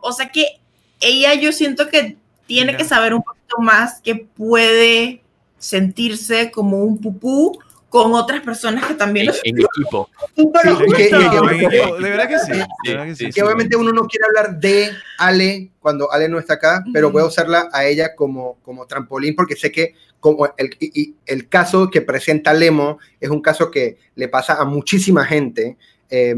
O 0.00 0.12
sea 0.12 0.30
que 0.30 0.58
ella, 1.00 1.34
yo 1.34 1.52
siento 1.52 1.88
que 1.88 2.16
tiene 2.46 2.72
Ya. 2.72 2.78
que 2.78 2.84
saber 2.84 3.12
un 3.12 3.22
poquito 3.22 3.58
más 3.58 4.00
que 4.00 4.14
puede 4.14 5.20
sentirse 5.58 6.50
como 6.50 6.82
un 6.84 6.98
pupú 7.00 7.58
con 7.88 8.12
otras 8.14 8.42
personas 8.42 8.84
que 8.84 8.94
también 8.94 9.28
En, 9.44 9.56
lo 9.56 9.62
en 9.62 9.66
equipo. 9.66 10.10
De 10.36 12.10
verdad 12.10 12.28
que 12.28 12.38
sí. 12.40 12.52
De 12.84 12.90
verdad 12.90 13.06
que 13.06 13.14
sí. 13.14 13.30
que 13.30 13.42
obviamente 13.42 13.76
uno 13.76 13.92
no 13.92 14.06
quiere 14.06 14.26
hablar 14.26 14.58
de 14.58 14.90
Ale 15.18 15.70
cuando 15.80 16.10
Ale 16.12 16.28
no 16.28 16.38
está 16.38 16.54
acá, 16.54 16.84
pero 16.92 17.10
voy 17.10 17.22
a 17.22 17.26
usarla 17.26 17.68
a 17.72 17.84
ella 17.86 18.14
como, 18.14 18.58
como 18.62 18.86
trampolín 18.86 19.34
porque 19.34 19.56
sé 19.56 19.70
que 19.72 19.94
como 20.20 20.46
el, 20.56 20.70
y- 20.80 21.00
y 21.00 21.14
el 21.26 21.48
caso 21.48 21.88
que 21.90 22.02
presenta 22.02 22.52
Lemo 22.52 22.98
es 23.20 23.30
un 23.30 23.40
caso 23.40 23.70
que 23.70 23.98
le 24.16 24.28
pasa 24.28 24.54
a 24.54 24.64
muchísima 24.64 25.24
gente 25.24 25.76
eh, 26.10 26.34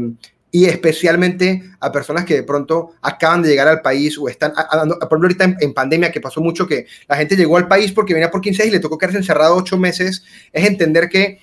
y 0.51 0.65
especialmente 0.65 1.61
a 1.79 1.91
personas 1.91 2.25
que 2.25 2.33
de 2.35 2.43
pronto 2.43 2.93
acaban 3.01 3.41
de 3.43 3.49
llegar 3.49 3.67
al 3.67 3.81
país 3.81 4.17
o 4.17 4.27
están, 4.27 4.51
a- 4.55 4.61
a- 4.61 4.85
por 4.85 5.17
ejemplo 5.19 5.27
ahorita 5.27 5.43
en, 5.43 5.57
en 5.61 5.73
pandemia 5.73 6.11
que 6.11 6.19
pasó 6.21 6.41
mucho 6.41 6.65
que 6.65 6.87
la 7.07 7.15
gente 7.17 7.35
llegó 7.35 7.57
al 7.57 7.67
país 7.67 7.91
porque 7.91 8.13
venía 8.13 8.31
por 8.31 8.41
15 8.41 8.63
días 8.63 8.73
y 8.73 8.75
le 8.77 8.79
tocó 8.79 8.97
quedarse 8.97 9.17
encerrado 9.19 9.55
ocho 9.55 9.77
meses, 9.77 10.23
es 10.51 10.65
entender 10.67 11.07
que 11.09 11.39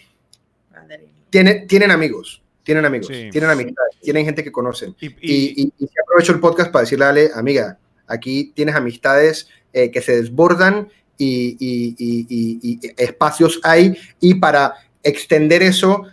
tiene, 1.30 1.66
tienen 1.66 1.90
amigos, 1.90 2.42
tienen 2.62 2.84
amigos, 2.84 3.08
Sí. 3.08 3.28
tienen 3.30 3.50
amistades, 3.50 3.96
tienen 4.02 4.24
gente 4.24 4.42
que 4.42 4.52
conocen. 4.52 4.94
Y, 5.00 5.06
Y, 5.06 5.62
y- 5.62 5.72
y, 5.78 5.88
aprovecho 6.02 6.32
el 6.32 6.40
podcast 6.40 6.70
para 6.70 6.82
decirle 6.84 7.04
Ale, 7.04 7.30
amiga, 7.34 7.78
aquí 8.06 8.52
tienes 8.54 8.74
amistades 8.74 9.48
eh, 9.72 9.90
que 9.90 10.00
se 10.00 10.16
desbordan 10.20 10.88
y, 11.18 11.56
y- 11.60 11.94
y- 11.98 12.26
y- 12.28 12.80
y 12.80 12.80
espacios 12.96 13.60
hay. 13.62 13.96
Y 14.20 14.34
para 14.34 14.74
extender 15.02 15.62
eso, 15.62 16.04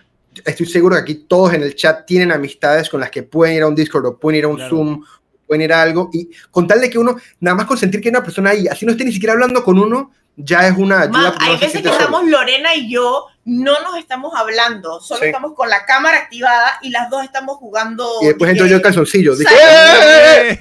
estoy 0.46 0.66
seguro 0.66 0.96
que 0.96 1.02
aquí 1.02 1.16
todos 1.16 1.54
en 1.54 1.64
el 1.64 1.76
chat 1.76 2.06
tienen 2.06 2.32
amistades 2.32 2.90
con 2.90 3.00
las 3.00 3.12
que 3.12 3.24
pueden 3.24 3.56
ir 3.56 3.62
a 3.64 3.68
un 3.68 3.76
Discord 3.76 4.06
o 4.06 4.18
pueden 4.20 4.40
ir 4.40 4.46
a 4.46 4.48
un 4.50 4.56
Claro. 4.56 4.70
Zoom, 4.70 5.04
pueden 5.48 5.62
ir 5.64 5.74
a 5.74 5.82
algo. 5.82 6.10
Y 6.14 6.30
con 6.52 6.68
tal 6.68 6.82
de 6.82 6.90
que 6.90 6.98
uno, 6.98 7.16
nada 7.40 7.56
más 7.56 7.66
con 7.66 7.78
sentir 7.78 8.02
que 8.02 8.10
hay 8.10 8.16
una 8.16 8.24
persona 8.24 8.52
ahí, 8.52 8.68
así 8.68 8.86
no 8.86 8.92
esté 8.94 9.06
ni 9.06 9.12
siquiera 9.12 9.34
hablando 9.34 9.64
con 9.64 9.78
uno, 9.80 10.12
ya 10.36 10.68
es 10.68 10.76
una 10.78 11.02
ayuda. 11.02 11.32
Porque 11.32 11.46
hay 11.46 11.58
veces 11.58 11.82
que 11.82 11.88
solo. 11.90 12.00
estamos 12.00 12.26
Lorena 12.28 12.74
y 12.76 12.92
yo, 12.92 13.26
no 13.46 13.80
nos 13.82 13.98
estamos 14.00 14.34
hablando, 14.36 15.00
solo 15.00 15.20
Sí. 15.22 15.28
estamos 15.28 15.54
con 15.54 15.70
la 15.70 15.86
cámara 15.86 16.18
activada 16.18 16.80
y 16.82 16.90
las 16.90 17.10
dos 17.10 17.24
estamos 17.24 17.58
jugando. 17.58 18.10
Y 18.22 18.28
después 18.28 18.50
entro 18.50 18.66
yo 18.66 18.78
en 18.78 18.82
calzoncillo. 18.82 19.36
Dije, 19.36 19.54
¿Sabes? 19.54 20.54
"Eh". 20.54 20.60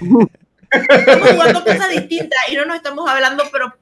Estamos 0.70 1.30
jugando 1.30 1.64
cosas 1.64 1.90
distintas 1.90 2.38
y 2.50 2.54
no 2.56 2.64
nos 2.64 2.76
estamos 2.76 3.08
hablando, 3.08 3.44
pero 3.52 3.72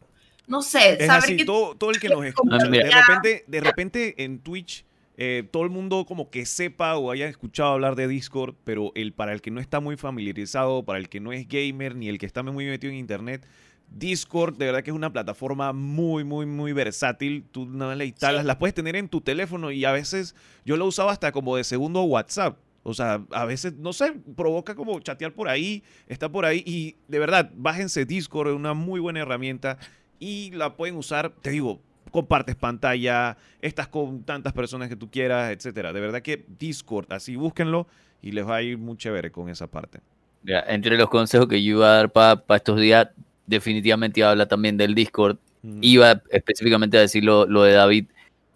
no 0.49 0.61
sé, 0.63 0.95
Es 0.99 1.07
saber 1.07 1.23
así, 1.25 1.37
que 1.37 1.45
todo, 1.45 1.77
todo 1.77 1.91
el 1.91 2.01
que 2.01 2.09
nos 2.09 2.25
escucha, 2.25 2.57
Ah, 2.61 2.67
mira. 2.69 2.85
de 2.87 2.91
repente, 2.91 3.45
de 3.47 3.61
repente 3.61 4.25
en 4.25 4.41
Twitch, 4.41 4.85
eh, 5.23 5.45
todo 5.51 5.65
el 5.65 5.71
mundo 5.71 6.07
como 6.07 6.31
que 6.31 6.47
sepa 6.47 6.97
o 6.97 7.11
haya 7.11 7.29
escuchado 7.29 7.73
hablar 7.73 7.95
de 7.95 8.09
Discord, 8.09 8.55
pero 8.65 8.91
el, 8.95 9.13
para 9.13 9.35
el 9.35 9.43
que 9.43 9.51
no 9.51 9.61
está 9.61 9.79
muy 9.79 9.97
familiarizado, 9.99 10.83
para 10.83 10.99
el 10.99 11.11
que 11.11 11.21
no 11.21 11.31
es 11.33 11.47
gamer, 11.47 11.95
ni 11.95 12.09
el 12.09 12.19
que 12.19 12.25
está 12.25 12.43
muy 12.43 12.65
metido 12.65 12.91
en 12.91 12.99
internet, 12.99 13.47
Discord 13.91 14.57
de 14.57 14.67
verdad 14.67 14.83
que 14.83 14.91
es 14.91 14.97
una 14.97 15.13
plataforma 15.13 15.73
muy, 15.75 16.25
muy, 16.25 16.47
muy 16.47 16.73
versátil. 16.73 17.45
Tú 17.51 17.67
no 17.67 17.95
la 17.95 18.05
instalas, 18.05 18.43
Sí. 18.43 18.47
la 18.47 18.59
puedes 18.59 18.73
tener 18.73 18.97
en 18.97 19.09
tu 19.09 19.21
teléfono 19.21 19.71
y 19.71 19.85
a 19.85 19.93
veces 19.93 20.35
yo 20.65 20.77
lo 20.79 20.87
usaba 20.87 21.13
hasta 21.13 21.33
como 21.33 21.57
de 21.57 21.65
segundo 21.65 22.03
WhatsApp. 22.05 22.57
O 22.83 22.95
sea, 22.95 23.23
a 23.31 23.45
veces, 23.45 23.75
no 23.75 23.93
sé, 23.93 24.13
provoca 24.37 24.75
como 24.75 24.99
chatear 25.01 25.35
por 25.35 25.49
ahí, 25.49 25.83
está 26.07 26.31
por 26.31 26.47
ahí 26.47 26.63
y 26.65 26.97
de 27.09 27.19
verdad, 27.19 27.51
bájense 27.55 28.07
Discord, 28.07 28.49
es 28.49 28.55
una 28.55 28.73
muy 28.73 29.01
buena 29.01 29.21
herramienta 29.21 29.77
y 30.19 30.51
la 30.53 30.77
pueden 30.77 30.97
usar, 30.97 31.35
te 31.43 31.51
digo, 31.51 31.83
compartes 32.11 32.57
pantalla, 32.57 33.37
estás 33.61 33.89
con 33.89 34.23
tantas 34.23 34.53
personas 34.53 34.89
que 34.89 34.97
tú 34.97 35.11
quieras, 35.11 35.51
etcétera. 35.51 35.93
De 35.93 36.01
verdad 36.01 36.23
que 36.23 36.45
Discord, 36.59 37.13
así 37.13 37.37
búsquenlo 37.37 37.87
y 38.23 38.33
les 38.33 38.47
va 38.47 38.57
a 38.57 38.63
ir 38.63 38.79
muy 38.79 38.97
chévere 38.97 39.31
con 39.31 39.49
esa 39.49 39.67
parte. 39.67 40.01
Mira, 40.43 40.65
entre 40.69 40.97
los 40.97 41.09
consejos 41.09 41.47
que 41.49 41.63
yo 41.63 41.77
iba 41.77 41.87
a 41.87 41.97
dar 41.97 42.13
para 42.13 42.43
estos 42.57 42.81
días, 42.81 43.09
definitivamente 43.47 44.21
iba 44.21 44.29
a 44.29 44.33
hablar 44.33 44.49
también 44.49 44.77
del 44.77 44.95
Discord. 44.95 45.39
Mm. 45.63 45.79
Iba 45.83 46.23
específicamente 46.31 46.97
a 46.97 47.01
decir 47.01 47.25
lo, 47.25 47.47
lo 47.47 47.63
de 47.63 47.73
David. 47.73 48.07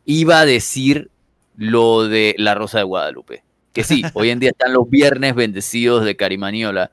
Iba 0.06 0.40
a 0.40 0.46
decir 0.46 1.10
lo 1.56 2.08
de 2.08 2.34
la 2.38 2.54
Rosa 2.54 2.78
de 2.78 2.84
Guadalupe. 2.84 3.42
Que 3.72 3.84
sí, 3.84 4.02
hoy 4.14 4.30
en 4.30 4.40
día 4.40 4.50
están 4.50 4.72
los 4.72 4.88
viernes 4.88 5.34
bendecidos 5.34 6.04
de 6.04 6.16
Carimaniola, 6.16 6.90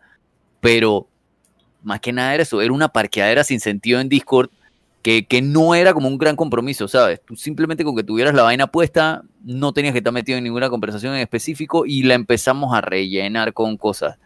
pero 0.59 1.07
más 1.83 1.99
que 1.99 2.11
nada 2.11 2.33
era 2.33 2.43
eso, 2.43 2.61
era 2.61 2.73
una 2.73 2.89
parqueadera 2.89 3.43
sin 3.43 3.59
sentido 3.59 3.99
en 3.99 4.09
Discord 4.09 4.49
que, 5.01 5.25
que 5.25 5.41
no 5.41 5.75
era 5.75 5.93
como 5.93 6.07
un 6.07 6.17
gran 6.17 6.35
compromiso, 6.35 6.87
¿sabes? 6.87 7.21
Tú 7.25 7.35
simplemente 7.35 7.83
con 7.83 7.95
que 7.95 8.03
tuvieras 8.03 8.33
la 8.33 8.43
vaina 8.43 8.67
puesta, 8.67 9.23
no 9.43 9.73
tenías 9.73 9.93
que 9.93 9.99
estar 9.99 10.13
metido 10.13 10.37
en 10.37 10.43
ninguna 10.43 10.69
conversación 10.69 11.15
en 11.15 11.21
específico 11.21 11.85
y 11.85 12.03
la 12.03 12.13
empezamos 12.13 12.73
a 12.75 12.81
rellenar 12.81 13.53
con 13.53 13.77
cosas. 13.77 14.17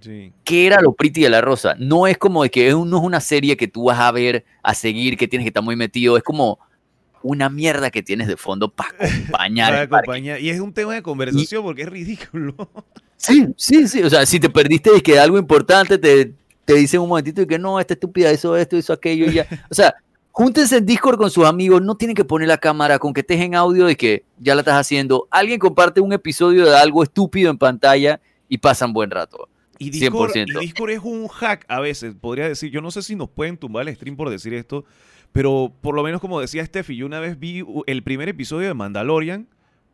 Sí. 0.00 0.32
¿Qué 0.44 0.66
era 0.66 0.80
lo 0.80 0.92
Pretty 0.92 1.22
de 1.22 1.30
la 1.30 1.40
Rosa? 1.40 1.74
No 1.78 2.06
es 2.06 2.18
como 2.18 2.42
de 2.42 2.50
que 2.50 2.68
es 2.68 2.74
no 2.74 2.98
es 2.98 3.02
una 3.02 3.20
serie 3.20 3.56
que 3.56 3.68
tú 3.68 3.84
vas 3.84 3.98
a 3.98 4.10
ver, 4.12 4.44
a 4.62 4.74
seguir, 4.74 5.16
que 5.16 5.28
tienes 5.28 5.44
que 5.44 5.48
estar 5.48 5.62
muy 5.62 5.76
metido. 5.76 6.16
Es 6.16 6.22
como 6.22 6.58
una 7.22 7.48
mierda 7.48 7.90
que 7.90 8.02
tienes 8.02 8.28
de 8.28 8.36
fondo 8.36 8.70
para 8.70 8.90
acompañar. 9.00 9.88
Para. 9.88 10.18
Y 10.18 10.50
es 10.50 10.60
un 10.60 10.72
tema 10.72 10.94
de 10.94 11.02
conversación 11.02 11.62
porque 11.62 11.82
es 11.82 11.88
ridículo. 11.88 12.54
Sí, 13.16 13.48
sí, 13.56 13.88
sí. 13.88 14.02
O 14.02 14.10
sea, 14.10 14.24
si 14.24 14.38
te 14.38 14.48
perdiste 14.48 14.92
de 14.92 15.00
que 15.00 15.18
algo 15.18 15.38
importante, 15.38 15.98
te, 15.98 16.32
te 16.64 16.74
dicen 16.74 17.00
un 17.00 17.08
momentito 17.08 17.42
y 17.42 17.46
que 17.46 17.58
no, 17.58 17.80
esta 17.80 17.94
estúpida 17.94 18.32
hizo 18.32 18.56
esto, 18.56 18.76
hizo 18.76 18.92
aquello 18.92 19.26
y 19.26 19.34
ya. 19.34 19.46
O 19.68 19.74
sea, 19.74 19.94
júntense 20.38 20.76
en 20.76 20.86
Discord 20.86 21.18
con 21.18 21.32
sus 21.32 21.44
amigos, 21.44 21.82
no 21.82 21.96
tienen 21.96 22.14
que 22.14 22.24
poner 22.24 22.46
la 22.46 22.58
cámara, 22.58 23.00
con 23.00 23.12
que 23.12 23.22
estés 23.22 23.40
en 23.40 23.56
audio 23.56 23.86
de 23.86 23.96
que 23.96 24.24
ya 24.38 24.54
la 24.54 24.60
estás 24.60 24.76
haciendo. 24.76 25.26
Alguien 25.32 25.58
comparte 25.58 26.00
un 26.00 26.12
episodio 26.12 26.64
de 26.64 26.76
algo 26.76 27.02
estúpido 27.02 27.50
en 27.50 27.58
pantalla 27.58 28.20
y 28.48 28.58
pasan 28.58 28.92
buen 28.92 29.10
rato. 29.10 29.48
Y 29.80 29.90
Discord, 29.90 30.30
y 30.36 30.44
100%. 30.44 30.60
Discord 30.60 30.90
es 30.90 31.00
un 31.02 31.26
hack 31.26 31.64
a 31.66 31.80
veces, 31.80 32.14
podría 32.14 32.46
decir. 32.46 32.70
Yo 32.70 32.80
no 32.80 32.92
sé 32.92 33.02
si 33.02 33.16
nos 33.16 33.28
pueden 33.28 33.56
tumbar 33.56 33.88
el 33.88 33.96
stream 33.96 34.16
por 34.16 34.30
decir 34.30 34.54
esto, 34.54 34.84
pero 35.32 35.72
por 35.80 35.96
lo 35.96 36.04
menos 36.04 36.20
como 36.20 36.40
decía 36.40 36.64
Steffi, 36.64 36.94
yo 36.94 37.06
una 37.06 37.18
vez 37.18 37.40
vi 37.40 37.64
el 37.88 38.04
primer 38.04 38.28
episodio 38.28 38.68
de 38.68 38.74
Mandalorian 38.74 39.48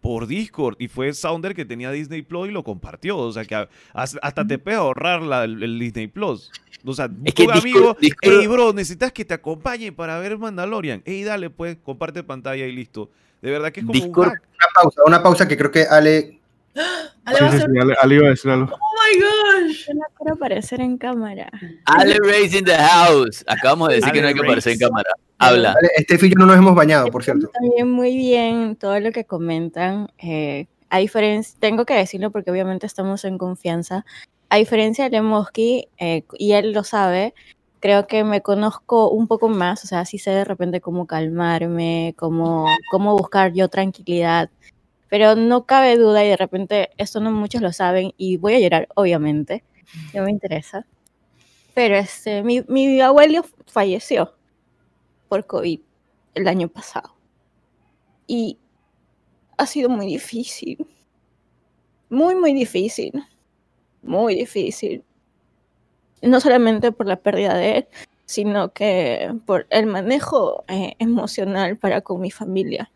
por 0.05 0.27
Discord 0.27 0.77
y 0.79 0.89
fue 0.89 1.15
Sounder 1.15 1.55
que 1.55 1.65
tenía 1.65 1.91
Disney 1.91 2.21
Plus 2.21 2.51
y 2.51 2.53
lo 2.53 2.63
compartió. 2.63 3.17
O 3.17 3.33
sea 3.33 3.47
que 3.47 3.67
hasta 3.95 4.47
te 4.47 4.59
puede 4.59 4.77
ahorrar 4.77 5.23
la- 5.23 5.45
el, 5.45 5.79
Disney 5.79 6.09
Plus. 6.09 6.51
O 6.85 6.93
sea, 6.93 7.09
Es 7.25 7.33
que 7.33 7.45
tu 7.47 7.51
amigo, 7.51 7.97
hey 8.21 8.47
bro, 8.47 8.75
necesitas 8.75 9.13
que 9.13 9.25
te 9.25 9.33
acompañe 9.33 9.93
para 9.93 10.19
ver 10.19 10.37
Mandalorian. 10.37 11.01
Hey, 11.07 11.25
dale 11.25 11.49
pues, 11.49 11.79
comparte 11.83 12.23
pantalla 12.23 12.67
y 12.67 12.73
listo. 12.73 13.09
De 13.41 13.51
verdad 13.51 13.73
que 13.73 13.81
es 13.81 13.87
como 13.87 13.99
Discord- 13.99 14.27
un 14.27 14.35
hack. 14.35 14.43
Una 14.43 14.69
pausa, 14.83 15.01
una 15.07 15.23
pausa 15.23 15.49
que 15.49 15.57
creo 15.57 15.71
que 15.71 15.85
Ale. 15.85 16.39
Ale 17.25 17.39
Sí, 17.39 17.43
va 17.45 17.49
a 17.49 17.53
sí, 17.53 17.59
ser- 17.59 17.71
sí, 17.71 17.79
Ale, 17.81 17.95
Ale 18.03 18.15
iba 18.17 18.27
a 18.27 18.31
decir 18.31 18.51
algo. 18.51 18.75
Oh 18.75 18.79
my 18.79 19.21
gosh. 19.69 19.87
Yo 19.87 19.95
no 19.95 20.03
quiero 20.19 20.35
aparecer 20.35 20.81
en 20.81 20.99
cámara. 20.99 21.51
Ale 21.87 22.17
Reyes 22.23 22.55
in 22.55 22.65
the 22.65 22.77
house. 22.77 23.45
Acabamos 23.47 23.89
de 23.89 23.95
decir 23.97 24.13
que 24.13 24.21
no 24.21 24.27
hay 24.29 24.33
Ale 24.33 24.41
que 24.41 24.47
aparecer 24.47 24.73
en 24.75 24.79
cámara. 24.81 25.11
Habla. 25.39 25.75
Ale, 25.79 25.89
Steffi 26.05 26.27
y 26.27 26.31
yo 26.31 26.35
no 26.39 26.47
nos 26.47 26.57
hemos 26.57 26.75
bañado, 26.75 27.07
por 27.11 27.23
cierto. 27.25 27.49
También 27.49 27.91
muy 27.91 28.17
bien 28.17 28.77
todo 28.77 28.99
lo 29.01 29.13
que 29.13 29.25
comentan. 29.25 30.09
eh, 30.19 30.67
a 30.91 30.99
diferencia, 30.99 31.57
tengo 31.59 31.85
que 31.87 31.95
decirlo 31.95 32.31
porque 32.31 32.53
obviamente 32.53 32.87
estamos 32.87 33.25
en 33.25 33.37
confianza. 33.37 34.05
A 34.49 34.59
diferencia 34.59 35.05
de 35.05 35.11
Lemoski, 35.11 35.89
eh, 35.99 36.23
y 36.39 36.53
él 36.53 36.73
lo 36.73 36.85
sabe, 36.85 37.35
creo 37.81 38.07
que 38.07 38.23
me 38.23 38.43
conozco 38.43 39.11
un 39.11 39.27
poco 39.27 39.49
más. 39.49 39.83
O 39.83 39.89
sea, 39.89 40.05
sí 40.05 40.19
sé 40.19 40.31
de 40.31 40.45
repente 40.45 40.81
cómo 40.81 41.07
calmarme, 41.07 42.15
cómo, 42.17 42.67
cómo 42.93 43.17
buscar 43.17 43.53
yo 43.53 43.69
tranquilidad. 43.69 44.51
Pero 45.09 45.37
no 45.37 45.67
cabe 45.67 45.97
duda, 45.99 46.25
y 46.25 46.29
de 46.29 46.37
repente 46.37 46.91
esto 46.99 47.21
no 47.21 47.31
muchos 47.31 47.63
lo 47.63 47.73
saben, 47.73 48.13
y 48.17 48.37
voy 48.39 48.55
a 48.55 48.61
llorar, 48.61 48.89
obviamente. 48.95 49.65
No 50.15 50.23
me 50.25 50.31
interesa. 50.31 50.87
Pero 51.75 51.97
este, 51.97 52.43
mi, 52.43 52.63
mi 52.69 53.01
abuelo 53.01 53.45
falleció 53.67 54.35
por 55.29 55.47
COVID 55.47 55.81
el 56.35 56.49
año 56.49 56.69
pasado. 56.69 57.15
Y 58.27 58.59
ha 59.59 59.67
sido 59.67 59.89
muy 59.89 60.07
difícil. 60.07 60.87
Muy, 62.11 62.35
muy 62.35 62.53
difícil. 62.55 63.13
Muy 64.03 64.35
difícil. 64.37 65.05
No 66.23 66.41
solamente 66.41 66.93
por 66.93 67.07
la 67.07 67.17
pérdida 67.17 67.55
de 67.55 67.79
él, 67.79 67.89
sino 68.25 68.73
que 68.73 69.33
por 69.47 69.67
el 69.71 69.87
manejo 69.87 70.65
eh, 70.69 70.95
emocional 70.99 71.77
para 71.79 72.01
con 72.01 72.21
mi 72.21 72.31
familia. 72.31 72.91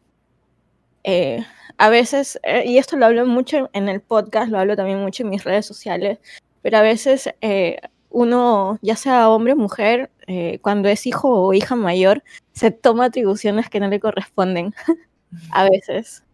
Eh, 1.04 1.44
a 1.78 1.88
veces, 1.90 2.40
eh, 2.42 2.64
y 2.66 2.78
esto 2.78 2.96
lo 2.96 3.06
hablo 3.06 3.24
mucho 3.26 3.70
en 3.72 3.88
el 3.88 4.00
podcast, 4.00 4.50
lo 4.50 4.58
hablo 4.58 4.76
también 4.76 5.00
mucho 5.00 5.22
en 5.22 5.30
mis 5.30 5.44
redes 5.44 5.64
sociales, 5.64 6.18
pero 6.60 6.78
a 6.78 6.82
veces 6.82 7.30
eh, 7.40 7.78
uno, 8.10 8.78
ya 8.82 8.96
sea 8.96 9.30
hombre 9.30 9.52
o 9.52 9.56
mujer, 9.56 10.10
eh, 10.26 10.58
cuando 10.60 10.88
es 10.88 11.06
hijo 11.06 11.30
o 11.30 11.52
hija 11.54 11.76
mayor, 11.76 12.24
se 12.52 12.72
toma 12.72 13.06
atribuciones 13.06 13.70
que 13.70 13.80
no 13.80 13.88
le 13.88 14.00
corresponden 14.00 14.74
a 15.52 15.68
veces. 15.70 16.24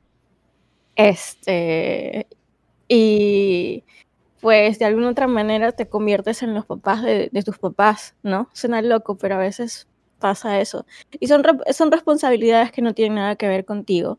Este, 0.97 2.27
y 2.89 3.85
pues 4.41 4.79
de 4.79 4.85
alguna 4.87 5.11
otra 5.11 5.27
manera 5.27 5.73
te 5.73 5.89
conviertes 5.89 6.43
en 6.43 6.55
los 6.55 6.67
papás 6.67 7.03
de, 7.03 7.29
de 7.33 7.43
tus 7.43 7.59
papás, 7.59 8.15
¿no? 8.23 8.49
Suena 8.55 8.83
loco, 8.83 9.17
pero 9.19 9.37
a 9.37 9.39
veces 9.39 9.89
pasa 10.19 10.61
eso. 10.61 10.87
Y 11.21 11.27
son, 11.27 11.43
son 11.73 11.93
responsabilidades 11.93 12.73
que 12.73 12.83
no 12.83 12.95
tienen 12.95 13.17
nada 13.17 13.37
que 13.37 13.49
ver 13.49 13.67
contigo. 13.67 14.19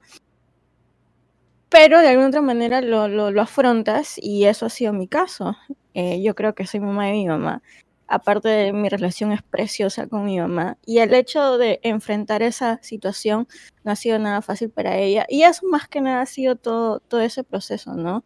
Pero 1.69 1.99
de 1.99 2.09
alguna 2.09 2.27
otra 2.27 2.41
manera 2.41 2.81
lo, 2.81 3.07
lo, 3.07 3.31
lo 3.31 3.41
afrontas 3.41 4.15
y 4.17 4.45
eso 4.45 4.65
ha 4.65 4.69
sido 4.69 4.93
mi 4.93 5.07
caso. 5.07 5.55
Eh, 5.93 6.21
yo 6.21 6.35
creo 6.35 6.53
que 6.55 6.67
soy 6.67 6.79
mamá 6.79 7.07
de 7.07 7.13
mi 7.13 7.27
mamá. 7.27 7.61
Aparte 8.07 8.49
de 8.49 8.71
mi 8.73 8.87
relación 8.89 9.31
es 9.31 9.41
preciosa 9.41 10.07
con 10.07 10.25
mi 10.25 10.39
mamá. 10.39 10.77
Y 10.85 10.99
el 10.99 11.13
hecho 11.13 11.57
de 11.57 11.79
enfrentar 11.83 12.43
esa 12.43 12.79
situación 12.83 13.47
no 13.83 13.91
ha 13.91 13.95
sido 13.95 14.19
nada 14.19 14.41
fácil 14.41 14.69
para 14.69 14.97
ella. 14.97 15.25
Y 15.27 15.43
eso 15.43 15.65
más 15.67 15.87
que 15.87 16.01
nada 16.01 16.21
ha 16.21 16.25
sido 16.27 16.55
todo, 16.55 16.99
todo 16.99 17.21
ese 17.21 17.43
proceso, 17.43 17.93
¿no? 17.95 18.23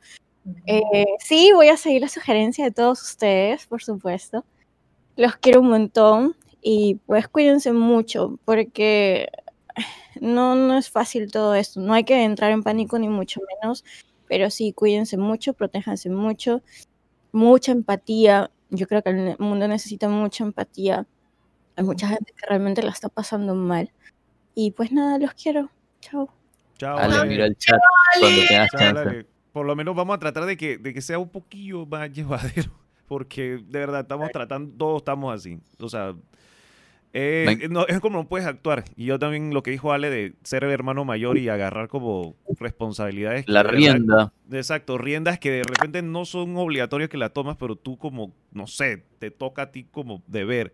Eh, 0.65 1.05
sí, 1.19 1.51
voy 1.53 1.69
a 1.69 1.77
seguir 1.77 2.01
la 2.01 2.09
sugerencia 2.09 2.65
de 2.65 2.71
todos 2.71 3.01
ustedes, 3.01 3.67
por 3.67 3.81
supuesto. 3.83 4.45
Los 5.15 5.35
quiero 5.37 5.61
un 5.61 5.69
montón 5.69 6.35
y 6.61 6.95
pues 7.05 7.27
cuídense 7.27 7.71
mucho 7.73 8.39
porque 8.45 9.29
no, 10.19 10.55
no 10.55 10.77
es 10.77 10.89
fácil 10.89 11.31
todo 11.31 11.55
esto. 11.55 11.79
No 11.79 11.93
hay 11.93 12.03
que 12.03 12.23
entrar 12.23 12.51
en 12.51 12.63
pánico 12.63 12.97
ni 12.99 13.09
mucho 13.09 13.41
menos, 13.61 13.83
pero 14.27 14.49
sí, 14.49 14.73
cuídense 14.73 15.17
mucho, 15.17 15.53
protéjanse 15.53 16.09
mucho, 16.09 16.61
mucha 17.31 17.71
empatía. 17.71 18.51
Yo 18.69 18.87
creo 18.87 19.01
que 19.01 19.09
el 19.09 19.35
mundo 19.39 19.67
necesita 19.67 20.07
mucha 20.09 20.43
empatía. 20.43 21.07
Hay 21.75 21.83
mucha 21.83 22.07
gente 22.07 22.33
que 22.35 22.45
realmente 22.47 22.83
la 22.83 22.91
está 22.91 23.09
pasando 23.09 23.55
mal. 23.55 23.91
Y 24.53 24.71
pues 24.71 24.91
nada, 24.91 25.17
los 25.17 25.33
quiero. 25.33 25.69
Chao. 26.01 26.29
Chao. 26.77 26.97
Ale, 26.97 27.25
mira 27.25 27.45
el 27.45 27.57
chat 27.57 27.79
cuando 28.19 28.41
tengas 28.47 28.69
chance. 28.71 29.25
Por 29.51 29.65
lo 29.65 29.75
menos 29.75 29.95
vamos 29.95 30.15
a 30.15 30.19
tratar 30.19 30.45
de 30.45 30.55
que, 30.55 30.77
de 30.77 30.93
que 30.93 31.01
sea 31.01 31.19
un 31.19 31.29
poquillo 31.29 31.85
más 31.85 32.11
llevadero. 32.13 32.71
Porque 33.07 33.59
de 33.65 33.79
verdad 33.79 34.01
estamos 34.01 34.29
tratando, 34.31 34.75
todos 34.77 34.97
estamos 34.97 35.33
así. 35.33 35.59
O 35.79 35.89
sea, 35.89 36.13
eh, 37.13 37.67
no, 37.71 37.87
es 37.87 37.99
como 37.99 38.17
no 38.19 38.27
puedes 38.27 38.45
actuar. 38.47 38.83
Y 38.95 39.05
yo 39.05 39.17
también 39.19 39.53
lo 39.53 39.63
que 39.63 39.71
dijo 39.71 39.91
Ale 39.93 40.09
de 40.09 40.33
ser 40.43 40.63
el 40.63 40.71
hermano 40.71 41.05
mayor 41.05 41.37
y 41.37 41.49
agarrar 41.49 41.87
como 41.87 42.35
responsabilidades. 42.59 43.45
que 43.45 43.51
La 43.51 43.63
rienda. 43.63 44.31
Exacto, 44.51 44.97
riendas 44.97 45.39
que 45.39 45.51
de 45.51 45.63
repente 45.63 46.01
no 46.01 46.25
son 46.25 46.55
obligatorias 46.57 47.09
que 47.09 47.17
la 47.17 47.29
tomas, 47.29 47.57
pero 47.57 47.75
tú 47.75 47.97
como, 47.97 48.33
no 48.51 48.67
sé, 48.67 49.03
te 49.19 49.31
toca 49.31 49.63
a 49.63 49.71
ti 49.71 49.85
como 49.91 50.21
deber. 50.27 50.73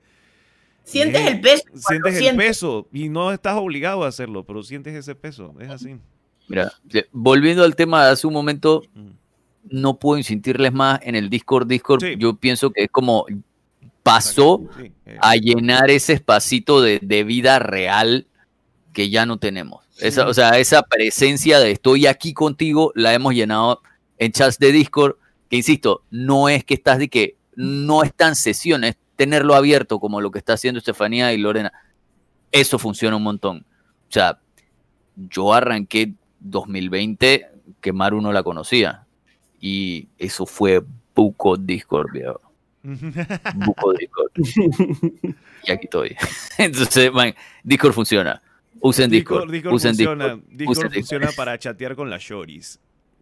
Sientes 0.83 1.21
Eh, 1.21 1.27
el 1.29 1.41
peso. 1.41 1.63
Sientes 1.73 2.13
el 2.13 2.19
sientes. 2.19 2.47
peso 2.47 2.88
y 2.93 3.09
no 3.09 3.31
estás 3.31 3.55
obligado 3.57 4.03
a 4.03 4.07
hacerlo, 4.07 4.43
pero 4.45 4.61
sientes 4.61 4.93
ese 4.93 5.15
peso. 5.15 5.53
Es 5.59 5.69
así. 5.69 5.95
Mira, 6.47 6.71
volviendo 7.11 7.63
al 7.63 7.75
tema 7.75 8.05
de 8.05 8.11
hace 8.11 8.27
un 8.27 8.33
momento, 8.33 8.83
no 9.67 9.97
puedo 9.97 10.17
insistirles 10.19 10.71
más 10.73 10.99
en 11.01 11.15
el 11.15 11.29
Discord. 11.29 11.65
Discord, 11.67 12.03
Sí. 12.03 12.15
yo 12.19 12.36
pienso 12.36 12.69
que 12.71 12.83
es 12.83 12.89
como 12.91 13.25
pasó 14.06 14.62
eh, 14.78 15.18
a 15.20 15.36
llenar 15.36 15.89
ese 15.89 16.14
espacito 16.14 16.80
de, 16.80 16.99
de 17.01 17.24
vida 17.24 17.58
real 17.58 18.28
que 18.93 19.10
ya 19.10 19.26
no 19.26 19.39
tenemos. 19.39 19.84
Esa, 19.97 20.28
o 20.28 20.34
sea, 20.36 20.60
esa 20.60 20.84
presencia 20.84 21.60
de 21.60 21.72
estoy 21.72 22.06
aquí 22.06 22.36
contigo 22.36 22.91
la 22.93 23.16
hemos 23.16 23.34
llenado 23.34 23.82
en 24.20 24.32
chats 24.32 24.60
de 24.60 24.72
Discord, 24.72 25.16
que 25.49 25.56
insisto, 25.56 26.03
no 26.12 26.49
es 26.49 26.64
que 26.64 26.76
estás 26.76 26.99
de 26.99 27.10
que 27.10 27.36
no 27.56 28.03
están 28.03 28.36
sesiones, 28.36 28.95
tenerlo 29.16 29.56
abierto 29.56 29.99
como 29.99 30.22
lo 30.22 30.30
que 30.30 30.38
está 30.38 30.53
haciendo 30.53 30.78
Estefanía 30.78 31.34
y 31.34 31.39
Lorena. 31.39 31.74
Eso 32.51 32.78
funciona 32.78 33.18
un 33.18 33.24
montón. 33.24 33.66
O 34.08 34.12
sea, 34.12 34.38
yo 35.16 35.51
arranqué 35.51 36.14
2020 36.41 37.49
que 37.82 37.91
Maru 37.91 38.22
no 38.22 38.32
la 38.32 38.43
conocía 38.43 39.08
y 39.60 40.10
eso 40.20 40.45
fue 40.45 40.84
buco 41.16 41.58
Discord, 41.58 42.12
viejo. 42.12 42.45
Buco 43.55 43.93
Discord. 43.93 44.31
Y 45.63 45.71
aquí 45.71 45.86
estoy. 45.86 46.15
Entonces, 46.57 47.11
man, 47.11 47.33
Discord 47.63 47.93
funciona. 47.93 48.41
Usen 48.79 49.09
Discord. 49.09 49.49
Discord, 49.49 49.51
Discord 49.51 49.73
usen 49.73 49.91
funciona, 49.91 50.23
Discord. 50.25 50.43
Discord 50.49 50.69
usen 50.69 50.83
Discord. 50.83 50.93
funciona 50.93 51.31
para 51.36 51.57
chatear 51.57 51.95
con 51.95 52.09
las 52.09 52.21
shoris. 52.21 52.79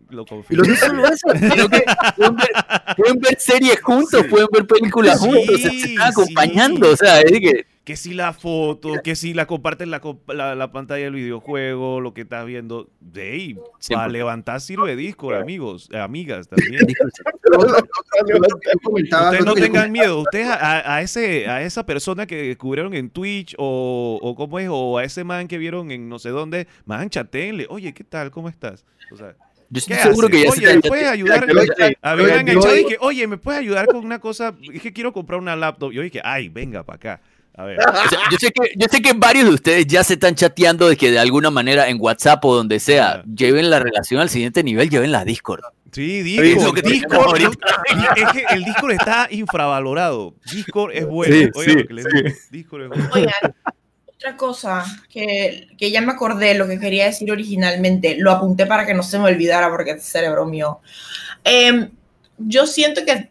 Lo 0.09 0.25
no 0.29 0.43
que 1.69 1.83
pueden 2.15 2.35
ver, 2.35 2.51
pueden 2.97 3.19
ver 3.19 3.39
series 3.39 3.81
juntos, 3.81 4.25
pueden 4.29 4.47
ver 4.51 4.67
películas 4.67 5.17
juntos, 5.19 5.59
se, 5.59 5.69
se 5.69 5.91
están 5.93 6.13
sí. 6.13 6.19
acompañando. 6.21 6.91
O 6.91 6.95
sea, 6.95 7.21
es 7.21 7.31
que 7.31 7.65
Que 7.83 7.97
si 7.97 8.13
la 8.13 8.31
foto, 8.31 8.93
que 9.03 9.13
si 9.15 9.33
la 9.33 9.45
comparten 9.45 9.91
la, 9.91 10.01
la, 10.27 10.55
la 10.55 10.71
pantalla 10.71 11.03
del 11.03 11.15
videojuego, 11.15 11.99
lo 11.99 12.13
que 12.13 12.21
estás 12.21 12.45
viendo. 12.45 12.89
Hey, 13.13 13.55
para 13.89 14.07
100%. 14.07 14.11
levantar 14.11 14.61
sirve 14.61 14.95
Discord, 14.95 15.35
amigos, 15.41 15.89
eh, 15.91 15.97
amigas 15.99 16.47
también. 16.47 16.81
Ustedes 18.93 19.45
no 19.45 19.53
tengan 19.53 19.91
miedo. 19.91 20.19
Ustedes 20.21 20.47
a, 20.47 20.55
a- 20.79 20.95
a 20.97 21.01
ese, 21.01 21.47
a 21.47 21.61
esa 21.61 21.85
persona 21.85 22.25
que 22.25 22.35
descubrieron 22.43 22.93
en 22.93 23.09
Twitch 23.09 23.55
o, 23.57 24.19
o 24.21 24.35
cómo 24.35 24.59
es, 24.59 24.67
o 24.71 24.97
a 24.97 25.03
ese 25.03 25.23
man 25.23 25.47
que 25.47 25.57
vieron 25.57 25.91
en 25.91 26.07
no 26.09 26.19
sé 26.19 26.29
dónde, 26.29 26.67
man, 26.85 27.09
chatenle. 27.09 27.65
Oye, 27.69 27.93
¿qué 27.93 28.03
tal? 28.03 28.31
¿Cómo 28.31 28.49
estás? 28.49 28.85
O 29.11 29.17
sea, 29.17 29.35
Yo 29.69 29.81
¿qué 29.85 29.93
estoy 29.95 29.97
seguro 30.11 30.29
que 30.29 30.43
ya 30.43 30.49
Oye, 30.51 30.67
se 30.67 30.75
¿me 30.75 30.81
puedes 30.81 31.07
ayudar? 31.07 31.47
Yo- 31.47 32.61
que, 32.87 32.97
oye, 33.01 33.27
¿me 33.27 33.37
puedes 33.37 33.59
ayudar 33.59 33.87
con 33.87 33.97
una 34.05 34.19
cosa? 34.19 34.55
Es 34.73 34.81
que 34.81 34.93
quiero 34.93 35.11
comprar 35.11 35.39
una 35.39 35.55
laptop. 35.55 35.91
Yo 35.91 36.01
dije, 36.01 36.21
ay, 36.23 36.47
venga 36.49 36.83
para 36.83 36.95
acá. 36.95 37.21
A 37.55 37.65
ver. 37.65 37.79
O 37.79 38.09
sea, 38.09 38.19
yo, 38.31 38.37
sé 38.39 38.51
que, 38.51 38.71
yo 38.75 38.87
sé 38.89 39.01
que 39.01 39.13
varios 39.13 39.45
de 39.45 39.53
ustedes 39.53 39.87
ya 39.87 40.03
se 40.03 40.13
están 40.13 40.33
chateando 40.35 40.89
de 40.89 40.97
que 40.97 41.11
de 41.11 41.19
alguna 41.19 41.51
manera 41.51 41.87
en 41.87 41.97
WhatsApp 41.99 42.43
o 42.45 42.55
donde 42.55 42.79
sea, 42.79 43.23
lleven 43.25 43.69
la 43.69 43.79
relación 43.79 44.21
al 44.21 44.29
siguiente 44.29 44.63
nivel, 44.63 44.89
lleven 44.89 45.11
la 45.11 45.23
Discord. 45.23 45.61
Sí, 45.91 46.23
Discord. 46.23 46.77
es 48.15 48.31
que 48.31 48.45
el 48.55 48.63
Discord 48.63 48.93
está 48.93 49.27
infravalorado. 49.29 50.33
Discord 50.51 50.91
es 50.93 51.05
bueno. 51.05 51.35
Sí, 51.35 51.49
Oigan 51.53 51.77
sí, 51.77 51.87
que 51.87 51.93
les 51.93 52.05
digo. 52.05 52.29
Discord 52.49 52.81
es 52.83 52.89
bueno. 52.89 53.09
Oigan, 53.13 53.55
otra 54.15 54.37
cosa 54.37 54.83
que, 55.09 55.67
que 55.77 55.91
ya 55.91 56.01
me 56.01 56.13
acordé 56.13 56.55
lo 56.55 56.67
que 56.67 56.79
quería 56.79 57.05
decir 57.05 57.31
originalmente, 57.31 58.15
lo 58.17 58.31
apunté 58.31 58.65
para 58.65 58.85
que 58.85 58.95
no 58.95 59.03
se 59.03 59.19
me 59.19 59.25
olvidara 59.25 59.69
porque 59.69 59.91
es 59.91 60.03
cerebro 60.03 60.45
mío. 60.45 60.79
Em, 61.43 61.91
yo 62.37 62.65
siento 62.65 63.05
que 63.05 63.29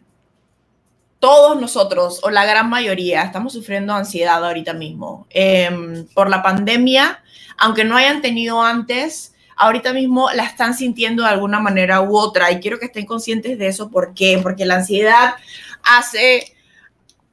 todos 1.23 1.57
nosotros, 1.57 2.19
o 2.23 2.29
la 2.29 2.45
gran 2.45 2.69
mayoría, 2.69 3.23
estamos 3.23 3.53
sufriendo 3.53 3.93
ansiedad 3.93 4.45
ahorita 4.45 4.73
mismo. 4.73 5.25
Em, 5.29 6.05
por 6.13 6.29
la 6.29 6.43
pandemia, 6.43 7.23
aunque 7.57 7.85
no 7.85 7.95
hayan 7.95 8.21
tenido 8.21 8.61
antes, 8.61 9.33
ahorita 9.55 9.93
mismo 9.93 10.29
la 10.33 10.43
están 10.43 10.73
sintiendo 10.73 11.23
de 11.23 11.29
alguna 11.29 11.61
manera 11.61 12.01
u 12.01 12.17
otra. 12.17 12.51
Y 12.51 12.59
quiero 12.59 12.77
que 12.77 12.87
estén 12.87 13.05
conscientes 13.05 13.57
de 13.57 13.67
eso. 13.67 13.89
¿Por 13.89 14.13
qué? 14.13 14.37
Porque 14.43 14.65
la 14.65 14.75
ansiedad 14.75 15.35
hace 15.81 16.53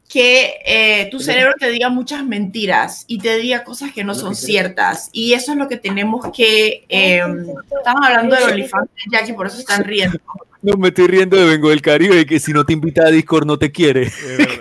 que 0.09 0.59
eh, 0.64 1.09
tu 1.11 1.18
cerebro 1.18 1.55
te 1.59 1.68
diga 1.68 1.88
muchas 1.88 2.24
mentiras 2.24 3.05
y 3.09 3.18
te 3.18 3.38
diga 3.38 3.64
cosas 3.64 3.91
que 3.93 4.05
no 4.05 4.14
son 4.14 4.36
ciertas. 4.36 5.09
Y 5.11 5.32
eso 5.32 5.51
es 5.51 5.59
lo 5.59 5.66
que 5.66 5.78
tenemos 5.78 6.30
que... 6.32 6.84
Eh, 6.88 7.24
estamos 7.76 8.07
hablando 8.07 8.36
de 8.36 8.45
OnlyFans, 8.45 8.88
ya 9.11 9.24
que 9.24 9.34
por 9.34 9.49
eso 9.49 9.59
están 9.59 9.82
riendo. 9.82 10.20
No 10.63 10.77
me 10.77 10.89
estoy 10.89 11.07
riendo 11.07 11.37
de 11.37 11.47
Vengo 11.47 11.71
del 11.71 11.81
Caribe, 11.83 12.27
que 12.27 12.39
si 12.39 12.53
no 12.53 12.65
te 12.65 12.73
invita 12.75 13.03
a 13.07 13.11
Discord 13.11 13.47
no 13.47 13.59
te 13.59 13.73
quiere. 13.73 14.07
Eh, 14.09 14.59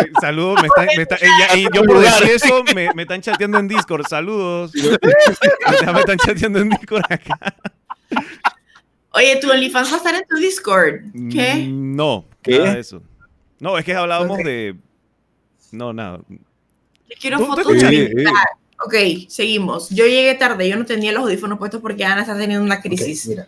eh, 0.00 0.10
saludos, 0.20 0.60
me 0.62 0.68
están, 0.68 0.86
me 0.96 1.02
están- 1.02 1.18
eh, 1.22 1.26
ya- 1.40 1.56
y 1.56 1.62
yo 1.74 1.82
por 1.84 1.98
decir 2.00 2.30
eso 2.30 2.62
me, 2.74 2.88
me 2.94 3.02
están 3.02 3.20
chateando 3.20 3.58
en 3.58 3.68
Discord. 3.68 4.06
Saludos. 4.08 4.72
Ya 4.72 5.92
me 5.92 6.00
están 6.00 6.18
chateando 6.18 6.60
en 6.60 6.68
Discord 6.70 7.02
acá. 7.08 7.38
Oye, 9.10 9.36
tu 9.40 9.50
OnlyFans 9.50 9.90
va 9.90 9.94
a 9.94 9.96
estar 9.98 10.14
en 10.14 10.22
tu 10.28 10.36
Discord. 10.36 10.94
¿Qué? 11.30 11.54
Mm, 11.68 11.96
No, 11.96 12.24
¿Qué? 12.42 12.58
nada 12.58 12.74
de 12.74 12.80
eso. 12.80 13.02
No, 13.60 13.76
es 13.78 13.84
que 13.84 13.94
hablábamos 13.94 14.38
de. 14.38 14.76
No, 15.70 15.92
nada. 15.92 16.20
Yo 16.28 17.16
quiero 17.20 17.38
¿Tú- 17.38 17.44
tú 17.44 17.50
fotos 17.62 17.72
de. 17.80 18.24
Ok, 18.84 18.94
seguimos. 19.28 19.90
Yo 19.90 20.06
llegué 20.06 20.34
tarde, 20.34 20.68
yo 20.68 20.76
no 20.76 20.84
tenía 20.84 21.12
los 21.12 21.22
audífonos 21.22 21.58
puestos 21.58 21.80
porque 21.80 22.04
Ana 22.04 22.22
está 22.22 22.36
teniendo 22.36 22.64
una 22.64 22.80
crisis. 22.80 23.26
mira. 23.28 23.46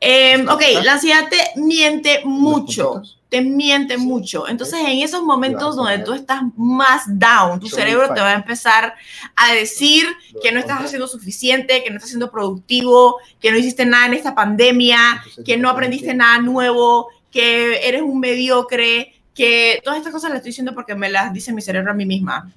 Eh, 0.00 0.44
ok, 0.48 0.62
la 0.84 0.94
ansiedad 0.94 1.28
te 1.30 1.58
miente 1.58 2.20
mucho, 2.24 3.02
te 3.28 3.40
miente 3.40 3.96
mucho. 3.96 4.46
Entonces, 4.46 4.80
en 4.80 4.98
esos 4.98 5.22
momentos 5.22 5.74
donde 5.74 6.00
tú 6.00 6.12
estás 6.12 6.42
más 6.56 7.02
down, 7.06 7.58
tu 7.58 7.68
cerebro 7.68 8.12
te 8.12 8.20
va 8.20 8.30
a 8.30 8.34
empezar 8.34 8.94
a 9.34 9.52
decir 9.54 10.06
que 10.42 10.52
no 10.52 10.60
estás 10.60 10.84
haciendo 10.84 11.08
suficiente, 11.08 11.82
que 11.82 11.90
no 11.90 11.96
estás 11.96 12.10
siendo 12.10 12.30
productivo, 12.30 13.16
que 13.40 13.50
no 13.50 13.58
hiciste 13.58 13.86
nada 13.86 14.06
en 14.06 14.14
esta 14.14 14.34
pandemia, 14.34 15.24
que 15.44 15.56
no 15.56 15.70
aprendiste 15.70 16.14
nada 16.14 16.38
nuevo, 16.40 17.08
que 17.30 17.88
eres 17.88 18.02
un 18.02 18.20
mediocre, 18.20 19.14
que 19.34 19.80
todas 19.82 19.98
estas 19.98 20.12
cosas 20.12 20.30
las 20.30 20.38
estoy 20.38 20.50
diciendo 20.50 20.74
porque 20.74 20.94
me 20.94 21.08
las 21.08 21.32
dice 21.32 21.52
mi 21.52 21.62
cerebro 21.62 21.90
a 21.90 21.94
mí 21.94 22.06
misma. 22.06 22.52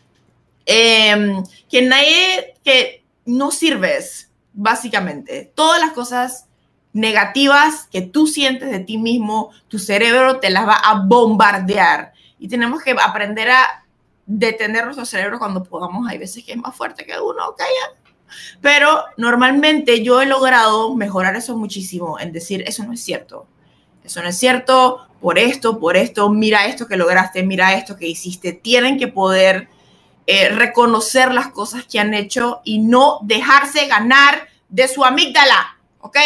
Em, 0.65 1.41
que 1.69 1.81
nadie, 1.81 2.55
que 2.63 3.03
no 3.25 3.49
sirves, 3.49 4.29
básicamente. 4.53 5.51
Todas 5.55 5.79
las 5.81 5.93
cosas 5.93 6.45
negativas 6.93 7.87
que 7.91 8.01
tú 8.01 8.27
sientes 8.27 8.71
de 8.71 8.79
ti 8.79 8.97
mismo, 8.97 9.51
tu 9.67 9.79
cerebro 9.79 10.39
te 10.39 10.49
las 10.49 10.67
va 10.67 10.75
a 10.75 11.01
bombardear. 11.05 12.13
Y 12.39 12.47
tenemos 12.47 12.81
que 12.81 12.91
aprender 12.91 13.51
a 13.51 13.85
detener 14.25 14.85
nuestro 14.85 15.05
cerebro 15.05 15.39
cuando 15.39 15.63
podamos. 15.63 16.07
Hay 16.07 16.17
veces 16.17 16.43
que 16.43 16.53
es 16.53 16.57
más 16.57 16.75
fuerte 16.75 17.05
que 17.05 17.19
uno, 17.19 17.55
calla. 17.57 17.99
Pero 18.61 19.03
normalmente 19.17 20.03
yo 20.03 20.21
he 20.21 20.25
logrado 20.25 20.95
mejorar 20.95 21.35
eso 21.35 21.57
muchísimo 21.57 22.19
en 22.19 22.31
decir, 22.31 22.63
eso 22.67 22.83
no 22.83 22.93
es 22.93 23.03
cierto. 23.03 23.47
Eso 24.03 24.21
no 24.21 24.29
es 24.29 24.37
cierto 24.37 25.07
por 25.19 25.37
esto, 25.37 25.79
por 25.79 25.97
esto, 25.97 26.29
mira 26.29 26.65
esto 26.67 26.87
que 26.87 26.95
lograste, 26.95 27.43
mira 27.43 27.73
esto 27.73 27.97
que 27.97 28.07
hiciste. 28.07 28.53
Tienen 28.53 28.97
que 28.97 29.07
poder 29.07 29.67
eh, 30.27 30.49
reconocer 30.49 31.33
las 31.33 31.49
cosas 31.49 31.85
que 31.85 31.99
han 31.99 32.13
hecho 32.13 32.61
y 32.63 32.79
no 32.79 33.19
dejarse 33.23 33.87
ganar 33.87 34.47
de 34.69 34.87
su 34.87 35.03
amígdala, 35.03 35.79
¿ok? 35.99 36.17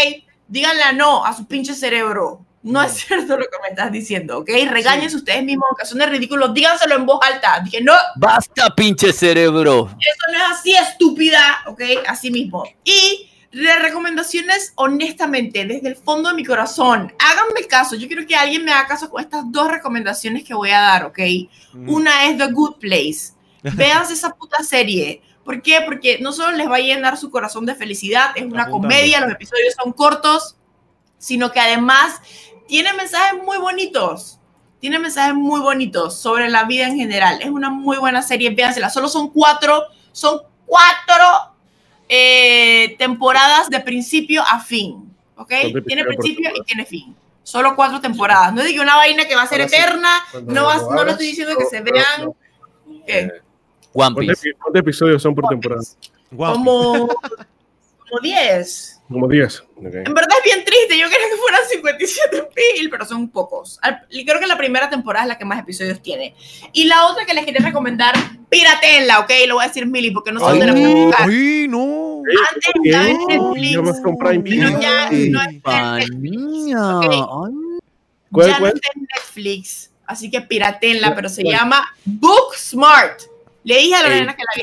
Díganle 0.48 0.84
a 0.84 0.92
no 0.92 1.26
a 1.26 1.34
su 1.36 1.46
pinche 1.46 1.74
cerebro. 1.74 2.46
No 2.64 2.82
es 2.82 2.94
cierto 2.94 3.38
lo 3.38 3.44
que 3.44 3.58
me 3.62 3.70
estás 3.70 3.92
diciendo, 3.92 4.40
¿ok? 4.40 4.50
Regáñense 4.70 5.18
ustedes 5.18 5.44
mismos, 5.44 5.66
aunque 5.70 5.86
son 5.86 6.00
de 6.00 6.06
ridículo, 6.06 6.48
díganselo 6.48 6.96
en 6.96 7.06
voz 7.06 7.20
alta. 7.22 7.60
Dije, 7.64 7.82
no, 7.82 7.94
Basta, 8.16 8.74
pinche 8.74 9.12
cerebro. 9.12 9.90
eso 10.00 10.32
no 10.32 10.38
es 10.38 10.60
así, 10.60 10.74
estúpida, 10.74 11.62
¿ok? 11.68 11.82
Así 12.08 12.32
mismo. 12.32 12.64
Y 12.86 13.30
de 13.52 13.76
recomendaciones, 13.80 14.74
honestamente, 14.76 15.66
desde 15.66 15.90
el 15.90 15.96
fondo 15.96 16.30
de 16.30 16.36
mi 16.36 16.46
corazón, 16.46 17.14
háganme 17.20 17.68
caso. 17.68 17.96
Yo 17.96 18.08
quiero 18.08 18.26
que 18.26 18.36
alguien 18.36 18.64
me 18.64 18.72
haga 18.72 18.88
caso 18.88 19.10
con 19.10 19.22
estas 19.22 19.44
dos 19.52 19.70
recomendaciones 19.70 20.44
que 20.44 20.54
voy 20.54 20.72
a 20.72 20.80
dar, 20.80 21.06
¿ok? 21.06 21.20
Mm. 21.74 21.90
Una 21.90 22.26
es 22.26 22.38
The 22.38 22.48
Good 22.48 22.76
Place. 22.80 23.34
Véanse 23.62 24.14
esa 24.14 24.32
puta 24.32 24.64
serie. 24.64 25.22
¿Por 25.44 25.62
qué? 25.62 25.82
Porque 25.86 26.20
no 26.20 26.32
solo 26.32 26.56
les 26.56 26.70
va 26.70 26.78
a 26.78 26.80
llenar 26.80 27.18
su 27.18 27.30
corazón 27.30 27.66
de 27.66 27.76
felicidad, 27.76 28.32
es 28.36 28.44
una 28.44 28.64
Apuntando. 28.64 28.88
comedia, 28.88 29.20
los 29.22 29.32
episodios 29.32 29.74
son 29.82 29.92
cortos, 29.94 30.56
sino 31.18 31.52
que 31.52 31.60
además 31.60 32.20
tiene 32.68 32.94
mensajes 32.94 33.42
muy 33.44 33.58
bonitos. 33.58 34.40
Tiene 34.80 35.00
mensajes 35.00 35.34
muy 35.34 35.62
bonitos 35.62 36.18
sobre 36.20 36.50
la 36.50 36.64
vida 36.66 36.88
en 36.88 36.98
general. 36.98 37.42
Es 37.42 37.50
una 37.50 37.70
muy 37.70 37.98
buena 37.98 38.22
serie, 38.22 38.50
véansela. 38.50 38.90
Solo 38.90 39.08
son 39.08 39.30
cuatro, 39.30 39.84
son 40.12 40.42
cuatro 40.66 41.26
eh, 42.10 42.96
temporadas 42.98 43.70
de 43.70 43.80
principio 43.80 44.44
a 44.50 44.60
fin. 44.60 45.10
¿Ok? 45.36 45.54
Tiene 45.88 46.04
principio 46.04 46.52
y 46.56 46.62
tiene 46.64 46.86
fin. 46.86 47.16
Solo 47.44 47.76
cuatro 47.76 48.00
temporadas. 48.02 48.54
No 48.54 48.62
que 48.62 48.80
una 48.80 48.96
vaina 48.96 49.26
que 49.26 49.36
va 49.36 49.44
a 49.44 49.48
ser 49.48 49.62
Ahora 49.62 49.76
eterna. 49.76 50.10
No, 50.46 50.66
vas- 50.66 50.84
no 50.90 51.04
lo 51.04 51.12
estoy 51.12 51.28
diciendo 51.28 51.56
que 51.58 51.66
se 51.66 51.80
no, 51.80 51.92
vean. 51.92 52.06
no, 52.26 52.36
¿qué? 53.06 53.30
One 53.94 54.14
¿Cuántos 54.16 54.40
Piece. 54.40 54.54
cuántos 54.62 54.80
episodios 54.82 55.22
son 55.22 55.36
por 55.36 55.46
One 55.46 55.56
temporada? 55.56 55.82
Como, 56.36 57.08
como 58.00 58.20
10. 58.22 59.02
Como 59.08 59.28
10. 59.28 59.60
ok. 59.60 59.68
En 59.84 60.14
verdad 60.14 60.38
es 60.40 60.44
bien 60.44 60.66
triste. 60.66 60.98
Yo 60.98 61.08
quería 61.10 61.30
que 61.30 61.36
fueran 61.38 61.62
57 61.72 62.50
mil, 62.78 62.90
pero 62.90 63.06
son 63.06 63.30
pocos. 63.30 63.80
Creo 64.10 64.40
que 64.40 64.48
la 64.48 64.58
primera 64.58 64.90
temporada 64.90 65.26
es 65.26 65.30
la 65.30 65.38
que 65.38 65.46
más 65.46 65.60
episodios 65.60 66.02
tiene. 66.02 66.34
Y 66.72 66.86
la 66.86 67.06
otra 67.08 67.26
que 67.26 67.34
les 67.34 67.46
quería 67.46 67.62
recomendar, 67.64 68.16
piratenla, 68.50 69.20
¿ok? 69.20 69.32
Lo 69.48 69.56
voy 69.56 69.66
a 69.66 69.68
decir 69.68 69.86
Mili 69.86 70.10
porque 70.12 70.32
no 70.32 70.40
sé 70.40 70.46
dónde 70.48 70.66
la 70.66 70.72
pueden 70.74 71.06
buscar. 71.06 71.30
ay, 71.30 71.68
no. 71.70 72.22
Antes 72.50 72.72
estaba 72.84 73.08
en 73.10 73.14
Bien. 73.54 73.84
Netflix, 73.84 74.02
pero 74.18 74.42
Video. 74.42 74.80
ya 74.82 75.10
no 75.12 75.42
está 75.42 76.00
en 76.02 76.22
Netflix. 76.22 76.72
Panía. 76.72 76.98
Ok. 76.98 77.04
Ay, 77.12 77.80
¿Cuál, 78.32 78.48
ya 78.48 78.58
cuál? 78.60 78.72
no 78.72 78.76
está 78.76 78.88
en 78.96 79.02
Netflix, 79.16 79.92
así 80.08 80.32
que 80.32 80.42
piratenla, 80.42 81.14
pero 81.14 81.30
se 81.30 81.44
¿Cuál? 81.44 81.56
llama 81.56 81.88
Book 82.06 82.56
Smart. 82.58 83.22
Le 83.64 83.78
dije 83.78 83.96
a 83.96 84.04
Lorena 84.04 84.36
que 84.36 84.44
la 84.44 84.52
Qué 84.56 84.62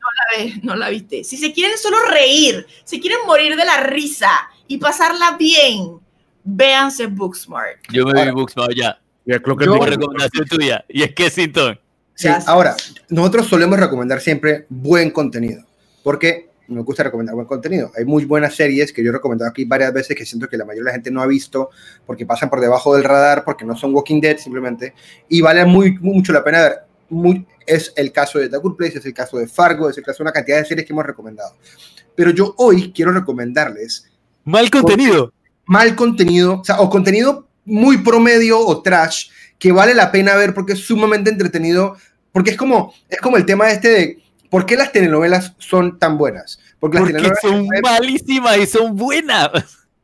no 0.00 0.08
la 0.10 0.36
ve- 0.44 0.60
no 0.62 0.76
la 0.76 0.88
viste. 0.88 1.22
Si 1.24 1.36
se 1.36 1.52
quieren 1.52 1.78
solo 1.78 1.96
reír, 2.10 2.66
si 2.84 3.00
quieren 3.00 3.20
morir 3.26 3.56
de 3.56 3.64
la 3.64 3.78
risa 3.80 4.30
y 4.66 4.78
pasarla 4.78 5.36
bien, 5.38 5.98
véanse 6.42 7.06
Booksmart. 7.06 7.78
Yo 7.92 8.06
me 8.06 8.24
vi 8.24 8.30
Booksmart 8.32 8.72
ya. 8.74 9.00
Ya 9.24 9.38
creo 9.40 9.56
que 9.56 9.64
Yo- 9.66 9.74
digo- 9.74 9.86
recomendación 9.86 10.46
tuya. 10.46 10.84
Y 10.88 11.02
es 11.02 11.14
que 11.14 11.30
Sinton. 11.30 11.78
Sí, 12.14 12.28
ahora, 12.46 12.76
nosotros 13.08 13.46
solemos 13.48 13.78
recomendar 13.78 14.20
siempre 14.20 14.66
buen 14.68 15.10
contenido, 15.10 15.64
porque 16.02 16.50
nos 16.68 16.84
gusta 16.84 17.02
recomendar 17.02 17.34
buen 17.34 17.46
contenido. 17.46 17.90
Hay 17.98 18.04
muy 18.04 18.24
buenas 18.24 18.54
series 18.54 18.92
que 18.92 19.02
yo 19.02 19.10
he 19.10 19.12
recomendado 19.12 19.50
aquí 19.50 19.64
varias 19.64 19.92
veces 19.92 20.16
que 20.16 20.24
siento 20.24 20.48
que 20.48 20.56
la 20.56 20.64
mayoría 20.64 20.84
de 20.84 20.90
la 20.90 20.92
gente 20.94 21.10
no 21.10 21.20
ha 21.22 21.26
visto 21.26 21.70
porque 22.06 22.24
pasan 22.24 22.48
por 22.50 22.60
debajo 22.60 22.94
del 22.94 23.04
radar, 23.04 23.44
porque 23.44 23.64
no 23.64 23.76
son 23.76 23.94
Walking 23.94 24.20
Dead 24.20 24.38
simplemente, 24.38 24.94
y 25.28 25.40
vale 25.40 25.64
muy, 25.64 25.98
mucho 26.00 26.32
la 26.32 26.44
pena 26.44 26.62
ver. 26.62 26.74
Muy- 27.08 27.46
es 27.66 27.92
el 27.96 28.12
caso 28.12 28.38
de 28.38 28.48
The 28.48 28.56
Good 28.58 28.76
Place, 28.76 28.98
es 28.98 29.06
el 29.06 29.14
caso 29.14 29.38
de 29.38 29.46
Fargo, 29.46 29.88
es 29.88 29.96
el 29.98 30.04
caso 30.04 30.18
de 30.18 30.24
una 30.24 30.32
cantidad 30.32 30.58
de 30.58 30.64
series 30.66 30.86
que 30.86 30.92
hemos 30.92 31.06
recomendado. 31.06 31.54
Pero 32.14 32.30
yo 32.30 32.54
hoy 32.58 32.92
quiero 32.92 33.12
recomendarles 33.12 34.10
Mal 34.44 34.70
contenido. 34.70 35.32
mal 35.66 35.94
contenido, 35.96 36.60
o 36.60 36.64
sea, 36.64 36.80
o 36.80 36.90
contenido 36.90 37.48
muy 37.64 37.98
promedio 37.98 38.58
o 38.58 38.82
trash 38.82 39.28
que 39.58 39.72
vale 39.72 39.94
la 39.94 40.12
pena 40.12 40.34
ver 40.34 40.52
porque 40.54 40.74
es 40.74 40.80
sumamente 40.80 41.30
entretenido, 41.30 41.96
porque 42.32 42.50
es 42.50 42.56
como, 42.56 42.92
es 43.08 43.20
como 43.20 43.36
el 43.38 43.46
tema 43.46 43.70
este 43.70 43.88
de 43.88 44.22
¿por 44.50 44.66
qué 44.66 44.76
las 44.76 44.92
telenovelas 44.92 45.54
son 45.58 45.98
tan 45.98 46.18
buenas? 46.18 46.58
Porque 46.78 46.98
las 46.98 47.06
telenovelas 47.06 47.38
son 47.40 47.66
pueden- 47.66 47.82
malísimas 47.82 48.58
y 48.58 48.66
son 48.66 48.94
buenas. 48.96 49.50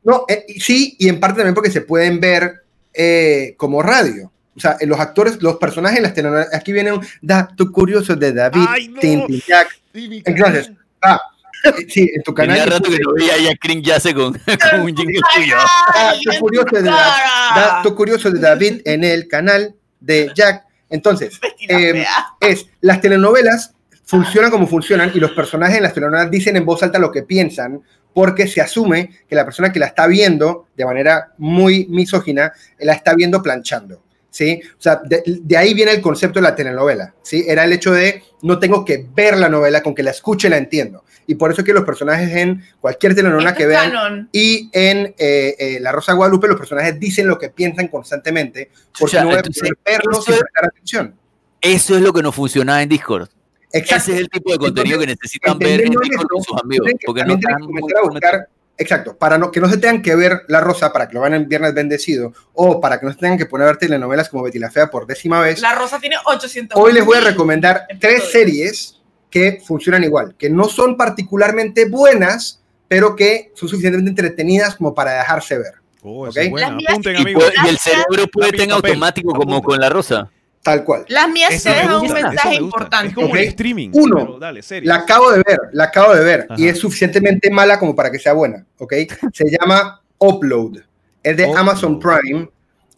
no, 0.03 0.25
eh, 0.29 0.47
sí, 0.59 0.97
y 0.99 1.09
en 1.09 1.21
parte 1.21 1.37
también 1.39 1.55
porque 1.55 1.71
se 1.71 1.83
pueden 1.83 2.19
ver 2.21 2.65
eh, 2.95 3.55
como 3.59 3.83
radio. 3.83 4.33
O 4.61 4.63
sea, 4.63 4.77
los 4.83 5.01
actores, 5.01 5.41
los 5.43 5.57
personajes 5.57 5.97
en 5.97 6.03
las 6.03 6.13
telenovelas, 6.13 6.53
aquí 6.53 6.71
viene 6.71 6.93
un 6.93 7.01
dato 7.23 7.73
curioso 7.73 8.15
de 8.15 8.31
David 8.31 8.61
Ay, 8.69 8.89
no. 8.89 9.01
Tintin 9.01 9.43
Jack. 9.49 9.81
Entonces, 9.95 10.71
ah, 11.01 11.19
eh, 11.65 11.87
sí, 11.89 12.11
en 12.15 12.23
tu 12.23 12.35
canal. 12.35 12.59
Tenía 12.59 12.71
rato 12.71 12.91
que 12.91 12.99
no 12.99 13.15
veía 13.15 13.39
ya 13.39 13.57
Crin 13.57 13.83
Yace 13.83 14.13
con, 14.13 14.35
con 14.71 14.81
un 14.83 14.95
jingle 14.95 15.19
tuyo. 15.35 15.57
¡Ay, 15.95 16.21
Dato 16.27 16.41
curioso, 16.41 16.67
tu 16.67 16.77
de, 16.77 16.83
dato 16.83 17.97
curioso 17.97 18.31
de 18.31 18.39
David 18.39 18.83
en 18.85 19.03
el 19.03 19.29
canal 19.29 19.75
de 19.99 20.31
Jack. 20.35 20.65
Entonces, 20.91 21.41
eh, 21.67 21.93
fea. 21.93 22.27
es 22.41 22.67
las 22.83 23.01
telenovelas 23.01 23.73
funcionan 24.05 24.51
como 24.51 24.67
funcionan 24.67 25.11
y 25.15 25.21
los 25.21 25.31
personajes 25.31 25.79
en 25.79 25.85
las 25.85 25.95
telenovelas 25.95 26.31
dicen 26.31 26.55
en 26.57 26.67
voz 26.67 26.83
alta 26.83 26.99
lo 26.99 27.11
que 27.11 27.23
piensan 27.23 27.81
porque 28.13 28.47
se 28.47 28.61
asume 28.61 29.09
que 29.27 29.35
la 29.35 29.47
persona 29.47 29.73
que 29.73 29.79
la 29.79 29.87
está 29.87 30.07
viendo 30.07 30.67
de 30.77 30.85
manera 30.85 31.33
muy 31.39 31.87
misógina 31.87 32.53
la 32.79 32.93
está 32.93 33.15
viendo 33.15 33.43
planchando. 33.43 34.03
¿Sí? 34.31 34.61
O 34.79 34.81
sea, 34.81 35.01
de, 35.05 35.23
de 35.27 35.57
ahí 35.57 35.75
viene 35.75 35.91
el 35.93 36.01
concepto 36.01 36.39
de 36.39 36.45
la 36.45 36.55
telenovela, 36.55 37.15
¿sí? 37.23 37.45
Era 37.49 37.65
el 37.65 37.73
hecho 37.73 37.93
de 37.93 38.23
no 38.43 38.59
tengo 38.61 38.85
que 38.85 39.05
ver 39.15 39.37
la 39.37 39.49
novela, 39.49 39.83
con 39.83 39.95
que 39.95 40.03
la 40.05 40.13
escuche 40.13 40.49
la 40.49 40.57
entiendo. 40.57 41.05
Y 41.27 41.35
por 41.35 41.51
eso 41.51 41.61
es 41.61 41.67
que 41.67 41.73
los 41.73 41.85
personajes 41.85 42.31
en 42.37 42.63
cualquier 42.81 43.15
telenovela 43.15 43.55
que 43.55 43.67
vean 43.67 43.91
canon. 43.91 44.29
y 44.33 44.69
en 44.73 45.15
eh, 45.19 45.55
eh, 45.59 45.79
La 45.81 45.93
Rosa 45.93 46.13
de 46.13 46.17
Guadalupe 46.17 46.49
los 46.49 46.57
personajes 46.57 46.99
dicen 46.99 47.27
lo 47.27 47.39
que 47.39 47.51
piensan 47.51 47.89
constantemente 47.89 48.71
porque 48.99 49.13
sea, 49.13 49.23
no 49.23 49.27
voy 49.29 49.37
a 49.37 49.39
entonces, 49.39 49.63
poder 49.63 49.79
verlos 49.85 50.25
sin 50.25 50.35
es- 50.35 50.41
prestar 50.41 50.65
atención. 50.67 51.15
Eso 51.61 51.97
es 51.97 52.03
lo 52.03 52.13
que 52.13 52.23
nos 52.23 52.35
funcionaba 52.35 52.83
en 52.83 52.89
Discord. 52.89 53.29
Exacto. 53.73 53.97
Ese 54.05 54.13
es 54.15 54.21
el 54.21 54.29
tipo 54.31 54.51
de 54.53 54.59
contenido 54.59 54.95
Entonces, 55.01 55.07
que 55.19 55.27
necesitan 55.27 55.59
ver 55.59 55.81
en 55.83 55.91
Discord 55.91 56.27
con 56.29 56.43
sus 56.43 56.57
amigos. 56.63 56.89
Porque 57.05 57.25
no 57.25 57.35
están 57.35 57.55
a 57.63 58.09
buscar, 58.09 58.49
exacto, 58.81 59.17
para 59.17 59.39
no, 59.39 59.51
que 59.53 59.61
no 59.61 59.69
se 59.69 59.77
tengan 59.79 60.03
que 60.03 60.15
ver 60.17 60.43
La 60.49 60.61
Rosa 60.61 60.93
para 60.93 61.07
que 61.09 61.15
lo 61.15 61.21
vean 61.21 61.35
en 61.35 61.49
Viernes 61.49 61.75
Bendecido 61.75 62.33
o 62.55 62.81
para 62.81 62.99
que 62.99 63.07
no 63.07 63.13
se 63.13 63.19
tengan 63.19 63.39
que 63.39 63.47
poner 63.47 63.67
a 63.69 63.71
ver 63.73 63.77
telenovelas 63.79 64.29
como 64.29 64.43
Betty 64.43 64.59
la 64.59 64.71
Fea 64.71 64.89
por 64.91 65.07
décima 65.07 65.41
vez. 65.41 65.61
La 65.61 65.75
Rosa 65.75 65.99
tiene 66.01 66.17
800 66.25 66.77
Hoy 66.81 66.93
les 66.93 67.05
voy 67.05 67.19
a 67.19 67.21
recomendar 67.21 67.87
tres 68.01 68.25
series 68.33 69.01
que 69.31 69.61
funcionan 69.65 70.03
igual, 70.03 70.35
que 70.37 70.51
no 70.51 70.65
son 70.69 70.97
particularmente 70.97 71.89
buenas, 71.89 72.61
pero 72.89 73.15
que 73.15 73.53
son 73.55 73.69
suficientemente 73.69 74.11
entretenidas 74.11 74.75
como 74.75 74.95
para 74.95 75.13
dejarse 75.13 75.57
ver. 75.59 75.75
Oh, 76.03 76.27
esa 76.27 76.41
Ok. 76.41 76.45
es 76.47 76.51
buena. 76.51 76.79
Apunten, 76.89 77.17
Y, 77.17 77.21
amigos. 77.21 77.45
puede- 77.45 77.55
y 77.65 77.69
el 77.69 77.79
cerebro 77.79 78.27
puede 78.33 78.49
estar 78.49 78.63
en 78.65 78.71
papel. 78.71 78.91
automático 78.93 79.33
como 79.35 79.63
con 79.63 79.79
la 79.79 79.89
rosa. 79.91 80.31
Tal 80.63 80.85
cual. 80.85 81.07
Las 81.09 81.29
mías 81.31 81.63
se 81.63 81.71
dejan 81.71 81.95
un 81.95 82.01
gusta, 82.01 82.15
mensaje 82.23 82.49
me 82.51 82.55
importante. 82.57 83.09
Es 83.09 83.15
como 83.15 83.37
streaming. 83.37 83.91
Uno. 83.95 84.39
dale. 84.39 84.61
La 84.83 84.97
acabo 84.97 85.31
de 85.31 85.43
ver, 85.47 85.59
la 85.73 85.85
acabo 85.85 86.15
de 86.15 86.23
ver 86.23 86.47
y 86.57 86.69
es 86.69 86.79
suficientemente 86.79 87.51
mala 87.51 87.79
como 87.79 87.97
para 87.97 88.11
que 88.11 88.19
sea 88.19 88.35
buena, 88.35 88.67
¿ok? 88.79 88.93
Se 89.33 89.45
llama 89.51 90.03
Upload, 90.19 90.81
es 91.23 91.37
de. 91.37 91.51
Amazon 91.57 91.99
Prime 91.99 92.49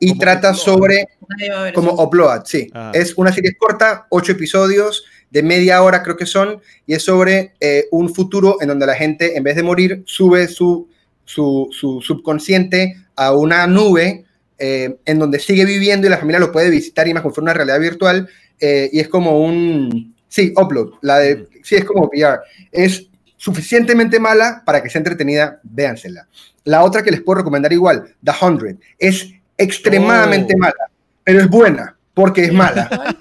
y 0.01 0.09
¿Cómo 0.09 0.21
trata 0.21 0.51
Upload? 0.51 0.65
sobre 0.65 1.07
como 1.73 1.93
eso. 1.93 2.03
Upload, 2.03 2.43
sí. 2.47 2.69
Ajá. 2.75 2.91
Es 2.95 3.15
una 3.17 3.33
serie 3.33 3.57
corta, 3.57 4.07
ocho 4.09 4.33
episodios 4.33 5.05
de 5.31 5.43
media 5.43 5.83
hora 5.83 6.03
creo 6.03 6.17
que 6.17 6.27
son 6.27 6.61
y 6.87 6.95
es 6.95 7.05
sobre 7.05 7.55
eh, 7.59 7.87
un 7.91 8.15
futuro 8.15 8.59
en 8.61 8.69
donde 8.69 8.87
la 8.87 8.95
gente 8.95 9.37
en 9.37 9.43
vez 9.43 9.57
de 9.57 9.63
morir 9.63 10.03
sube 10.05 10.47
su, 10.47 10.91
su, 11.25 11.69
su 11.71 12.03
subconsciente 12.03 12.97
a 13.17 13.33
una 13.35 13.67
nube 13.67 14.27
eh, 14.65 14.97
en 15.05 15.19
donde 15.19 15.41
sigue 15.41 15.65
viviendo 15.65 16.07
y 16.07 16.11
la 16.11 16.19
familia 16.19 16.39
lo 16.39 16.53
puede 16.53 16.71
visitar 16.71 17.09
y 17.09 17.13
más 17.13 17.25
como 17.25 17.35
fuera 17.35 17.47
una 17.47 17.55
realidad 17.55 17.81
virtual 17.81 18.29
eh, 18.61 18.89
y 18.93 19.01
es 19.01 19.09
como 19.09 19.41
un, 19.41 20.15
sí, 20.29 20.55
upload, 20.57 20.93
la 21.01 21.19
de, 21.19 21.49
sí, 21.65 21.75
es 21.75 21.85
como 21.85 22.07
VR, 22.07 22.39
es 22.71 23.09
suficientemente 23.37 24.21
mala 24.21 24.63
para 24.65 24.81
que 24.81 24.89
sea 24.89 25.01
entretenida, 25.01 25.59
véansela. 25.65 26.29
La 26.63 26.85
otra 26.85 27.03
que 27.03 27.11
les 27.11 27.23
puedo 27.23 27.39
recomendar 27.39 27.73
igual, 27.73 28.15
The 28.23 28.31
Hundred, 28.41 28.77
es 29.01 29.33
extremadamente 29.59 30.55
Oh. 30.55 30.59
mala, 30.59 30.91
pero 31.25 31.41
es 31.41 31.49
buena 31.49 31.97
porque 32.15 32.45
es 32.45 32.53
mala. 32.53 32.89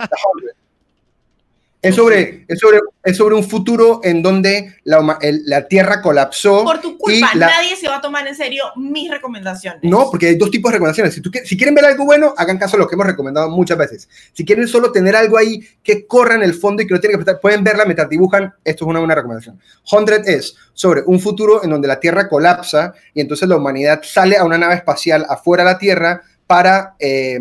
Es 1.83 1.95
sobre, 1.95 2.45
es, 2.47 2.59
sobre, 2.59 2.79
es 3.03 3.17
sobre 3.17 3.33
un 3.33 3.43
futuro 3.43 4.01
en 4.03 4.21
donde 4.21 4.75
la, 4.83 5.17
el- 5.19 5.41
la 5.47 5.67
Tierra 5.67 5.99
colapsó. 5.99 6.63
Por 6.63 6.79
tu 6.79 6.95
culpa, 6.95 7.31
la- 7.33 7.47
nadie 7.47 7.75
se 7.75 7.87
va 7.87 7.95
a 7.97 8.01
tomar 8.01 8.27
en 8.27 8.35
serio 8.35 8.65
mis 8.75 9.09
recomendaciones. 9.09 9.79
No, 9.81 10.11
porque 10.11 10.27
hay 10.27 10.35
dos 10.35 10.51
tipos 10.51 10.69
de 10.71 10.73
recomendaciones. 10.75 11.15
Si, 11.15 11.21
tú 11.21 11.31
si 11.43 11.57
quieren 11.57 11.73
ver 11.73 11.85
algo 11.85 12.05
bueno, 12.05 12.35
hagan 12.37 12.59
caso 12.59 12.75
a 12.75 12.79
lo 12.79 12.87
que 12.87 12.93
hemos 12.93 13.07
recomendado 13.07 13.49
muchas 13.49 13.79
veces. 13.79 14.07
Si 14.31 14.45
quieren 14.45 14.67
solo 14.67 14.91
tener 14.91 15.15
algo 15.15 15.39
ahí 15.39 15.59
que 15.81 16.05
corra 16.05 16.35
en 16.35 16.43
el 16.43 16.53
fondo 16.53 16.83
y 16.83 16.87
que 16.87 16.93
no 16.93 16.99
tienen 16.99 17.17
que 17.17 17.23
prestar, 17.25 17.41
pueden 17.41 17.63
verla 17.63 17.85
mientras 17.85 18.07
dibujan. 18.09 18.53
Esto 18.63 18.85
es 18.85 18.87
una 18.87 18.99
buena 18.99 19.15
recomendación. 19.15 19.59
100 19.83 20.21
es 20.27 20.55
sobre 20.73 21.01
un 21.07 21.19
futuro 21.19 21.63
en 21.63 21.71
donde 21.71 21.87
la 21.87 21.99
Tierra 21.99 22.29
colapsa 22.29 22.93
y 23.15 23.21
entonces 23.21 23.49
la 23.49 23.57
humanidad 23.57 24.01
sale 24.03 24.37
a 24.37 24.43
una 24.43 24.59
nave 24.59 24.75
espacial 24.75 25.25
afuera 25.27 25.63
de 25.63 25.71
la 25.71 25.79
Tierra 25.79 26.21
para, 26.45 26.93
eh, 26.99 27.39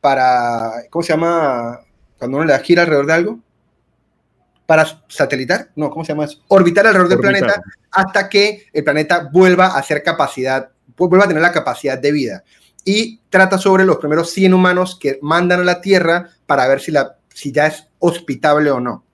para 0.00 0.72
¿cómo 0.90 1.04
se 1.04 1.12
llama? 1.12 1.80
Cuando 2.18 2.38
uno 2.38 2.46
le 2.46 2.52
da 2.52 2.58
gira 2.58 2.82
alrededor 2.82 3.06
de 3.06 3.12
algo. 3.12 3.38
Para 4.66 4.84
satelitar, 5.08 5.70
no, 5.76 5.90
¿cómo 5.90 6.04
se 6.04 6.12
llama 6.12 6.24
eso? 6.24 6.42
Orbitar 6.48 6.86
alrededor 6.86 7.08
del 7.08 7.18
Orbitar. 7.18 7.38
planeta 7.40 7.62
hasta 7.96 8.28
que 8.28 8.66
el 8.72 8.84
planeta 8.84 9.28
vuelva 9.32 9.68
a 9.68 9.82
ser 9.82 10.02
capacidad, 10.02 10.68
vuelva 10.96 11.24
a 11.24 11.28
tener 11.28 11.42
la 11.42 11.52
capacidad 11.52 11.98
de 11.98 12.12
vida. 12.12 12.44
Y 12.84 13.20
trata 13.30 13.58
sobre 13.58 13.84
los 13.84 13.96
primeros 13.96 14.30
100 14.30 14.54
humanos 14.54 14.98
que 15.00 15.18
mandan 15.22 15.60
a 15.60 15.64
la 15.64 15.80
Tierra 15.80 16.28
para 16.46 16.68
ver 16.68 16.80
si, 16.80 16.92
la, 16.92 17.16
si 17.32 17.52
ya 17.52 17.66
es 17.66 17.88
hospitable 17.98 18.70
o 18.70 18.80
no. 18.80 19.04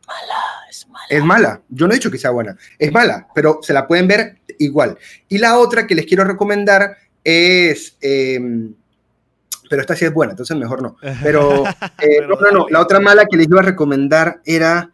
Es 0.68 0.86
mala. 0.88 1.06
Es 1.08 1.24
mala. 1.24 1.62
Yo 1.68 1.86
no 1.86 1.92
he 1.92 1.96
dicho 1.96 2.10
que 2.10 2.18
sea 2.18 2.30
buena. 2.30 2.56
Es 2.78 2.92
mala, 2.92 3.28
pero 3.34 3.60
se 3.62 3.72
la 3.72 3.86
pueden 3.86 4.08
ver 4.08 4.40
igual. 4.58 4.98
Y 5.28 5.38
la 5.38 5.58
otra 5.58 5.86
que 5.86 5.94
les 5.94 6.06
quiero 6.06 6.24
recomendar 6.24 6.96
es... 7.22 7.96
em, 8.00 8.74
pero 9.70 9.80
esta 9.80 9.96
sí 9.96 10.04
es 10.04 10.12
buena, 10.12 10.32
entonces 10.32 10.54
mejor 10.54 10.82
no. 10.82 10.96
Pero, 11.22 11.66
eh, 11.66 11.74
Pero 11.98 12.28
no, 12.28 12.36
no, 12.42 12.50
no. 12.50 12.66
La 12.68 12.80
otra 12.80 13.00
mala 13.00 13.24
que 13.24 13.38
les 13.38 13.48
iba 13.48 13.60
a 13.60 13.64
recomendar 13.64 14.42
era. 14.44 14.90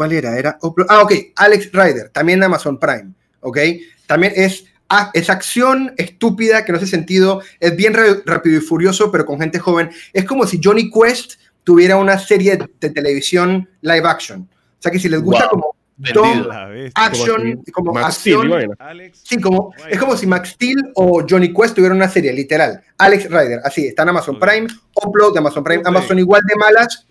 ¿Cuál 0.00 0.12
era? 0.12 0.38
Era. 0.38 0.58
Ah, 0.88 1.02
ok. 1.02 1.12
Alex 1.36 1.70
Rider, 1.72 2.08
también 2.08 2.40
de 2.40 2.46
Amazon 2.46 2.78
Prime. 2.78 3.12
Ok. 3.40 3.58
También 4.06 4.32
es, 4.34 4.64
ah, 4.88 5.10
es 5.12 5.28
acción 5.28 5.92
estúpida 5.98 6.64
que 6.64 6.72
no 6.72 6.78
hace 6.78 6.86
sentido. 6.86 7.42
Es 7.58 7.76
bien 7.76 7.94
rápido 8.24 8.56
y 8.56 8.62
furioso, 8.62 9.12
pero 9.12 9.26
con 9.26 9.38
gente 9.38 9.58
joven. 9.58 9.90
Es 10.14 10.24
como 10.24 10.46
si 10.46 10.58
Johnny 10.64 10.90
Quest 10.90 11.34
tuviera 11.64 11.98
una 11.98 12.18
serie 12.18 12.58
de 12.80 12.88
televisión 12.88 13.68
live 13.82 14.08
action. 14.08 14.48
O 14.50 14.82
sea 14.82 14.90
que 14.90 14.98
si 14.98 15.10
les 15.10 15.20
gusta 15.20 15.50
Wow. 15.50 15.50
como 15.50 15.76
bestia. 15.98 16.92
action, 16.94 17.62
como 17.70 17.92
Max 17.92 18.06
acción. 18.06 18.50
Alex. 18.78 19.20
Sí, 19.22 19.38
como, 19.38 19.74
es 19.86 19.98
como 19.98 20.16
si 20.16 20.26
Max 20.26 20.48
Steel 20.52 20.92
o 20.94 21.26
Johnny 21.28 21.52
Quest 21.52 21.74
tuvieran 21.74 21.98
una 21.98 22.08
serie, 22.08 22.32
literal. 22.32 22.82
Alex 22.96 23.24
Rider, 23.24 23.60
así, 23.64 23.88
está 23.88 24.04
en 24.04 24.08
Amazon. 24.08 24.40
Prime, 24.40 24.66
Upload 24.94 25.34
de 25.34 25.40
Amazon 25.40 25.62
Prime. 25.62 25.82
Amazon 25.84 26.18
igual 26.18 26.40
de 26.48 26.56
malas 26.56 27.06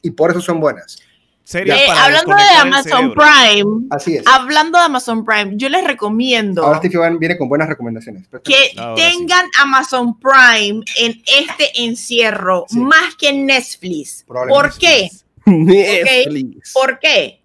y 0.00 0.12
por 0.12 0.30
eso 0.30 0.40
son 0.40 0.60
buenas. 0.60 0.98
Series 1.44 1.76
Eh, 1.76 1.84
para 1.88 2.04
hablando 2.04 2.34
de 2.36 2.42
Amazon. 2.60 3.14
Prime, 3.14 3.86
Así 3.90 4.16
es. 4.16 4.26
hablando 4.26 4.78
de 4.78 4.84
Amazon 4.84 5.24
Prime, 5.24 5.52
yo 5.56 5.68
les 5.68 5.84
recomiendo 5.84 6.64
Ahora 6.64 6.78
Steve 6.78 7.16
viene 7.18 7.36
con 7.36 7.48
buenas 7.48 7.68
recomendaciones. 7.68 8.24
que 8.44 8.72
Ahora 8.76 8.96
sí. 9.02 9.16
tengan 9.18 9.46
Amazon 9.60 10.18
Prime 10.18 10.84
en 11.00 11.22
este 11.40 11.82
encierro 11.84 12.64
Sí. 12.68 12.78
más 12.78 13.16
que 13.16 13.32
Netflix. 13.32 14.24
¿Por 14.26 14.76
qué? 14.78 15.10
Netflix. 15.46 16.72
¿Por 16.72 16.98
qué? 17.00 17.42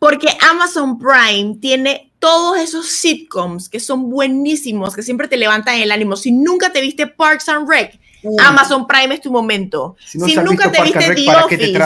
Porque 0.00 0.28
Amazon 0.50 0.98
Prime 0.98 1.56
tiene 1.60 2.12
todos 2.18 2.58
esos 2.58 2.86
sitcoms 2.88 3.68
que 3.68 3.80
son 3.80 4.10
buenísimos, 4.10 4.94
que 4.94 5.02
siempre 5.02 5.28
te 5.28 5.36
levantan 5.36 5.76
el 5.76 5.90
ánimo. 5.92 6.16
Si 6.16 6.32
nunca 6.32 6.72
te 6.72 6.80
viste 6.80 7.06
Parks 7.06 7.48
and 7.48 7.68
Rec, 7.68 7.98
Amazon 8.44 8.86
Prime 8.86 9.14
es 9.14 9.20
tu 9.20 9.30
momento. 9.30 9.96
Si 10.04 10.18
no 10.18 10.26
nunca 10.42 10.68
visto 10.68 10.70
te 10.72 10.78
Park 10.78 10.80
and 10.80 10.94
viste 10.96 11.08
Rec, 11.08 11.16
The 11.18 11.24
¿para 11.26 11.46
qué 11.48 11.56
te 11.56 11.64
Office? 11.64 11.78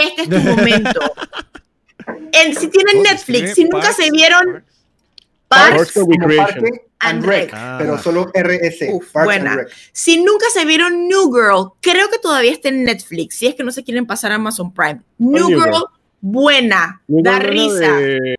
Este 0.00 0.22
es 0.22 0.28
tu 0.28 0.38
momento. 0.38 1.00
En- 2.32 2.54
si 2.56 2.68
tienen 2.68 2.96
¿Cómo 2.96 3.04
se 3.06 3.12
Netflix, 3.12 3.54
si 3.54 3.64
nunca 3.64 3.78
Parks- 3.90 3.96
se 3.96 4.10
vieron 4.10 4.64
Parks 5.48 5.92
Parks 6.36 6.56
and 6.98 7.24
Rec. 7.24 7.50
Ah. 7.52 7.76
pero 7.78 7.98
solo 7.98 8.30
RS. 8.34 8.88
Uf, 8.92 9.12
Parks 9.12 9.24
buena. 9.26 9.56
Rec. 9.56 9.68
Si 9.92 10.16
nunca 10.22 10.46
se 10.52 10.64
vieron 10.64 11.06
New 11.08 11.32
Girl, 11.32 11.72
creo 11.80 12.08
que 12.10 12.18
todavía 12.18 12.50
está 12.52 12.70
en 12.70 12.84
Netflix, 12.84 13.36
si 13.36 13.46
es 13.46 13.54
que 13.54 13.62
no 13.62 13.70
se 13.70 13.84
quieren 13.84 14.06
pasar 14.06 14.32
a 14.32 14.36
Amazon 14.36 14.72
Prime. 14.72 15.00
New, 15.18 15.48
New 15.48 15.60
Girl, 15.60 15.62
Girl? 15.74 15.84
buena, 16.20 17.02
New 17.06 17.22
da 17.22 17.38
Girl 17.38 17.50
risa. 17.50 17.96
de- 17.96 18.36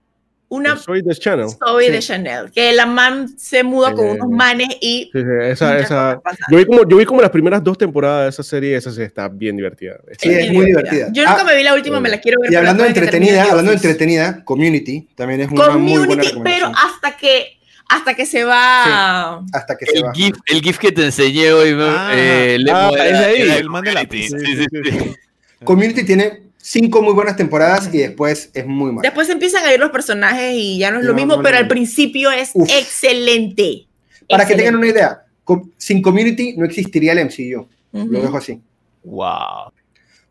Una 0.54 0.78
Soy 0.78 1.02
de 1.02 1.16
Channel. 1.16 1.48
story 1.48 1.86
Sí. 1.88 1.92
de 1.92 2.00
Chanel, 2.00 2.52
que 2.52 2.74
la 2.74 2.86
man 2.86 3.28
se 3.38 3.64
muda 3.64 3.92
con 3.94 4.06
unos 4.08 4.30
manes 4.30 4.68
y 4.82 5.10
Sí, 5.12 5.20
sí, 5.20 5.26
esa, 5.44 5.78
esa, 5.80 6.22
yo, 6.52 6.58
vi 6.58 6.66
como, 6.66 6.88
yo 6.88 6.98
vi 6.98 7.06
como 7.06 7.22
las 7.22 7.32
primeras 7.32 7.64
dos 7.64 7.78
temporadas 7.78 8.24
de 8.26 8.30
esa 8.30 8.44
serie, 8.44 8.76
esa 8.76 8.92
sí 8.92 9.02
está 9.02 9.28
bien 9.28 9.58
divertida. 9.58 9.96
Sí, 10.20 10.30
es 10.30 10.52
muy 10.52 10.66
divertida. 10.68 11.08
Yo 11.12 11.24
nunca 11.24 11.42
Ah, 11.42 11.44
me 11.44 11.56
vi 11.58 11.64
la 11.64 11.74
última, 11.74 12.00
me 12.00 12.10
la 12.10 12.20
quiero 12.20 12.40
ver. 12.42 12.52
Y 12.52 12.56
hablando 12.56 12.84
de 12.84 12.90
entretenida, 12.90 13.44
hablando 13.50 13.72
de 13.72 13.78
entretenida, 13.78 14.44
Community 14.46 15.08
también 15.16 15.42
es 15.42 15.50
una 15.50 15.70
muy 15.78 16.06
buena 16.06 16.24
Community, 16.24 16.42
pero 16.44 16.68
hasta 16.68 17.18
que 17.18 17.58
hasta 17.90 18.14
que 18.16 18.26
se 18.26 18.44
va 18.44 19.40
Hasta 19.54 19.76
que 19.78 19.86
se 19.86 19.98
El 19.98 20.06
va. 20.06 20.14
GIF, 20.14 20.36
el 20.48 20.62
GIF 20.62 20.78
que 20.80 20.92
te 20.92 21.06
enseñé 21.06 21.52
hoy, 21.52 21.76
Ah, 21.80 22.12
eh, 22.16 22.58
Lemo, 22.60 22.78
ah, 22.78 22.92
es 23.06 23.14
ahí. 23.14 23.42
El 23.58 23.70
man 23.70 23.84
de 23.84 23.92
la 23.94 24.02
Sí, 24.02 24.08
pizza. 24.08 24.38
sí, 24.40 24.46
sí, 24.56 24.66
sí. 24.84 25.16
Community 25.64 26.04
tiene 26.06 26.42
cinco 26.64 27.02
muy 27.02 27.14
buenas 27.14 27.36
temporadas 27.36 27.90
y 27.94 27.98
después 27.98 28.50
es 28.54 28.66
muy 28.66 28.92
mala. 28.92 29.02
Después 29.02 29.28
empiezan 29.30 29.66
a 29.66 29.74
ir 29.74 29.80
los 29.80 29.92
personajes 29.92 30.54
y 30.56 30.80
ya 30.80 30.92
no 30.92 31.00
es 31.00 31.06
lo 31.06 31.14
mismo, 31.14 31.36
no, 31.36 31.44
pero 31.44 31.56
no, 31.56 31.60
al 31.60 31.68
principio 31.68 32.32
es 32.32 32.52
Uf. 32.54 32.70
excelente. 32.72 33.86
Para 34.30 34.48
que 34.48 34.56
tengan 34.56 34.78
una 34.78 34.88
idea, 34.88 35.26
sin 35.78 36.02
Community 36.02 36.56
no 36.56 36.66
existiría 36.66 37.12
el 37.12 37.26
MCU. 37.26 37.68
Lo 37.92 38.04
Ujú. 38.04 38.12
dejo 38.14 38.38
así. 38.38 38.60
Wow. 39.04 39.72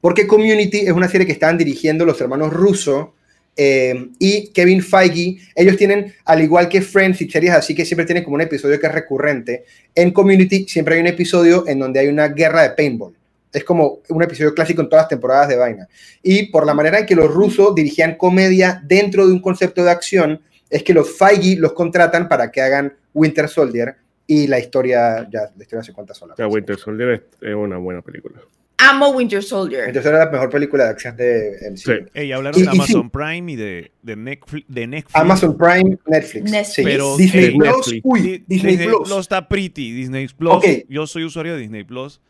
Porque 0.00 0.26
Community 0.26 0.78
es 0.78 0.92
una 0.92 1.08
serie 1.08 1.26
que 1.26 1.32
estaban 1.32 1.58
dirigiendo 1.58 2.06
los 2.06 2.18
hermanos 2.20 2.50
Russo 2.50 3.14
eh, 3.54 4.08
y 4.18 4.48
Kevin 4.48 4.82
Feige. 4.82 5.36
Ellos 5.54 5.76
tienen, 5.76 6.14
al 6.24 6.42
igual 6.42 6.70
que 6.70 6.80
Friends 6.80 7.20
y 7.20 7.28
series 7.28 7.52
así, 7.52 7.74
que 7.74 7.84
siempre 7.84 8.06
tienen 8.06 8.24
como 8.24 8.36
un 8.36 8.40
episodio 8.40 8.80
que 8.80 8.86
es 8.86 8.92
recurrente. 8.92 9.64
En 9.94 10.12
Community 10.12 10.66
siempre 10.66 10.94
hay 10.94 11.02
un 11.02 11.08
episodio 11.08 11.68
en 11.68 11.78
donde 11.78 12.00
hay 12.00 12.08
una 12.08 12.28
guerra 12.28 12.62
de 12.62 12.70
paintball. 12.70 13.14
Es 13.52 13.64
como 13.64 13.98
un 14.08 14.22
episodio 14.22 14.54
clásico 14.54 14.80
en 14.82 14.88
todas 14.88 15.02
las 15.04 15.08
temporadas 15.10 15.48
de 15.48 15.56
Vaina. 15.56 15.86
Y 16.22 16.46
por 16.50 16.64
la 16.66 16.72
manera 16.74 17.00
en 17.00 17.06
que 17.06 17.14
los 17.14 17.30
rusos 17.32 17.74
dirigían 17.74 18.16
comedia 18.16 18.80
dentro 18.84 19.26
de 19.26 19.32
un 19.32 19.40
concepto 19.40 19.84
de 19.84 19.90
acción, 19.90 20.40
es 20.70 20.82
que 20.82 20.94
los 20.94 21.16
Feige 21.18 21.56
los 21.58 21.72
contratan 21.74 22.28
para 22.28 22.50
que 22.50 22.62
hagan 22.62 22.94
Winter 23.12 23.48
Soldier 23.48 23.94
y 24.26 24.46
la 24.46 24.58
historia, 24.58 25.28
ya, 25.30 25.50
la 25.54 25.62
historia 25.62 25.82
se 25.82 25.92
cuenta 25.92 26.14
sola. 26.14 26.32
O 26.32 26.36
sea, 26.36 26.46
Winter 26.48 26.78
Soldier 26.78 27.10
es, 27.10 27.20
es 27.42 27.54
una 27.54 27.76
buena 27.76 28.00
película. 28.00 28.40
Amo 28.78 29.10
Winter 29.10 29.42
Soldier. 29.42 29.84
Entonces 29.86 30.10
era 30.10 30.24
la 30.24 30.30
mejor 30.30 30.48
película 30.50 30.84
de 30.84 30.90
acción 30.90 31.16
de 31.16 31.56
MCU. 31.70 31.76
Sí. 31.76 31.92
Ey, 32.14 32.32
hablaron 32.32 32.58
Y- 32.58 32.64
de 32.64 32.70
sí. 32.70 32.76
Amazon 32.76 33.10
Prime 33.10 33.52
y 33.52 33.56
de, 33.56 33.92
de, 34.02 34.16
Netflix, 34.16 34.66
de 34.66 34.86
Netflix. 34.86 35.14
Amazon 35.14 35.56
Prime, 35.58 35.98
Netflix. 36.06 36.50
Netflix. 36.50 36.72
sí. 36.74 36.82
Pero- 36.82 37.16
Disney 37.16 37.44
eh, 37.44 37.52
Plus, 37.56 37.76
Netflix. 37.76 38.00
uy, 38.04 38.20
Di- 38.22 38.44
Disney, 38.48 38.76
Plus. 38.88 39.10
está 39.20 39.46
pretty. 39.46 39.92
Disney 39.92 40.26
Plus. 40.28 40.52
Ok. 40.54 40.64
Yo 40.88 41.06
soy 41.06 41.24
usuario 41.24 41.52
de 41.54 41.60
Disney 41.60 41.84
Plus 41.84 42.20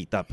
y 0.00 0.02
está. 0.04 0.24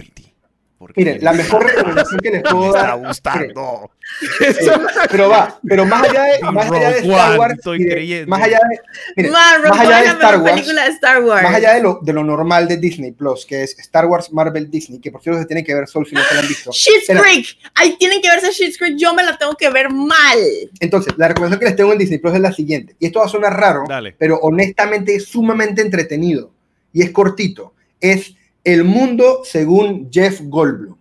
Porque 0.80 0.94
Miren, 1.04 1.24
la 1.24 1.34
mejor 1.34 1.66
recomendación 1.66 2.20
que 2.20 2.30
les 2.30 2.44
me 2.44 2.50
puedo 2.52 2.68
está 2.68 2.84
dar. 2.90 3.00
gustando. 3.00 3.90
Sí, 4.22 4.70
pero 5.10 5.28
va, 5.28 5.60
pero 5.68 5.86
más 5.88 6.08
allá 6.08 6.24
de, 6.26 6.52
más 6.52 6.72
allá 6.72 6.90
de 6.92 7.00
Star 7.00 7.40
Wars, 7.40 7.54
estoy 7.56 7.82
y 7.82 7.84
de- 7.86 7.92
creyendo. 7.92 8.30
más 8.30 8.44
allá 8.44 8.60
de, 8.70 8.80
miren, 9.16 9.32
Man, 9.32 9.62
más 9.68 9.80
allá 9.80 9.98
de 9.98 10.06
la 10.06 10.12
Star 10.12 10.38
Wars, 10.40 10.54
película 10.54 10.84
de 10.84 10.90
Star 10.92 11.24
Wars. 11.24 11.44
más 11.44 11.56
allá 11.56 11.74
de 11.74 11.82
lo, 11.82 12.00
de 12.04 12.14
lo 12.14 12.24
normal 12.24 12.68
de 12.68 12.78
Disney 12.78 13.12
Plus, 13.12 13.44
que 13.48 13.64
es 13.64 13.78
Star 13.80 14.06
Wars, 14.06 14.32
Marvel, 14.32 14.70
Disney, 14.70 15.00
que 15.00 15.12
por 15.12 15.24
cierto 15.24 15.42
se 15.42 15.48
tienen 15.48 15.66
que 15.66 15.74
ver 15.74 15.88
solo 15.88 16.06
si 16.06 16.14
no 16.14 16.22
se 16.22 16.34
lo 16.36 16.42
han 16.42 16.48
visto. 16.48 16.70
Espera. 16.70 17.22
Creek. 17.24 17.58
Ahí 17.74 17.98
tienen 17.98 18.22
que 18.22 18.30
verse 18.30 18.52
Schitt's 18.54 18.78
Creek. 18.78 18.98
Yo 18.98 19.16
me 19.16 19.24
la 19.24 19.36
tengo 19.36 19.56
que 19.56 19.72
ver 19.72 19.90
mal. 19.90 20.38
Entonces, 20.80 21.12
la 21.18 21.28
recomendación 21.30 21.60
que 21.60 21.66
les 21.66 21.76
tengo 21.76 21.92
en 21.92 21.98
Disney 21.98 22.20
Plus 22.20 22.36
es 22.36 22.42
la 22.42 22.54
siguiente. 22.54 22.96
Y 23.00 23.08
esto 23.08 23.20
va 23.20 23.26
a 23.26 23.30
sonar 23.30 23.60
raro, 23.60 23.84
Dale. 23.90 24.16
pero 24.20 24.38
honestamente 24.44 25.16
es 25.16 25.26
sumamente 25.26 25.82
entretenido 25.82 26.52
y 26.94 27.02
es 27.02 27.10
cortito. 27.10 27.74
Es 28.00 28.36
El 28.68 28.84
Mundo 28.84 29.44
según 29.46 30.10
Jeff 30.12 30.42
Goldblum. 30.44 30.98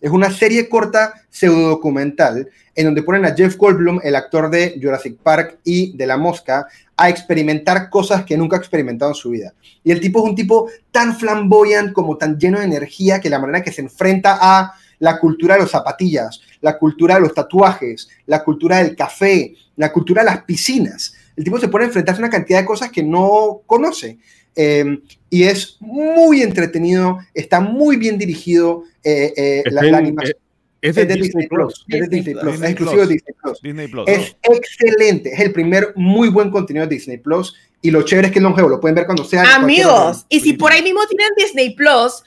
Es 0.00 0.10
una 0.10 0.32
serie 0.32 0.68
corta 0.68 1.14
pseudodocumental 1.30 2.48
en 2.74 2.84
donde 2.84 3.04
ponen 3.04 3.24
a 3.24 3.36
Jeff 3.36 3.56
Goldblum, 3.56 4.00
el 4.02 4.16
actor 4.16 4.50
de 4.50 4.80
Jurassic 4.82 5.16
Park 5.18 5.60
y 5.62 5.96
de 5.96 6.08
La 6.08 6.16
Mosca, 6.16 6.66
a 6.96 7.08
experimentar 7.08 7.88
cosas 7.88 8.24
que 8.24 8.36
nunca 8.36 8.56
ha 8.56 8.58
experimentado 8.58 9.12
en 9.12 9.14
su 9.14 9.30
vida. 9.30 9.54
Y 9.84 9.92
el 9.92 10.00
tipo 10.00 10.24
es 10.24 10.30
un 10.30 10.34
tipo 10.34 10.70
tan 10.90 11.16
flamboyant 11.16 11.92
como 11.92 12.16
tan 12.16 12.36
lleno 12.36 12.58
de 12.58 12.64
energía 12.64 13.20
que 13.20 13.30
la 13.30 13.38
manera 13.38 13.62
que 13.62 13.70
se 13.70 13.82
enfrenta 13.82 14.36
a 14.40 14.72
la 14.98 15.20
cultura 15.20 15.54
de 15.54 15.60
los 15.60 15.70
zapatillas, 15.70 16.40
la 16.62 16.78
cultura 16.78 17.14
de 17.14 17.20
los 17.20 17.32
tatuajes, 17.32 18.08
la 18.26 18.42
cultura 18.42 18.78
del 18.78 18.96
café, 18.96 19.54
la 19.76 19.92
cultura 19.92 20.24
de 20.24 20.30
las 20.32 20.42
piscinas. 20.42 21.14
El 21.36 21.44
tipo 21.44 21.60
se 21.60 21.68
pone 21.68 21.84
a 21.84 21.86
enfrentarse 21.86 22.20
a 22.20 22.24
una 22.24 22.32
cantidad 22.32 22.58
de 22.58 22.66
cosas 22.66 22.90
que 22.90 23.04
no 23.04 23.60
conoce. 23.66 24.18
Eh, 24.56 24.98
y 25.32 25.44
es 25.44 25.78
muy 25.80 26.42
entretenido, 26.42 27.18
está 27.32 27.58
muy 27.60 27.96
bien 27.96 28.18
dirigido. 28.18 28.84
eh, 29.02 29.32
eh, 29.36 29.62
la, 29.64 29.80
Está 29.80 29.86
en- 29.86 29.92
la 29.92 29.98
animación 29.98 30.36
Es 30.82 30.94
de 30.94 31.02
es 31.02 31.08
de 31.08 31.14
Disney 31.14 31.46
Plus. 31.48 31.84
Es 31.88 32.00
de 32.02 32.16
Disney 32.16 32.34
Plus. 32.34 32.52
Disney 32.52 32.66
es 32.66 32.70
exclusivo 32.72 33.00
de 33.00 33.06
Plus. 33.06 33.16
Disney 33.16 33.34
Plus. 33.40 33.62
Disney 33.62 33.88
Plus. 33.88 34.04
Es 34.08 34.36
excelente, 34.42 35.32
es 35.32 35.40
el 35.40 35.52
primer 35.52 35.92
muy 35.96 36.28
buen 36.28 36.50
contenido 36.50 36.86
de 36.86 36.94
Disney 36.94 37.16
Plus. 37.18 37.54
Y 37.80 37.90
lo 37.90 38.02
chévere 38.02 38.26
es 38.28 38.32
que 38.32 38.38
es 38.40 38.42
longevo, 38.42 38.68
lo 38.68 38.78
pueden 38.80 38.94
ver 38.94 39.06
cuando 39.06 39.24
sea. 39.24 39.54
Amigos, 39.56 40.26
y 40.28 40.40
si 40.40 40.52
por 40.52 40.70
ahí 40.70 40.82
mismo 40.82 41.00
tienen 41.06 41.28
Disney 41.36 41.74
Plus, 41.74 42.22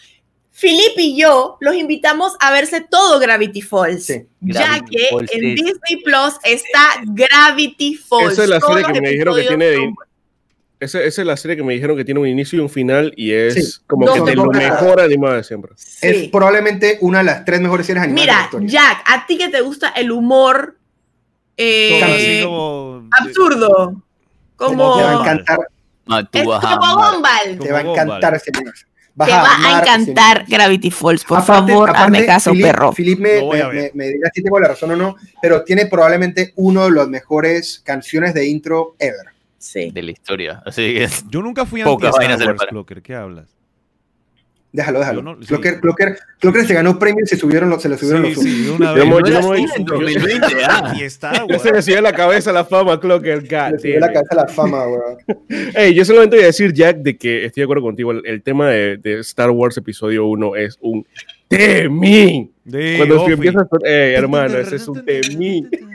Philip 0.59 0.97
y 0.97 1.15
yo 1.17 1.57
los 1.59 1.75
invitamos 1.75 2.33
a 2.39 2.51
verse 2.51 2.81
todo 2.89 3.19
Gravity 3.19 3.61
Falls. 3.61 4.05
Sí. 4.05 4.25
Ya 4.41 4.61
Gravity 4.67 4.95
que 4.95 5.07
Falls, 5.11 5.31
en 5.33 5.39
sí. 5.41 5.47
Disney 5.63 6.03
Plus 6.03 6.33
está 6.43 6.79
Gravity 7.05 7.95
Falls. 7.95 8.33
Esa 8.33 8.43
es 8.43 8.49
la 8.49 8.59
serie 8.61 8.83
que 8.91 9.01
me 9.01 9.09
dijeron 9.11 9.35
que 9.35 9.43
tiene 9.43 9.75
son- 9.75 9.95
Esa, 10.79 11.01
esa 11.01 11.21
es 11.21 11.25
la 11.27 11.37
serie 11.37 11.55
que 11.55 11.63
me 11.63 11.73
dijeron 11.73 11.95
que 11.95 12.03
tiene 12.03 12.19
un 12.19 12.27
inicio 12.27 12.57
y 12.59 12.61
un 12.61 12.69
final 12.69 13.13
y 13.15 13.31
es 13.31 13.53
Sí. 13.53 13.81
como 13.87 14.05
que 14.07 14.13
de 14.13 14.19
lo 14.19 14.25
temporadas. 14.43 14.81
mejor 14.81 14.99
animado 15.01 15.35
de 15.35 15.43
siempre. 15.43 15.71
Sí. 15.77 15.97
Es 16.07 16.27
probablemente 16.29 16.97
una 17.01 17.19
de 17.19 17.23
las 17.23 17.45
tres 17.45 17.61
mejores 17.61 17.85
series 17.87 18.03
animadas 18.03 18.25
de 18.25 18.31
la 18.31 18.37
Mira, 18.37 18.43
historia. 18.45 18.69
Jack, 18.69 19.03
a 19.05 19.25
ti 19.25 19.37
que 19.37 19.47
te 19.49 19.61
gusta 19.61 19.89
el 19.89 20.11
humor 20.11 20.77
eh, 21.57 22.41
Como 22.43 23.07
absurdo, 23.11 24.03
como 24.57 24.97
Te 24.97 25.03
va 25.03 25.09
a 25.11 25.21
encantar, 25.21 25.59
es 26.33 26.41
a 26.41 26.77
como. 26.77 27.11
Gumball. 27.11 27.59
te 27.59 27.71
va 27.71 27.77
a 27.77 27.81
encantar 27.81 28.35
ese. 28.35 28.51
Vas 29.17 29.29
Te 29.29 29.33
va 29.33 29.43
a 29.43 29.55
amar 29.55 29.83
ese 29.83 29.93
encantar. 29.93 30.45
Gravity 30.45 30.91
Falls, 30.91 31.23
por 31.23 31.37
Aparte- 31.39 31.71
favor, 31.71 31.89
aparte, 31.91 32.03
hazme 32.17 32.25
caso, 32.25 32.51
Philip- 32.51 32.65
perro. 32.65 32.91
Philip 32.91 33.19
me, 33.19 33.39
Lo 33.39 33.53
a 33.53 33.69
me- 33.69 33.73
me- 33.73 33.91
me 33.93 34.05
dirá 34.09 34.29
si 34.33 34.43
tengo 34.43 34.59
la 34.59 34.67
razón 34.67 34.91
o 34.91 34.95
no, 34.97 35.15
pero 35.41 35.63
tiene 35.63 35.85
probablemente 35.85 36.51
uno 36.57 36.83
de 36.83 36.91
los 36.91 37.07
mejores 37.07 37.79
canciones 37.85 38.33
de 38.33 38.45
intro 38.45 38.95
ever. 38.99 39.27
Sí. 39.65 39.89
de 39.91 40.03
la 40.03 40.11
historia. 40.11 40.61
Así 40.65 40.93
que 40.93 41.07
Yo 41.29 41.41
nunca 41.41 41.65
fui 41.65 41.81
Pocas 41.83 42.09
anti 42.13 42.19
vainas 42.19 42.39
Star 42.39 42.55
Wars. 42.55 42.67
Clocker. 42.69 43.01
¿Qué 43.01 43.15
hablas? 43.15 43.49
Déjalo, 44.71 44.99
déjalo. 44.99 45.21
No- 45.23 45.37
sí. 45.41 45.47
Clocker, 45.47 45.79
Clocker- 45.79 46.17
Clocker 46.39 46.65
se 46.67 46.73
ganó 46.73 46.99
premios 46.99 47.31
y 47.31 47.35
se 47.35 47.39
subieron 47.39 47.69
los, 47.69 47.81
se 47.81 47.87
le 47.87 47.97
subieron 47.97 48.25
Sí, 48.25 48.33
los 48.35 48.43
sí, 48.43 48.63
de 48.65 48.71
una 48.71 48.91
vez. 48.91 49.05
no 49.07 49.25
yo 49.25 49.55
en 49.55 49.85
2020, 49.85 50.45
ah. 50.67 50.93
Y 50.93 51.59
se 51.59 51.71
le 51.71 51.81
subió 51.81 52.01
la 52.01 52.11
cabeza 52.11 52.51
la 52.51 52.65
fama, 52.65 52.99
Clocker. 52.99 53.39
God 53.41 53.49
Se 53.49 53.71
le 53.71 53.79
subió 53.79 53.99
la 54.01 54.07
cabeza 54.13 54.27
a 54.31 54.35
la 54.35 54.47
fama, 54.49 54.85
weón. 54.85 55.17
Ey, 55.75 55.93
yo 55.93 56.03
solamente 56.05 56.35
voy 56.35 56.43
a 56.43 56.47
decir, 56.47 56.73
Jack, 56.73 56.97
de 56.97 57.17
que 57.17 57.45
estoy 57.45 57.61
de 57.61 57.63
acuerdo 57.65 57.83
contigo. 57.83 58.11
El, 58.11 58.21
el 58.25 58.43
tema 58.43 58.69
de, 58.69 58.97
de 58.97 59.19
Star 59.21 59.49
Wars 59.49 59.77
Episodio 59.77 60.25
1 60.25 60.55
es 60.57 60.77
un 60.81 61.07
temín. 61.47 62.51
Cuando 62.97 63.27
empiezas 63.29 63.63
a... 63.63 63.77
Eh, 63.87 64.13
hermano, 64.17 64.57
ese 64.57 64.75
es 64.75 64.87
un 64.89 65.03
temín. 65.05 65.69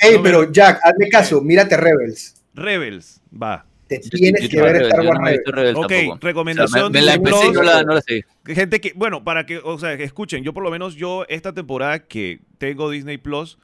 Ey, 0.00 0.18
pero 0.22 0.50
Jack, 0.52 0.80
hazme 0.82 1.08
caso, 1.08 1.40
mírate 1.40 1.76
Rebels. 1.76 2.34
Rebels, 2.54 3.20
va. 3.32 3.64
Te 3.88 3.98
tienes 3.98 4.48
que 4.48 4.62
ver 4.62 4.82
Star 4.82 5.06
Wars 5.06 5.20
Rebels. 5.46 5.78
Ok, 5.78 5.92
recomendación 6.22 6.92
de 6.92 7.00
Disney 7.00 7.18
Plus. 7.18 8.04
Gente 8.46 8.80
que, 8.80 8.92
bueno, 8.94 9.22
para 9.22 9.44
que, 9.44 9.58
o 9.58 9.78
sea, 9.78 9.92
escuchen, 9.94 10.42
yo 10.42 10.54
por 10.54 10.62
lo 10.62 10.70
menos 10.70 10.94
yo 10.94 11.24
esta 11.28 11.52
temporada 11.52 11.98
que 12.00 12.40
tengo 12.58 12.90
Disney 12.90 13.18
Plus, 13.18 13.58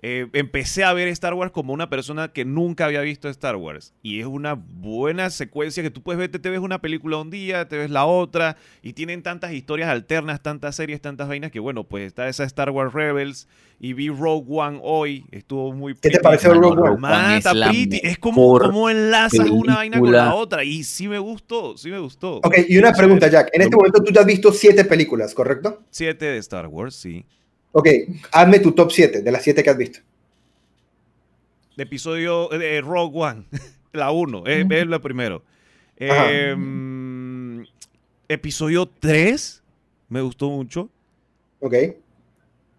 eh, 0.00 0.28
empecé 0.32 0.84
a 0.84 0.92
ver 0.92 1.08
Star 1.08 1.34
Wars 1.34 1.50
como 1.50 1.72
una 1.72 1.90
persona 1.90 2.28
que 2.28 2.44
nunca 2.44 2.84
había 2.84 3.00
visto 3.00 3.28
Star 3.28 3.56
Wars. 3.56 3.94
Y 4.02 4.20
es 4.20 4.26
una 4.26 4.54
buena 4.54 5.30
secuencia 5.30 5.82
que 5.82 5.90
tú 5.90 6.02
puedes 6.02 6.18
ver, 6.18 6.30
te, 6.30 6.38
te 6.38 6.50
ves 6.50 6.60
una 6.60 6.80
película 6.80 7.16
un 7.16 7.30
día, 7.30 7.68
te 7.68 7.76
ves 7.76 7.90
la 7.90 8.06
otra, 8.06 8.56
y 8.82 8.92
tienen 8.92 9.22
tantas 9.22 9.52
historias 9.52 9.88
alternas, 9.88 10.42
tantas 10.42 10.76
series, 10.76 11.00
tantas 11.00 11.28
vainas, 11.28 11.50
que 11.50 11.58
bueno, 11.60 11.84
pues 11.84 12.06
está 12.06 12.28
esa 12.28 12.44
Star 12.44 12.70
Wars 12.70 12.92
Rebels, 12.92 13.48
y 13.80 13.92
vi 13.92 14.08
Rogue 14.08 14.46
One 14.48 14.80
hoy, 14.82 15.24
estuvo 15.30 15.72
muy... 15.72 15.94
¿Qué 15.94 16.10
te 16.10 16.20
pareció 16.20 16.50
Mano, 16.50 16.60
Rogue 16.60 16.90
One? 16.90 16.98
Man, 16.98 17.38
es 17.38 17.44
pretty. 17.44 18.00
Es 18.02 18.18
como, 18.18 18.58
como 18.58 18.90
enlazas 18.90 19.50
una 19.50 19.76
vaina 19.76 19.98
con 19.98 20.12
la 20.12 20.34
otra, 20.34 20.62
y 20.62 20.84
sí 20.84 21.08
me 21.08 21.18
gustó, 21.18 21.76
sí 21.76 21.90
me 21.90 21.98
gustó. 21.98 22.36
Ok, 22.36 22.54
y 22.68 22.78
una 22.78 22.92
pregunta, 22.92 23.28
Jack. 23.28 23.50
En 23.52 23.62
este 23.62 23.76
momento 23.76 24.02
tú 24.02 24.12
te 24.12 24.20
has 24.20 24.26
visto 24.26 24.52
siete 24.52 24.84
películas, 24.84 25.34
¿correcto? 25.34 25.82
Siete 25.90 26.26
de 26.26 26.38
Star 26.38 26.68
Wars, 26.68 26.94
sí. 26.94 27.24
Ok, 27.72 27.88
hazme 28.32 28.60
tu 28.60 28.72
top 28.72 28.90
7 28.90 29.22
de 29.22 29.32
las 29.32 29.42
siete 29.42 29.62
que 29.62 29.70
has 29.70 29.76
visto. 29.76 30.00
de 31.76 31.82
episodio 31.82 32.48
de 32.48 32.80
Rogue 32.80 33.20
One, 33.20 33.44
la 33.92 34.10
1, 34.10 34.46
es, 34.46 34.66
es 34.70 34.86
la 34.86 35.00
primero. 35.00 35.42
Em, 35.96 37.64
episodio 38.28 38.86
3, 38.86 39.62
me 40.08 40.20
gustó 40.20 40.48
mucho. 40.48 40.88
Ok. 41.60 41.74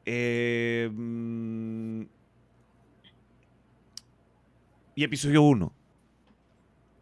Em, 0.05 2.07
y 4.95 5.03
episodio 5.03 5.43
1. 5.43 5.73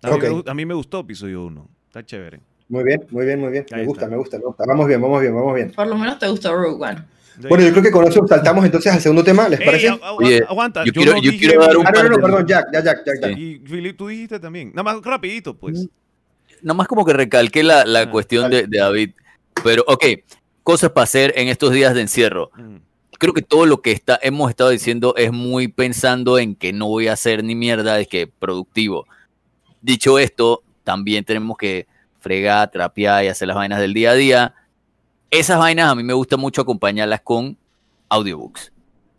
A, 0.04 0.52
a 0.52 0.54
mí 0.54 0.66
me 0.66 0.74
gustó 0.74 1.00
episodio 1.00 1.46
1. 1.46 1.68
Está 1.88 2.06
chévere. 2.06 2.42
Muy 2.70 2.84
bien, 2.84 3.08
muy 3.12 3.26
bien, 3.26 3.40
muy 3.40 3.50
bien. 3.50 3.66
Me 3.72 3.86
gusta, 3.86 4.08
me 4.08 4.18
gusta, 4.18 4.38
me 4.38 4.46
gusta. 4.46 4.66
Vamos 4.68 4.88
bien, 4.88 5.02
vamos 5.02 5.22
bien, 5.22 5.34
vamos 5.34 5.56
bien. 5.56 5.72
Por 5.72 5.88
lo 5.88 5.96
menos 5.96 6.20
te 6.20 6.28
gustó 6.28 6.56
Rogue 6.56 6.84
One. 6.84 7.06
Bueno, 7.50 7.64
yo 7.64 7.72
creo 7.72 7.84
que 7.84 7.92
con 7.92 8.06
eso 8.08 8.26
saltamos 8.28 8.66
entonces 8.66 8.92
al 8.92 9.00
segundo 9.02 9.24
tema, 9.24 9.48
¿les 9.48 9.60
Ey, 9.60 9.66
parece? 9.66 9.90
agu- 9.92 10.00
agu- 10.02 10.26
Oye, 10.26 10.44
aguanta. 10.48 10.84
yo 10.86 10.92
quiero- 10.92 11.14
yo 11.16 11.32
dije 11.32 11.38
quiero 11.48 11.62
dar 11.66 11.78
un 11.78 11.86
Ah, 11.88 11.92
no, 11.94 12.04
no, 12.04 12.10
no, 12.10 12.20
perdón, 12.20 12.48
Jack, 12.48 12.68
ya, 12.74 12.84
Jack, 12.84 13.04
Jack, 13.06 13.16
Jack. 13.22 13.38
Y 13.38 13.60
Philip, 13.60 13.96
tú 13.98 14.08
dijiste 14.08 14.40
también. 14.40 14.70
Nada 14.70 14.84
más 14.84 15.02
rapidito, 15.04 15.56
pues. 15.56 15.88
Nomás 16.62 16.88
como 16.88 17.06
que 17.06 17.14
recalqué 17.14 17.62
la, 17.64 17.86
la 17.86 18.02
Ah, 18.02 18.10
cuestión 18.12 18.50
de, 18.50 18.66
de 18.68 18.80
David. 18.80 19.12
Pero, 19.64 19.84
ok, 19.88 20.06
cosas 20.64 20.90
para 20.92 21.04
hacer 21.04 21.34
en 21.38 21.48
estos 21.48 21.72
días 21.72 21.94
de 21.94 22.02
encierro. 22.02 22.50
Mm. 22.56 22.78
Creo 23.20 23.34
que 23.34 23.42
todo 23.42 23.66
lo 23.66 23.82
que 23.82 23.92
está, 23.92 24.20
hemos 24.22 24.50
estado 24.50 24.70
diciendo 24.72 25.14
es 25.18 25.32
muy 25.32 25.68
pensando 25.68 26.38
en 26.40 26.56
que 26.56 26.74
no 26.74 26.88
voy 26.88 27.08
a 27.08 27.14
hacer 27.14 27.44
ni 27.44 27.56
mierda, 27.56 27.96
de 27.96 28.06
que 28.08 28.28
productivo. 28.28 29.06
Dicho 29.82 30.20
esto, 30.20 30.64
también 30.84 31.24
tenemos 31.24 31.58
que 31.58 31.88
fregar, 32.20 32.70
trapear 32.72 33.24
y 33.24 33.28
hacer 33.28 33.48
las 33.48 33.56
vainas 33.58 33.80
del 33.80 33.94
día 33.94 34.12
a 34.12 34.16
día. 34.16 34.54
Esas 35.30 35.60
vainas 35.60 35.90
a 35.92 35.96
mí 35.96 36.04
me 36.04 36.14
gusta 36.14 36.38
mucho 36.38 36.62
acompañarlas 36.62 37.22
con 37.22 37.58
audiobooks. 38.10 38.72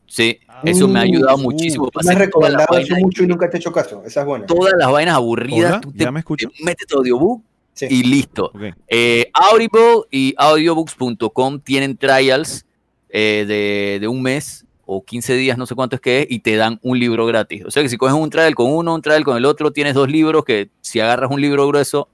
Sí, 0.07 0.39
eso 0.65 0.89
me 0.89 0.99
ha 1.01 1.03
ayudado 1.03 1.37
Uh, 1.37 1.41
muchísimo. 1.43 1.87
Tú 1.91 2.01
para 2.01 2.09
me 2.09 2.15
recomendado 2.25 2.79
eso 2.79 2.89
vainas- 2.95 3.01
mucho 3.03 3.25
y 3.25 3.27
nunca 3.27 3.51
te 3.51 3.57
he 3.59 3.61
hecho 3.61 3.71
caso. 3.73 4.03
Esa 4.07 4.21
es 4.21 4.27
buena. 4.27 4.47
todas 4.47 4.73
las 4.79 4.91
vainas 4.91 5.15
aburridas, 5.17 5.71
Hola, 5.73 5.81
tú 5.81 5.93
te, 5.93 5.99
¿Ya 6.05 6.11
me 6.11 6.21
escucho? 6.21 6.49
te 6.49 6.65
metes 6.65 6.87
tu 6.87 6.97
audiobook 6.99 7.43
Sí. 7.75 7.87
y 7.91 8.03
listo. 8.05 8.51
Eh, 8.89 9.31
Audible 9.35 10.03
y 10.11 10.35
audiobooks.com 10.39 11.61
tienen 11.61 11.97
trials 11.97 12.65
eh, 13.11 13.45
de, 13.47 13.99
de 14.01 14.09
un 14.09 14.21
mes 14.23 14.65
o 14.87 15.05
15 15.05 15.35
días, 15.35 15.59
no 15.59 15.67
sé 15.67 15.75
cuánto 15.75 15.95
es 15.97 16.01
que 16.01 16.21
es, 16.23 16.27
y 16.31 16.39
te 16.41 16.57
dan 16.57 16.81
un 16.83 16.99
libro 16.99 17.27
gratis. 17.27 17.63
O 17.67 17.71
sea 17.71 17.83
que 17.83 17.89
si 17.91 17.97
coges 17.99 18.15
un 18.15 18.31
trial 18.31 18.55
con 18.55 18.73
uno, 18.73 18.95
un 18.95 19.03
trial 19.03 19.23
con 19.25 19.37
el 19.37 19.45
otro, 19.45 19.71
tienes 19.73 19.95
dos 19.95 20.09
libros 20.11 20.45
que 20.45 20.71
si 20.81 20.99
agarras 21.01 21.31
un 21.31 21.41
libro 21.41 21.69
grueso, 21.69 22.09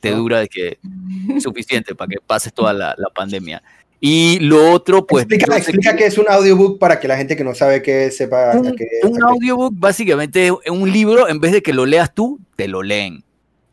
te 0.00 0.10
dura 0.12 0.40
de 0.40 0.48
que 0.48 0.78
suficiente 1.40 1.94
para 1.94 2.08
que 2.08 2.16
pases 2.26 2.52
toda 2.52 2.72
la, 2.72 2.94
la 2.98 3.08
pandemia. 3.14 3.62
Y 4.00 4.38
lo 4.40 4.70
otro, 4.72 5.04
pues... 5.06 5.24
explica, 5.24 5.56
explica 5.56 5.90
que- 5.92 5.98
qué 5.98 6.06
es 6.06 6.18
un 6.18 6.26
audiobook 6.28 6.78
para 6.78 7.00
que 7.00 7.08
la 7.08 7.16
gente 7.16 7.34
que 7.36 7.42
no 7.42 7.54
sabe 7.54 7.82
qué 7.82 8.10
sepa. 8.12 8.52
un, 8.56 8.68
a 8.68 8.72
qué- 8.72 8.86
un 9.02 9.14
qué- 9.16 9.22
audiobook 9.24 9.74
básicamente 9.76 10.46
es 10.46 10.70
un 10.70 10.90
libro, 10.92 11.28
en 11.28 11.40
vez 11.40 11.50
de 11.52 11.62
que 11.62 11.72
lo 11.72 11.84
leas 11.84 12.14
tú, 12.14 12.38
te 12.54 12.68
lo 12.68 12.82
leen. 12.82 13.24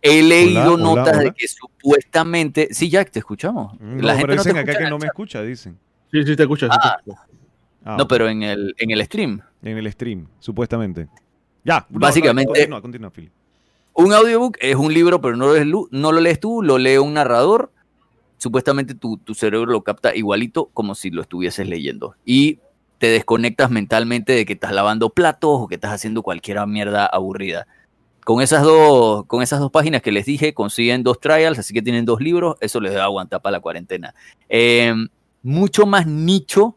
He 0.02 0.22
leído 0.24 0.74
hola, 0.74 0.84
notas 0.84 1.18
de 1.20 1.26
hola. 1.26 1.34
que 1.38 1.48
supuestamente... 1.48 2.70
Sí, 2.72 2.90
Jack, 2.90 3.12
te 3.12 3.20
escuchamos. 3.20 3.74
Mm, 3.80 4.00
la 4.00 4.14
no, 4.14 4.18
gente 4.20 4.22
pero 4.22 4.36
no 4.36 4.44
te 4.44 4.50
dicen 4.50 4.58
acá 4.58 4.72
escucha 4.72 4.84
que 4.86 4.90
no 4.90 4.98
me 5.00 5.06
escucha, 5.08 5.42
dicen. 5.44 5.78
Sí, 6.12 6.24
sí, 6.24 6.36
te 6.36 6.44
escuchas. 6.44 6.70
sí 6.74 6.80
Ah. 6.82 6.96
escuchas. 7.00 7.22
Ah, 7.84 7.96
No, 8.00 8.08
pero 8.08 8.28
en 8.28 8.42
el, 8.44 8.74
en 8.80 8.90
el 8.92 9.04
stream. 9.06 9.42
En 9.64 9.78
el 9.78 9.92
stream, 9.92 10.28
supuestamente. 10.40 11.08
Ya. 11.64 11.86
no, 11.90 11.96
no, 11.96 12.00
Básicamente- 12.00 12.48
continúa, 12.48 12.82
continúa, 12.82 13.10
Philip. 13.12 13.32
Un 13.96 14.14
audiobook 14.14 14.58
es 14.60 14.76
un 14.76 14.94
libro, 14.94 15.22
pero 15.22 15.38
no 15.38 15.48
lo 16.12 16.20
lees, 16.20 16.40
tú, 16.42 16.62
lo 16.62 16.78
lee 16.78 16.98
un 16.98 17.14
narrador. 17.14 17.72
Supuestamente 18.38 18.94
tu, 18.94 19.18
tu 19.18 19.34
cerebro 19.34 19.72
lo 19.72 19.84
capta 19.84 20.14
igualito 20.14 20.70
como 20.74 20.96
si 20.96 21.10
lo 21.12 21.22
estuvieses 21.22 21.68
leyendo. 21.70 22.14
Y 22.26 22.60
te 22.98 23.08
desconectas 23.08 23.72
mentalmente 23.72 24.34
de 24.34 24.46
que 24.46 24.54
estás 24.54 24.74
lavando 24.74 25.12
platos 25.12 25.62
o 25.62 25.68
que 25.68 25.76
estás 25.76 25.94
haciendo 25.94 26.24
cualquier 26.24 26.66
mierda 26.68 27.06
aburrida. 27.06 27.68
Con 28.26 28.42
esas, 28.42 28.64
dos, 28.64 29.26
con 29.28 29.42
esas 29.42 29.62
dos 29.62 29.72
páginas 29.72 30.02
que 30.02 30.12
les 30.12 30.26
dije, 30.26 30.54
consiguen 30.54 31.02
dos 31.02 31.22
trials, 31.22 31.58
así 31.58 31.74
que 31.74 31.82
tienen 31.82 32.04
dos 32.04 32.20
libros, 32.20 32.58
eso 32.60 32.82
les 32.82 32.94
da 32.94 33.06
aguantar 33.06 33.42
para 33.42 33.54
la 33.54 33.60
cuarentena. 33.62 34.14
Eh, 34.50 34.94
mucho 35.42 35.86
más 35.86 36.06
nicho, 36.06 36.76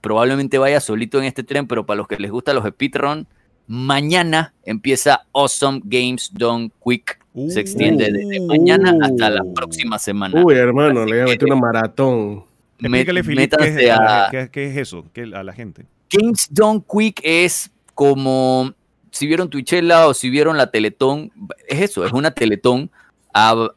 probablemente 0.00 0.58
vaya 0.58 0.80
solito 0.80 1.18
en 1.18 1.26
este 1.26 1.44
tren, 1.44 1.68
pero 1.68 1.86
para 1.86 1.98
los 1.98 2.08
que 2.08 2.16
les 2.16 2.32
gustan 2.32 2.56
los 2.56 2.64
speedrun, 2.64 3.28
mañana 3.68 4.52
empieza 4.64 5.20
Awesome 5.32 5.80
Games 5.84 6.30
Done 6.32 6.70
Quick. 6.84 7.18
Se 7.50 7.60
extiende 7.60 8.10
desde 8.10 8.40
mañana 8.46 8.96
hasta 9.00 9.30
la 9.30 9.44
próxima 9.54 9.98
semana. 10.00 10.42
Uy, 10.44 10.54
hermano, 10.54 11.04
le 11.04 11.12
voy 11.12 11.20
a 11.20 11.24
meter 11.32 11.46
una 11.46 11.54
maratón. 11.60 12.44
Explícale, 12.80 13.22
qué 13.22 13.30
es, 13.30 13.36
métanse 13.36 13.90
a 13.92 13.96
la- 14.00 14.26
a- 14.26 14.30
qué- 14.30 14.48
qué 14.50 14.70
es 14.70 14.76
eso 14.76 15.04
qué- 15.12 15.30
a 15.34 15.42
la 15.44 15.52
gente. 15.52 15.86
Games 16.10 16.48
Done 16.50 16.82
Quick 16.90 17.20
es 17.22 17.70
como 17.94 18.72
si 19.12 19.26
vieron 19.26 19.48
Twitchella 19.50 20.08
o 20.08 20.14
si 20.14 20.30
vieron 20.30 20.56
la 20.56 20.70
Teletón, 20.70 21.30
es 21.68 21.80
eso, 21.82 22.04
es 22.04 22.12
una 22.12 22.30
Teletón 22.32 22.90
a, 23.34 23.68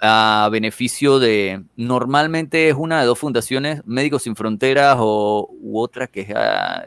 a 0.46 0.50
beneficio 0.50 1.20
de, 1.20 1.62
normalmente 1.76 2.70
es 2.70 2.76
una 2.76 3.00
de 3.02 3.06
dos 3.06 3.20
fundaciones, 3.20 3.82
Médicos 3.86 4.24
Sin 4.24 4.36
Fronteras 4.36 4.98
o 5.00 5.50
u 5.62 5.80
otra 5.80 6.08
que 6.08 6.22
es 6.22 6.30
ah, 6.36 6.84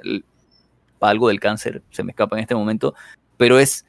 para 1.04 1.10
algo 1.10 1.28
del 1.28 1.38
cáncer, 1.38 1.82
se 1.90 2.02
me 2.02 2.12
escapa 2.12 2.34
en 2.36 2.40
este 2.40 2.54
momento, 2.54 2.94
pero 3.36 3.58
es 3.58 3.84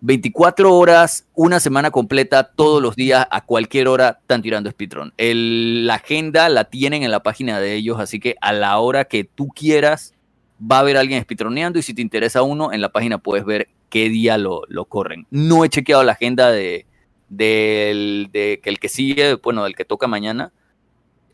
24 0.00 0.74
horas, 0.74 1.28
una 1.34 1.60
semana 1.60 1.92
completa, 1.92 2.42
todos 2.42 2.82
los 2.82 2.96
días, 2.96 3.24
a 3.30 3.44
cualquier 3.44 3.86
hora, 3.86 4.18
están 4.20 4.42
tirando 4.42 4.68
speedrun. 4.68 5.12
El- 5.16 5.86
la 5.86 5.94
agenda 5.94 6.48
la 6.48 6.64
tienen 6.64 7.04
en 7.04 7.12
la 7.12 7.22
página 7.22 7.60
de 7.60 7.76
ellos, 7.76 8.00
así 8.00 8.18
que 8.18 8.34
a 8.40 8.52
la 8.52 8.76
hora 8.80 9.04
que 9.04 9.22
tú 9.22 9.46
quieras, 9.54 10.12
va 10.60 10.78
a 10.78 10.80
haber 10.80 10.96
alguien 10.96 11.22
speedroneando 11.22 11.78
y 11.78 11.82
si 11.82 11.94
te 11.94 12.02
interesa 12.02 12.42
uno, 12.42 12.72
en 12.72 12.80
la 12.80 12.88
página 12.90 13.18
puedes 13.18 13.44
ver 13.44 13.68
qué 13.90 14.08
día 14.08 14.38
lo, 14.38 14.62
lo 14.68 14.86
corren. 14.86 15.26
No 15.30 15.64
he 15.64 15.68
chequeado 15.68 16.02
la 16.02 16.12
agenda 16.12 16.50
de, 16.50 16.84
del 17.28 18.28
de, 18.32 18.58
que 18.62 18.70
el 18.70 18.80
que 18.80 18.88
sigue, 18.88 19.34
bueno, 19.34 19.62
del 19.64 19.76
que 19.76 19.84
toca 19.84 20.08
mañana. 20.08 20.50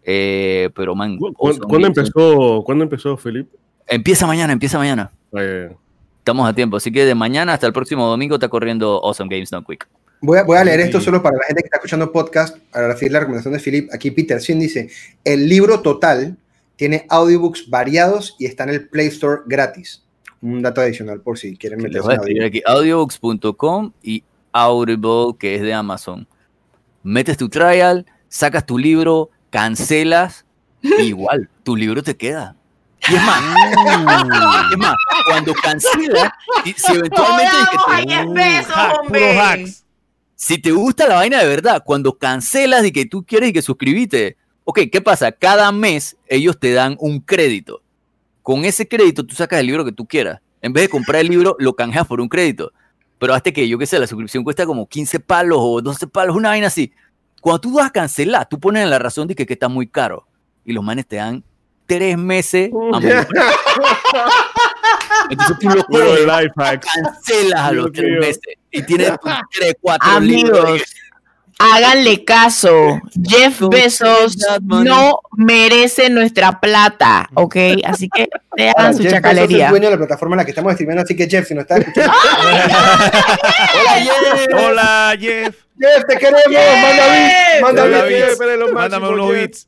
eh, 0.05 0.71
pero 0.75 0.95
man, 0.95 1.17
¿Cu- 1.19 1.29
Awesome 1.39 1.67
¿Cuándo 1.69 1.89
Games- 1.89 1.99
empezó, 1.99 2.63
¿cuándo 2.65 2.85
empezó, 2.85 3.17
Felipe? 3.17 3.57
Empieza 3.87 4.27
mañana, 4.27 4.53
empieza 4.53 4.79
mañana. 4.79 5.11
Estamos 6.19 6.49
a 6.49 6.53
tiempo, 6.55 6.77
así 6.77 6.91
que 6.91 7.05
de 7.05 7.15
mañana 7.15 7.53
hasta 7.53 7.67
el 7.67 7.73
próximo 7.73 8.07
domingo 8.07 8.35
está 8.35 8.49
corriendo 8.49 9.01
Awesome 9.05 9.29
Games 9.31 9.51
Done 9.51 9.65
Quick. 9.67 9.89
Voy 10.21 10.39
a, 10.39 10.45
voy 10.45 10.57
a 10.57 10.65
leer 10.65 10.81
esto 10.81 11.01
solo 11.01 11.23
para 11.23 11.37
la 11.37 11.45
gente 11.45 11.63
que 11.63 11.67
está 11.67 11.77
escuchando 11.77 12.11
podcast, 12.11 12.59
para 12.73 12.89
recibir 12.89 13.13
la 13.13 13.21
recomendación 13.21 13.55
de 13.55 13.61
Philip. 13.61 13.91
Aquí 13.93 14.11
Peter 14.11 14.41
Sin 14.41 14.59
dice, 14.59 14.89
el 15.25 15.49
libro 15.49 15.83
total 15.83 16.37
tiene 16.77 17.07
audiobooks 17.09 17.71
variados 17.71 18.35
y 18.39 18.47
está 18.47 18.65
en 18.65 18.71
el 18.71 18.89
Play 18.89 19.09
Store 19.09 19.43
gratis. 19.47 20.03
Un 20.41 20.63
dato 20.63 20.81
adicional 20.81 21.21
por 21.21 21.39
si 21.39 21.57
quieren 21.57 21.81
meterse 21.81 22.01
voy 22.01 22.13
a 22.13 22.15
en 22.17 22.21
audio. 22.21 22.47
aquí 22.47 22.63
audiobooks.com 22.67 23.93
y 24.03 24.25
Audible, 24.53 25.37
que 25.39 25.55
es 25.55 25.63
de 25.63 25.75
Amazon. 25.75 26.27
Metes 27.03 27.37
tu 27.37 27.49
trial, 27.49 28.07
sacas 28.29 28.65
tu 28.65 28.79
libro, 28.79 29.31
cancelas, 29.51 30.47
y 30.83 30.89
igual, 31.03 31.49
tu 31.63 31.77
libro 31.77 32.03
te 32.03 32.17
queda. 32.17 32.57
Y 33.11 33.15
es 33.15 33.23
más, 33.23 33.43
es 34.73 34.79
más, 34.79 34.95
cuando 35.29 35.55
cancelas, 35.55 36.31
y 36.65 36.73
si 36.73 36.93
eventualmente 36.93 37.53
es 37.63 37.69
que 37.69 37.77
te- 37.77 37.93
hack, 38.65 38.99
hacks. 39.39 39.85
si 40.35 40.59
te 40.59 40.71
gusta 40.73 41.07
la 41.07 41.17
vaina 41.17 41.39
de 41.41 41.47
verdad, 41.49 41.83
cuando 41.85 42.19
cancelas 42.19 42.85
y 42.85 42.93
que 42.93 43.07
tú 43.07 43.25
quieres 43.25 43.51
y 43.51 43.53
que 43.53 43.63
suscribiste, 43.63 44.37
ok, 44.65 44.81
¿qué 44.91 45.01
pasa? 45.01 45.31
Cada 45.33 45.71
mes 45.73 46.17
ellos 46.27 46.59
te 46.59 46.73
dan 46.73 46.97
un 46.99 47.21
crédito. 47.21 47.81
Con 48.43 48.65
ese 48.65 48.87
crédito 48.89 49.25
tú 49.25 49.35
sacas 49.35 49.61
el 49.61 49.67
libro 49.67 49.85
que 49.85 49.93
tú 49.93 50.07
quieras. 50.07 50.41
En 50.63 50.73
vez 50.73 50.85
de 50.85 50.89
comprar 50.89 51.21
el 51.21 51.29
libro, 51.29 51.57
lo 51.59 51.75
canjeas 51.75 52.07
por 52.07 52.21
un 52.21 52.29
crédito. 52.29 52.73
Pero 53.19 53.35
hasta 53.35 53.51
que 53.53 53.69
yo 53.69 53.79
qué 53.79 53.87
sé, 53.87 53.99
la 53.99 54.07
suscripción 54.07 54.45
cuesta 54.45 54.67
como 54.67 54.87
15 54.89 55.21
palos 55.21 55.59
o 55.61 55.81
12 55.81 56.07
palos, 56.09 56.37
una 56.37 56.49
vaina 56.51 56.67
así. 56.67 56.93
Cuando 57.41 57.61
tú 57.61 57.73
vas 57.75 57.87
a 57.87 57.91
cancelar, 57.91 58.49
tú 58.49 58.59
pones 58.59 58.83
en 58.83 58.91
la 58.91 58.99
razón 58.99 59.29
de 59.29 59.35
que, 59.35 59.47
que 59.47 59.53
está 59.55 59.69
muy 59.69 59.87
caro. 59.87 60.27
Y 60.65 60.73
los 60.73 60.83
manes 60.85 61.07
te 61.07 61.17
dan 61.17 61.45
tres 61.87 62.19
meses 62.19 62.71
a 62.73 63.01
morir. 63.01 63.27
Entonces 65.31 65.57
tú 65.61 65.69
lo 65.71 65.85
coges, 65.85 66.27
cancelas 66.81 67.61
a 67.61 67.73
los 67.73 67.93
tres 67.93 68.21
meses 68.21 68.43
y 68.71 68.83
tienes 68.83 69.13
tus 69.21 69.33
tres, 69.53 69.75
cuatro 69.81 70.11
Amigos, 70.11 70.71
libros. 70.71 70.83
Háganle 71.59 72.23
caso. 72.23 73.01
Jeff 73.23 73.63
Bezos 73.71 74.37
no 74.61 75.21
merece 75.33 76.11
nuestra 76.11 76.61
plata, 76.61 77.31
¿ok? 77.33 77.57
Así 77.85 78.11
que 78.15 78.29
te 78.55 78.69
hagan 78.69 78.95
su 78.95 79.03
Jeff 79.03 79.05
Bezos 79.05 79.05
es 79.05 79.05
el 79.05 79.11
chacalería. 79.13 79.71
dueño 79.71 79.87
de 79.87 79.93
la 79.93 79.97
plataforma 79.97 80.35
en 80.35 80.39
la 80.39 80.45
que 80.45 80.51
estamos 80.51 80.75
streamando, 80.75 81.03
así 81.03 81.17
que 81.17 81.27
Jeff, 81.27 81.49
si 81.49 81.55
no 81.55 81.63
estás 81.63 81.79
escuchando, 81.81 82.13
Hola, 84.59 85.17
Jeff. 85.19 85.57
Jeff, 85.81 86.05
te 86.07 86.19
queremos, 86.19 86.43
manda 87.63 87.87
bits, 87.87 87.95
manda. 87.99 88.03
Beats. 88.05 88.39
Mándame 88.73 89.09
unos 89.09 89.31
beats. 89.31 89.67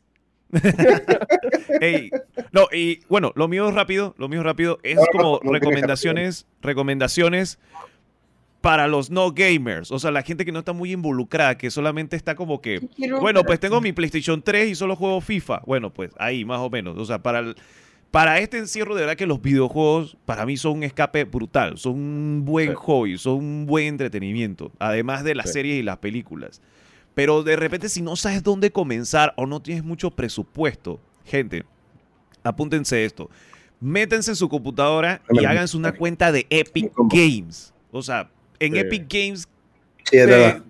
Ey, 1.80 2.10
no, 2.52 2.66
y 2.72 3.00
bueno, 3.08 3.32
lo 3.36 3.48
mío 3.48 3.70
rápido, 3.70 4.14
lo 4.18 4.28
mío 4.28 4.42
rápido 4.42 4.78
es 4.82 4.98
como 5.12 5.40
recomendaciones, 5.42 6.46
recomendaciones 6.62 7.58
para 8.60 8.88
los 8.88 9.10
no 9.10 9.32
gamers, 9.32 9.92
o 9.92 9.98
sea, 9.98 10.10
la 10.10 10.22
gente 10.22 10.44
que 10.44 10.50
no 10.52 10.58
está 10.60 10.72
muy 10.72 10.92
involucrada, 10.92 11.56
que 11.56 11.70
solamente 11.70 12.16
está 12.16 12.34
como 12.34 12.60
que, 12.60 12.80
bueno, 13.20 13.44
pues 13.44 13.60
tengo 13.60 13.80
mi 13.80 13.92
PlayStation 13.92 14.42
3 14.42 14.70
y 14.70 14.74
solo 14.74 14.96
juego 14.96 15.20
FIFA. 15.20 15.62
Bueno, 15.64 15.92
pues 15.92 16.10
ahí 16.18 16.44
más 16.44 16.58
o 16.58 16.68
menos, 16.68 16.98
o 16.98 17.04
sea, 17.04 17.22
para 17.22 17.38
el- 17.40 17.54
para 18.10 18.38
este 18.40 18.56
encierro 18.56 18.94
de 18.94 19.02
verdad 19.02 19.16
que 19.16 19.26
los 19.26 19.42
videojuegos 19.42 20.16
para 20.24 20.46
mí 20.46 20.56
son 20.56 20.78
un 20.78 20.82
escape 20.82 21.24
brutal, 21.24 21.76
son 21.76 21.92
un 21.92 22.42
buen 22.46 22.70
Sí. 22.70 22.74
hobby, 22.76 23.18
son 23.18 23.34
un 23.36 23.66
buen 23.66 23.86
entretenimiento, 23.86 24.72
además 24.78 25.24
de 25.24 25.34
las 25.34 25.48
Sí. 25.48 25.52
series 25.52 25.78
y 25.80 25.82
las 25.82 25.98
películas. 25.98 26.62
Pero 27.18 27.42
de 27.42 27.56
repente 27.56 27.88
si 27.88 28.00
no 28.00 28.14
sabes 28.14 28.44
dónde 28.44 28.70
comenzar 28.70 29.34
o 29.36 29.44
no 29.44 29.60
tienes 29.60 29.82
mucho 29.82 30.08
presupuesto, 30.12 31.00
gente, 31.24 31.64
apúntense 32.44 33.04
esto. 33.04 33.28
Métanse 33.80 34.30
en 34.30 34.36
su 34.36 34.48
computadora 34.48 35.20
y 35.32 35.44
háganse 35.44 35.76
una 35.76 35.90
cuenta 35.90 36.30
de 36.30 36.46
Epic. 36.48 36.92
Games. 37.10 37.74
O 37.90 38.02
sea, 38.02 38.30
en 38.60 38.74
Sí. 38.74 38.78
Epic 38.78 39.12
Games 39.12 39.48
Sí, 40.04 40.16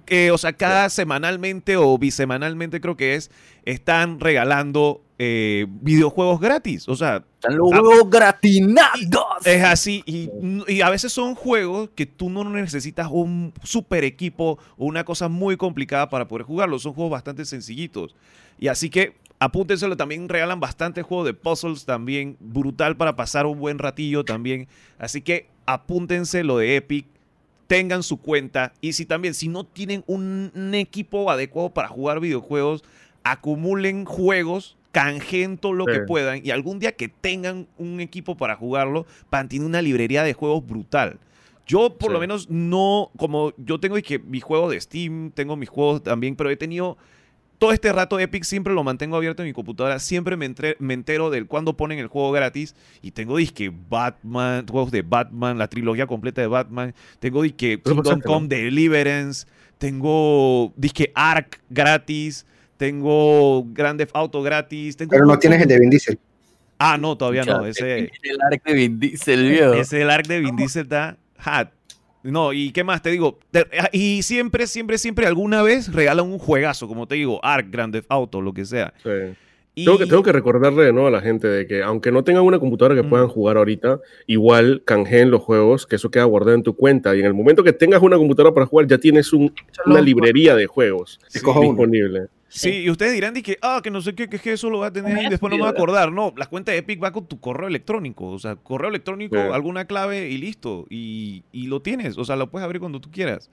eh, 0.06 0.30
o 0.30 0.38
sea, 0.38 0.54
cada 0.54 0.88
semanalmente 0.88 1.76
o 1.76 1.98
bisemanalmente 1.98 2.80
creo 2.80 2.96
que 2.96 3.14
es, 3.14 3.30
están 3.66 4.18
regalando 4.18 5.02
eh, 5.18 5.66
videojuegos 5.68 6.40
gratis. 6.40 6.88
O 6.88 6.94
sea, 6.94 7.24
Están 7.34 7.56
los 7.58 7.70
huevos 7.70 8.08
gratinados. 8.08 9.44
es 9.44 9.62
así. 9.64 10.02
Y, 10.06 10.30
y 10.68 10.80
a 10.80 10.90
veces 10.90 11.12
son 11.12 11.34
juegos 11.34 11.90
que 11.94 12.06
tú 12.06 12.30
no 12.30 12.44
necesitas 12.44 13.08
un 13.10 13.52
super 13.64 14.04
equipo 14.04 14.58
o 14.76 14.86
una 14.86 15.04
cosa 15.04 15.28
muy 15.28 15.56
complicada 15.56 16.08
para 16.08 16.28
poder 16.28 16.46
jugarlos. 16.46 16.82
Son 16.82 16.92
juegos 16.94 17.10
bastante 17.12 17.44
sencillitos. 17.44 18.14
Y 18.60 18.68
así 18.68 18.90
que 18.90 19.14
apúntenselo. 19.40 19.96
También 19.96 20.28
regalan 20.28 20.60
bastante 20.60 21.02
juegos 21.02 21.26
de 21.26 21.34
puzzles 21.34 21.84
también. 21.84 22.36
Brutal 22.40 22.96
para 22.96 23.16
pasar 23.16 23.46
un 23.46 23.58
buen 23.58 23.78
ratillo 23.78 24.24
también. 24.24 24.68
Así 24.98 25.20
que 25.22 25.48
apúntense 25.66 26.44
lo 26.44 26.58
de 26.58 26.76
Epic. 26.76 27.06
Tengan 27.66 28.02
su 28.02 28.16
cuenta. 28.18 28.72
Y 28.80 28.94
si 28.94 29.04
también, 29.04 29.34
si 29.34 29.48
no 29.48 29.64
tienen 29.64 30.02
un, 30.06 30.52
un 30.54 30.74
equipo 30.74 31.30
adecuado 31.30 31.68
para 31.70 31.88
jugar 31.88 32.18
videojuegos, 32.18 32.82
acumulen 33.24 34.06
juegos, 34.06 34.77
canjeen 34.92 35.58
todo 35.58 35.72
lo 35.72 35.84
Sí. 35.84 35.92
que 35.92 36.00
puedan. 36.00 36.40
Y 36.44 36.50
algún 36.50 36.78
día 36.78 36.92
que 36.92 37.08
tengan 37.08 37.66
un 37.76 38.00
equipo 38.00 38.36
para 38.36 38.56
jugarlo, 38.56 39.06
van 39.30 39.48
tener 39.48 39.66
una 39.66 39.82
librería 39.82 40.22
de 40.22 40.32
juegos 40.34 40.66
brutal. 40.66 41.18
Yo 41.66 41.96
por 41.98 42.08
Sí. 42.08 42.12
lo 42.14 42.20
menos 42.20 42.48
no, 42.48 43.10
como 43.18 43.52
yo 43.58 43.78
tengo 43.78 43.98
y 43.98 44.02
que 44.02 44.18
mis 44.18 44.42
juegos 44.42 44.70
de 44.70 44.80
Steam, 44.80 45.30
tengo 45.32 45.54
mis 45.56 45.68
juegos 45.68 46.02
también, 46.02 46.34
pero 46.34 46.48
he 46.50 46.56
tenido 46.56 46.96
todo 47.58 47.72
este 47.72 47.92
rato 47.92 48.20
Epic 48.20 48.44
siempre 48.44 48.72
lo 48.72 48.84
mantengo 48.84 49.16
abierto 49.16 49.42
en 49.42 49.48
mi 49.48 49.52
computadora, 49.52 49.98
siempre 49.98 50.36
me, 50.36 50.46
entre- 50.46 50.76
me 50.78 50.94
entero 50.94 51.28
del 51.28 51.46
cuando 51.46 51.76
ponen 51.76 51.98
el 51.98 52.06
juego 52.06 52.30
gratis 52.30 52.76
y 53.02 53.10
tengo 53.10 53.36
disque 53.36 53.72
Batman, 53.90 54.64
juegos 54.66 54.92
de 54.92 55.02
Batman, 55.02 55.58
la 55.58 55.66
trilogía 55.68 56.06
completa 56.06 56.40
de 56.40 56.46
Batman, 56.46 56.94
tengo 57.18 57.42
disque 57.42 57.80
Kingdom. 57.82 58.20
Come 58.20 58.46
Deliverance, 58.46 59.46
tengo 59.76 60.72
disque 60.76 61.10
Ark 61.14 61.60
gratis, 61.68 62.46
tengo 62.78 63.64
Grand 63.72 63.98
Theft 63.98 64.12
Auto 64.14 64.40
gratis, 64.42 64.96
tengo 64.96 65.10
Pero 65.10 65.26
no 65.26 65.38
tienes 65.38 65.60
el 65.60 65.68
de 65.68 65.78
Vin 65.78 65.90
Diesel. 65.90 66.18
Ah, 66.78 66.96
no, 66.96 67.18
todavía 67.18 67.44
no, 67.44 67.66
ese 67.66 68.10
El 68.22 68.38
arc 68.50 68.64
de 68.64 68.72
Vin 68.72 68.98
Diesel, 69.00 69.50
viejo. 69.50 69.74
ese 69.74 70.00
el 70.00 70.10
arc 70.10 70.26
de 70.26 70.40
Vin 70.40 70.56
Diesel 70.56 70.82
está 70.84 71.16
hot. 71.44 71.68
No, 72.22 72.52
y 72.52 72.72
qué 72.72 72.82
más 72.84 73.02
te 73.02 73.10
digo. 73.10 73.38
Te- 73.50 73.66
y 73.92 74.22
siempre, 74.22 74.66
siempre, 74.66 74.98
siempre 74.98 75.26
alguna 75.26 75.62
vez 75.62 75.92
regalan 75.92 76.26
un 76.26 76.38
juegazo, 76.38 76.88
como 76.88 77.06
te 77.06 77.14
digo, 77.16 77.44
Ark, 77.44 77.66
Grand 77.70 77.92
Theft 77.92 78.06
Auto, 78.10 78.40
lo 78.40 78.52
que 78.52 78.64
sea. 78.64 78.92
Sí. 79.02 79.10
Y, 79.74 79.84
Tengo 79.84 79.98
que, 79.98 80.06
tengo 80.06 80.22
que 80.24 80.32
recordarle 80.32 80.82
de 80.82 80.92
nuevo 80.92 81.06
a 81.06 81.10
la 81.12 81.20
gente 81.20 81.46
de 81.46 81.64
que 81.68 81.84
aunque 81.84 82.10
no 82.10 82.24
tengan 82.24 82.42
una 82.42 82.58
computadora 82.58 82.96
que 82.96 83.04
Mm. 83.04 83.10
puedan 83.10 83.28
jugar 83.28 83.56
ahorita, 83.56 84.00
igual 84.26 84.82
canjeen 84.84 85.30
los 85.30 85.40
juegos, 85.42 85.86
que 85.86 85.94
eso 85.96 86.10
queda 86.10 86.24
guardado 86.24 86.56
en 86.56 86.64
tu 86.64 86.74
cuenta. 86.74 87.14
Y 87.14 87.20
en 87.20 87.26
el 87.26 87.34
momento 87.34 87.62
que 87.62 87.72
tengas 87.72 88.02
una 88.02 88.16
computadora 88.16 88.52
para 88.52 88.66
jugar, 88.66 88.88
ya 88.88 88.98
tienes 88.98 89.32
un- 89.32 89.52
una 89.86 90.00
librería 90.00 90.56
de 90.56 90.66
juegos 90.66 91.20
Sí, 91.28 91.38
disponible. 91.38 92.26
Sí, 92.50 92.70
y 92.70 92.90
ustedes 92.90 93.12
dirán 93.12 93.34
que, 93.34 93.58
ah, 93.60 93.80
que 93.82 93.90
no 93.90 94.00
sé 94.00 94.14
qué, 94.14 94.28
que 94.28 94.36
es 94.36 94.42
que 94.42 94.52
eso 94.52 94.70
lo 94.70 94.78
va 94.78 94.86
a 94.86 94.92
tener 94.92 95.22
y 95.22 95.28
después 95.28 95.50
no 95.50 95.56
me 95.58 95.62
va 95.62 95.68
a 95.68 95.72
acordar. 95.72 96.10
No, 96.10 96.32
la 96.36 96.46
cuenta 96.46 96.72
de 96.72 96.78
Epic 96.78 97.02
va 97.02 97.12
con 97.12 97.26
tu 97.26 97.38
correo 97.40 97.68
electrónico. 97.68 98.26
O 98.28 98.38
sea, 98.38 98.56
correo 98.56 98.88
electrónico, 98.88 99.36
Sí. 99.36 99.42
alguna 99.52 99.84
clave 99.86 100.30
y 100.30 100.38
listo. 100.38 100.86
Y, 100.88 101.44
y 101.52 101.66
lo 101.66 101.82
tienes. 101.82 102.16
O 102.16 102.24
sea, 102.24 102.36
lo 102.36 102.50
puedes 102.50 102.64
abrir 102.64 102.80
cuando 102.80 103.00
tú 103.00 103.10
quieras. 103.10 103.50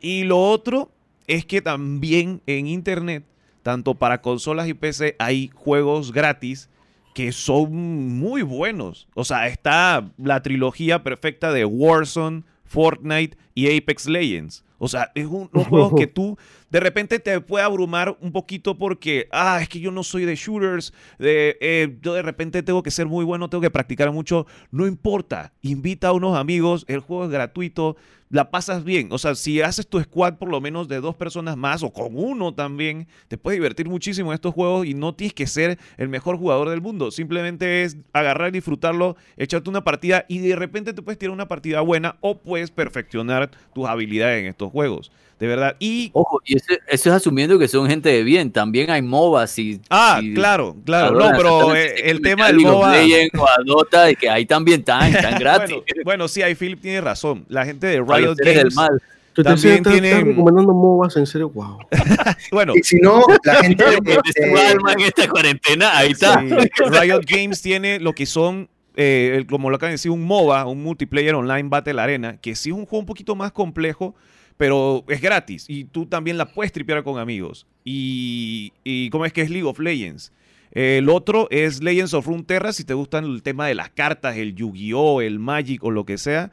Y 0.00 0.24
lo 0.24 0.40
otro 0.42 0.90
es 1.28 1.46
que 1.46 1.62
también 1.62 2.42
en 2.46 2.66
internet, 2.66 3.24
tanto 3.62 3.94
para 3.94 4.20
consolas 4.22 4.68
y 4.68 4.74
PC, 4.74 5.14
hay 5.18 5.50
juegos 5.54 6.12
gratis 6.12 6.68
que 7.14 7.32
son 7.32 8.18
muy 8.18 8.42
buenos. 8.42 9.08
O 9.14 9.24
sea, 9.24 9.46
está 9.46 10.10
la 10.18 10.42
trilogía 10.42 11.02
perfecta 11.02 11.52
de 11.52 11.64
Warzone, 11.64 12.42
Fortnite 12.64 13.36
y 13.54 13.74
Apex 13.76 14.06
Legends. 14.06 14.64
O 14.78 14.88
sea, 14.88 15.10
es 15.14 15.24
un, 15.26 15.48
unos 15.52 15.68
juegos 15.68 15.94
que 15.96 16.06
tú 16.06 16.36
de 16.76 16.80
repente 16.80 17.18
te 17.18 17.40
puede 17.40 17.64
abrumar 17.64 18.18
un 18.20 18.32
poquito 18.32 18.76
porque, 18.76 19.28
ah, 19.32 19.60
es 19.62 19.68
que 19.70 19.80
yo 19.80 19.90
no 19.90 20.02
soy 20.02 20.26
de 20.26 20.36
shooters, 20.36 20.92
de, 21.18 21.56
eh, 21.62 21.96
yo 22.02 22.12
de 22.12 22.20
repente 22.20 22.62
tengo 22.62 22.82
que 22.82 22.90
ser 22.90 23.06
muy 23.06 23.24
bueno, 23.24 23.48
tengo 23.48 23.62
que 23.62 23.70
practicar 23.70 24.12
mucho. 24.12 24.46
No 24.70 24.86
importa, 24.86 25.54
invita 25.62 26.08
a 26.08 26.12
unos 26.12 26.36
amigos, 26.36 26.84
el 26.86 27.00
juego 27.00 27.24
es 27.24 27.30
gratuito, 27.30 27.96
la 28.28 28.50
pasas 28.50 28.84
bien. 28.84 29.08
O 29.10 29.16
sea, 29.16 29.34
si 29.36 29.62
haces 29.62 29.86
tu 29.86 29.98
squad 30.02 30.34
por 30.34 30.50
lo 30.50 30.60
menos 30.60 30.86
de 30.86 31.00
dos 31.00 31.14
personas 31.14 31.56
más 31.56 31.82
o 31.82 31.90
con 31.94 32.10
uno 32.12 32.52
también, 32.52 33.08
te 33.28 33.38
puedes 33.38 33.56
divertir 33.56 33.88
muchísimo 33.88 34.32
en 34.32 34.34
estos 34.34 34.52
juegos 34.52 34.86
y 34.86 34.92
no 34.92 35.14
tienes 35.14 35.32
que 35.32 35.46
ser 35.46 35.78
el 35.96 36.10
mejor 36.10 36.36
jugador 36.36 36.68
del 36.68 36.82
mundo. 36.82 37.10
Simplemente 37.10 37.84
es 37.84 37.96
agarrar, 38.12 38.52
disfrutarlo, 38.52 39.16
echarte 39.38 39.70
una 39.70 39.82
partida 39.82 40.26
y 40.28 40.40
de 40.40 40.56
repente 40.56 40.92
te 40.92 41.00
puedes 41.00 41.18
tirar 41.18 41.32
una 41.32 41.48
partida 41.48 41.80
buena 41.80 42.16
o 42.20 42.36
puedes 42.36 42.70
perfeccionar 42.70 43.50
tus 43.72 43.86
habilidades 43.86 44.42
en 44.42 44.48
estos 44.50 44.70
juegos. 44.70 45.10
De 45.38 45.46
verdad. 45.46 45.76
Y 45.78 46.10
Ojo, 46.14 46.40
y 46.46 46.56
eso, 46.56 46.66
eso 46.88 47.10
es 47.10 47.14
asumiendo 47.16 47.58
que 47.58 47.68
son 47.68 47.88
gente 47.88 48.08
de 48.08 48.22
bien. 48.22 48.50
También 48.50 48.90
hay 48.90 49.02
MOBAs 49.02 49.58
y. 49.58 49.80
Ah, 49.90 50.18
y 50.22 50.32
claro, 50.32 50.74
claro. 50.84 51.10
No, 51.10 51.24
jugadores 51.36 51.42
pero 51.42 51.74
eh, 51.76 52.10
el 52.10 52.22
tema 52.22 52.46
del 52.46 52.60
MOBA. 52.60 52.96
Legends 52.96 53.34
o 53.38 53.46
a 53.46 53.56
Dota, 53.64 54.10
y 54.10 54.16
que 54.16 54.30
ahí 54.30 54.46
también 54.46 54.80
están, 54.80 55.14
están 55.14 55.34
gratis. 55.38 55.76
Bueno, 55.76 56.02
bueno, 56.04 56.28
sí, 56.28 56.40
ahí 56.40 56.54
Philip 56.54 56.80
tiene 56.80 57.02
razón. 57.02 57.44
La 57.48 57.66
gente 57.66 57.86
de 57.86 57.96
Riot 58.00 58.34
seres 58.36 58.54
del 58.54 58.56
Games. 58.56 58.74
mal. 58.74 59.02
Tú 59.34 59.42
te 59.42 59.50
También 59.50 59.74
estás, 59.74 59.92
estás 59.94 60.10
tienen- 60.10 60.26
recomendando 60.28 60.72
MOBAs, 60.72 61.16
en 61.18 61.26
serio, 61.26 61.50
wow. 61.50 61.78
Bueno, 62.50 62.72
Y 62.74 62.82
si 62.82 62.96
no, 62.96 63.22
la 63.44 63.56
gente 63.56 63.84
de- 64.34 64.60
alma 64.70 64.92
en 64.94 65.00
esta 65.00 65.28
cuarentena, 65.28 65.98
ahí 65.98 66.12
está. 66.12 66.40
sí, 66.40 66.48
Riot 66.98 67.20
Games 67.28 67.60
tiene 67.60 68.00
lo 68.00 68.14
que 68.14 68.24
son, 68.24 68.70
eh, 68.96 69.34
el- 69.36 69.46
como 69.46 69.68
lo 69.68 69.76
acaban 69.76 69.90
de 69.90 69.94
decir, 69.96 70.10
un 70.10 70.22
MOBA, 70.24 70.64
un 70.64 70.82
Multiplayer 70.82 71.34
Online 71.34 71.68
Battle 71.68 72.00
Arena, 72.00 72.38
que 72.40 72.56
sí 72.56 72.70
es 72.70 72.74
un 72.74 72.86
juego 72.86 73.00
un 73.00 73.04
poquito 73.06 73.34
más 73.34 73.52
complejo, 73.52 74.14
pero 74.56 75.04
es 75.08 75.20
gratis 75.20 75.66
y 75.68 75.84
tú 75.84 76.06
también 76.06 76.38
la 76.38 76.46
puedes 76.46 76.72
tripear 76.72 77.02
con 77.02 77.18
amigos. 77.18 77.66
Y, 77.84 78.72
y 78.84 79.10
¿cómo 79.10 79.26
es 79.26 79.32
que 79.32 79.42
es 79.42 79.50
League 79.50 79.66
of 79.66 79.78
Legends? 79.78 80.32
El 80.72 81.08
otro 81.08 81.48
es 81.50 81.82
Legends 81.82 82.12
of 82.12 82.26
Runeterra, 82.26 82.72
si 82.72 82.84
te 82.84 82.94
gustan 82.94 83.24
el 83.24 83.42
tema 83.42 83.66
de 83.66 83.74
las 83.74 83.90
cartas, 83.90 84.36
el 84.36 84.54
Yu-Gi-Oh, 84.54 85.22
el 85.22 85.38
Magic 85.38 85.82
o 85.82 85.90
lo 85.90 86.04
que 86.04 86.18
sea. 86.18 86.52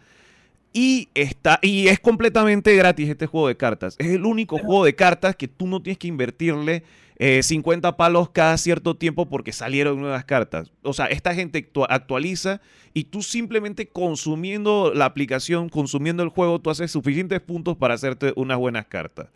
Y, 0.72 1.10
está, 1.14 1.60
y 1.62 1.88
es 1.88 2.00
completamente 2.00 2.76
gratis 2.76 3.10
este 3.10 3.28
juego 3.28 3.48
de 3.48 3.58
cartas. 3.58 3.96
Es 4.00 4.08
el 4.08 4.26
único 4.26 4.58
juego 4.58 4.86
de 4.86 4.96
cartas 4.96 5.36
que 5.36 5.48
tú 5.48 5.68
no 5.68 5.82
tienes 5.82 5.98
que 5.98 6.08
invertirle 6.08 6.84
eh, 7.18 7.44
50 7.44 7.96
palos 7.98 8.30
cada 8.30 8.58
cierto 8.58 8.96
tiempo 8.96 9.28
porque 9.30 9.52
salieron 9.52 10.00
nuevas 10.00 10.26
cartas. 10.26 10.72
O 10.82 10.94
sea, 10.94 11.06
esta 11.06 11.34
gente 11.36 11.60
actua- 11.72 11.88
actualiza 11.90 12.62
y 12.94 13.06
tú 13.06 13.22
simplemente 13.22 13.88
consumiendo 13.88 14.94
la 14.94 15.06
aplicación, 15.06 15.70
consumiendo 15.70 16.24
el 16.24 16.30
juego, 16.30 16.60
tú 16.60 16.70
haces 16.70 16.92
suficientes 16.92 17.40
puntos 17.42 17.78
para 17.78 17.94
hacerte 17.94 18.34
unas 18.36 18.58
buenas 18.58 18.86
cartas. 18.88 19.28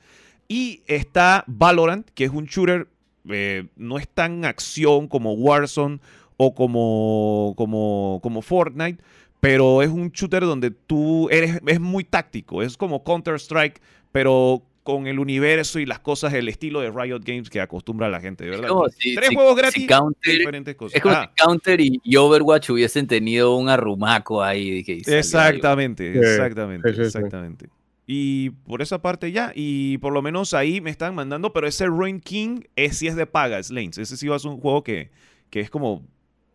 Y 0.47 0.81
está 0.87 1.43
Valorant, 1.47 2.07
que 2.13 2.23
es 2.25 2.31
un 2.31 2.45
shooter, 2.45 2.87
eh, 3.29 3.65
no 3.75 3.97
es 3.97 4.07
tan 4.07 4.45
acción 4.45 5.07
como 5.07 5.33
Warzone 5.33 5.99
o 6.37 6.53
como, 6.55 7.53
como, 7.57 8.19
como 8.23 8.41
Fortnite, 8.41 9.03
pero 9.39 9.81
es 9.81 9.89
un 9.89 10.09
shooter 10.11 10.43
donde 10.43 10.71
tú 10.71 11.29
eres, 11.29 11.59
es 11.65 11.79
muy 11.79 12.03
táctico, 12.03 12.61
es 12.63 12.77
como 12.77 13.03
Counter-Strike, 13.03 13.81
pero 14.11 14.63
con 14.87 15.05
el 15.05 15.19
universo 15.19 15.79
y 15.79 15.85
las 15.85 15.99
cosas, 15.99 16.33
el 16.33 16.47
estilo 16.47 16.79
de 16.79 16.89
Riot 16.89 17.19
Games 17.25 17.49
que 17.49 17.59
acostumbra 17.59 18.07
a 18.07 18.09
la 18.09 18.21
gente, 18.21 18.45
de 18.45 18.51
verdad. 18.51 18.69
si- 18.97 19.15
Tres 19.15 19.27
si- 19.27 19.35
juegos 19.35 19.55
si 19.55 19.59
gratis 19.61 19.87
Counter- 19.87 20.37
diferentes 20.37 20.75
cosas. 20.77 20.95
Es 20.95 21.01
como 21.01 21.13
Ah, 21.13 21.29
si 21.35 21.43
Counter 21.43 21.81
y, 21.81 21.99
y 22.05 22.15
Overwatch 22.15 22.69
hubiesen 22.69 23.05
tenido 23.05 23.57
un 23.57 23.67
arrumaco 23.67 24.41
ahí. 24.41 24.85
que 24.85 25.01
exactamente, 25.05 26.13
Sí, 26.13 26.19
exactamente, 26.19 26.87
sí, 26.87 26.95
sí, 26.95 27.01
sí. 27.01 27.05
exactamente. 27.17 27.67
Y 28.05 28.51
por 28.51 28.81
esa 28.81 29.01
parte 29.01 29.29
ya. 29.33 29.51
Y 29.53 29.97
por 29.97 30.13
lo 30.13 30.21
menos 30.21 30.53
ahí 30.53 30.79
me 30.79 30.89
están 30.89 31.13
mandando. 31.15 31.51
Pero 31.51 31.67
ese 31.67 31.85
Ruin 31.87 32.21
King 32.21 32.61
es, 32.77 32.97
sí 32.99 33.07
es 33.09 33.17
de 33.17 33.25
paga, 33.25 33.59
es 33.59 33.69
Lanes. 33.69 33.97
Ese 33.97 34.15
sí 34.15 34.29
va 34.29 34.37
a 34.37 34.39
ser 34.39 34.51
un 34.51 34.61
juego 34.61 34.85
que, 34.85 35.11
que 35.49 35.59
es 35.59 35.69
como. 35.69 36.07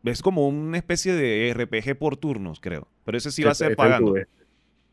Es 0.05 0.23
como 0.23 0.49
una 0.49 0.79
especie 0.79 1.13
de 1.13 1.51
RPG 1.55 1.99
por 1.99 2.17
turnos, 2.17 2.61
creo. 2.61 2.89
Pero 3.05 3.19
ese 3.19 3.31
sí 3.31 3.43
va 3.43 3.51
a 3.51 3.55
ser 3.55 3.77
pagando. 3.77 4.15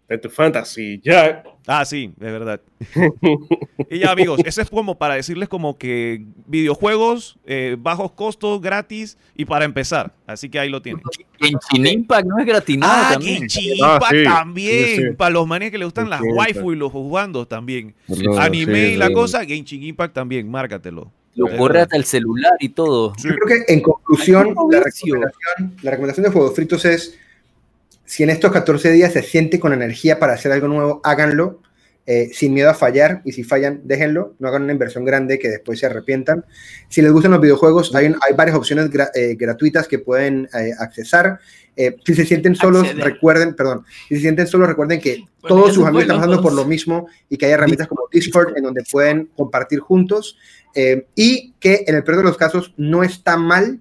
En 0.09 0.19
tu 0.21 0.29
fantasy, 0.29 0.99
ya. 1.03 1.43
Ah, 1.67 1.85
sí, 1.85 2.11
es 2.19 2.31
verdad. 2.31 2.59
y 3.91 3.99
ya, 3.99 4.11
amigos, 4.11 4.41
eso 4.43 4.61
es 4.61 4.69
como 4.69 4.97
para 4.97 5.13
decirles 5.15 5.47
como 5.47 5.77
que 5.77 6.25
videojuegos, 6.47 7.37
eh, 7.45 7.75
bajos 7.79 8.11
costos, 8.13 8.59
gratis 8.59 9.17
y 9.35 9.45
para 9.45 9.65
empezar. 9.65 10.11
Así 10.25 10.49
que 10.49 10.59
ahí 10.59 10.69
lo 10.69 10.81
tienen. 10.81 11.03
Genshin 11.39 11.85
Impact 11.85 12.27
no 12.27 12.39
es 12.39 12.45
gratinado 12.47 12.91
Ah, 12.95 13.09
también. 13.13 13.37
Genshin 13.41 13.83
Ah, 13.83 13.93
Impact 13.95 14.11
sí, 14.15 14.23
también. 14.23 14.85
sí, 14.87 14.95
sí. 14.95 15.03
Para 15.15 15.29
los 15.31 15.45
manes 15.47 15.69
que 15.71 15.77
le 15.77 15.85
gustan 15.85 16.09
las 16.09 16.21
waifu 16.23 16.73
y 16.73 16.75
los 16.75 16.91
jugando 16.91 17.47
también. 17.47 17.93
No, 18.07 18.39
Anime 18.39 18.87
sí, 18.87 18.93
y 18.93 18.97
la 18.97 19.07
sí. 19.07 19.13
cosa, 19.13 19.45
Genshin 19.45 19.83
Impact 19.83 20.13
también, 20.15 20.49
márcatelo. 20.49 21.11
Lo 21.35 21.55
corre 21.55 21.81
hasta 21.81 21.95
el 21.95 22.03
celular 22.03 22.53
y 22.59 22.69
todo. 22.69 23.13
Sí. 23.17 23.27
Yo 23.29 23.35
creo 23.35 23.63
que 23.65 23.73
en 23.73 23.81
conclusión, 23.81 24.47
recomendación, 24.49 25.21
la 25.83 25.91
recomendación 25.91 26.23
de 26.25 26.31
Juegos 26.31 26.55
Fritos 26.55 26.83
es, 26.83 27.17
si 28.09 28.23
en 28.23 28.31
estos 28.31 28.51
14 28.51 28.91
días 28.91 29.13
se 29.13 29.21
siente 29.21 29.59
con 29.59 29.71
energía 29.71 30.17
para 30.17 30.33
hacer 30.33 30.51
algo 30.51 30.67
nuevo, 30.67 30.99
háganlo, 31.03 31.61
eh, 32.07 32.31
sin 32.33 32.55
miedo 32.55 32.71
a 32.71 32.73
fallar, 32.73 33.21
y 33.23 33.33
si 33.33 33.43
fallan, 33.43 33.81
déjenlo, 33.83 34.33
no 34.39 34.47
hagan 34.47 34.63
una 34.63 34.71
inversión 34.73 35.05
grande 35.05 35.37
que 35.37 35.47
después 35.47 35.77
se 35.77 35.85
arrepientan. 35.85 36.43
Si 36.87 37.03
les 37.03 37.11
gustan 37.11 37.29
los 37.33 37.39
videojuegos, 37.39 37.93
hay, 37.93 38.11
varias 38.35 38.57
opciones 38.57 38.89
gra- 38.89 39.11
eh, 39.13 39.35
gratuitas 39.37 39.87
que 39.87 39.99
pueden 39.99 40.49
eh, 40.59 40.71
accesar. 40.79 41.39
Si 42.03 42.13
se 42.15 42.25
sienten 42.25 42.55
solos, 42.55 42.83
Acceder. 42.83 43.05
recuerden, 43.05 43.53
perdón, 43.55 43.85
si 44.09 44.15
se 44.15 44.21
sienten 44.21 44.47
solos, 44.47 44.67
recuerden 44.67 44.99
que 44.99 45.23
todos 45.47 45.73
sus 45.75 45.85
amigos 45.85 46.01
están 46.01 46.17
pasando 46.17 46.41
por 46.41 46.51
lo 46.53 46.65
mismo 46.65 47.07
y 47.29 47.37
que 47.37 47.45
hay 47.45 47.51
herramientas 47.53 47.87
como 47.87 48.01
Discord 48.11 48.57
en 48.57 48.63
donde 48.63 48.83
pueden 48.91 49.29
compartir 49.37 49.79
juntos 49.79 50.35
y 51.15 51.53
que 51.59 51.85
en 51.87 51.95
el 51.95 52.03
peor 52.03 52.17
de 52.17 52.23
los 52.23 52.37
casos 52.37 52.73
no 52.75 53.01
está 53.03 53.37
mal 53.37 53.79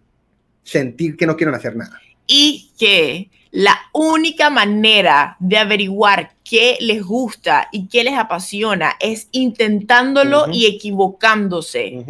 sentir 0.62 1.16
que 1.16 1.26
no 1.26 1.36
quieren 1.36 1.54
hacer 1.56 1.74
nada. 1.74 1.98
y 2.28 2.70
que 2.78 3.30
la 3.50 3.78
única 3.92 4.50
manera 4.50 5.36
de 5.40 5.58
averiguar 5.58 6.32
qué 6.44 6.76
les 6.80 7.02
gusta 7.02 7.68
y 7.72 7.88
qué 7.88 8.04
les 8.04 8.16
apasiona 8.18 8.94
es 9.00 9.28
intentándolo 9.32 10.46
y 10.52 10.66
equivocándose. 10.66 12.04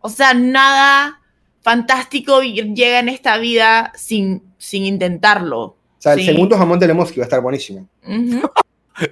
O 0.00 0.08
sea, 0.08 0.34
nada 0.34 1.20
fantástico 1.62 2.40
llega 2.42 2.98
en 3.00 3.08
esta 3.08 3.38
vida 3.38 3.92
sin, 3.94 4.42
sin 4.58 4.84
intentarlo. 4.84 5.60
O 5.60 5.76
sea, 5.98 6.14
el 6.14 6.20
Sí. 6.20 6.26
segundo 6.26 6.56
jamón 6.56 6.78
de 6.78 6.86
Lemoski 6.86 7.20
va 7.20 7.24
a 7.24 7.28
estar 7.28 7.40
buenísimo. 7.40 7.86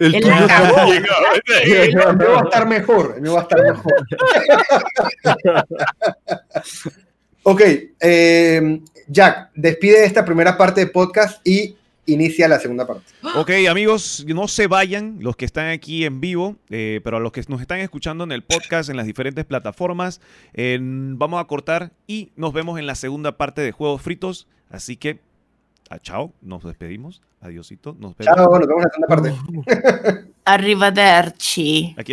El 0.01 0.20
tuyo. 0.20 0.35
El 1.65 1.97
va 1.97 2.40
a 2.40 2.44
estar 2.44 2.66
mejor. 2.69 3.23
Va 3.27 3.39
a 3.39 3.43
estar 3.43 3.62
mejor. 3.62 3.94
ok, 7.44 7.60
eh, 8.01 8.81
Jack, 9.09 9.51
despide 9.55 10.05
esta 10.05 10.24
primera 10.24 10.56
parte 10.56 10.82
de 10.82 10.86
podcast 10.86 11.40
y 11.47 11.76
inicia 12.05 12.48
la 12.48 12.59
segunda 12.59 12.86
parte. 12.86 13.05
Ok, 13.36 13.51
amigos, 13.68 14.24
no 14.28 14.48
se 14.48 14.66
vayan 14.66 15.18
los 15.20 15.36
que 15.36 15.44
están 15.44 15.70
aquí 15.70 16.05
en 16.05 16.20
vivo, 16.20 16.56
eh, 16.70 17.01
pero 17.05 17.16
a 17.16 17.20
los 17.20 17.32
que 17.32 17.43
nos 17.48 17.60
están 17.60 17.80
escuchando 17.80 18.24
en 18.24 18.32
el 18.32 18.43
podcast, 18.43 18.90
en 18.90 18.97
las 18.97 19.06
diferentes 19.06 19.44
plataformas, 19.44 20.20
eh, 20.55 20.78
vamos 20.80 21.40
a 21.40 21.44
cortar 21.47 21.93
y 22.06 22.32
nos 22.36 22.52
vemos 22.52 22.78
en 22.78 22.86
la 22.86 22.94
segunda 22.94 23.36
parte 23.36 23.62
de 23.62 23.72
Juegos 23.72 24.02
Fritos. 24.02 24.47
Así 24.70 24.97
que, 24.97 25.20
ah, 25.90 25.98
chao, 25.98 26.32
nos 26.43 26.64
despedimos. 26.64 27.22
Adiosito, 27.40 27.97
nos 27.98 28.16
vemos. 28.16 28.35
Chao, 28.35 28.59
nos 28.59 28.66
vemos 28.66 28.85
en 28.85 29.02
la 29.06 29.20
segunda 29.22 29.62
parte. 29.62 30.32
Arrivederci. 30.44 31.94
Aquí 31.97 32.06